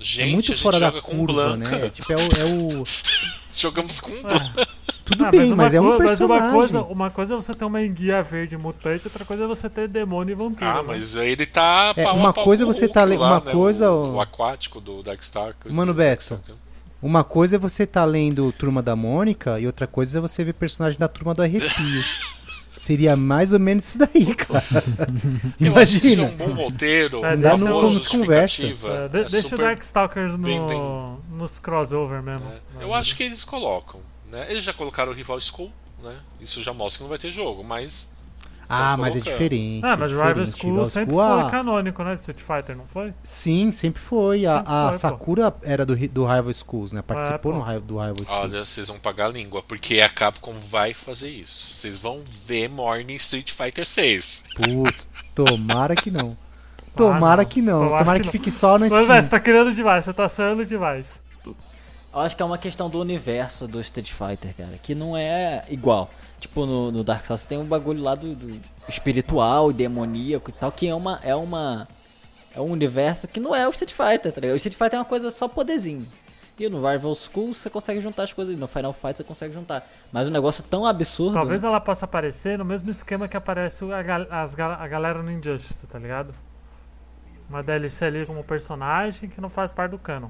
Gente, 0.00 0.28
é 0.30 0.32
muito 0.32 0.52
a 0.52 0.54
gente 0.54 0.62
fora 0.62 0.80
da 0.80 0.86
joga 0.86 1.02
com 1.02 1.16
curva, 1.16 1.32
Blanca. 1.56 1.76
né? 1.78 1.90
Tipo, 1.90 2.12
é 2.12 2.16
o. 2.16 2.20
é 2.20 2.44
o- 2.80 2.84
Jogamos 3.52 4.00
com 4.00 4.10
É. 4.12 4.20
Blanca. 4.20 4.68
Tudo 5.04 5.24
Ah, 5.24 5.30
bem, 5.30 5.54
mas, 5.54 5.74
é 5.74 5.80
um 5.80 5.84
mas 5.98 5.98
personagem. 5.98 6.46
uma 6.48 6.54
coisa, 6.56 6.82
uma 6.82 7.10
coisa 7.10 7.34
é 7.34 7.36
você 7.36 7.52
ter 7.52 7.64
uma 7.64 7.82
enguia 7.82 8.22
verde 8.22 8.56
mutante, 8.56 9.02
outra 9.06 9.24
coisa 9.24 9.44
é 9.44 9.46
você 9.46 9.68
ter 9.68 9.88
demônio 9.88 10.32
e 10.32 10.34
vampiro. 10.36 10.64
Ah, 10.70 10.76
né? 10.76 10.84
mas 10.88 11.16
aí 11.16 11.32
ele 11.32 11.44
tá. 11.46 11.92
É, 11.96 12.08
uma 12.10 12.32
pau 12.32 12.44
coisa 12.44 12.64
o 12.64 12.66
você 12.72 12.86
tá 12.88 13.00
Hulk 13.00 13.12
le- 13.14 13.18
lá, 13.20 13.26
uma 13.38 13.40
né? 13.44 13.52
coisa, 13.52 13.90
O, 13.90 14.14
o- 14.14 14.20
aquático 14.20 14.80
do 14.80 15.02
Darkstalker. 15.02 15.72
Mano. 15.72 15.92
Darkstalker. 15.92 16.54
Uma 17.02 17.24
coisa 17.24 17.56
é 17.56 17.58
você 17.58 17.84
tá 17.84 18.04
lendo 18.04 18.52
Turma 18.52 18.80
da 18.80 18.94
Mônica 18.94 19.58
e 19.58 19.66
outra 19.66 19.88
coisa 19.88 20.18
é 20.18 20.20
você 20.20 20.44
ver 20.44 20.52
personagem 20.54 20.98
da 20.98 21.08
Turma 21.08 21.34
do 21.34 21.42
Arrepio. 21.42 21.68
Seria 22.78 23.14
mais 23.16 23.52
ou 23.52 23.60
menos 23.60 23.86
isso 23.88 23.98
daí, 23.98 24.34
cara. 24.34 24.64
Eu 25.60 25.76
acho 25.76 26.00
que 26.00 26.12
Imagina. 26.14 26.22
um 26.24 26.36
bom 26.36 26.48
roteiro, 26.64 27.24
É, 27.24 27.34
uma 27.34 27.36
deixa 27.36 27.64
boa 27.66 27.88
justificativa. 27.88 28.88
É, 28.88 29.08
de- 29.08 29.18
é 29.18 29.24
deixa 29.24 29.42
super 29.42 29.54
o 29.54 29.58
Darkstalkers 29.58 30.36
bem- 30.36 30.58
no, 30.60 30.68
bem- 30.68 31.38
nos 31.38 31.58
crossover 31.58 32.22
mesmo. 32.22 32.44
É, 32.80 32.84
Eu 32.84 32.94
acho 32.94 33.14
que 33.16 33.22
eles 33.24 33.44
colocam. 33.44 34.00
Né? 34.32 34.46
Eles 34.50 34.64
já 34.64 34.72
colocaram 34.72 35.12
o 35.12 35.14
Rival 35.14 35.40
School, 35.40 35.70
né? 36.02 36.16
Isso 36.40 36.62
já 36.62 36.72
mostra 36.72 36.98
que 36.98 37.02
não 37.04 37.08
vai 37.10 37.18
ter 37.18 37.30
jogo, 37.30 37.62
mas. 37.62 38.16
Ah, 38.74 38.96
mas 38.96 39.14
é 39.14 39.20
diferente. 39.20 39.84
Ah, 39.84 39.96
mas 39.98 40.10
é 40.10 40.14
o 40.14 40.18
Rival. 40.26 40.46
School 40.46 40.70
Rival 40.70 40.86
sempre 40.86 41.14
School, 41.14 41.28
foi 41.28 41.40
ah, 41.42 41.50
canônico, 41.50 42.02
né? 42.02 42.14
De 42.14 42.20
Street 42.20 42.40
Fighter, 42.40 42.74
não 42.74 42.86
foi? 42.86 43.12
Sim, 43.22 43.70
sempre 43.70 44.00
foi. 44.00 44.46
A, 44.46 44.56
Sempre 44.56 44.72
a 44.72 44.82
foi, 44.84 44.92
pô. 44.92 44.98
Sakura 44.98 45.54
era 45.62 45.84
do, 45.84 45.94
do 46.08 46.24
Rival 46.24 46.54
Schools, 46.54 46.92
né? 46.92 47.02
Participou 47.02 47.52
É, 47.52 47.54
pô. 47.54 47.58
no, 47.58 47.62
Rival- 47.64 47.80
do 47.82 47.98
Rival 47.98 48.14
Schools. 48.24 48.30
Olha, 48.54 48.64
vocês 48.64 48.88
vão 48.88 48.98
pagar 48.98 49.26
a 49.26 49.28
língua, 49.28 49.62
porque 49.62 50.00
a 50.00 50.08
Capcom 50.08 50.54
vai 50.58 50.94
fazer 50.94 51.28
isso. 51.28 51.76
Vocês 51.76 51.98
vão 52.00 52.22
ver 52.46 52.70
Morning 52.70 53.14
Street 53.16 53.50
Fighter 53.52 53.84
6. 53.86 54.44
Putz, 54.56 55.06
tomara 55.34 55.94
que 55.94 56.10
não. 56.10 56.34
Tomara 56.96 57.42
não. 57.42 57.48
que 57.48 57.60
não. 57.60 57.80
Tomara 57.80 57.98
Tomara 57.98 58.18
que 58.20 58.22
que, 58.22 58.26
não. 58.28 58.32
fique 58.32 58.50
só 58.50 58.78
no 58.78 58.84
Mas, 58.86 58.92
skin. 58.92 59.06
velho, 59.06 59.22
você 59.22 59.28
tá 59.30 59.40
querendo 59.40 59.74
demais, 59.74 60.04
você 60.06 60.12
tá 60.14 60.28
sonhando 60.28 60.64
demais. 60.64 61.20
Eu 62.12 62.20
acho 62.20 62.36
que 62.36 62.42
é 62.42 62.44
uma 62.46 62.58
questão 62.58 62.90
do 62.90 63.00
universo 63.00 63.66
do 63.66 63.80
Street 63.80 64.12
Fighter, 64.12 64.54
cara, 64.54 64.78
que 64.82 64.94
não 64.94 65.16
é 65.16 65.64
igual. 65.68 66.10
Tipo, 66.38 66.66
no, 66.66 66.92
no 66.92 67.02
Dark 67.02 67.24
Souls 67.24 67.44
tem 67.44 67.56
um 67.56 67.64
bagulho 67.64 68.02
lá 68.02 68.14
do, 68.14 68.34
do 68.34 68.60
espiritual 68.88 69.70
e 69.70 69.74
demoníaco 69.74 70.50
e 70.50 70.52
tal, 70.52 70.70
que 70.70 70.88
é 70.88 70.94
uma. 70.94 71.18
É 71.22 71.34
uma. 71.34 71.88
É 72.54 72.60
um 72.60 72.70
universo 72.70 73.26
que 73.26 73.40
não 73.40 73.54
é 73.54 73.66
o 73.66 73.70
Street 73.70 73.92
Fighter, 73.92 74.30
tá 74.30 74.40
ligado? 74.40 74.52
O 74.52 74.56
Street 74.56 74.76
Fighter 74.76 74.96
é 74.96 74.98
uma 74.98 75.06
coisa 75.06 75.30
só 75.30 75.48
poderzinho. 75.48 76.06
E 76.58 76.68
no 76.68 76.86
Rival 76.86 77.14
School 77.14 77.54
você 77.54 77.70
consegue 77.70 78.00
juntar 78.00 78.24
as 78.24 78.32
coisas, 78.32 78.54
no 78.56 78.66
Final 78.66 78.92
Fight 78.92 79.16
você 79.16 79.24
consegue 79.24 79.54
juntar. 79.54 79.88
Mas 80.12 80.28
um 80.28 80.30
negócio 80.30 80.62
tão 80.62 80.84
absurdo. 80.84 81.32
Talvez 81.32 81.64
ela 81.64 81.80
possa 81.80 82.04
aparecer 82.04 82.58
no 82.58 82.64
mesmo 82.64 82.90
esquema 82.90 83.26
que 83.26 83.36
aparece 83.36 83.84
a, 83.90 84.42
as 84.42 84.58
a 84.58 84.86
galera 84.86 85.22
no 85.22 85.30
Injustice, 85.30 85.86
tá 85.86 85.98
ligado? 85.98 86.34
Uma 87.48 87.62
DLC 87.62 88.04
ali 88.04 88.26
como 88.26 88.44
personagem 88.44 89.30
que 89.30 89.40
não 89.40 89.48
faz 89.48 89.70
parte 89.70 89.92
do 89.92 89.98
canon. 89.98 90.28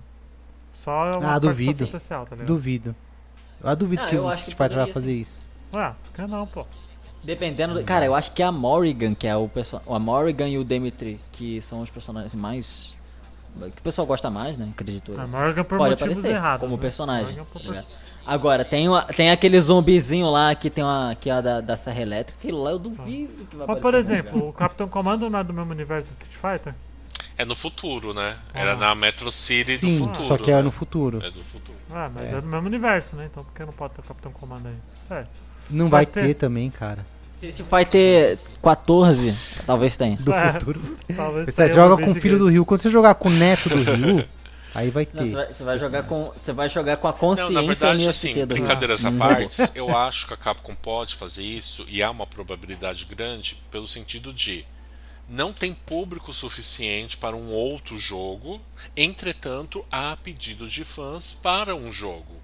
Só 0.72 1.10
é 1.10 1.16
uma 1.16 1.34
Ah, 1.34 1.38
duvido. 1.38 1.84
especial, 1.84 2.24
tá 2.26 2.34
ligado? 2.34 2.46
Duvido. 2.48 2.94
Eu 3.62 3.76
duvido 3.76 4.02
Ah, 4.04 4.06
que 4.08 4.16
eu 4.16 4.24
o 4.24 4.28
Street 4.30 4.56
que 4.56 4.62
Fighter 4.62 4.76
vai 4.78 4.92
fazer 4.92 5.12
isso. 5.12 5.48
Ué, 5.74 5.94
por 6.04 6.12
que 6.14 6.30
não, 6.30 6.46
pô? 6.46 6.66
Dependendo. 7.22 7.74
do- 7.74 7.84
Cara, 7.84 8.04
eu 8.04 8.14
acho 8.14 8.32
que 8.32 8.42
a 8.42 8.50
Morrigan, 8.50 9.14
que 9.14 9.26
é 9.28 9.36
o 9.36 9.48
pessoal. 9.48 9.82
A 9.88 9.98
Morrigan 9.98 10.48
e 10.48 10.58
o 10.58 10.64
Dimitri, 10.64 11.20
que 11.30 11.60
são 11.60 11.80
os 11.80 11.90
personagens 11.90 12.34
mais. 12.34 12.96
Que 13.60 13.78
o 13.78 13.82
pessoal 13.82 14.06
gosta 14.06 14.30
mais, 14.30 14.56
né? 14.58 14.68
Acredito. 14.72 15.12
eu. 15.12 15.20
A 15.20 15.26
Morgan 15.26 15.62
por 15.62 15.76
Pode 15.78 15.90
motivos 15.90 16.12
aparecer 16.18 16.34
errados. 16.36 16.60
como 16.60 16.74
né? 16.76 16.80
personagem. 16.80 17.36
Tá? 17.36 17.84
Agora, 18.24 18.64
tem, 18.64 18.88
uma, 18.88 19.02
tem 19.02 19.30
aquele 19.30 19.60
zumbizinho 19.60 20.30
lá 20.30 20.54
que 20.54 20.70
tem 20.70 20.82
uma. 20.82 21.14
que 21.20 21.28
é 21.30 21.40
da, 21.42 21.60
da 21.60 21.76
Serra 21.76 22.00
Elétrica. 22.00 22.38
Aquilo 22.40 22.62
lá 22.62 22.70
eu 22.70 22.78
duvido 22.78 23.44
que 23.44 23.54
vai 23.56 23.66
Mas, 23.66 23.76
aparecer. 23.76 23.82
por 23.82 23.94
exemplo, 23.94 24.48
o 24.48 24.52
Capitão 24.52 24.88
Comando 24.88 25.28
não 25.30 25.38
é 25.38 25.44
do 25.44 25.52
mesmo 25.52 25.70
universo 25.70 26.06
do 26.08 26.10
Street 26.12 26.32
Fighter? 26.58 26.74
É 27.36 27.44
no 27.44 27.56
futuro, 27.56 28.12
né? 28.14 28.36
Era 28.54 28.72
Ah. 28.72 28.76
na 28.76 28.94
Metro 28.94 29.30
City 29.32 29.78
Sim, 29.78 29.98
do 29.98 30.06
futuro. 30.06 30.28
só 30.28 30.36
que 30.36 30.50
é 30.50 30.56
né? 30.56 30.62
no 30.62 30.70
futuro. 30.70 31.20
É 31.24 31.30
do 31.30 31.42
futuro. 31.42 31.78
Ah, 31.90 32.10
mas 32.14 32.32
É. 32.32 32.36
é. 32.36 32.40
do 32.40 32.46
mesmo 32.46 32.66
universo, 32.66 33.16
né? 33.16 33.26
Então 33.30 33.42
por 33.44 33.52
que 33.54 33.64
não 33.64 33.72
pode 33.72 33.94
ter 33.94 34.00
o 34.00 34.04
Capitão 34.04 34.30
Comando 34.32 34.68
aí? 34.68 34.74
Sério. 35.08 35.28
Não 35.70 35.88
Vai 35.88 36.04
vai 36.04 36.06
ter. 36.06 36.26
ter 36.28 36.34
também, 36.34 36.70
cara. 36.70 37.04
Street 37.42 37.68
Fighter 37.68 38.38
14, 38.62 39.34
talvez 39.66 39.96
tenha. 39.96 40.16
Do 40.16 40.32
É. 40.34 40.52
futuro. 40.52 40.98
Talvez 41.16 41.52
Você 41.54 41.68
joga 41.70 42.02
com 42.04 42.10
o 42.10 42.14
filho 42.14 42.38
do 42.38 42.44
dele. 42.44 42.56
Rio. 42.56 42.64
Quando 42.64 42.80
você 42.80 42.90
jogar 42.90 43.14
com 43.16 43.28
o 43.28 43.32
neto 43.32 43.68
do 43.68 43.76
Rio, 43.82 44.24
aí 44.74 44.90
vai 44.90 45.08
Não, 45.12 45.24
ter. 45.24 45.30
você, 45.30 45.34
vai, 45.36 45.52
você 45.52 45.64
vai 45.64 45.78
jogar 45.78 46.02
com, 46.04 46.32
você 46.36 46.52
vai 46.52 46.68
jogar 46.68 46.96
com 46.98 47.08
a 47.08 47.10
Não, 47.10 47.18
consciência 47.18 47.52
na 47.54 47.62
verdade, 47.62 48.08
assim, 48.08 48.34
do 48.34 48.46
brincadeiras 48.46 49.04
à 49.04 49.08
Hum. 49.10 49.18
parte, 49.18 49.60
eu 49.74 49.96
acho 49.96 50.28
que 50.28 50.34
a 50.34 50.36
Capcom 50.36 50.74
pode 50.76 51.16
fazer 51.16 51.42
isso 51.42 51.84
e 51.88 52.00
há 52.02 52.10
uma 52.10 52.26
probabilidade 52.26 53.06
grande 53.06 53.56
pelo 53.72 53.86
sentido 53.88 54.32
de 54.32 54.64
não 55.28 55.52
tem 55.52 55.72
público 55.74 56.32
suficiente 56.32 57.16
para 57.16 57.34
um 57.36 57.50
outro 57.52 57.96
jogo, 57.98 58.60
entretanto, 58.96 59.84
há 59.90 60.16
pedido 60.22 60.68
de 60.68 60.84
fãs 60.84 61.32
para 61.32 61.74
um 61.74 61.90
jogo. 61.92 62.42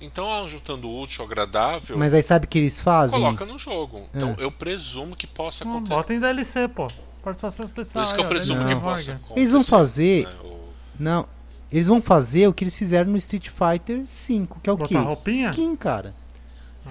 Então, 0.00 0.30
ah, 0.32 0.46
juntando 0.48 0.90
útil 0.90 1.24
agradável, 1.24 1.96
Mas 1.96 2.12
aí 2.12 2.22
sabe 2.22 2.44
o 2.44 2.48
que 2.48 2.58
eles 2.58 2.78
fazem? 2.80 3.18
coloca 3.18 3.44
no 3.46 3.58
jogo. 3.58 4.08
Então, 4.14 4.34
É. 4.38 4.44
eu 4.44 4.50
presumo 4.50 5.16
que 5.16 5.26
possa 5.26 5.64
Não, 5.64 5.72
acontecer. 5.76 5.94
bota 5.94 6.14
em 6.14 6.20
DLC, 6.20 6.68
pô. 6.68 6.86
Participação 7.22 7.64
especial. 7.64 8.02
Por 8.02 8.06
isso 8.06 8.14
que 8.14 8.20
eu 8.20 8.24
ó, 8.24 8.28
presumo 8.28 8.60
DLC 8.64 8.74
que 8.74 8.82
possa 8.82 9.12
acontecer. 9.12 9.40
Eles 9.40 9.52
vão 9.52 9.62
fazer- 9.64 10.26
né, 10.26 10.34
o- 10.44 10.68
Não. 10.98 11.28
Eles 11.72 11.86
vão 11.86 12.02
fazer 12.02 12.46
o 12.48 12.52
que 12.52 12.64
eles 12.64 12.76
fizeram 12.76 13.10
no 13.10 13.16
Street 13.16 13.48
Fighter 13.48 14.04
V, 14.04 14.46
que 14.62 14.68
é 14.68 14.72
o 14.72 14.76
Botar 14.76 14.88
quê? 14.88 14.94
roupinha? 14.96 15.50
Skin, 15.50 15.74
cara. 15.74 16.14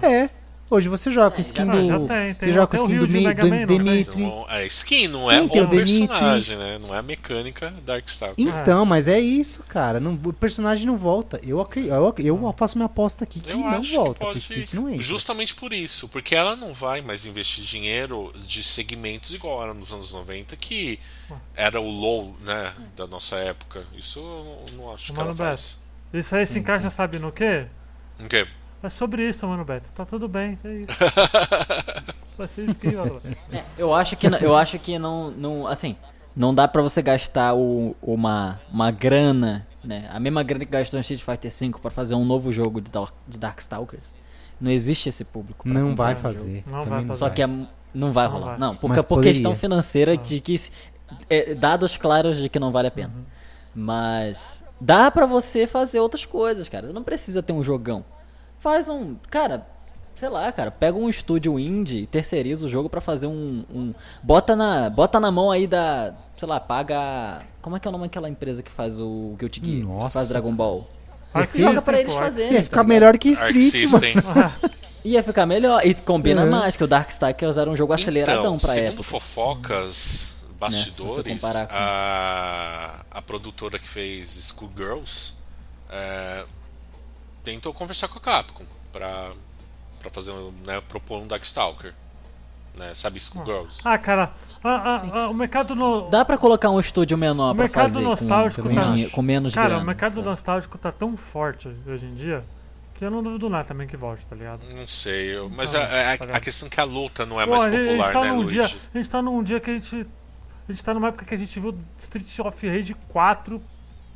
É. 0.02 0.28
Hoje 0.70 0.88
você 0.88 1.12
joga 1.12 1.30
com 1.30 1.36
É, 1.36 1.40
skin 1.42 1.66
já- 1.66 1.72
do. 1.72 1.86
já 1.86 1.98
tem, 1.98 2.34
tem 2.34 2.48
você 2.48 2.52
joga 2.52 2.66
com 2.66 2.76
o 2.78 2.86
skin 2.86 2.98
do, 2.98 3.08
Mi- 3.08 3.34
do 3.34 3.48
Man, 3.48 3.56
não? 3.60 3.66
Dimitri. 3.66 4.22
Não, 4.22 4.46
é 4.50 4.66
skin, 4.66 5.08
não 5.08 5.30
é 5.30 5.38
Sim, 5.40 5.60
o 5.60 5.68
personagem, 5.68 6.56
né? 6.56 6.78
Não 6.80 6.94
é 6.94 6.98
a 6.98 7.02
mecânica 7.02 7.70
Darkstalker. 7.84 8.44
Então, 8.48 8.86
mas 8.86 9.06
é 9.06 9.20
isso, 9.20 9.62
cara. 9.68 10.00
Não, 10.00 10.14
o 10.24 10.32
personagem 10.32 10.86
não 10.86 10.96
volta. 10.96 11.38
Eu, 11.46 11.60
acri- 11.60 11.88
eu, 11.88 12.14
eu 12.18 12.54
faço 12.56 12.78
minha 12.78 12.86
aposta 12.86 13.24
aqui 13.24 13.40
que 13.40 13.52
Eu 13.52 13.58
não 13.58 13.82
volta. 13.82 14.24
que 14.34 14.68
não 14.74 14.88
entra. 14.88 15.02
Justamente 15.02 15.54
por 15.54 15.70
isso, 15.72 16.08
porque 16.08 16.34
ela 16.34 16.56
não 16.56 16.72
vai 16.72 17.02
mais 17.02 17.26
investir 17.26 17.62
dinheiro 17.62 18.32
de 18.46 18.64
segmentos 18.64 19.34
igual 19.34 19.62
era 19.62 19.74
nos 19.74 19.92
anos 19.92 20.12
90, 20.14 20.56
que 20.56 20.98
era 21.54 21.78
o 21.78 21.88
low, 21.90 22.34
né, 22.40 22.72
da 22.96 23.06
nossa 23.06 23.36
época. 23.36 23.84
Isso 23.96 24.18
eu 24.18 24.66
não, 24.76 24.84
não 24.86 24.94
acho 24.94 25.12
que 25.12 25.20
ela 25.20 25.32
faz. 25.34 25.82
Isso 26.12 26.34
aí 26.34 26.46
se 26.46 26.58
encaixa, 26.58 26.88
sabe 26.88 27.18
no 27.18 27.30
quê? 27.30 27.66
O 28.18 28.26
quê? 28.28 28.46
É 28.84 28.88
sobre 28.90 29.26
isso, 29.26 29.46
mano, 29.48 29.64
Beto. 29.64 29.90
Tá 29.94 30.04
tudo 30.04 30.28
bem, 30.28 30.58
é 30.62 30.72
isso. 30.74 30.92
Vai 32.36 32.46
ser 32.46 32.68
isso 32.68 32.78
que. 32.78 32.88
É, 32.88 33.64
eu 33.78 33.94
acho 33.94 34.14
que, 34.14 34.26
eu 34.26 34.54
acho 34.54 34.78
que 34.78 34.98
não, 34.98 35.30
não, 35.30 35.66
assim, 35.66 35.96
não 36.36 36.54
dá 36.54 36.68
pra 36.68 36.82
você 36.82 37.00
gastar 37.00 37.54
o, 37.54 37.96
uma, 38.02 38.60
uma 38.70 38.90
grana, 38.90 39.66
né? 39.82 40.06
A 40.12 40.20
mesma 40.20 40.42
grana 40.42 40.66
que 40.66 40.70
gastou 40.70 40.98
em 40.98 41.00
Street 41.00 41.22
Fighter 41.22 41.50
V 41.50 41.78
pra 41.80 41.90
fazer 41.90 42.14
um 42.14 42.26
novo 42.26 42.52
jogo 42.52 42.78
de, 42.80 42.90
Dark, 42.90 43.14
de 43.26 43.38
Darkstalkers. 43.38 44.14
Não 44.60 44.70
existe 44.70 45.08
esse 45.08 45.24
público. 45.24 45.66
Não 45.66 45.94
vai 45.94 46.14
fazer. 46.14 46.62
Não 46.66 46.84
Também 46.84 46.98
vai 46.98 47.04
fazer. 47.06 47.18
Só 47.18 47.30
que 47.30 47.42
é, 47.42 47.46
não 47.46 48.12
vai 48.12 48.26
Não 48.26 48.32
rolar. 48.34 48.46
vai. 48.50 48.58
Não, 48.58 48.76
porque 48.76 48.96
Mas 48.96 49.04
por 49.06 49.14
poderia. 49.14 49.32
questão 49.32 49.54
financeira 49.54 50.14
de 50.14 50.40
que 50.40 50.60
é, 51.30 51.54
dados 51.54 51.96
claros 51.96 52.36
de 52.36 52.50
que 52.50 52.58
não 52.58 52.70
vale 52.70 52.88
a 52.88 52.90
pena. 52.90 53.14
Uhum. 53.16 53.24
Mas 53.74 54.62
dá 54.78 55.10
pra 55.10 55.24
você 55.24 55.66
fazer 55.66 56.00
outras 56.00 56.26
coisas, 56.26 56.68
cara. 56.68 56.92
Não 56.92 57.02
precisa 57.02 57.42
ter 57.42 57.54
um 57.54 57.62
jogão. 57.62 58.04
Faz 58.64 58.88
um, 58.88 59.14
cara, 59.30 59.66
sei 60.14 60.30
lá, 60.30 60.50
cara, 60.50 60.70
pega 60.70 60.96
um 60.96 61.06
estúdio 61.10 61.58
indie 61.58 61.98
e 62.04 62.06
terceiriza 62.06 62.64
o 62.64 62.68
jogo 62.70 62.88
pra 62.88 63.02
fazer 63.02 63.26
um, 63.26 63.62
um 63.70 63.92
bota 64.22 64.56
na, 64.56 64.88
bota 64.88 65.20
na 65.20 65.30
mão 65.30 65.50
aí 65.50 65.66
da, 65.66 66.14
sei 66.34 66.48
lá, 66.48 66.58
paga, 66.58 67.42
como 67.60 67.76
é 67.76 67.78
que 67.78 67.86
é 67.86 67.90
o 67.90 67.92
nome 67.92 68.04
daquela 68.04 68.26
empresa 68.26 68.62
que 68.62 68.70
faz 68.70 68.98
o 68.98 69.34
Guilty 69.38 69.60
Gear, 69.62 69.76
que 69.80 69.82
Nossa. 69.84 70.10
faz 70.12 70.30
Dragon 70.30 70.54
Ball? 70.54 70.88
Arc 71.34 71.54
joga 71.58 71.98
eles 71.98 72.14
fazerem. 72.14 72.52
Ia 72.52 72.58
tá 72.58 72.62
ficar 72.64 72.76
ligado? 72.82 72.88
melhor 72.88 73.18
que 73.18 73.28
Street, 73.32 73.90
mano. 73.90 74.52
Ia 75.04 75.22
ficar 75.22 75.44
melhor. 75.44 75.84
E 75.86 75.92
combina 75.92 76.44
Uhum. 76.44 76.50
mais, 76.50 76.74
que 76.74 76.82
o 76.82 76.86
Darkstalkers 76.86 77.58
era 77.58 77.68
um 77.68 77.76
jogo 77.76 77.92
aceleradão 77.92 78.56
então, 78.56 78.58
pra 78.58 78.70
segundo 78.70 78.88
época. 78.88 79.02
fofocas, 79.02 80.42
bastidores, 80.58 81.42
comparar 81.42 81.66
com- 81.66 81.74
a, 81.76 83.00
a 83.10 83.20
produtora 83.20 83.78
que 83.78 83.86
fez 83.86 84.54
Schoolgirls 84.56 85.34
é, 85.90 86.44
tentou 87.44 87.72
conversar 87.74 88.08
com 88.08 88.18
a 88.18 88.22
Capcom 88.22 88.64
pra, 88.90 89.30
pra 90.00 90.10
fazer, 90.10 90.32
um, 90.32 90.50
né, 90.64 90.80
propor 90.88 91.20
um 91.22 91.26
Darkstalker. 91.26 91.92
Né, 92.76 92.92
sabe, 92.92 93.20
Schoolgirls? 93.20 93.82
Ah, 93.84 93.96
cara, 93.96 94.32
ah, 94.64 94.96
ah, 94.98 95.00
ah, 95.12 95.28
o 95.28 95.34
mercado 95.34 95.76
no. 95.76 96.10
Dá 96.10 96.24
pra 96.24 96.36
colocar 96.36 96.70
um 96.70 96.80
estúdio 96.80 97.16
menor 97.16 97.52
O 97.52 97.54
pra 97.54 97.64
mercado 97.66 97.92
fazer 97.92 98.04
nostálgico 98.04 98.68
com, 98.68 98.74
tá- 98.74 98.82
com, 98.84 98.92
dinhe- 98.94 99.10
com 99.10 99.22
menos 99.22 99.54
Cara, 99.54 99.68
grana, 99.68 99.82
o 99.82 99.86
mercado 99.86 100.14
sabe? 100.16 100.26
nostálgico 100.26 100.76
tá 100.76 100.90
tão 100.90 101.16
forte 101.16 101.68
hoje 101.86 102.04
em 102.04 102.14
dia 102.16 102.42
que 102.96 103.04
eu 103.04 103.12
não 103.12 103.22
duvido 103.22 103.48
nada 103.48 103.64
também 103.64 103.86
que 103.86 103.96
volte, 103.96 104.26
tá 104.26 104.34
ligado? 104.34 104.60
Não 104.74 104.88
sei, 104.88 105.36
eu- 105.36 105.48
mas 105.50 105.72
Não, 105.72 105.80
a, 105.82 105.84
a- 105.84 106.18
tá 106.18 106.36
a 106.36 106.40
questão 106.40 106.66
é 106.66 106.70
que 106.70 106.80
a 106.80 106.84
luta 106.84 107.24
não 107.24 107.40
é 107.40 107.44
Pô, 107.44 107.52
mais 107.52 107.62
a 107.62 107.66
a 107.68 107.70
popular, 107.70 108.12
tá 108.12 108.20
né, 108.22 108.26
dia, 108.30 108.36
Luigi? 108.62 108.78
a 108.92 108.96
gente 108.98 109.10
tá 109.10 109.22
num 109.22 109.42
dia 109.44 109.60
que 109.60 109.70
a 109.70 109.74
gente. 109.74 110.06
A 110.68 110.72
gente 110.72 110.82
tá 110.84 110.94
numa 110.94 111.08
época 111.08 111.24
que 111.26 111.34
a 111.34 111.38
gente 111.38 111.60
viu 111.60 111.78
Street 111.96 112.38
of 112.40 112.68
Rage 112.68 112.94
4, 113.10 113.60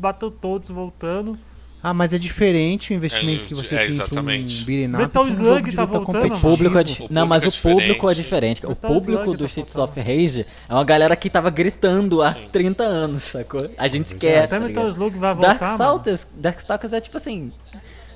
bateu 0.01 0.33
todos 0.33 0.69
voltando. 0.71 1.39
Ah, 1.83 1.95
mas 1.95 2.13
é 2.13 2.19
diferente 2.19 2.93
o 2.93 2.95
investimento 2.95 3.45
É, 3.45 3.47
que 3.47 3.55
você 3.55 3.75
é, 3.75 3.79
tem 3.79 3.89
exatamente. 3.89 4.59
um 4.69 4.85
up 4.89 4.89
Metal 4.99 5.25
que 5.25 5.31
um 5.31 5.33
Slug 5.33 5.73
tá 5.77 5.85
voltando, 5.85 6.35
O 6.35 6.41
público 6.41 6.79
é 6.79 6.83
di- 6.83 7.03
O 7.03 7.07
Não, 7.09 7.27
mas 7.27 7.45
o 7.45 7.63
público 7.63 8.09
é 8.09 8.13
é 8.13 8.15
diferente. 8.17 8.67
O 8.67 8.71
Metal 8.71 8.91
público 8.91 9.23
Slug 9.23 9.37
do 9.39 9.45
tá 9.45 9.47
Streets 9.47 9.77
of 9.77 10.01
Rage 10.01 10.47
é 10.69 10.75
uma 10.75 10.85
galera 10.85 11.15
que 11.15 11.31
tava 11.31 11.51
gritando 11.51 12.21
há 12.21 12.33
Sim. 12.33 12.49
30 12.51 12.83
anos, 12.83 13.23
sacou? 13.23 13.71
A 13.79 13.87
gente 13.87 14.15
quer. 14.17 14.45
Até 14.45 14.59
tá 14.59 14.67
Metal? 14.67 14.89
Slug 14.89 15.17
vai 15.19 15.35
voltar. 15.35 15.55
Darkstalkers, 15.59 16.27
Darkstalkers 16.35 16.93
é 16.93 17.01
tipo 17.01 17.17
assim. 17.17 17.53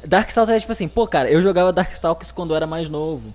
Darkstalkers 0.05 0.57
é 0.57 0.61
tipo 0.61 0.73
assim, 0.73 0.89
pô, 0.89 1.07
cara, 1.07 1.31
eu 1.31 1.41
jogava 1.41 1.73
Darkstalkers 1.73 2.33
quando 2.33 2.51
eu 2.51 2.57
era 2.57 2.67
mais 2.67 2.89
novo. 2.89 3.33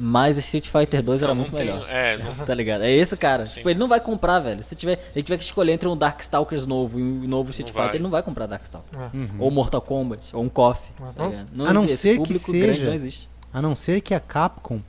Mas 0.00 0.38
Street 0.38 0.66
Fighter 0.68 1.02
2 1.02 1.22
era 1.24 1.34
Não, 1.34 1.40
muito 1.40 1.50
não 1.50 1.58
tem, 1.58 1.66
melhor. 1.66 1.84
é, 1.90 2.16
não, 2.22 2.32
Tá 2.46 2.54
ligado? 2.54 2.82
É 2.84 2.90
esse 2.92 3.16
cara. 3.16 3.44
Sim. 3.46 3.56
Tipo, 3.56 3.70
ele 3.70 3.78
não 3.80 3.88
vai 3.88 4.00
comprar, 4.00 4.38
velho. 4.38 4.62
Se 4.62 4.76
tiver, 4.76 5.10
ele 5.12 5.24
tiver 5.24 5.36
que 5.38 5.42
escolher 5.44 5.72
entre 5.72 5.88
um 5.88 5.96
Darkstalkers 5.96 6.66
novo 6.66 7.00
e 7.00 7.02
um 7.02 7.26
novo 7.26 7.50
Street 7.50 7.66
Não 7.68 7.72
Fighter, 7.74 7.86
vai. 7.88 7.96
ele 7.96 8.02
não 8.04 8.10
vai 8.10 8.22
comprar 8.22 8.46
Darkstalkers. 8.46 8.96
É. 8.96 9.08
Ou 9.40 9.50
Mortal 9.50 9.80
Kombat, 9.82 10.28
ou 10.36 10.44
um 10.44 10.48
KOF. 10.48 10.80
Tá 11.16 11.24
Uhum. 11.24 11.30
ligado? 11.30 11.66
A 11.66 11.72
não 11.72 11.84
existe. 11.84 12.00
ser 12.02 12.22
que 12.22 12.38
seja- 12.38 12.66
grande 12.66 12.86
não 12.86 12.92
existe. 12.94 13.28
A 13.52 13.60
não 13.60 13.74
ser 13.74 14.00
que 14.00 14.14
a 14.14 14.20
Capcom 14.20 14.80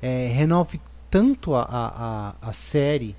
é, 0.00 0.28
renove 0.28 0.80
tanto 1.10 1.54
a, 1.54 1.62
a, 1.62 2.34
a, 2.42 2.48
a 2.50 2.52
série 2.52 3.16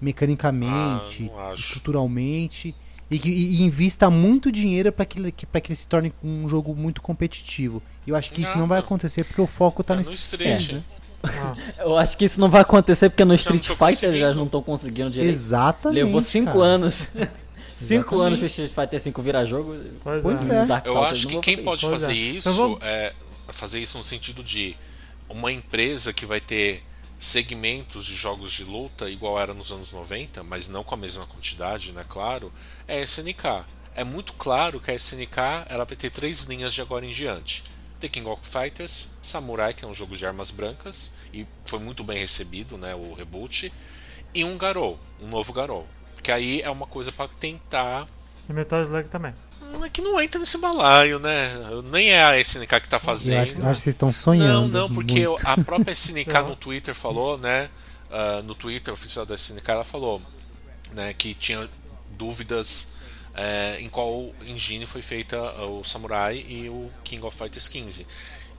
mecanicamente, 0.00 1.30
Ah, 1.30 1.32
não 1.36 1.52
acho. 1.52 1.62
estruturalmente 1.62 2.74
e, 3.14 3.18
que, 3.18 3.28
e 3.30 3.62
invista 3.62 4.08
muito 4.10 4.50
dinheiro 4.50 4.92
para 4.92 5.04
que, 5.04 5.18
ele- 5.18 5.32
que, 5.32 5.44
pra 5.46 5.60
que 5.60 5.70
ele 5.72 5.78
se 5.78 5.86
torne 5.86 6.12
um 6.22 6.48
jogo 6.48 6.74
muito 6.74 7.00
competitivo. 7.02 7.82
E 8.06 8.10
eu 8.10 8.16
acho 8.16 8.30
que 8.30 8.42
isso 8.42 8.52
Não, 8.52 8.60
não 8.60 8.66
vai 8.68 8.78
não. 8.78 8.84
acontecer 8.86 9.24
porque 9.24 9.40
o 9.40 9.46
foco 9.46 9.82
tá 9.84 9.94
é 9.94 9.96
no 9.98 10.02
no 10.04 10.12
Street. 10.12 10.60
Street. 10.60 10.82
Ah, 11.22 11.54
Eu 11.78 11.96
acho 11.98 12.16
que 12.16 12.24
isso 12.24 12.40
não 12.40 12.50
vai 12.50 12.62
acontecer 12.62 13.08
porque 13.10 13.24
no 13.24 13.34
Já 13.36 13.40
Street 13.40 13.68
não 13.68 13.76
tô 13.76 13.86
Fighter 13.86 14.12
já 14.14 14.34
não 14.34 14.44
estão 14.46 14.62
conseguindo 14.62 15.10
direito. 15.10 15.32
Exatamente. 15.34 16.02
Levou 16.04 16.20
5 16.22 16.46
cara. 16.52 16.60
anos. 16.64 16.94
5 17.76 17.94
Exatamente. 18.14 18.26
anos 18.26 18.38
pro 18.38 18.46
Street 18.46 18.72
Fighter 18.72 19.00
5 19.00 19.22
virar 19.22 19.44
jogo. 19.44 19.74
pois, 20.02 20.22
Pois 20.22 20.46
é. 20.50 20.54
é. 20.62 20.82
Eu 20.88 21.02
acho 21.04 21.28
não 21.30 21.40
que 21.40 21.54
quem 21.54 21.64
pode 21.64 21.82
Pois 21.86 22.00
fazer 22.00 22.12
é. 22.12 22.16
isso 22.16 22.48
Eu 22.48 22.54
vou- 22.54 22.78
é 22.82 23.12
fazer 23.48 23.80
isso 23.80 23.98
no 23.98 24.04
sentido 24.04 24.42
de 24.42 24.76
uma 25.28 25.50
empresa 25.52 26.12
que 26.12 26.24
vai 26.26 26.40
ter 26.40 26.82
segmentos 27.18 28.04
de 28.06 28.14
jogos 28.16 28.52
de 28.52 28.64
luta 28.64 29.08
igual 29.08 29.38
era 29.40 29.54
nos 29.54 29.70
anos 29.70 29.92
90, 29.92 30.42
mas 30.42 30.68
não 30.68 30.82
com 30.82 30.94
a 30.94 30.98
mesma 30.98 31.24
quantidade, 31.26 31.92
né, 31.92 32.04
claro, 32.08 32.52
é 32.88 32.98
a 32.98 33.02
SNK. 33.02 33.64
É 33.94 34.04
muito 34.04 34.32
claro 34.34 34.80
que 34.80 34.90
a 34.90 34.94
SNK 34.94 35.38
ela 35.68 35.84
vai 35.84 35.96
ter 35.96 36.10
três 36.10 36.44
linhas 36.44 36.72
de 36.72 36.80
agora 36.80 37.04
em 37.04 37.10
diante. 37.10 37.62
The 38.00 38.08
King 38.08 38.26
of 38.28 38.40
Fighters, 38.46 39.10
Samurai, 39.22 39.72
que 39.74 39.84
é 39.84 39.88
um 39.88 39.94
jogo 39.94 40.16
de 40.16 40.26
armas 40.26 40.50
brancas 40.50 41.12
e 41.32 41.46
foi 41.64 41.78
muito 41.78 42.02
bem 42.02 42.18
recebido, 42.18 42.76
né, 42.76 42.94
o 42.94 43.14
reboot, 43.14 43.72
e 44.34 44.44
um 44.44 44.58
Garou, 44.58 44.98
um 45.20 45.28
novo 45.28 45.52
Garou. 45.52 45.86
Que 46.22 46.32
aí 46.32 46.62
é 46.62 46.70
uma 46.70 46.86
coisa 46.86 47.12
para 47.12 47.28
tentar 47.28 48.08
E 48.48 48.52
Metal 48.52 48.82
Slug 48.82 49.08
também. 49.08 49.34
Hum, 49.62 49.84
É 49.84 49.88
que 49.88 50.00
não 50.02 50.20
entra 50.20 50.40
nesse 50.40 50.58
balaio, 50.58 51.18
né? 51.18 51.52
Nem 51.90 52.10
é 52.10 52.22
a 52.24 52.38
SNK 52.40 52.80
que 52.80 52.88
tá 52.88 52.96
Eu 52.96 53.00
fazendo. 53.00 53.42
acho, 53.42 53.52
eu 53.58 53.68
acho 53.68 53.78
que 53.78 53.82
vocês 53.84 53.94
estão 53.94 54.12
sonhando. 54.12 54.68
Não, 54.68 54.82
não, 54.82 54.90
porque 54.92 55.26
muito. 55.28 55.46
a 55.46 55.56
própria 55.58 55.92
SNK 55.92 56.32
no 56.48 56.56
Twitter 56.56 56.94
falou, 56.94 57.38
né? 57.38 57.68
ah, 58.10 58.42
no 58.44 58.54
Twitter 58.54 58.92
oficial 58.92 59.24
da 59.24 59.34
SNK, 59.34 59.68
ela 59.70 59.84
falou 59.84 60.20
né, 60.92 61.14
que 61.14 61.34
tinha 61.34 61.68
dúvidas 62.22 62.92
eh, 63.34 63.78
em 63.80 63.88
qual 63.88 64.30
engine 64.46 64.86
foi 64.86 65.02
feita 65.02 65.36
o 65.66 65.82
Samurai 65.82 66.36
e 66.48 66.68
o 66.68 66.88
King 67.02 67.24
of 67.26 67.36
Fighters 67.36 67.68
15. 67.68 68.06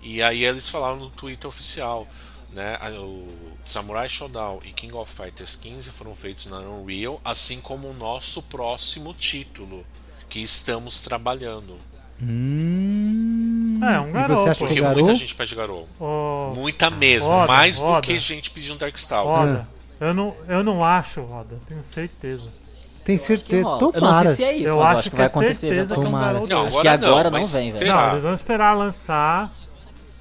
E 0.02 0.22
aí 0.22 0.44
eles 0.44 0.68
falaram 0.70 0.98
no 0.98 1.10
Twitter 1.10 1.48
oficial, 1.50 2.06
né? 2.52 2.78
O 3.00 3.28
Samurai 3.66 4.10
Showdown 4.10 4.60
e 4.66 4.72
King 4.74 4.94
of 4.96 5.10
Fighters 5.12 5.56
15 5.56 5.92
foram 5.92 6.14
feitos 6.14 6.48
na 6.48 6.58
Unreal, 6.60 7.22
assim 7.24 7.62
como 7.62 7.88
o 7.90 7.94
nosso 7.94 8.42
próximo 8.44 9.14
título 9.14 9.86
que 10.30 10.40
estamos 10.42 11.02
trabalhando. 11.02 11.80
Hum, 12.22 13.80
É, 13.82 14.00
um 14.00 14.10
e 14.10 14.12
garoto. 14.14 14.42
você 14.42 14.50
acha 14.50 14.60
Porque 14.60 14.74
que 14.76 14.80
é 14.80 14.84
muita 14.84 15.02
garoto? 15.02 15.20
gente 15.20 15.36
pede 15.36 15.56
Garou. 15.56 15.88
Ô, 16.00 16.54
Muita 16.56 16.90
mesmo, 16.90 17.30
Roda, 17.32 17.48
mais 17.48 17.78
roda. 17.78 18.02
do 18.02 18.08
que 18.08 18.20
gente 18.20 18.50
pedindo 18.52 18.78
Darkstalker. 18.78 19.32
Roda. 19.34 19.68
Eu 20.00 20.14
não, 20.14 20.36
eu 20.48 20.64
não 20.64 20.84
acho, 20.84 21.22
Roda. 21.22 21.60
Tenho 21.68 21.82
certeza. 21.84 22.50
Tem 23.06 23.18
certeza. 23.18 23.64
rola. 23.64 23.78
Eu 23.78 23.82
não 23.86 23.92
Tomara. 23.92 24.28
sei 24.28 24.36
se 24.36 24.44
é 24.44 24.56
isso, 24.56 24.68
eu 24.70 24.78
mas 24.78 24.84
acho 24.86 24.94
eu 24.94 24.98
acho 25.00 25.04
que 25.04 25.10
que 25.10 25.16
vai 25.16 25.26
é 25.26 25.30
acontecer. 25.30 25.56
certeza 25.68 25.94
que 25.94 26.00
é 26.00 26.02
um 26.02 26.06
Tomara. 26.06 26.34
garoto. 26.34 26.50
Não, 26.50 26.60
Acho 26.68 26.68
agora 26.80 26.84
que 26.98 27.06
agora 27.06 27.30
não, 27.30 27.40
não 27.40 27.46
vem, 27.48 27.72
velho. 27.72 27.88
Não, 27.94 28.10
eles 28.12 28.24
vão 28.24 28.34
esperar 28.34 28.74
lançar. 28.78 29.54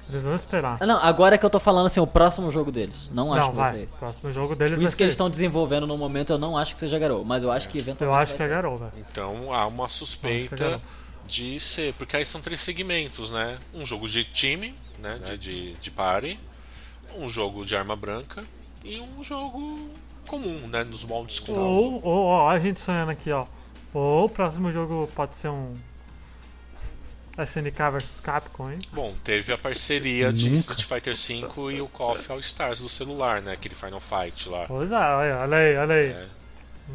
Eles 0.09 0.25
vão 0.25 0.35
esperar. 0.35 0.77
Ah, 0.79 0.85
não, 0.85 0.97
agora 0.97 1.35
é 1.35 1.37
que 1.37 1.45
eu 1.45 1.49
tô 1.49 1.59
falando 1.59 1.87
assim, 1.87 1.99
o 1.99 2.05
próximo 2.05 2.51
jogo 2.51 2.71
deles. 2.71 3.09
Não 3.11 3.33
acho 3.33 3.41
Não, 3.45 3.49
que 3.51 3.55
vai 3.55 3.71
vai. 3.71 3.79
ser. 3.79 3.85
O 3.85 3.97
próximo 3.97 4.31
jogo 4.31 4.55
deles 4.55 4.73
Por 4.73 4.77
vai 4.79 4.87
isso 4.87 4.97
que 4.97 5.03
eles 5.03 5.13
estão 5.13 5.29
desenvolvendo 5.29 5.87
no 5.87 5.97
momento, 5.97 6.33
eu 6.33 6.37
não 6.37 6.57
acho 6.57 6.73
que 6.73 6.79
seja 6.79 6.99
Garou, 6.99 7.23
mas 7.25 7.41
eu 7.43 7.51
acho 7.51 7.67
que 7.69 7.77
eventualmente 7.77 8.03
Eu 8.03 8.13
acho 8.15 8.35
que 8.35 8.43
é 8.43 8.47
garoto, 8.47 8.79
velho. 8.79 8.91
Então 9.09 9.53
há 9.53 9.65
uma 9.65 9.85
Acho 9.85 9.95
é 9.95 9.97
suspeita 9.97 10.81
de 11.25 11.59
ser, 11.59 11.93
porque 11.93 12.17
aí 12.17 12.25
são 12.25 12.41
três 12.41 12.59
segmentos, 12.59 13.31
né? 13.31 13.57
Um 13.73 13.85
jogo 13.85 14.07
de 14.07 14.23
time, 14.25 14.75
né? 14.99 15.17
De, 15.25 15.37
de, 15.37 15.73
de 15.73 15.91
party, 15.91 16.37
um 17.17 17.29
jogo 17.29 17.65
de 17.65 17.75
arma 17.75 17.95
branca 17.95 18.43
e 18.83 18.99
um 18.99 19.23
jogo 19.23 19.87
comum, 20.27 20.67
né? 20.67 20.83
Nos 20.83 21.03
moldes 21.03 21.39
com 21.39 21.53
Ou, 21.53 22.03
ou, 22.03 22.25
ó, 22.25 22.49
a 22.49 22.59
gente 22.59 22.79
sonhando 22.79 23.11
aqui, 23.11 23.31
ó. 23.31 23.45
Ou 23.93 24.25
o 24.25 24.29
próximo 24.29 24.71
jogo 24.71 25.09
pode 25.15 25.35
ser 25.35 25.49
um. 25.49 25.75
SNK 27.37 27.89
vs 27.91 28.19
Capcom, 28.21 28.69
hein? 28.71 28.77
Bom, 28.91 29.11
teve 29.23 29.51
a 29.51 29.57
parceria 29.57 30.31
de 30.31 30.49
Nunca. 30.49 30.59
Street 30.59 30.83
Fighter 30.83 31.15
V 31.15 31.73
e 31.73 31.81
o 31.81 31.87
KOF 31.87 32.31
All 32.31 32.39
Stars 32.39 32.79
do 32.79 32.87
celular, 32.89 33.41
né? 33.41 33.53
Aquele 33.53 33.73
Final 33.73 33.99
Fight 33.99 34.47
lá. 34.49 34.65
Pois 34.67 34.91
é, 34.91 34.95
olha, 34.95 35.57
aí, 35.57 35.77
olha 35.77 35.95
aí. 35.95 36.05
É. 36.05 36.27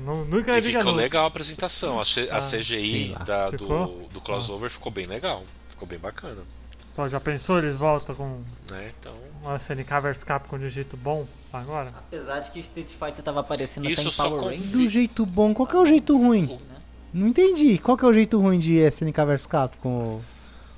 Nu- 0.04 0.24
Nunca 0.26 0.56
E 0.56 0.62
ficou 0.62 0.92
legal 0.92 1.24
a 1.24 1.28
apresentação. 1.28 1.98
A, 1.98 2.02
Ah, 2.30 2.40
CGI 2.40 3.16
da- 3.26 3.50
do, 3.50 4.06
do 4.12 4.20
crossover 4.20 4.70
ficou 4.70 4.92
bem 4.92 5.06
legal. 5.06 5.42
Ficou 5.68 5.88
bem 5.88 5.98
bacana. 5.98 6.42
Então, 6.92 7.08
já 7.08 7.18
pensou? 7.18 7.58
Eles 7.58 7.74
voltam 7.76 8.14
com 8.14 8.40
Né? 8.70 8.92
Então, 9.00 9.14
uma 9.42 9.56
SNK 9.56 10.00
vs 10.02 10.24
Capcom 10.24 10.58
de 10.58 10.66
um 10.66 10.68
jeito 10.68 10.96
bom 10.96 11.26
agora? 11.52 11.92
Apesar 11.98 12.40
de 12.40 12.50
que 12.50 12.60
Street 12.60 12.88
Fighter 12.88 13.22
tava 13.24 13.40
aparecendo 13.40 13.88
Isso 13.88 14.00
até 14.02 14.08
em 14.08 14.12
só 14.12 14.24
Power 14.28 14.40
com- 14.40 14.46
Rangers. 14.48 14.70
Do 14.70 14.88
jeito 14.88 15.26
bom. 15.26 15.54
Qual 15.54 15.66
que 15.66 15.76
é 15.76 15.78
o 15.78 15.86
jeito 15.86 16.16
ruim? 16.16 16.58
Não 17.12 17.28
entendi. 17.28 17.78
Qual 17.78 17.96
que 17.96 18.04
é 18.04 18.08
o 18.08 18.12
jeito 18.12 18.38
ruim 18.40 18.58
de 18.58 18.76
SNK 18.78 19.24
vs 19.24 19.46
Capcom? 19.46 20.20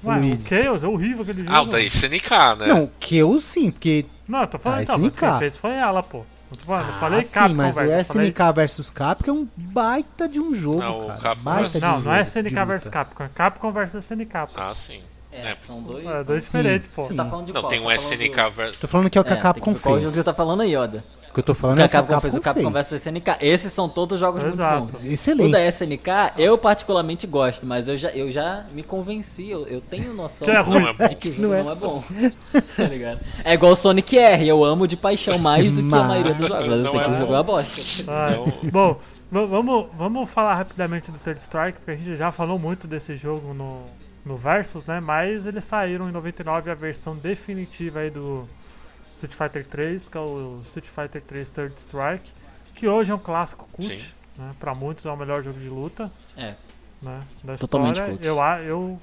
Ué, 0.03 0.17
o 0.19 0.49
Chaos 0.49 0.83
é 0.85 0.89
horrível 0.89 1.23
aquele 1.23 1.43
jogo. 1.43 1.53
ah, 1.55 1.61
o 1.63 1.67
da 1.67 1.81
SNK, 1.83 2.31
né? 2.59 2.67
Não, 2.69 2.91
que 2.99 3.17
eu 3.17 3.39
sim, 3.41 3.71
porque. 3.71 4.07
Não, 4.27 4.41
eu 4.43 4.47
tô 4.47 4.59
falando 4.59 4.79
Ah, 4.79 4.83
então, 4.85 4.99
mas 4.99 5.13
SNK. 5.13 5.29
quem 5.31 5.39
fez 5.41 5.57
foi 5.59 5.73
ela, 5.73 6.03
pô. 6.03 6.19
Eu, 6.19 6.57
tô 6.59 6.65
falando, 6.65 6.87
eu 6.89 6.95
falei 6.95 7.21
ah, 7.21 7.23
Capcom 7.25 7.49
sim, 7.49 7.55
mas 7.55 7.77
o 7.77 7.81
versus, 7.81 8.09
falei- 8.15 8.29
SNK 8.29 8.53
vs 8.53 8.91
Capcom 8.91 9.31
é 9.31 9.35
um 9.35 9.49
baita 9.57 10.27
de 10.29 10.41
um 10.41 10.55
jogo, 10.55 10.81
Não, 10.81 11.05
o 11.05 11.07
cara. 11.09 11.21
Capcom 11.21 11.43
baita 11.45 11.79
um 11.79 11.81
Não, 11.83 12.01
não 12.01 12.15
é 12.15 12.23
SNK 12.23 12.65
vs. 12.65 12.89
Capcom, 12.89 13.25
é 13.25 13.29
Capcom 13.35 13.73
vs 13.73 13.95
SNK, 13.97 14.33
pô. 14.55 14.61
Ah, 14.61 14.73
sim. 14.73 15.01
É, 15.33 15.51
É. 15.51 15.57
são 15.59 15.81
dois. 15.83 16.05
É, 16.07 16.25
dois 16.25 16.43
diferentes, 16.45 16.95
pô. 16.95 17.05
Você 17.07 17.15
tá 17.15 17.25
falando 17.25 17.47
de 17.47 17.53
Não, 17.53 17.61
qual? 17.63 17.71
tem 17.71 17.79
um 17.79 17.83
Tá 17.85 17.89
falando 17.91 18.01
SNK 18.01 18.43
do- 18.45 18.51
ver- 18.51 18.77
Tô 18.77 18.89
falando 18.89 19.11
que 19.11 19.19
é 19.19 19.21
o 19.21 19.25
que 19.25 19.31
É, 19.31 19.33
a 19.33 19.37
tem 19.37 19.43
Capcom 19.43 19.73
ver 19.73 19.81
Qual 19.81 19.95
fez. 19.95 20.03
jogo 20.05 20.15
você 20.17 20.25
tá 20.25 20.35
falando 20.35 20.63
aí, 20.63 20.75
Yoda? 20.75 21.05
O 21.31 21.33
que 21.33 21.39
eu 21.39 21.45
tô 21.45 21.55
falando 21.55 21.77
Que 21.77 21.83
é 21.83 21.85
a 21.85 21.87
o 21.87 21.91
que 21.91 21.97
a 21.97 22.01
Capcom 22.03 22.21
fez 22.21 22.35
o 22.35 22.41
Capcom 22.41 22.73
fez. 22.73 22.87
vs 22.89 22.93
SNK. 23.07 23.37
Esses 23.41 23.73
são 23.73 23.89
todos 23.89 24.19
jogos 24.19 24.43
Exato. 24.43 24.79
muito 24.81 24.93
bons. 24.95 25.03
O 25.09 25.13
Excelente. 25.13 25.53
da 25.53 25.61
SNK, 25.65 26.11
eu 26.37 26.59
particularmente 26.59 27.25
gosto, 27.29 27.65
mas 27.65 27.87
eu 27.87 27.97
já, 27.97 28.09
eu 28.11 28.33
já 28.33 28.65
me 28.73 28.83
convenci, 28.83 29.49
eu, 29.49 29.65
eu 29.69 29.81
tenho 29.81 30.13
noção 30.13 30.45
Que 30.45 30.51
é 30.51 30.59
ruim. 30.61 30.81
Não 30.81 30.89
é 30.99 31.09
de 31.09 31.15
que 31.15 31.29
o 31.29 31.33
jogo 31.33 31.43
Não 31.43 31.49
não 31.63 31.71
é. 31.71 31.73
é, 31.73 31.75
bom. 31.77 32.03
tá 32.77 32.83
ligado? 32.83 33.21
É 33.45 33.55
igual 33.55 33.77
Sonic 33.77 34.19
R, 34.19 34.49
eu 34.49 34.65
amo 34.65 34.89
de 34.89 34.97
paixão 34.97 35.39
mais 35.39 35.71
do 35.71 35.81
que 35.89 35.95
a 35.95 36.03
maioria 36.03 36.35
dos 36.35 36.49
jogos, 36.49 36.67
mas 36.67 36.79
eu 36.79 36.83
Não 36.85 36.91
sei 36.91 37.01
é 37.01 37.05
que 37.05 37.11
o 37.11 37.15
jogo 37.15 37.27
bom. 37.27 37.33
é 37.35 37.37
uma 37.37 37.43
bosta. 37.45 38.05
Ah, 38.13 38.31
Bom, 38.73 39.01
vamos 39.97 40.29
falar 40.31 40.57
rapidamente 40.57 41.13
do 41.13 41.19
Third 41.19 41.41
Strike, 41.41 41.79
porque 41.79 41.93
a 41.93 41.95
gente 41.95 42.17
já 42.17 42.33
falou 42.33 42.59
muito 42.59 42.89
desse 42.89 43.17
jogo 43.17 43.55
no, 43.55 43.83
no 44.25 44.37
Versus, 44.37 44.85
né? 44.85 45.01
Mas 45.01 45.47
eles 45.47 45.65
saíram 45.65 46.09
em 46.09 46.13
99 46.13 46.71
a 46.71 46.75
versão 46.75 47.17
definitiva 47.17 48.01
aí 48.01 48.11
do 48.11 48.49
Street 49.17 49.35
Fighter 49.35 49.67
3, 49.67 50.09
que 50.09 50.17
é 50.17 50.21
o 50.21 50.63
Street 50.67 50.87
Fighter 50.87 51.23
3 51.23 51.51
Third 51.51 51.75
Strike, 51.75 52.31
que 52.75 52.89
hoje 52.89 53.11
é 53.11 53.15
um 53.15 53.19
clássico 53.19 53.69
cult, 53.73 53.87
Sim. 53.89 54.03
né? 54.39 54.55
Pra 54.59 54.75
muitos 54.75 55.05
é 55.07 55.11
o 55.11 55.17
melhor 55.17 55.43
jogo 55.43 55.59
de 55.59 55.69
luta, 55.69 56.11
É, 56.37 56.55
né? 57.03 57.23
Da 57.45 57.57
Totalmente 57.57 57.93
história. 57.97 58.13
cult. 58.15 58.27
Eu, 58.27 58.41
a- 58.41 58.61
eu 58.61 59.01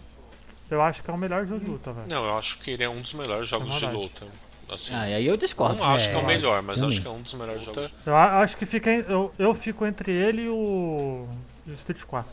eu 0.69 0.81
acho 0.81 1.01
que 1.01 1.09
é 1.09 1.13
o 1.13 1.17
melhor 1.17 1.45
jogo 1.45 1.63
de 1.63 1.71
luta, 1.71 1.93
velho. 1.93 2.07
Não, 2.09 2.25
eu 2.25 2.37
acho 2.37 2.59
que 2.59 2.71
ele 2.71 2.83
é 2.83 2.89
um 2.89 2.99
dos 2.99 3.13
melhores 3.13 3.47
jogos 3.47 3.73
de 3.73 3.85
maldade. 3.85 4.03
luta. 4.03 4.25
Assim, 4.69 4.93
Ah, 4.93 5.09
e 5.09 5.13
aí 5.15 5.25
eu 5.25 5.37
discordo. 5.37 5.77
não 5.77 5.85
acho 5.85 6.09
que 6.09 6.15
é 6.15 6.17
o 6.17 6.23
É, 6.23 6.25
melhor, 6.27 6.61
mas 6.61 6.79
também. 6.79 6.93
acho 6.93 7.01
que 7.01 7.07
é 7.07 7.11
um 7.11 7.21
dos 7.21 7.33
melhores 7.35 7.63
jogos. 7.63 7.95
Eu 8.05 8.15
acho 8.17 8.57
que 8.57 8.65
fica. 8.65 8.89
Eu, 8.91 9.33
eu 9.39 9.53
fico 9.53 9.85
entre 9.85 10.11
ele 10.11 10.41
e 10.41 10.49
o. 10.49 11.25
e 11.65 11.71
o 11.71 11.73
Street 11.73 12.03
4. 12.03 12.29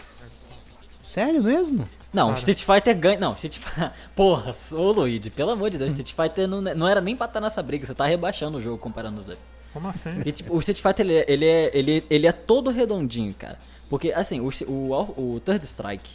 Sério 1.03 1.43
mesmo? 1.45 1.89
Não, 2.15 2.29
Cara. 2.29 2.39
Street 2.39 2.63
Fighter 2.63 2.97
ganha. 2.99 3.19
Não, 3.19 3.33
Street 3.35 3.59
Fighter. 3.59 3.91
Porra, 4.15 4.53
ô 4.73 4.93
Luigi, 4.93 5.29
pelo 5.31 5.51
amor 5.51 5.69
de 5.69 5.77
Deus, 5.79 5.91
Street 5.93 6.13
Fighter 6.15 6.47
não, 6.49 6.63
não 6.63 6.89
era 6.89 7.01
nem 7.01 7.17
pra 7.17 7.27
estar 7.27 7.41
nessa 7.41 7.61
briga, 7.63 7.85
você 7.85 7.93
tá 7.95 8.07
rebaixando 8.07 8.57
o 8.59 8.61
jogo 8.61 8.79
comparando 8.79 9.19
os 9.21 9.27
dois. 9.27 9.39
Como 9.73 9.89
assim? 9.89 10.15
Porque, 10.15 10.31
tipo, 10.33 10.55
o 10.55 10.59
Street 10.61 10.81
Fighter 10.81 11.05
ele, 11.05 11.15
é- 11.17 11.25
ele, 11.29 11.47
é, 11.47 11.71
ele, 11.77 12.05
ele 12.09 12.27
é 12.29 12.33
todo 12.33 12.71
redondinho, 12.71 13.35
cara. 13.35 13.59
Porque, 13.91 14.13
assim, 14.13 14.41
o, 14.41 14.49
o, 14.69 15.35
o 15.35 15.41
Third 15.41 15.65
Strike, 15.65 16.09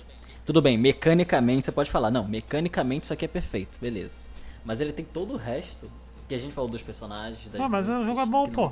tudo 0.46 0.62
bem, 0.62 0.78
mecanicamente 0.78 1.66
você 1.66 1.72
pode 1.72 1.92
falar, 1.92 2.10
não, 2.10 2.26
mecanicamente 2.26 3.04
isso 3.04 3.14
aqui 3.14 3.26
é 3.26 3.28
perfeito, 3.28 3.78
beleza. 3.82 4.22
Mas 4.64 4.80
ele 4.80 4.94
tem 4.94 5.04
todo 5.04 5.34
o 5.34 5.38
resto 5.38 5.92
que 6.30 6.34
a 6.36 6.38
gente 6.40 6.54
falou 6.54 6.70
dos 6.70 6.82
personagens. 6.82 7.40
Das 7.52 7.60
Ah, 7.60 7.68
mas 7.68 7.90
o 7.90 8.06
jogo 8.06 8.22
é 8.22 8.26
bom, 8.26 8.48
pô. 8.48 8.72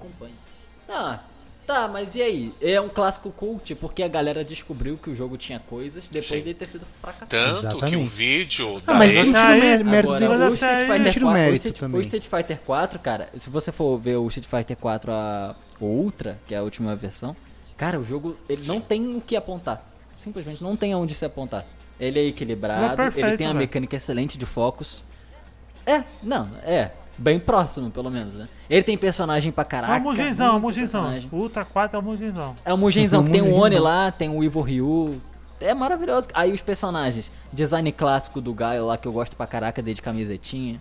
Ah, 0.88 1.20
tá, 1.68 1.88
mas 1.88 2.15
e 2.15 2.22
aí? 2.22 2.53
É 2.61 2.80
um 2.81 2.89
clássico 2.89 3.30
cult 3.30 3.76
porque 3.76 4.02
a 4.02 4.07
galera 4.07 4.44
descobriu 4.44 4.98
que 4.98 5.10
o 5.10 5.15
jogo 5.15 5.38
tinha 5.38 5.60
coisas 5.60 6.07
depois 6.07 6.26
Sim. 6.26 6.41
de 6.41 6.53
ter 6.53 6.65
sido 6.65 6.88
fracassado. 7.02 7.30
Tanto 7.61 7.61
que 7.61 7.65
o 7.76 7.77
Exatamente. 7.80 8.10
vídeo 8.10 8.77
Ah, 8.77 8.91
da 8.91 8.94
mas 8.95 9.11
ele- 9.15 9.30
não 9.31 9.39
Epic- 9.39 9.41
tira 9.41 9.48
o 9.48 9.52
Aí, 9.52 9.60
mé- 9.60 9.84
mérito 9.84 10.14
Agora, 10.15 10.49
o 10.49 10.53
Street 10.53 10.88
Fighter 10.88 11.14
Tira 11.14 11.26
o 11.26 11.27
4, 11.27 11.27
o 11.27 11.31
mérito 11.34 11.56
Street, 11.68 11.77
também. 11.80 11.99
o 11.99 12.02
Street 12.02 12.23
Fighter 12.23 12.60
4, 12.65 12.99
cara, 12.99 13.30
se 13.38 13.49
você 13.49 13.72
for 13.72 13.98
ver 13.99 14.15
o 14.15 14.27
Street 14.27 14.48
Fighter 14.48 14.77
4 14.77 15.11
a, 15.11 15.56
Ultra, 15.80 16.39
que 16.48 16.56
é 16.56 16.57
a 16.57 16.64
última 16.64 16.95
versão, 16.95 17.35
cara, 17.76 17.99
o 17.99 18.03
jogo 18.03 18.35
ele 18.49 18.65
não 18.65 18.80
tem 18.81 19.15
o 19.15 19.22
que 19.22 19.35
apontar. 19.35 19.85
Simplesmente 20.18 20.64
não 20.64 20.76
tem 20.76 20.94
aonde 20.94 21.14
se 21.14 21.23
apontar. 21.26 21.65
Ele 21.99 22.19
é 22.19 22.23
equilibrado, 22.26 22.84
Ele 22.85 22.94
é 22.94 22.95
perfeito, 22.95 23.27
ele 23.27 23.38
tem 23.38 23.48
uma 23.48 23.53
mecânica 23.53 23.95
excelente 23.95 24.38
de 24.38 24.45
focos. 24.45 25.03
É, 25.85 26.03
não, 26.23 26.49
é. 26.64 26.91
Bem 27.18 27.39
próximo, 27.39 27.89
pelo 27.89 28.10
menos, 28.11 28.35
né? 28.35 28.48
Ele 28.69 28.84
tem 28.84 28.98
personagem 28.98 29.52
pra 29.52 29.64
É 29.64 29.65
caraca. 29.65 29.94
o 29.94 29.95
é 29.95 29.99
o 29.99 30.03
Muginzão. 30.03 30.61
personagem. 30.61 31.30
O 31.31 31.35
Ultra 31.38 31.65
4 31.65 31.98
é 31.98 31.99
o 31.99 32.03
Muginzão. 32.03 32.56
É 32.64 32.73
o 32.73 32.77
Mugenzão, 32.77 33.23
que 33.23 33.31
tem 33.31 33.41
o. 33.41 33.53
Oni 33.56 33.80
lá, 33.80 34.11
tem 34.11 34.30
o 34.30 34.44
Ivo 34.44 34.61
Ryu. 34.61 35.19
É 35.60 35.73
maravilhoso. 35.73 36.27
Aí 36.34 36.52
os 36.53 36.61
personagens, 36.61 37.31
design 37.52 37.91
clássico 37.91 38.39
do 38.39 38.53
Gaio 38.53 38.85
lá, 38.85 38.98
que 38.98 39.07
eu 39.07 39.11
gosto 39.11 39.35
pra 39.35 39.48
caraca 39.48 39.81
dele 39.81 39.95
de 39.95 40.02
camisetinha. 40.03 40.80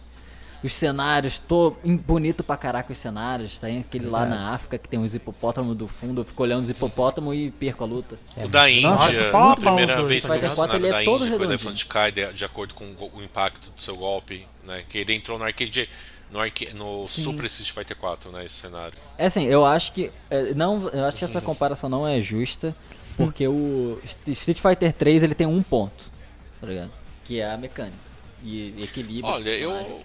Os 0.64 0.72
cenários, 0.72 1.38
tô 1.38 1.74
em- 1.84 1.96
bonito 1.96 2.42
pra 2.42 2.56
caraca 2.56 2.90
os 2.92 2.98
cenários. 2.98 3.58
Tem 3.58 3.78
aquele 3.78 4.06
lá 4.06 4.26
na 4.26 4.52
África 4.52 4.76
que 4.76 4.88
tem 4.88 4.98
os 4.98 5.14
hipopótamos 5.14 5.76
do 5.76 5.86
fundo. 5.86 6.20
Eu 6.22 6.24
fico 6.24 6.42
olhando 6.42 6.62
os 6.64 6.68
hipopótamos 6.70 7.34
e 7.36 7.50
perco 7.50 7.84
a 7.84 7.86
luta. 7.86 8.18
O 8.36 8.48
da 8.48 8.68
Índia, 8.68 8.90
Nossa, 8.90 9.52
a 9.52 9.56
primeira 9.56 10.02
vez 10.02 10.26
que 10.26 10.32
eu 10.32 10.40
vi 10.40 10.46
o 10.46 10.54
4 10.54 10.54
cenário 10.56 10.76
ele 10.76 10.86
é 10.88 10.98
da 10.98 11.04
todo 11.04 11.24
Índia, 11.24 11.36
que 11.38 11.42
o 11.44 11.46
elefante 11.46 11.86
cai 11.86 12.10
de, 12.12 12.32
de 12.32 12.44
acordo 12.44 12.74
com 12.74 12.84
o 12.84 13.22
impacto 13.22 13.70
do 13.70 13.80
seu 13.80 13.96
golpe, 13.96 14.46
né? 14.64 14.82
Que 14.88 14.98
ele 14.98 15.14
entrou 15.14 15.38
no 15.38 15.44
arcade, 15.44 15.88
no, 16.30 16.40
arque, 16.40 16.72
no 16.74 17.06
Super 17.06 17.44
Street 17.46 17.70
Fighter 17.72 17.96
4, 17.96 18.30
né? 18.30 18.44
Esse 18.44 18.54
cenário. 18.56 18.98
É 19.16 19.26
assim, 19.26 19.44
eu 19.44 19.64
acho 19.64 19.92
que. 19.92 20.10
é, 20.30 20.54
não, 20.54 20.88
eu 20.88 21.04
acho 21.04 21.18
que 21.18 21.24
essa 21.24 21.40
comparação 21.42 21.88
não 21.88 22.06
é 22.06 22.20
justa. 22.20 22.74
Porque 23.16 23.48
o 23.48 23.98
Street 24.26 24.60
Fighter 24.60 24.92
3 24.92 25.22
ele 25.22 25.34
tem 25.34 25.46
um 25.46 25.62
ponto, 25.62 26.04
tá 26.60 26.66
ligado? 26.66 26.90
Que 27.24 27.40
é 27.40 27.50
a 27.50 27.56
mecânica. 27.56 27.96
E 28.44 28.74
equilíbrio. 28.78 29.24
Olha, 29.24 29.50
eu-. 29.50 30.04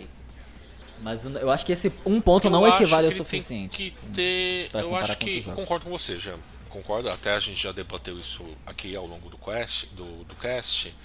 Mas 1.01 1.25
eu 1.25 1.51
acho 1.51 1.65
que 1.65 1.73
esse 1.73 1.91
um 2.05 2.21
ponto 2.21 2.47
Eu 2.47 2.51
não 2.51 2.65
equivale 2.67 3.07
ao 3.07 3.11
tem 3.11 3.17
suficiente. 3.17 3.77
que 3.77 3.95
ter. 4.13 4.69
Eu 4.73 4.95
acho 4.95 5.17
que 5.17 5.41
concordo 5.43 5.85
com 5.85 5.91
você, 5.91 6.17
já. 6.19 6.35
Concordo. 6.69 7.09
Até 7.09 7.33
a 7.33 7.39
gente 7.39 7.61
já 7.61 7.71
debateu 7.71 8.17
isso 8.17 8.45
aqui 8.65 8.95
ao 8.95 9.05
longo 9.05 9.29
do 9.29 9.37
quest, 9.37 9.87
do, 9.93 10.23
do 10.23 10.35
cast. 10.35 10.95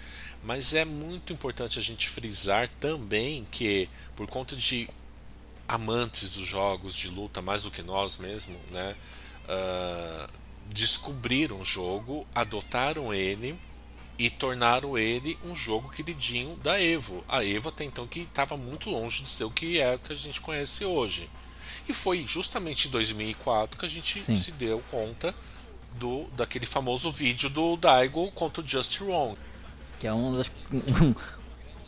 Mas 0.45 0.75
é 0.75 0.85
muito 0.85 1.33
importante 1.33 1.79
a 1.79 1.83
gente 1.83 2.09
frisar 2.09 2.69
também 2.79 3.45
que, 3.51 3.89
por 4.15 4.29
conta 4.29 4.55
de 4.55 4.89
amantes 5.69 6.31
dos 6.31 6.47
jogos 6.47 6.95
de 6.95 7.09
luta 7.09 7.41
mais 7.43 7.63
do 7.65 7.71
que 7.71 7.83
nós 7.83 8.19
mesmo, 8.19 8.57
né? 8.71 8.95
ah, 9.49 10.29
descobriram 10.71 11.61
o 11.61 11.65
jogo, 11.65 12.27
adotaram 12.35 13.13
ele 13.15 13.59
e 14.19 14.29
tornaram 14.31 14.97
ele 14.99 15.39
um 15.45 15.55
jogo 15.55 15.89
queridinho 15.91 16.57
da 16.57 16.81
Evo. 16.81 17.25
A 17.29 17.45
Evo 17.45 17.69
até 17.69 17.85
então 17.85 18.07
que 18.07 18.21
estava 18.21 18.57
muito 18.57 18.91
longe 18.91 19.23
de 19.23 19.31
ser 19.31 19.45
o 19.45 19.51
que 19.51 19.79
é 19.81 19.95
o 19.95 19.99
que 19.99 20.13
a 20.13 20.17
gente 20.17 20.41
conhece 20.41 20.85
hoje. 20.85 21.29
E 21.89 21.93
foi 21.93 22.27
justamente 22.27 22.89
em 22.89 22.91
2004 22.91 23.79
que 23.79 23.87
a 23.87 23.89
gente 23.89 24.23
Sim. 24.23 24.35
se 24.35 24.51
deu 24.53 24.83
conta 24.91 25.35
do 25.95 26.25
daquele 26.37 26.67
famoso 26.67 27.11
vídeo 27.13 27.49
do 27.49 27.77
Daigo 27.77 28.31
contra 28.33 28.63
o 28.63 28.67
Just 28.67 29.01
Wrong. 29.01 29.37
Que 30.01 30.07
é 30.09 30.13
um, 30.15 30.35
das- 30.35 30.51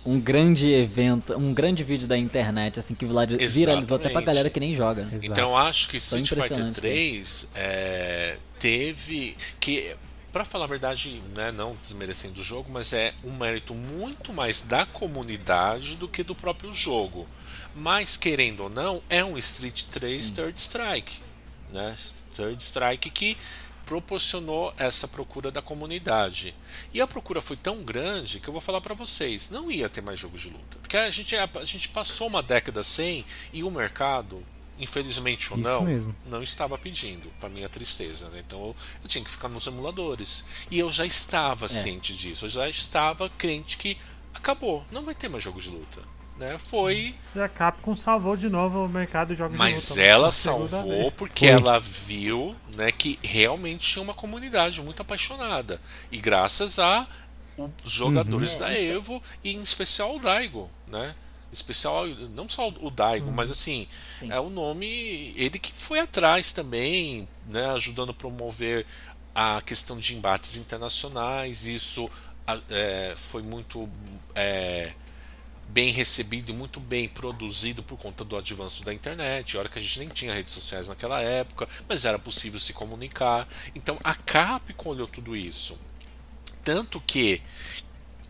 um, 0.07 0.19
grande 0.21 0.71
evento, 0.73 1.35
um 1.37 1.53
grande 1.53 1.83
vídeo 1.85 2.07
da 2.07 2.17
internet, 2.17 2.79
assim, 2.81 2.95
que 2.95 3.05
virali- 3.05 3.37
viralizou 3.37 3.97
até 3.97 4.05
pra 4.09 4.21
Exatamente. 4.21 4.25
galera 4.27 4.51
que 4.51 4.61
nem 4.61 4.75
joga. 4.75 5.03
né? 5.05 5.11
Exato. 5.15 5.27
Então 5.33 5.51
eu 5.51 5.57
acho 5.57 5.89
que 5.89 5.97
Street 5.99 6.27
Fighter 6.29 6.45
impressionante, 6.45 6.81
3 6.81 7.51
é, 7.55 8.37
teve 8.59 9.37
que 9.61 9.95
para 10.33 10.45
falar 10.45 10.67
a 10.67 10.69
verdade, 10.69 11.23
né, 11.35 11.51
não 11.51 11.75
desmerecendo 11.83 12.41
o 12.41 12.45
jogo, 12.45 12.71
mas 12.71 12.93
é 12.93 13.13
um 13.25 13.33
mérito 13.33 13.75
muito 13.75 14.33
mais 14.33 14.61
da 14.63 14.85
comunidade 14.85 15.97
do 15.97 16.07
que 16.07 16.23
do 16.23 16.35
próprio 16.35 16.73
jogo. 16.73 17.27
Mas 17.75 18.17
querendo 18.17 18.65
ou 18.65 18.71
não, 18.71 19.03
é 19.09 19.25
um 19.25 19.39
Street 19.39 19.85
3 19.91 20.31
Third 20.33 20.61
Strike, 20.61 21.17
né? 21.73 21.97
Third 22.35 22.63
Strike 22.63 23.11
que 23.11 23.37
proporcionou 23.89 24.75
essa 24.77 25.09
procura 25.09 25.51
da 25.51 25.63
comunidade. 25.63 26.55
E 26.93 27.01
a 27.01 27.07
procura 27.07 27.41
foi 27.41 27.57
tão 27.57 27.83
grande 27.83 28.39
que 28.39 28.47
eu 28.47 28.53
vou 28.53 28.61
falar 28.61 28.83
pra 28.83 28.95
vocês, 28.95 29.49
não 29.49 29.71
ia 29.71 29.89
ter 29.89 30.03
mais 30.03 30.21
jogos 30.21 30.43
de 30.43 30.51
luta. 30.51 30.79
Porque 30.83 30.95
a 30.99 31.11
gente, 31.11 31.35
a, 31.35 31.49
a 31.55 31.65
gente 31.65 31.89
passou 31.89 32.27
uma 32.27 32.43
década 32.43 32.83
sem 32.83 33.25
e 33.51 33.65
o 33.65 33.71
mercado, 33.71 34.45
infelizmente 34.79 35.51
ou 35.51 35.59
Isso 35.59 35.67
não, 35.67 35.83
mesmo. 35.85 36.15
não 36.27 36.43
estava 36.43 36.77
pedindo, 36.77 37.33
para 37.41 37.49
minha 37.49 37.67
tristeza. 37.67 38.29
Né? 38.29 38.45
Então 38.47 38.59
eu, 38.59 38.77
eu 39.03 39.09
tinha 39.09 39.25
que 39.25 39.31
ficar 39.31 39.49
nos 39.49 39.67
emuladores. 39.67 40.45
E 40.71 40.79
eu 40.79 40.93
já 40.93 41.07
estava 41.07 41.67
ciente 41.67 42.15
disso, 42.15 42.45
eu 42.45 42.51
já 42.51 42.69
estava 42.69 43.31
crente 43.31 43.79
que 43.79 43.97
acabou, 44.35 44.85
não 44.93 45.03
vai 45.03 45.15
ter 45.15 45.31
mais 45.31 45.43
jogo 45.43 45.63
de 45.63 45.71
luta. 45.71 46.03
Né? 46.39 46.57
Foi, 46.57 47.15
E 47.35 47.41
a 47.41 47.49
Capcom 47.49 47.97
salvou 47.97 48.37
de 48.37 48.49
novo 48.49 48.85
o 48.85 48.89
mercado 48.89 49.29
de 49.31 49.35
jogos 49.35 49.57
mas 49.57 49.83
de 49.83 49.89
luta. 49.91 50.03
ela 50.03 50.31
salvou 50.31 51.11
porque 51.13 51.47
Foi. 51.49 51.57
ela 51.57 51.81
viu 51.81 52.55
né, 52.77 52.93
que 52.93 53.19
realmente 53.25 53.89
tinha 53.89 54.03
uma 54.03 54.15
comunidade 54.15 54.81
muito 54.83 55.03
apaixonada. 55.03 55.81
E 56.13 56.19
graças 56.19 56.79
a 56.79 57.07
os 57.85 57.91
jogadores 57.91 58.53
Uhum. 58.55 58.61
da 58.61 58.73
Evo 58.73 59.21
e 59.43 59.53
em 59.53 59.59
especial 59.59 60.15
o 60.15 60.21
Daigo, 60.21 60.71
né? 60.87 61.13
Especial 61.53 62.07
não 62.07 62.49
só 62.49 62.69
o 62.69 62.89
Daigo, 62.89 63.33
mas 63.33 63.51
assim, 63.51 63.89
Sim. 64.21 64.31
é 64.31 64.39
o 64.39 64.49
nome 64.49 65.33
ele 65.35 65.59
que 65.59 65.73
foi 65.75 65.99
atrás 65.99 66.53
também, 66.53 67.27
né, 67.47 67.69
ajudando 67.73 68.11
a 68.11 68.15
promover 68.15 68.87
a 69.35 69.61
questão 69.63 69.99
de 69.99 70.15
embates 70.15 70.57
internacionais. 70.57 71.67
Isso 71.67 72.09
é, 72.71 73.15
foi 73.17 73.43
muito 73.43 73.89
é, 74.37 74.93
bem 75.69 75.91
recebido 75.91 76.51
e 76.51 76.55
muito 76.55 76.81
bem 76.81 77.09
produzido 77.09 77.83
por 77.83 77.99
conta 77.99 78.25
do 78.25 78.37
avanço 78.37 78.85
da 78.85 78.93
internet. 78.93 79.57
Hora 79.57 79.69
que 79.69 79.79
a 79.79 79.83
gente 79.83 79.99
nem 79.99 80.09
tinha 80.09 80.35
redes 80.35 80.55
sociais 80.55 80.89
naquela 80.89 81.21
época, 81.21 81.69
mas 81.89 82.05
era 82.05 82.19
possível 82.19 82.59
se 82.59 82.73
comunicar. 82.73 83.47
Então 83.75 83.99
a 84.03 84.15
Capcom 84.15 84.91
olhou 84.91 85.07
tudo 85.07 85.37
isso. 85.37 85.79
Tanto 86.65 87.01
que 87.01 87.43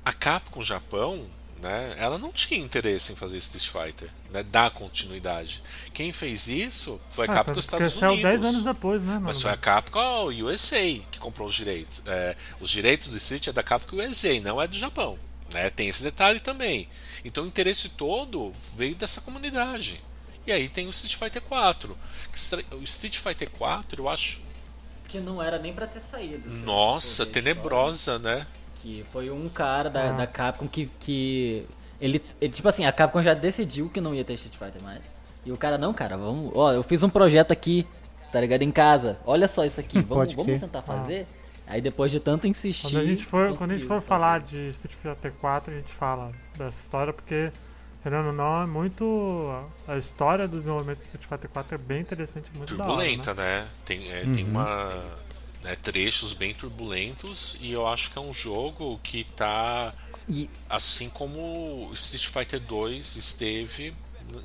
a 0.04 0.12
Capcom 0.12 0.62
Japão, 0.62 1.24
né, 1.60 1.94
ela 1.98 2.18
não 2.18 2.32
tinha 2.32 2.60
interesse 2.60 3.12
em 3.12 3.16
fazer 3.16 3.38
Street 3.38 3.68
Fighter, 3.68 4.08
né, 4.30 4.42
dar 4.42 4.70
continuidade. 4.70 5.62
Quem 5.92 6.12
fez 6.12 6.48
isso 6.48 7.00
foi 7.10 7.26
a 7.26 7.30
Ah, 7.30 7.34
Capcom 7.34 7.44
porque 7.54 7.60
Estados 7.60 7.92
saiu 7.92 8.12
Unidos. 8.12 8.30
10 8.30 8.42
anos 8.42 8.64
depois, 8.64 9.02
né? 9.02 9.18
Mas 9.20 9.42
foi 9.42 9.50
a 9.50 9.56
Capcom 9.56 10.26
USA 10.44 11.00
que 11.10 11.18
comprou 11.18 11.48
os 11.48 11.54
direitos. 11.54 12.02
É, 12.06 12.36
os 12.60 12.70
direitos 12.70 13.08
do 13.08 13.16
Street 13.16 13.48
é 13.48 13.52
da 13.52 13.62
Capcom 13.62 13.96
USA, 13.96 14.40
não 14.40 14.60
é 14.60 14.66
do 14.66 14.76
Japão. 14.76 15.18
Né? 15.52 15.70
Tem 15.70 15.88
esse 15.88 16.02
detalhe 16.02 16.40
também. 16.40 16.88
Então 17.24 17.44
o 17.44 17.46
interesse 17.46 17.90
todo 17.90 18.52
veio 18.76 18.94
dessa 18.94 19.20
comunidade. 19.20 20.02
E 20.46 20.52
aí 20.52 20.68
tem 20.68 20.86
o 20.86 20.90
Street 20.90 21.14
Fighter 21.16 21.42
4. 21.42 21.96
O 22.72 22.82
Street 22.82 23.18
Fighter 23.18 23.50
4, 23.50 24.02
eu 24.02 24.08
acho. 24.08 24.40
Que 25.08 25.18
não 25.20 25.42
era 25.42 25.58
nem 25.58 25.72
pra 25.72 25.86
ter 25.86 26.00
saído. 26.00 26.46
se 26.48 26.64
Nossa, 26.64 27.26
tenebrosa, 27.26 28.18
né? 28.18 28.46
Que 28.82 29.04
foi 29.12 29.30
um 29.30 29.48
cara 29.48 29.90
da, 29.90 30.10
Ah. 30.10 30.12
da 30.12 30.26
Capcom 30.26 30.68
que, 30.68 30.90
que 31.00 31.66
ele, 32.00 32.22
ele, 32.40 32.52
tipo 32.52 32.68
assim, 32.68 32.86
a 32.86 32.92
Capcom 32.92 33.22
já 33.22 33.34
decidiu 33.34 33.88
que 33.88 34.00
não 34.00 34.14
ia 34.14 34.24
ter 34.24 34.34
Street 34.34 34.56
Fighter 34.56 34.82
mais. 34.82 35.00
E 35.44 35.52
o 35.52 35.56
cara, 35.56 35.76
não, 35.78 35.92
cara, 35.92 36.16
vamos. 36.16 36.52
Ó, 36.54 36.72
eu 36.72 36.82
fiz 36.82 37.02
um 37.02 37.08
projeto 37.10 37.52
aqui, 37.52 37.86
tá 38.30 38.40
ligado? 38.40 38.62
Em 38.62 38.70
casa. 38.70 39.18
Olha 39.26 39.48
só 39.48 39.64
isso 39.64 39.80
aqui. 39.80 40.00
Vamos, 40.02 40.32
Pode 40.32 40.36
vamos 40.36 40.60
tentar 40.60 40.82
fazer. 40.82 41.26
Aí 41.66 41.80
depois 41.82 42.10
de 42.10 42.20
tanto 42.20 42.46
insistir. 42.46 42.82
Quando 42.86 42.98
a 42.98 43.04
gente 43.04 43.24
for, 43.24 43.56
quando 43.56 43.70
a 43.72 43.74
gente 43.74 43.86
for 43.86 44.00
falar 44.00 44.40
de 44.40 44.68
Street 44.68 44.94
Fighter 44.94 45.32
4, 45.40 45.72
a 45.72 45.76
gente 45.76 45.92
fala 45.92 46.32
dessa 46.58 46.80
história, 46.80 47.12
porque, 47.12 47.50
querendo 48.02 48.26
ou 48.26 48.32
não, 48.32 48.62
é 48.62 48.66
muito. 48.66 49.64
A 49.86 49.96
história 49.96 50.46
do 50.46 50.58
desenvolvimento 50.58 50.98
do 50.98 51.04
Street 51.04 51.26
Fighter 51.26 51.50
4 51.50 51.74
é 51.74 51.78
bem 51.78 52.00
interessante, 52.00 52.50
muito 52.54 52.76
da 52.76 52.84
hora, 52.84 52.92
Turbulenta, 52.92 53.34
né? 53.34 53.60
né? 53.60 53.68
Tem, 53.84 54.10
é, 54.10 54.26
tem 54.26 54.44
uma. 54.44 54.94
né, 55.62 55.76
trechos 55.82 56.34
bem 56.34 56.54
turbulentos 56.54 57.56
e 57.60 57.72
eu 57.72 57.86
acho 57.86 58.10
que 58.10 58.18
é 58.18 58.20
um 58.20 58.32
jogo 58.32 58.98
que 59.02 59.24
tá 59.24 59.92
E 60.28 60.48
Assim 60.68 61.08
como 61.08 61.90
Street 61.94 62.26
Fighter 62.26 62.60
2 62.60 63.16
esteve 63.16 63.94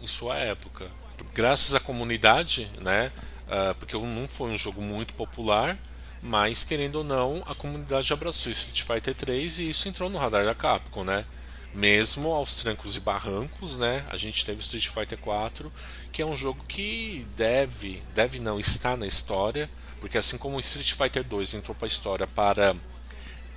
em 0.01 0.07
sua 0.07 0.37
época. 0.37 0.87
Graças 1.33 1.75
à 1.75 1.79
comunidade, 1.79 2.69
né? 2.81 3.11
ah, 3.49 3.75
porque 3.77 3.95
não 3.95 4.27
foi 4.27 4.49
um 4.49 4.57
jogo 4.57 4.81
muito 4.81 5.13
popular, 5.13 5.77
mas 6.21 6.63
querendo 6.63 6.95
ou 6.95 7.03
não, 7.03 7.43
a 7.45 7.53
comunidade 7.53 8.11
abraçou 8.11 8.51
Street 8.51 8.81
Fighter 8.81 9.13
3 9.13 9.59
e 9.59 9.69
isso 9.69 9.87
entrou 9.87 10.09
no 10.09 10.17
radar 10.17 10.45
da 10.45 10.55
Capcom, 10.55 11.03
né? 11.03 11.25
Mesmo 11.73 12.31
aos 12.31 12.61
trancos 12.61 12.95
e 12.95 12.99
barrancos, 12.99 13.77
né? 13.77 14.05
A 14.09 14.17
gente 14.17 14.45
teve 14.45 14.61
Street 14.61 14.87
Fighter 14.87 15.17
4, 15.17 15.71
que 16.11 16.21
é 16.21 16.25
um 16.25 16.35
jogo 16.35 16.63
que 16.67 17.25
deve, 17.35 18.01
deve 18.13 18.39
não, 18.39 18.59
está 18.59 18.95
na 18.95 19.07
história, 19.07 19.69
porque 19.99 20.17
assim 20.17 20.37
como 20.37 20.59
Street 20.59 20.93
Fighter 20.93 21.23
2 21.23 21.55
entrou 21.55 21.73
para 21.73 21.85
a 21.85 21.87
história 21.87 22.27
para 22.27 22.75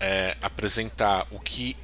é, 0.00 0.36
apresentar 0.40 1.26
o 1.30 1.38
que 1.38 1.76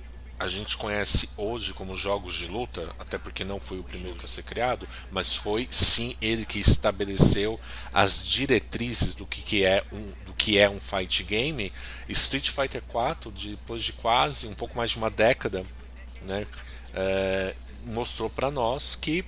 a 0.43 0.49
gente 0.49 0.77
conhece 0.77 1.31
hoje 1.37 1.73
como 1.73 1.97
jogos 1.97 2.35
de 2.35 2.47
luta, 2.49 2.89
até 2.99 3.17
porque 3.17 3.45
não 3.45 3.61
foi 3.61 3.79
o 3.79 3.85
primeiro 3.85 4.19
a 4.25 4.27
ser 4.27 4.43
criado, 4.43 4.89
mas 5.11 5.37
foi 5.37 5.69
sim 5.71 6.17
ele 6.21 6.45
que 6.45 6.59
estabeleceu 6.59 7.61
as 7.93 8.27
diretrizes 8.27 9.15
do 9.15 9.25
que, 9.25 9.41
que 9.41 9.65
é 9.65 9.85
um 9.93 10.13
do 10.27 10.35
que 10.35 10.59
é 10.59 10.69
um 10.69 10.81
fight 10.81 11.23
game. 11.23 11.73
Street 12.09 12.51
Fighter 12.51 12.83
4, 12.89 13.31
depois 13.31 13.85
de 13.85 13.93
quase 13.93 14.49
um 14.49 14.55
pouco 14.55 14.77
mais 14.77 14.91
de 14.91 14.97
uma 14.97 15.11
década, 15.11 15.65
né, 16.27 16.47
é, 16.95 17.55
mostrou 17.87 18.29
para 18.31 18.51
nós 18.51 18.95
que 18.97 19.25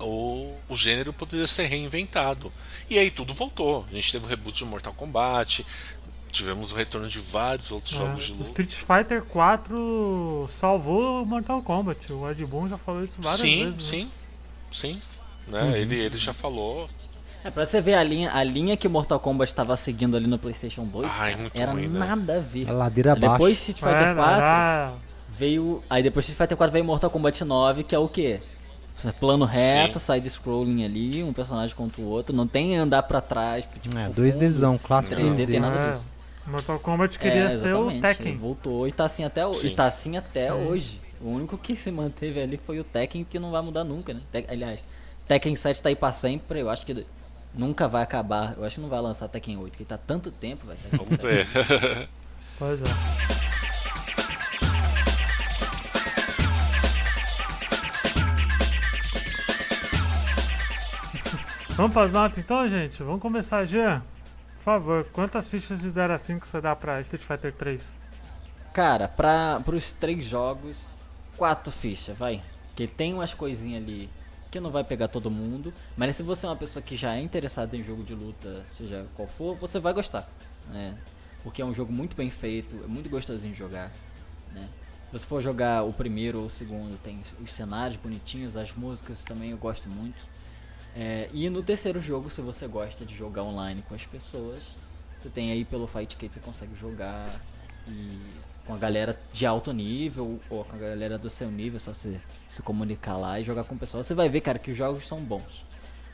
o, 0.00 0.52
o 0.68 0.76
gênero 0.76 1.12
poderia 1.12 1.46
ser 1.46 1.64
reinventado. 1.66 2.52
E 2.90 2.98
aí 2.98 3.10
tudo 3.10 3.32
voltou. 3.32 3.86
A 3.90 3.94
gente 3.94 4.12
teve 4.12 4.24
o 4.24 4.28
reboot 4.28 4.56
de 4.58 4.64
Mortal 4.64 4.92
Kombat, 4.92 5.64
tivemos 6.30 6.72
o 6.72 6.74
retorno 6.74 7.08
de 7.08 7.18
vários 7.18 7.70
outros 7.70 7.94
jogos 7.96 8.24
de 8.24 8.32
É, 8.32 8.34
o 8.34 8.38
luta. 8.38 8.62
Street 8.62 8.72
Fighter 8.72 9.22
4 9.22 10.48
salvou 10.50 11.22
o 11.22 11.26
Mortal 11.26 11.62
Kombat. 11.62 12.12
O 12.12 12.28
Ed 12.30 12.44
Boon 12.44 12.68
já 12.68 12.76
falou 12.76 13.04
isso 13.04 13.16
várias 13.20 13.40
Sim, 13.40 13.64
vezes. 13.64 13.92
né? 13.92 13.98
sim, 13.98 14.10
sim. 14.70 15.00
Né? 15.46 15.78
Ele, 15.80 15.94
ele 15.96 16.18
já 16.18 16.32
falou. 16.32 16.88
É, 17.44 17.50
pra 17.50 17.64
você 17.66 17.80
ver 17.80 17.94
a 17.94 18.02
linha, 18.02 18.32
a 18.34 18.42
linha 18.42 18.76
que 18.76 18.88
Mortal 18.88 19.20
Kombat 19.20 19.52
estava 19.52 19.76
seguindo 19.76 20.16
ali 20.16 20.26
no 20.26 20.38
PlayStation 20.38 20.84
2, 20.86 21.08
Ai, 21.18 21.36
era 21.54 21.70
ruim, 21.72 21.88
né? 21.88 21.98
nada 21.98 22.38
a 22.38 22.40
ver. 22.40 22.68
A 22.68 22.72
ladeira 22.72 23.12
Aí 23.12 23.20
depois 23.20 23.38
abaixo. 23.38 23.70
Street 23.70 23.78
Fighter 23.78 24.08
É, 24.08 24.14
4 24.14 24.38
já- 24.40 24.92
veio. 25.38 25.82
Aí 25.88 26.02
depois 26.02 26.24
Street 26.24 26.38
Fighter 26.38 26.56
4 26.56 26.72
veio 26.72 26.84
Mortal 26.84 27.10
Kombat 27.10 27.44
9, 27.44 27.84
que 27.84 27.94
é 27.94 27.98
o 27.98 28.08
quê? 28.08 28.40
Plano 29.20 29.44
reto, 29.44 29.98
Sim. 29.98 30.12
side-scrolling 30.14 30.84
ali, 30.84 31.22
um 31.22 31.32
personagem 31.32 31.74
contra 31.74 32.00
o 32.00 32.06
outro, 32.06 32.34
não 32.34 32.46
tem 32.46 32.76
andar 32.76 33.02
pra 33.02 33.20
trás. 33.20 33.64
Tipo, 33.82 33.98
É, 33.98 34.08
pro 34.08 34.22
2Dzão, 34.22 34.72
fundo. 34.78 34.86
clássico 34.86 35.16
3D 35.16 35.36
tem 35.36 35.46
2D. 35.46 35.60
nada 35.60 35.84
É. 35.84 35.90
disso. 35.90 36.08
Mortal 36.46 36.78
Kombat 36.78 37.16
É, 37.16 37.20
queria 37.20 37.50
ser 37.50 37.74
o 37.74 37.90
Tekken. 38.00 38.28
ele 38.28 38.36
voltou 38.38 38.86
e 38.86 38.92
tá 38.92 39.04
assim 39.06 39.24
até 39.24 39.46
hoje. 39.46 39.60
Sim. 39.60 39.66
E 39.68 39.70
tá 39.74 39.84
assim 39.86 40.16
até 40.16 40.52
hoje. 40.52 41.00
O 41.20 41.28
único 41.30 41.56
que 41.58 41.74
se 41.74 41.90
manteve 41.90 42.40
ali 42.40 42.58
foi 42.64 42.78
o 42.78 42.84
Tekken, 42.84 43.24
que 43.24 43.38
não 43.38 43.50
vai 43.50 43.62
mudar 43.62 43.82
nunca, 43.82 44.12
né? 44.14 44.20
Tek- 44.30 44.50
aliás, 44.50 44.84
Tekken 45.26 45.56
7 45.56 45.82
tá 45.82 45.88
aí 45.88 45.96
pra 45.96 46.12
sempre, 46.12 46.60
eu 46.60 46.68
acho 46.70 46.84
que 46.86 47.04
nunca 47.54 47.88
vai 47.88 48.02
acabar. 48.02 48.54
Eu 48.58 48.64
acho 48.64 48.76
que 48.76 48.80
não 48.82 48.88
vai 48.90 49.00
lançar 49.00 49.26
Tekken 49.28 49.56
8, 49.56 49.70
porque 49.70 49.84
tá 49.84 49.98
tanto 49.98 50.30
tempo. 50.30 50.66
Tekken 50.66 50.98
Vamos 50.98 51.20
7. 51.20 51.78
ver. 51.78 52.08
Pois 52.58 52.80
é. 52.82 53.43
Vamos 61.76 61.92
para 61.92 62.04
as 62.04 62.12
notas 62.12 62.38
então, 62.38 62.68
gente? 62.68 63.02
Vamos 63.02 63.20
começar, 63.20 63.64
Jean. 63.64 64.00
Por 64.54 64.62
favor, 64.62 65.04
quantas 65.12 65.48
fichas 65.48 65.80
de 65.80 65.90
0 65.90 66.12
a 66.12 66.18
5 66.18 66.46
você 66.46 66.60
dá 66.60 66.76
pra 66.76 67.00
Street 67.00 67.24
Fighter 67.24 67.52
3? 67.52 67.96
Cara, 68.72 69.08
pra, 69.08 69.60
pros 69.64 69.90
três 69.90 70.24
jogos, 70.24 70.78
quatro 71.36 71.72
fichas, 71.72 72.16
vai. 72.16 72.40
Porque 72.68 72.86
tem 72.86 73.12
umas 73.12 73.34
coisinhas 73.34 73.82
ali 73.82 74.08
que 74.52 74.60
não 74.60 74.70
vai 74.70 74.84
pegar 74.84 75.08
todo 75.08 75.28
mundo. 75.32 75.74
Mas 75.96 76.14
se 76.14 76.22
você 76.22 76.46
é 76.46 76.48
uma 76.48 76.54
pessoa 76.54 76.80
que 76.80 76.94
já 76.94 77.16
é 77.16 77.20
interessada 77.20 77.76
em 77.76 77.82
jogo 77.82 78.04
de 78.04 78.14
luta, 78.14 78.64
seja 78.72 79.04
qual 79.16 79.26
for, 79.26 79.56
você 79.56 79.80
vai 79.80 79.92
gostar. 79.92 80.28
Né? 80.68 80.96
Porque 81.42 81.60
é 81.60 81.64
um 81.64 81.74
jogo 81.74 81.92
muito 81.92 82.14
bem 82.14 82.30
feito, 82.30 82.84
é 82.84 82.86
muito 82.86 83.10
gostosinho 83.10 83.52
de 83.52 83.58
jogar. 83.58 83.90
Né? 84.52 84.68
Se 85.06 85.18
você 85.18 85.26
for 85.26 85.42
jogar 85.42 85.82
o 85.82 85.92
primeiro 85.92 86.38
ou 86.38 86.46
o 86.46 86.50
segundo, 86.50 86.96
tem 87.02 87.20
os 87.42 87.52
cenários 87.52 87.96
bonitinhos, 87.96 88.56
as 88.56 88.72
músicas 88.72 89.24
também 89.24 89.50
eu 89.50 89.58
gosto 89.58 89.88
muito. 89.88 90.33
É, 90.96 91.28
e 91.32 91.48
no 91.50 91.62
terceiro 91.62 92.00
jogo, 92.00 92.30
se 92.30 92.40
você 92.40 92.66
gosta 92.68 93.04
de 93.04 93.14
jogar 93.16 93.42
online 93.42 93.82
com 93.88 93.94
as 93.94 94.06
pessoas, 94.06 94.60
você 95.20 95.28
tem 95.28 95.50
aí 95.50 95.64
pelo 95.64 95.86
Fight 95.86 96.16
Kit 96.16 96.32
você 96.34 96.40
consegue 96.40 96.74
jogar 96.76 97.26
e 97.88 98.18
com 98.66 98.74
a 98.74 98.78
galera 98.78 99.18
de 99.32 99.44
alto 99.44 99.72
nível 99.72 100.40
ou 100.48 100.64
com 100.64 100.76
a 100.76 100.78
galera 100.78 101.18
do 101.18 101.28
seu 101.28 101.50
nível, 101.50 101.78
só 101.80 101.92
se, 101.92 102.18
se 102.46 102.62
comunicar 102.62 103.16
lá 103.16 103.38
e 103.40 103.44
jogar 103.44 103.64
com 103.64 103.74
o 103.74 103.78
pessoal. 103.78 104.02
Você 104.04 104.14
vai 104.14 104.28
ver, 104.28 104.40
cara, 104.40 104.58
que 104.58 104.70
os 104.70 104.76
jogos 104.76 105.06
são 105.06 105.18
bons. 105.20 105.64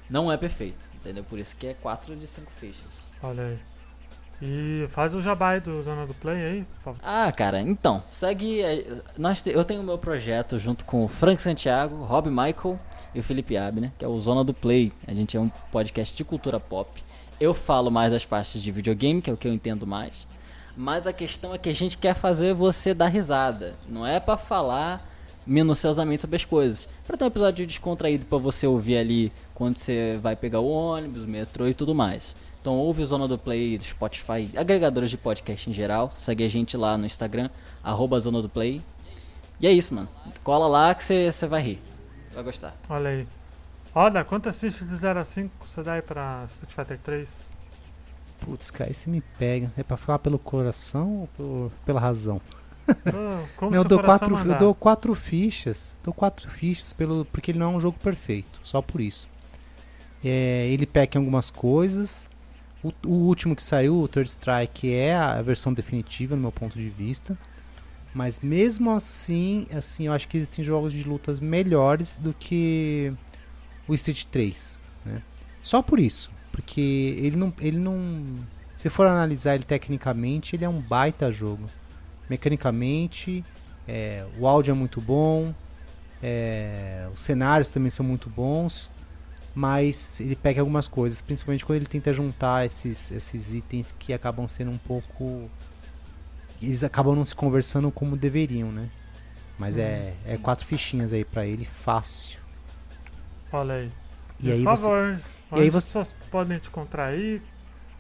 Não 0.09 0.33
é 0.33 0.37
perfeito, 0.37 0.85
entendeu? 0.95 1.23
Por 1.23 1.39
isso 1.39 1.55
que 1.57 1.69
é 1.69 1.75
4 1.75 2.17
de 2.17 2.27
5 2.27 2.51
fichas. 2.59 3.13
Olha 3.23 3.45
aí. 3.45 3.59
E 4.43 4.87
faz 4.89 5.15
o 5.15 5.21
jabá 5.21 5.51
aí 5.51 5.61
do 5.61 5.81
Zona 5.83 6.07
do 6.07 6.15
Play 6.15 6.43
aí, 6.43 6.65
por 6.77 6.81
favor. 6.83 7.01
Ah, 7.05 7.31
cara, 7.31 7.61
então, 7.61 8.03
segue. 8.11 8.63
eh, 8.63 8.87
Nós 9.19 9.43
te- 9.43 9.51
eu 9.51 9.63
tenho 9.65 9.83
o 9.83 9.85
meu 9.85 9.99
projeto 9.99 10.59
junto 10.59 10.85
com 10.87 11.05
o 11.05 11.09
Frank 11.09 11.41
Santiago, 11.43 12.03
Rob 12.05 12.29
Michael 12.31 12.81
e 13.15 13.21
o 13.21 13.23
Felipe 13.23 13.57
Abner, 13.57 13.93
que 13.99 14.05
é 14.05 14.09
o 14.09 14.19
Zona 14.19 14.45
do 14.45 14.55
Play. 14.55 14.93
A 15.07 15.15
gente 15.15 15.37
é 15.37 15.41
um 15.41 15.49
podcast 15.71 16.17
de 16.17 16.25
cultura 16.25 16.61
pop. 16.61 17.03
Eu 17.41 17.55
falo 17.55 17.91
mais 17.91 18.13
das 18.13 18.25
partes 18.25 18.63
de 18.63 18.71
videogame, 18.71 19.23
que 19.23 19.31
é 19.31 19.33
o 19.33 19.37
que 19.37 19.49
eu 19.49 19.53
entendo 19.53 19.87
mais. 19.87 20.27
Mas 20.77 21.07
a 21.07 21.13
questão 21.13 21.55
é 21.55 21.59
que 21.59 21.69
a 21.69 21.75
gente 21.75 21.99
quer 21.99 22.15
fazer 22.15 22.55
você 22.55 22.95
dar 22.95 23.09
risada. 23.09 23.75
Não 23.89 24.07
é 24.07 24.21
pra 24.21 24.37
falar 24.37 25.07
minuciosamente 25.47 26.21
sobre 26.21 26.37
as 26.37 26.45
coisas. 26.45 26.89
Pra 27.07 27.17
ter 27.17 27.25
um 27.25 27.29
episódio 27.29 27.67
descontraído 27.67 28.27
pra 28.27 28.39
você 28.39 28.67
ouvir 28.67 28.97
ali 28.97 29.33
quando 29.55 29.77
você 29.77 30.19
vai 30.23 30.37
pegar 30.37 30.61
o 30.61 30.71
ônibus, 30.71 31.25
o 31.25 31.29
metrô 31.29 31.67
e 31.67 31.75
tudo 31.75 31.95
mais. 31.95 32.35
Então 32.61 32.77
ouve 32.77 33.03
o 33.03 33.07
Zona 33.07 33.27
do 33.27 33.39
Play 33.39 33.79
do 33.79 33.85
Spotify, 33.85 34.51
agregadores 34.55 35.11
de 35.11 35.17
podcast 35.17 35.69
em 35.69 35.73
geral. 35.73 36.13
Segue 36.15 36.45
a 36.45 36.49
gente 36.49 36.77
lá 36.77 36.97
no 36.99 37.07
Instagram, 37.07 37.49
arroba 37.83 38.21
Zona 38.21 38.43
do 38.43 38.49
Play. 38.49 38.83
E 39.59 39.67
é 39.67 39.73
isso, 39.73 39.95
mano. 39.95 40.09
Cola 40.45 40.67
lá 40.67 40.95
que 40.95 41.03
você 41.03 41.47
vai 41.47 41.63
rir. 41.63 41.79
Vai 42.33 42.43
gostar. 42.45 42.75
Olha 42.89 43.11
aí. 43.11 43.27
Olha, 43.95 44.25
quantas 44.25 44.61
fichas 44.61 44.89
de 44.89 44.97
0 44.97 45.19
a 45.19 45.25
5 45.25 45.67
você 45.67 45.83
dá 45.83 45.95
aí 45.95 46.03
pra 46.03 46.45
Street 46.49 46.73
Fighter 46.73 46.99
3? 47.03 47.45
Putz, 48.41 48.71
cara, 48.71 48.91
esse 48.91 49.11
me 49.11 49.21
pega. 49.39 49.71
É 49.77 49.83
pra 49.83 49.97
falar 49.97 50.19
pelo 50.21 50.39
coração 50.39 51.21
ou 51.23 51.27
por- 51.37 51.73
pela 51.85 52.01
razão? 52.01 52.41
Ah, 52.89 53.45
Como 53.57 53.71
Não, 53.73 53.79
eu 53.79 53.85
dou 53.85 54.01
quatro, 54.03 54.37
eu 54.39 54.59
dou 54.59 54.75
quatro 54.75 55.15
fichas. 55.15 55.97
Dou 56.03 56.15
quatro 56.15 56.49
fichas 56.49 56.93
pelo, 56.93 57.25
porque 57.27 57.51
ele 57.51 57.59
não 57.59 57.73
é 57.73 57.77
um 57.77 57.81
jogo 57.81 57.99
perfeito. 57.99 58.61
Só 58.63 58.81
por 58.81 59.01
isso. 59.01 59.29
É, 60.25 60.69
ele 60.69 60.87
peca 60.87 61.19
em 61.19 61.21
algumas 61.21 61.51
coisas. 61.51 62.27
O, 62.83 62.93
o 63.07 63.13
último 63.27 63.55
que 63.55 63.63
saiu, 63.63 64.01
o 64.01 64.09
Third 64.09 64.31
Strike, 64.31 64.93
é 64.95 65.15
a 65.15 65.43
versão 65.43 65.73
definitiva, 65.75 66.35
no 66.35 66.43
meu 66.43 66.53
ponto 66.53 66.79
de 66.79 66.89
vista. 66.89 67.37
Mas 68.15 68.41
mesmo 68.41 68.91
assim, 68.91 69.67
assim, 69.73 70.07
eu 70.07 70.13
acho 70.13 70.27
que 70.27 70.37
existem 70.37 70.65
jogos 70.65 70.93
de 70.93 71.05
lutas 71.05 71.39
melhores 71.39 72.19
do 72.19 72.33
que 72.33 73.13
o 73.87 73.95
Street 73.95 74.25
3. 74.25 74.81
né? 75.05 75.23
Só 75.63 75.81
por 75.81 75.99
isso. 75.99 76.31
Porque 76.51 77.17
ele 77.19 77.37
não, 77.37 77.53
ele 77.61 77.79
não. 77.79 78.25
Se 78.77 78.91
for 78.91 79.07
analisar 79.07 79.55
ele 79.55 79.65
tecnicamente, 79.65 80.57
ele 80.57 80.65
é 80.65 80.69
um 80.69 80.81
baita 80.81 81.31
jogo. 81.31 81.67
Mecanicamente, 82.29 83.45
é, 83.87 84.25
o 84.39 84.47
áudio 84.47 84.73
é 84.73 84.75
muito 84.75 85.01
bom, 85.01 85.55
é, 86.23 87.09
os 87.15 87.21
cenários 87.23 87.71
também 87.71 87.91
são 87.91 88.05
muito 88.05 88.29
bons, 88.29 88.91
mas 89.55 90.21
ele 90.21 90.37
pega 90.37 90.61
algumas 90.61 90.87
coisas, 90.87 91.23
principalmente 91.23 91.65
quando 91.65 91.77
ele 91.77 91.87
tenta 91.87 92.13
juntar 92.13 92.67
esses, 92.67 93.11
esses 93.11 93.55
itens 93.55 93.95
que 93.99 94.13
acabam 94.13 94.47
sendo 94.47 94.71
um 94.71 94.79
pouco. 94.79 95.51
Eles 96.61 96.85
acabam 96.85 97.15
não 97.17 97.25
se 97.25 97.35
conversando 97.35 97.91
como 97.91 98.17
deveriam, 98.17 98.71
né? 98.71 98.89
Mas 99.59 99.77
é, 99.77 100.15
é 100.27 100.37
quatro 100.37 100.67
fichinhas 100.67 101.13
aí 101.13 101.25
pra 101.25 101.45
ele, 101.47 101.65
fácil. 101.67 102.39
Olha 103.53 103.75
aí. 103.75 103.91
E 104.41 104.45
por 104.45 104.53
aí 104.53 104.63
você. 104.63 104.83
favor, 104.83 105.21
e 105.53 105.61
aí 105.61 105.71
você- 105.71 105.77
as 105.79 105.85
pessoas 105.87 106.15
podem 106.31 106.59
te 106.59 106.71
contrair, 106.71 107.43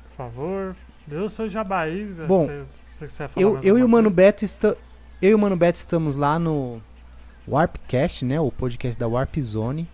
por 0.09 0.17
favor. 0.17 0.77
Dê 1.07 1.17
o 1.17 1.29
seu 1.29 1.49
jabá 1.49 1.81
aí. 1.83 2.05
né? 2.05 2.27
Bom, 2.27 2.47
se, 2.47 3.07
se 3.07 3.09
você 3.09 3.29
falar 3.29 3.43
Eu, 3.47 3.57
eu 3.57 3.63
e 3.63 3.71
o 3.73 3.85
alguma 3.85 3.89
Mano 3.99 4.09
coisa. 4.09 4.17
Beto 4.17 4.45
esta, 4.45 4.77
eu 5.21 5.31
e 5.31 5.35
o 5.35 5.39
Mano 5.39 5.57
Beto 5.57 5.79
estamos 5.79 6.15
lá 6.17 6.39
no 6.39 6.81
Warpcast, 7.49 8.25
né, 8.25 8.39
o 8.41 8.51
podcast 8.53 8.99
da 8.99 9.09
Warp 9.09 9.37
Zone, 9.39 9.89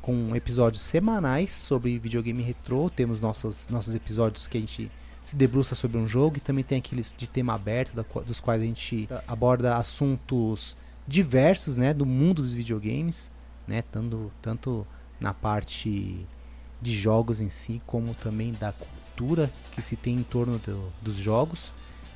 com 0.00 0.34
episódios 0.34 0.82
semanais 0.82 1.52
sobre 1.52 1.98
videogame 1.98 2.42
retrô. 2.42 2.88
Temos 2.90 3.20
nossos 3.20 3.68
nossos 3.68 3.94
episódios 3.94 4.46
que 4.48 4.56
a 4.56 4.60
gente 4.60 4.90
se 5.24 5.34
debruça 5.34 5.74
sobre 5.74 5.96
um 5.98 6.06
jogo 6.06 6.36
e 6.36 6.40
também 6.40 6.62
tem 6.62 6.78
aqueles 6.78 7.12
de 7.16 7.26
tema 7.26 7.54
aberto, 7.54 7.94
da 7.96 8.04
dos 8.20 8.38
quais 8.38 8.62
a 8.62 8.64
gente 8.64 9.08
ah, 9.10 9.22
aborda 9.26 9.76
assuntos 9.76 10.76
diversos, 11.08 11.76
né, 11.78 11.92
do 11.92 12.06
mundo 12.06 12.42
dos 12.42 12.54
videogames, 12.54 13.30
né, 13.66 13.82
tanto 13.90 14.30
tanto 14.40 14.86
na 15.18 15.34
parte 15.34 16.24
de 16.80 16.92
jogos 16.92 17.40
em 17.40 17.48
si, 17.48 17.80
como 17.86 18.14
também 18.14 18.52
da 18.52 18.72
cultura 18.72 19.50
que 19.72 19.80
se 19.80 19.96
tem 19.96 20.16
em 20.16 20.22
torno 20.22 20.58
do- 20.58 20.92
dos 21.00 21.16
jogos. 21.16 21.72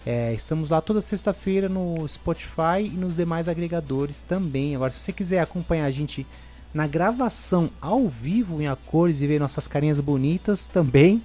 É, 0.06 0.32
estamos 0.32 0.70
lá 0.70 0.80
toda 0.80 1.01
sexta-feira 1.01 1.68
no 1.68 2.06
Spotify 2.06 2.82
e 2.85 2.89
nos 2.90 3.16
demais 3.16 3.48
agregadores 3.48 4.22
também. 4.22 4.74
Agora, 4.76 4.93
se 4.93 5.01
você 5.01 5.12
quiser 5.12 5.40
acompanhar 5.40 5.86
a 5.86 5.90
gente 5.90 6.26
na 6.72 6.86
gravação 6.86 7.70
ao 7.80 8.09
vivo 8.09 8.60
em 8.60 8.66
a 8.68 8.76
cores 8.76 9.20
e 9.20 9.26
ver 9.26 9.40
nossas 9.40 9.66
carinhas 9.66 10.01
bonitas 10.01 10.66
também, 10.66 11.22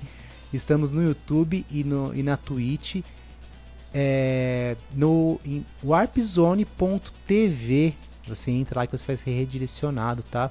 estamos 0.58 0.92
no 0.92 1.04
YouTube 1.04 1.66
e, 1.72 1.84
no, 1.84 2.14
e 2.16 2.22
na 2.24 2.38
Twitch. 2.38 2.98
É, 3.94 4.76
no 4.94 5.40
warpzone.tv 6.74 7.94
você 8.28 8.52
entra 8.52 8.80
lá 8.82 8.88
que 8.88 8.98
você 8.98 9.06
vai 9.06 9.18
ser 9.18 9.32
redirecionado, 9.32 10.24
tá? 10.24 10.50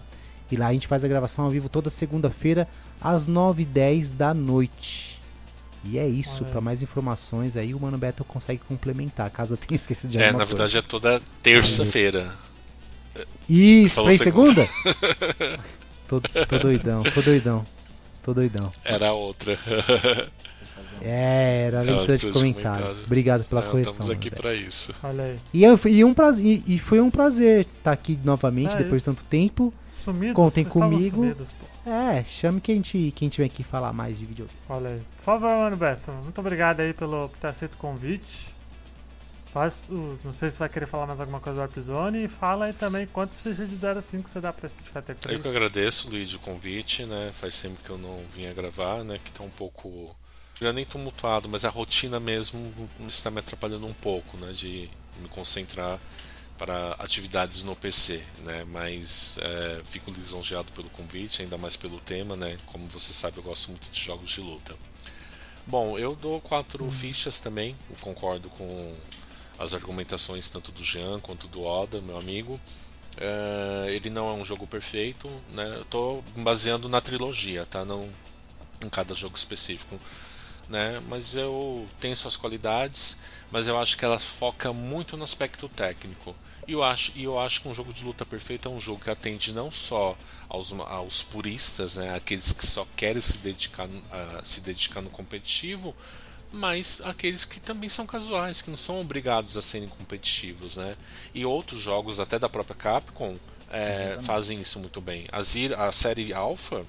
E 0.50 0.56
lá 0.56 0.66
a 0.68 0.72
gente 0.72 0.86
faz 0.86 1.02
a 1.02 1.08
gravação 1.08 1.44
ao 1.46 1.50
vivo 1.50 1.68
toda 1.68 1.88
segunda-feira 1.88 2.68
às 3.00 3.26
9h10 3.26 4.12
da 4.12 4.34
noite. 4.34 5.20
E 5.84 5.98
é 5.98 6.06
isso, 6.06 6.44
para 6.44 6.60
mais 6.60 6.82
informações 6.82 7.56
aí 7.56 7.74
o 7.74 7.80
Mano 7.80 7.98
Beto 7.98 8.22
consegue 8.24 8.60
complementar, 8.68 9.28
caso 9.30 9.54
eu 9.54 9.56
tenha 9.56 9.74
esquecido 9.80 10.10
de 10.10 10.18
É, 10.18 10.26
alguma 10.26 10.40
na 10.40 10.46
coisa. 10.46 10.54
verdade 10.62 10.78
é 10.78 10.82
toda 10.82 11.20
terça-feira. 11.42 12.30
Isso, 13.48 14.02
foi 14.02 14.12
segunda. 14.12 14.66
segunda? 14.66 15.60
tô, 16.06 16.20
tô 16.20 16.58
doidão, 16.58 17.02
tô 17.02 17.20
doidão. 17.22 17.66
Tô 18.22 18.32
doidão. 18.32 18.70
Era 18.84 19.08
a 19.08 19.12
outra. 19.12 19.56
É, 21.04 21.64
era 21.66 21.80
a 21.80 21.82
leitura 21.82 22.16
de 22.16 22.26
de 22.26 22.32
comentários. 22.32 22.62
comentários. 22.78 23.04
Obrigado 23.06 23.44
pela 23.44 23.60
Não, 23.60 23.70
correção. 23.70 23.92
estamos 23.92 24.10
aqui 24.10 24.30
pra 24.30 24.54
isso. 24.54 24.94
Olha 25.02 25.24
aí. 25.24 25.38
E, 25.52 25.64
eu- 25.64 25.78
e 25.86 26.04
um 26.04 26.14
prazer, 26.14 26.44
e, 26.64 26.74
e 26.74 26.78
foi 26.78 27.00
um 27.00 27.10
prazer 27.10 27.62
estar 27.76 27.90
aqui 27.90 28.18
novamente 28.24 28.74
É 28.74 28.78
depois 28.78 29.02
de 29.02 29.10
isso. 29.10 29.16
tanto 29.16 29.24
tempo. 29.24 29.74
Sumidos, 30.04 30.34
Contem 30.36 30.64
comigo. 30.64 31.16
sumidos, 31.16 31.48
pô. 31.84 31.90
É, 31.90 32.22
chame 32.22 32.60
quem, 32.60 32.80
te, 32.80 33.12
quem 33.16 33.28
tiver 33.28 33.46
aqui 33.46 33.64
falar 33.64 33.92
mais 33.92 34.16
de 34.16 34.24
videogame. 34.24 34.56
Olha 34.68 34.90
aí. 34.90 35.00
Por 35.16 35.22
favor, 35.24 35.48
mano 35.56 35.76
Beto, 35.76 36.12
muito 36.22 36.38
obrigado 36.40 36.78
aí 36.80 36.92
pelo, 36.92 37.28
por 37.28 37.38
ter 37.38 37.48
aceito 37.48 37.74
o 37.74 37.78
convite. 37.78 38.51
Faz, 39.52 39.84
o- 39.90 40.18
não 40.24 40.32
sei 40.32 40.50
se 40.50 40.58
vai 40.58 40.68
querer 40.68 40.86
falar 40.86 41.06
mais 41.06 41.20
alguma 41.20 41.38
coisa 41.38 41.56
do 41.56 41.60
Warpzone 41.60 42.24
e 42.24 42.28
fala 42.28 42.64
aí 42.66 42.72
também 42.72 43.06
quantos 43.06 43.42
fichas 43.42 43.68
de 43.68 43.76
0 43.76 43.98
a 43.98 44.02
5 44.02 44.28
você 44.28 44.40
dá 44.40 44.50
pra 44.52 44.66
Street 44.66 44.86
Fighter 44.88 45.10
Eu 45.30 45.36
que 45.36 45.42
3. 45.42 45.46
agradeço, 45.46 46.08
Luiz, 46.08 46.32
o 46.32 46.38
convite, 46.38 47.04
né? 47.04 47.30
Faz 47.38 47.60
tempo 47.60 47.78
que 47.84 47.90
eu 47.90 47.98
não 47.98 48.18
vinha 48.34 48.52
gravar, 48.54 49.04
né? 49.04 49.20
Que 49.22 49.30
tá 49.30 49.42
um 49.42 49.50
pouco. 49.50 50.16
Não 50.60 50.68
é 50.68 50.72
nem 50.72 50.84
tumultuado, 50.86 51.48
mas 51.50 51.64
a 51.66 51.68
rotina 51.68 52.18
mesmo 52.18 52.72
está 53.08 53.30
me 53.30 53.40
atrapalhando 53.40 53.86
um 53.86 53.92
pouco, 53.92 54.36
né? 54.38 54.52
De 54.52 54.88
me 55.20 55.28
concentrar 55.28 56.00
para 56.56 56.92
atividades 56.98 57.62
no 57.62 57.76
PC, 57.76 58.22
né? 58.46 58.64
Mas 58.64 59.36
é, 59.38 59.82
fico 59.84 60.10
lisonjeado 60.10 60.72
pelo 60.72 60.88
convite, 60.90 61.42
ainda 61.42 61.58
mais 61.58 61.76
pelo 61.76 62.00
tema, 62.00 62.36
né? 62.36 62.56
Como 62.66 62.86
você 62.88 63.12
sabe, 63.12 63.36
eu 63.36 63.42
gosto 63.42 63.68
muito 63.70 63.90
de 63.90 64.00
jogos 64.00 64.30
de 64.30 64.40
luta. 64.40 64.74
Bom, 65.66 65.98
eu 65.98 66.16
dou 66.16 66.40
quatro 66.40 66.90
fichas 66.90 67.38
também, 67.38 67.76
concordo 68.00 68.48
com 68.50 68.94
as 69.62 69.74
argumentações 69.74 70.48
tanto 70.48 70.72
do 70.72 70.82
Jean 70.82 71.20
quanto 71.20 71.46
do 71.46 71.62
Oda, 71.62 72.00
meu 72.00 72.18
amigo. 72.18 72.60
É, 73.16 73.88
ele 73.90 74.10
não 74.10 74.28
é 74.28 74.32
um 74.32 74.44
jogo 74.44 74.66
perfeito, 74.66 75.28
né? 75.52 75.76
Eu 75.78 75.84
tô 75.84 76.22
baseando 76.36 76.88
na 76.88 77.00
trilogia, 77.00 77.64
tá? 77.66 77.84
Não 77.84 78.08
em 78.84 78.88
cada 78.88 79.14
jogo 79.14 79.36
específico, 79.36 80.00
né? 80.68 81.00
Mas 81.08 81.36
eu 81.36 81.86
tenho 82.00 82.16
suas 82.16 82.36
qualidades, 82.36 83.20
mas 83.50 83.68
eu 83.68 83.78
acho 83.78 83.96
que 83.96 84.04
ela 84.04 84.18
foca 84.18 84.72
muito 84.72 85.16
no 85.16 85.24
aspecto 85.24 85.68
técnico. 85.68 86.34
E 86.66 86.72
eu 86.72 86.82
acho, 86.82 87.12
e 87.16 87.24
eu 87.24 87.38
acho 87.38 87.60
que 87.60 87.68
um 87.68 87.74
jogo 87.74 87.92
de 87.92 88.04
luta 88.04 88.24
perfeito 88.24 88.68
é 88.68 88.70
um 88.70 88.80
jogo 88.80 89.00
que 89.00 89.10
atende 89.10 89.52
não 89.52 89.70
só 89.70 90.16
aos, 90.48 90.72
aos 90.72 91.22
puristas, 91.22 91.96
né? 91.96 92.14
Aqueles 92.14 92.52
que 92.52 92.66
só 92.66 92.86
querem 92.96 93.20
se 93.20 93.38
dedicar, 93.38 93.88
a, 94.10 94.44
se 94.44 94.60
dedicar 94.62 95.00
no 95.00 95.10
competitivo, 95.10 95.94
mas 96.52 97.00
aqueles 97.04 97.44
que 97.44 97.58
também 97.58 97.88
são 97.88 98.06
casuais, 98.06 98.60
que 98.60 98.70
não 98.70 98.76
são 98.76 99.00
obrigados 99.00 99.56
a 99.56 99.62
serem 99.62 99.88
competitivos, 99.88 100.76
né? 100.76 100.96
E 101.34 101.44
outros 101.46 101.80
jogos, 101.80 102.20
até 102.20 102.38
da 102.38 102.48
própria 102.48 102.76
Capcom, 102.76 103.36
é, 103.70 104.18
fazem 104.22 104.60
isso 104.60 104.78
muito 104.78 105.00
bem. 105.00 105.26
A, 105.32 105.42
Zir, 105.42 105.78
a 105.80 105.90
série 105.90 106.32
Alpha, 106.32 106.84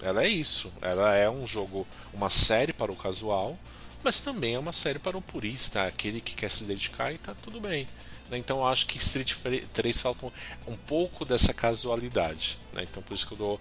ela 0.00 0.22
é 0.22 0.28
isso. 0.28 0.72
Ela 0.80 1.14
é 1.16 1.28
um 1.28 1.46
jogo, 1.46 1.86
uma 2.12 2.30
série 2.30 2.72
para 2.72 2.92
o 2.92 2.96
casual, 2.96 3.58
mas 4.04 4.20
também 4.20 4.54
é 4.54 4.58
uma 4.58 4.72
série 4.72 5.00
para 5.00 5.18
o 5.18 5.22
purista, 5.22 5.84
aquele 5.84 6.20
que 6.20 6.34
quer 6.36 6.50
se 6.50 6.64
dedicar 6.64 7.12
e 7.12 7.18
tá 7.18 7.34
tudo 7.42 7.60
bem. 7.60 7.88
né? 8.30 8.38
Então 8.38 8.58
eu 8.58 8.66
acho 8.68 8.86
que 8.86 8.98
Street 8.98 9.32
Fighter 9.32 9.66
3 9.72 10.00
falta 10.00 10.26
um, 10.26 10.30
um 10.68 10.76
pouco 10.76 11.24
dessa 11.24 11.52
casualidade. 11.52 12.58
né? 12.72 12.84
Então 12.84 13.02
por 13.02 13.14
isso 13.14 13.26
que 13.26 13.32
eu 13.32 13.38
dou 13.38 13.60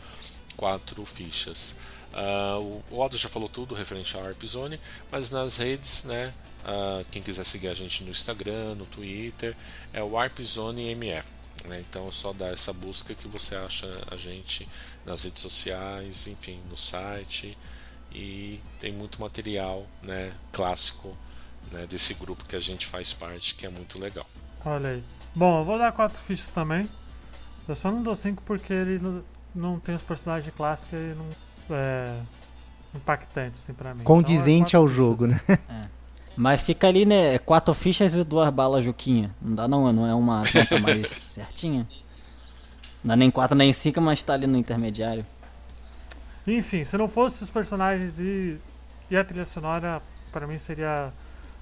quatro 0.55 1.03
fichas. 1.05 1.77
Ah, 2.15 2.57
o 2.59 2.99
Otto 2.99 3.17
já 3.17 3.27
falou 3.27 3.49
tudo 3.49 3.75
referente 3.75 4.15
à 4.15 4.21
Warp 4.21 4.41
Zone, 4.45 4.79
mas 5.11 5.29
nas 5.29 5.57
redes, 5.57 6.05
né? 6.05 6.33
ah, 6.65 7.03
quem 7.11 7.21
quiser 7.21 7.45
seguir 7.45 7.67
a 7.67 7.73
gente 7.73 8.03
no 8.03 8.09
Instagram, 8.09 8.75
no 8.75 8.85
Twitter, 8.85 9.55
é 9.93 10.01
o 10.01 10.11
Warp 10.11 10.39
Zone 10.41 10.95
ME. 10.95 11.21
né? 11.65 11.83
Então 11.87 12.07
é 12.07 12.11
só 12.11 12.33
dar 12.33 12.51
essa 12.51 12.73
busca 12.73 13.13
que 13.13 13.27
você 13.27 13.55
acha 13.55 13.87
a 14.09 14.15
gente 14.15 14.67
nas 15.05 15.23
redes 15.23 15.41
sociais, 15.41 16.27
enfim, 16.27 16.59
no 16.69 16.77
site. 16.77 17.57
E 18.11 18.59
tem 18.79 18.91
muito 18.91 19.19
material 19.19 19.85
né, 20.01 20.33
clássico 20.51 21.15
né, 21.71 21.85
desse 21.85 22.13
grupo 22.13 22.45
que 22.45 22.55
a 22.55 22.59
gente 22.59 22.85
faz 22.85 23.13
parte, 23.13 23.55
que 23.55 23.65
é 23.65 23.69
muito 23.69 23.99
legal. 23.99 24.25
Olha 24.65 24.91
aí. 24.91 25.03
Bom, 25.35 25.59
eu 25.59 25.65
vou 25.65 25.77
dar 25.77 25.91
4 25.91 26.17
fichas 26.17 26.51
também. 26.51 26.89
Eu 27.67 27.75
só 27.75 27.91
não 27.91 28.01
dou 28.01 28.15
5 28.15 28.41
porque 28.43 28.71
ele 28.71 29.23
não 29.53 29.79
tem 29.79 29.95
os 29.95 30.01
personagens 30.01 30.53
clássicos 30.55 30.93
e 30.93 31.13
não 31.15 31.29
é 31.69 32.19
impactante 32.93 33.57
assim 33.61 33.73
pra 33.73 33.93
mim. 33.93 34.03
Condizente 34.03 34.69
Então, 34.69 34.79
é 34.79 34.81
ao 34.81 34.87
quatro 34.87 34.95
jogo, 34.95 35.27
né? 35.27 35.41
Mas 36.37 36.61
fica 36.61 36.87
ali, 36.87 37.05
né? 37.05 37.37
Quatro 37.39 37.73
fichas 37.73 38.13
e 38.13 38.23
duas 38.23 38.49
balas 38.49 38.83
Juquinha. 38.83 39.33
Não 39.41 39.55
dá 39.55 39.67
não, 39.67 39.91
não 39.93 40.05
é 40.05 40.13
uma 40.13 40.43
conta 40.51 40.79
mais 40.79 41.07
certinha. 41.31 41.87
Não 43.03 43.09
dá 43.09 43.15
nem 43.15 43.31
quatro 43.31 43.55
nem 43.55 43.71
cinco, 43.71 44.01
mas 44.01 44.21
tá 44.21 44.33
ali 44.33 44.45
no 44.45 44.57
intermediário. 44.57 45.25
fichas. 46.43 46.57
Enfim, 46.57 46.83
se 46.83 46.97
não 46.97 47.07
fosse 47.07 47.43
os 47.43 47.49
personagens 47.49 48.19
e, 48.19 48.59
e 49.09 49.15
a 49.15 49.23
trilha 49.23 49.45
sonora, 49.45 50.01
pra 50.31 50.45
mim 50.45 50.57
seria 50.57 51.11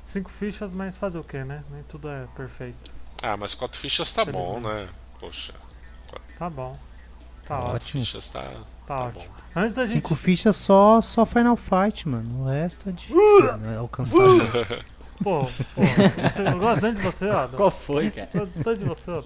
5 0.07 0.29
fichas, 0.29 0.71
mas 0.71 0.97
fazer 0.97 1.19
o 1.19 1.23
que, 1.23 1.43
né? 1.43 1.63
Nem 1.69 1.83
tudo 1.83 2.09
é 2.09 2.25
perfeito. 2.35 2.91
Ah, 3.21 3.37
mas 3.37 3.53
quatro 3.55 3.79
fichas 3.79 4.11
tá 4.11 4.25
bom, 4.25 4.59
né? 4.59 4.89
Poxa, 5.19 5.53
Tá 6.37 6.49
bom. 6.49 6.77
Tá 7.47 7.57
quatro 7.57 7.75
ótimo. 7.75 8.03
fichas 8.05 8.29
tá, 8.29 8.41
Tá 8.87 8.97
tá 8.97 9.03
ótimo. 9.05 9.23
bom. 9.25 9.59
Antes 9.61 9.75
da 9.75 9.83
gente. 9.85 9.93
Cinco 9.93 10.15
fichas 10.15 10.55
só, 10.55 11.01
só 11.01 11.25
Final 11.25 11.55
Fight, 11.55 12.07
mano. 12.07 12.43
O 12.43 12.47
resto 12.49 12.89
é 12.89 12.91
difícil 12.91 13.57
né? 13.57 13.77
alcançar. 13.77 14.17
Pô, 15.23 15.45
pô, 15.45 15.45
você- 15.45 16.47
eu 16.47 16.57
gosto 16.59 16.81
tanto 16.81 16.97
de 16.99 17.01
você, 17.05 17.29
ó. 17.29 17.47
Qual 17.49 17.69
foi, 17.71 18.09
cara? 18.11 18.29
Eu 18.33 18.39
gosto 18.41 18.63
tanto 18.63 18.77
de 18.79 18.85
você, 18.85 19.11
ó. 19.11 19.23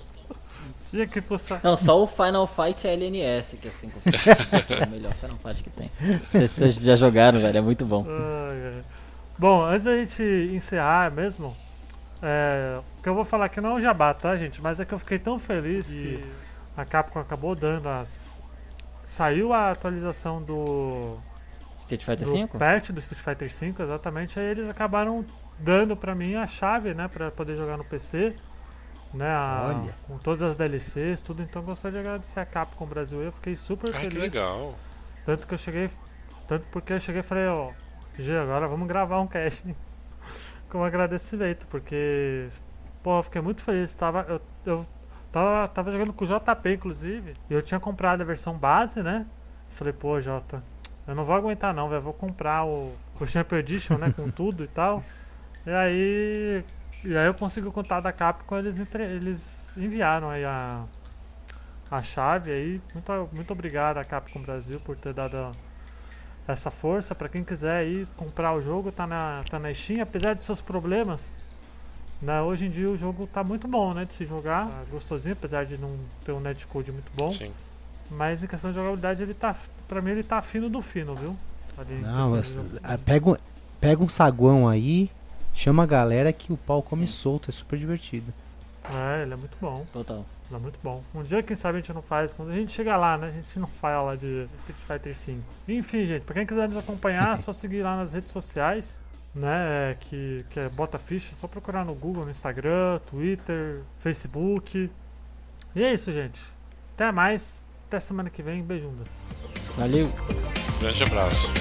Tinha 0.89 1.07
que 1.07 1.19
puxar. 1.21 1.59
Não, 1.63 1.75
só 1.75 2.01
o 2.01 2.07
Final 2.07 2.45
Fight 2.47 2.87
é 2.87 2.93
LNS, 2.93 3.57
que 3.57 3.67
é 3.67 3.71
cinco 3.71 3.99
fichas. 3.99 4.27
É 4.81 4.85
o 4.85 4.89
melhor 4.89 5.13
Final 5.13 5.37
Fight 5.37 5.63
que 5.63 5.69
tem. 5.69 5.91
Não 6.01 6.19
sei 6.31 6.47
se 6.47 6.55
vocês 6.55 6.75
já 6.75 6.95
jogaram, 6.95 7.39
velho. 7.39 7.57
É 7.57 7.61
muito 7.61 7.85
bom. 7.85 8.05
Bom, 9.37 9.63
antes 9.63 9.83
da 9.83 9.95
gente 9.95 10.23
encerrar 10.53 11.11
mesmo, 11.11 11.55
é, 12.21 12.79
o 12.97 13.01
que 13.03 13.09
eu 13.09 13.13
vou 13.15 13.23
falar 13.25 13.45
aqui 13.45 13.61
não 13.61 13.71
é 13.71 13.73
um 13.75 13.81
jabá, 13.81 14.13
tá, 14.13 14.35
gente? 14.37 14.61
Mas 14.61 14.79
é 14.79 14.85
que 14.85 14.93
eu 14.93 14.99
fiquei 14.99 15.19
tão 15.19 15.37
feliz 15.37 15.87
que 15.87 16.23
a 16.77 16.85
Capcom 16.85 17.19
acabou 17.19 17.55
dando 17.55 17.89
as. 17.89 18.41
Saiu 19.03 19.51
a 19.53 19.71
atualização 19.71 20.41
do, 20.41 21.17
Street 21.81 22.03
Fighter 22.03 22.25
do 22.27 22.31
5? 22.31 22.57
patch 22.57 22.89
do 22.91 22.99
Street 22.99 23.21
Fighter 23.21 23.49
V, 23.49 23.83
exatamente. 23.83 24.39
Aí 24.39 24.45
eles 24.47 24.69
acabaram 24.69 25.25
dando 25.57 25.95
pra 25.97 26.13
mim 26.13 26.35
a 26.35 26.45
chave, 26.45 26.93
né, 26.93 27.07
pra 27.07 27.31
poder 27.31 27.55
jogar 27.57 27.77
no 27.77 27.83
PC. 27.85 28.35
Né, 29.13 29.29
a- 29.29 29.73
Olha. 29.83 29.95
com 30.05 30.17
todas 30.17 30.41
as 30.41 30.55
DLCs, 30.57 31.21
tudo. 31.21 31.41
Então 31.41 31.61
eu 31.61 31.65
gostaria 31.65 32.01
de 32.01 32.05
agradecer 32.07 32.41
a 32.41 32.45
Capcom 32.45 32.85
Brasil. 32.85 33.21
Eu 33.21 33.31
fiquei 33.31 33.55
super 33.55 33.87
Ai, 33.95 34.01
feliz. 34.01 34.13
que 34.15 34.19
legal. 34.19 34.75
Tanto 35.25 35.47
que 35.47 35.53
eu 35.53 35.57
cheguei. 35.57 35.89
Tanto 36.47 36.65
porque 36.71 36.91
eu 36.93 36.99
cheguei 36.99 37.21
e 37.21 37.23
falei, 37.23 37.47
ó, 37.47 37.71
G, 38.19 38.37
agora 38.37 38.67
vamos 38.67 38.85
gravar 38.87 39.21
um 39.21 39.27
cast 39.27 39.63
como 40.69 40.83
agradecimento, 40.83 41.65
porque. 41.67 42.47
Pô, 43.01 43.19
eu 43.19 43.23
fiquei 43.23 43.41
muito 43.41 43.61
feliz. 43.61 43.95
Tava, 43.95 44.25
eu, 44.27 44.41
eu 44.65 44.85
tava, 45.37 45.67
tava 45.67 45.91
jogando 45.91 46.13
com 46.13 46.25
o 46.25 46.27
JP, 46.27 46.73
inclusive, 46.73 47.33
e 47.49 47.53
eu 47.53 47.61
tinha 47.61 47.79
comprado 47.79 48.21
a 48.21 48.23
versão 48.25 48.57
base, 48.57 49.03
né? 49.03 49.25
Falei, 49.69 49.93
pô, 49.93 50.19
Jota, 50.19 50.63
eu 51.07 51.15
não 51.15 51.23
vou 51.23 51.35
aguentar 51.35 51.73
não, 51.73 51.89
velho. 51.89 52.01
Vou 52.01 52.13
comprar 52.13 52.65
o, 52.65 52.91
o 53.19 53.25
Champion 53.25 53.59
Edition, 53.59 53.97
né? 53.97 54.11
Com 54.15 54.29
tudo 54.29 54.63
e 54.63 54.67
tal. 54.67 55.03
E 55.65 55.71
aí. 55.71 56.63
E 57.03 57.15
aí 57.15 57.27
eu 57.27 57.33
consegui 57.33 57.67
o 57.67 57.71
contato 57.71 58.03
da 58.03 58.11
Capcom, 58.11 58.57
eles, 58.57 58.79
entre, 58.79 59.03
eles 59.03 59.71
enviaram 59.77 60.29
aí 60.29 60.43
a, 60.43 60.83
a 61.91 62.01
chave 62.01 62.51
aí. 62.51 62.81
Muito, 62.93 63.29
muito 63.31 63.53
obrigado 63.53 63.97
a 63.97 64.03
Capcom 64.03 64.41
Brasil 64.41 64.79
por 64.79 64.97
ter 64.97 65.13
dado 65.13 65.55
essa 66.47 66.71
força. 66.71 67.13
Pra 67.13 67.29
quem 67.29 67.43
quiser 67.43 67.77
aí 67.77 68.07
comprar 68.17 68.53
o 68.53 68.61
jogo, 68.61 68.91
tá 68.91 69.05
na, 69.05 69.43
tá 69.49 69.59
na 69.59 69.73
Steam, 69.73 70.01
apesar 70.01 70.33
de 70.33 70.43
seus 70.43 70.59
problemas. 70.59 71.39
Né, 72.21 72.41
hoje 72.41 72.65
em 72.65 72.69
dia 72.71 72.89
o 72.89 72.97
jogo 72.97 73.27
tá 73.27 73.43
muito 73.43 73.67
bom, 73.67 73.93
né, 73.93 74.03
de 74.05 74.13
se 74.13 74.25
jogar, 74.25 74.67
tá 74.67 74.83
gostosinho, 74.89 75.33
apesar 75.33 75.65
de 75.65 75.77
não 75.77 75.95
ter 76.25 76.31
um 76.31 76.39
netcode 76.39 76.91
muito 76.91 77.11
bom. 77.15 77.29
Sim. 77.29 77.51
Mas 78.09 78.43
em 78.43 78.47
questão 78.47 78.71
de 78.71 78.75
jogabilidade 78.75 79.21
ele 79.21 79.33
tá, 79.33 79.55
pra 79.87 80.01
mim 80.01 80.11
ele 80.11 80.23
tá 80.23 80.41
fino 80.41 80.69
do 80.69 80.81
fino, 80.81 81.13
viu? 81.13 81.35
Ali 81.77 81.95
Não, 82.01 82.33
ah, 82.83 82.97
pega, 82.97 83.29
um- 83.29 83.35
pega 83.79 84.03
um 84.03 84.09
saguão 84.09 84.67
aí, 84.67 85.11
Chama 85.57 85.81
a 85.81 85.85
galera 85.87 86.31
que 86.31 86.53
o 86.53 86.55
pau 86.55 86.83
come 86.83 87.07
solto, 87.07 87.49
é 87.49 87.51
super 87.51 87.79
divertido. 87.79 88.31
É, 88.93 89.23
ele 89.23 89.33
é 89.33 89.35
muito 89.35 89.57
bom. 89.59 89.83
Total. 89.91 90.23
Ele 90.47 90.55
é 90.55 90.59
muito 90.59 90.79
bom. 90.83 91.01
Um 91.15 91.23
dia, 91.23 91.41
quem 91.41 91.55
sabe, 91.55 91.79
a 91.79 91.81
gente 91.81 91.91
não 91.93 92.01
faz. 92.03 92.31
Quando 92.31 92.51
a 92.51 92.53
gente 92.55 92.71
chegar 92.71 92.95
lá, 92.95 93.17
né? 93.17 93.29
A 93.29 93.31
gente 93.31 93.57
não 93.57 93.65
fala 93.65 94.15
de 94.15 94.47
Street 94.53 94.77
Fighter 94.77 95.15
V. 95.15 95.41
Enfim, 95.67 96.05
gente, 96.05 96.21
pra 96.21 96.35
quem 96.35 96.45
quiser 96.45 96.67
nos 96.67 96.77
acompanhar, 96.77 97.33
é 97.33 97.37
só 97.41 97.51
seguir 97.51 97.81
lá 97.81 97.95
nas 97.97 98.13
redes 98.13 98.31
sociais. 98.31 99.01
Né, 99.35 99.95
que, 99.99 100.43
que 100.49 100.59
é 100.59 100.67
Bota 100.67 100.97
Ficha, 100.97 101.31
é 101.31 101.37
só 101.37 101.47
procurar 101.47 101.85
no 101.85 101.93
Google, 101.93 102.25
no 102.25 102.31
Instagram, 102.31 102.99
Twitter, 103.07 103.81
Facebook. 103.99 104.89
E 105.75 105.83
é 105.83 105.93
isso, 105.93 106.11
gente. 106.11 106.41
Até 106.95 107.11
mais. 107.11 107.63
Até 107.87 107.99
semana 107.99 108.29
que 108.29 108.41
vem. 108.41 108.63
Beijundas. 108.63 109.47
Valeu. 109.77 110.11
Grande 110.79 111.03
abraço. 111.03 111.51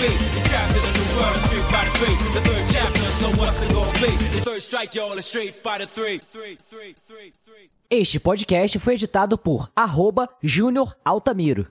Be? 0.00 0.38
World 1.18 1.40
Street 1.40 1.64
Fighter 1.70 1.90
3. 1.98 2.06
The 2.34 2.40
third 2.40 2.64
chapter, 2.72 3.00
so 3.10 3.28
what's 3.40 3.62
it 3.62 3.72
gonna 3.72 3.92
be? 3.94 4.12
The 4.36 4.40
third 4.42 4.62
strike, 4.62 4.94
y'all, 4.94 5.20
Street 5.20 5.54
Fighter 5.54 5.86
3. 5.86 6.20
3, 6.30 6.58
3, 6.70 6.94
3, 7.06 7.34
3. 7.44 7.70
Este 7.90 8.20
podcast 8.20 8.78
foi 8.78 8.94
editado 8.94 9.36
por 9.36 9.70
arroba 9.74 10.28
Júnior 10.42 10.94
Altamiro. 11.04 11.66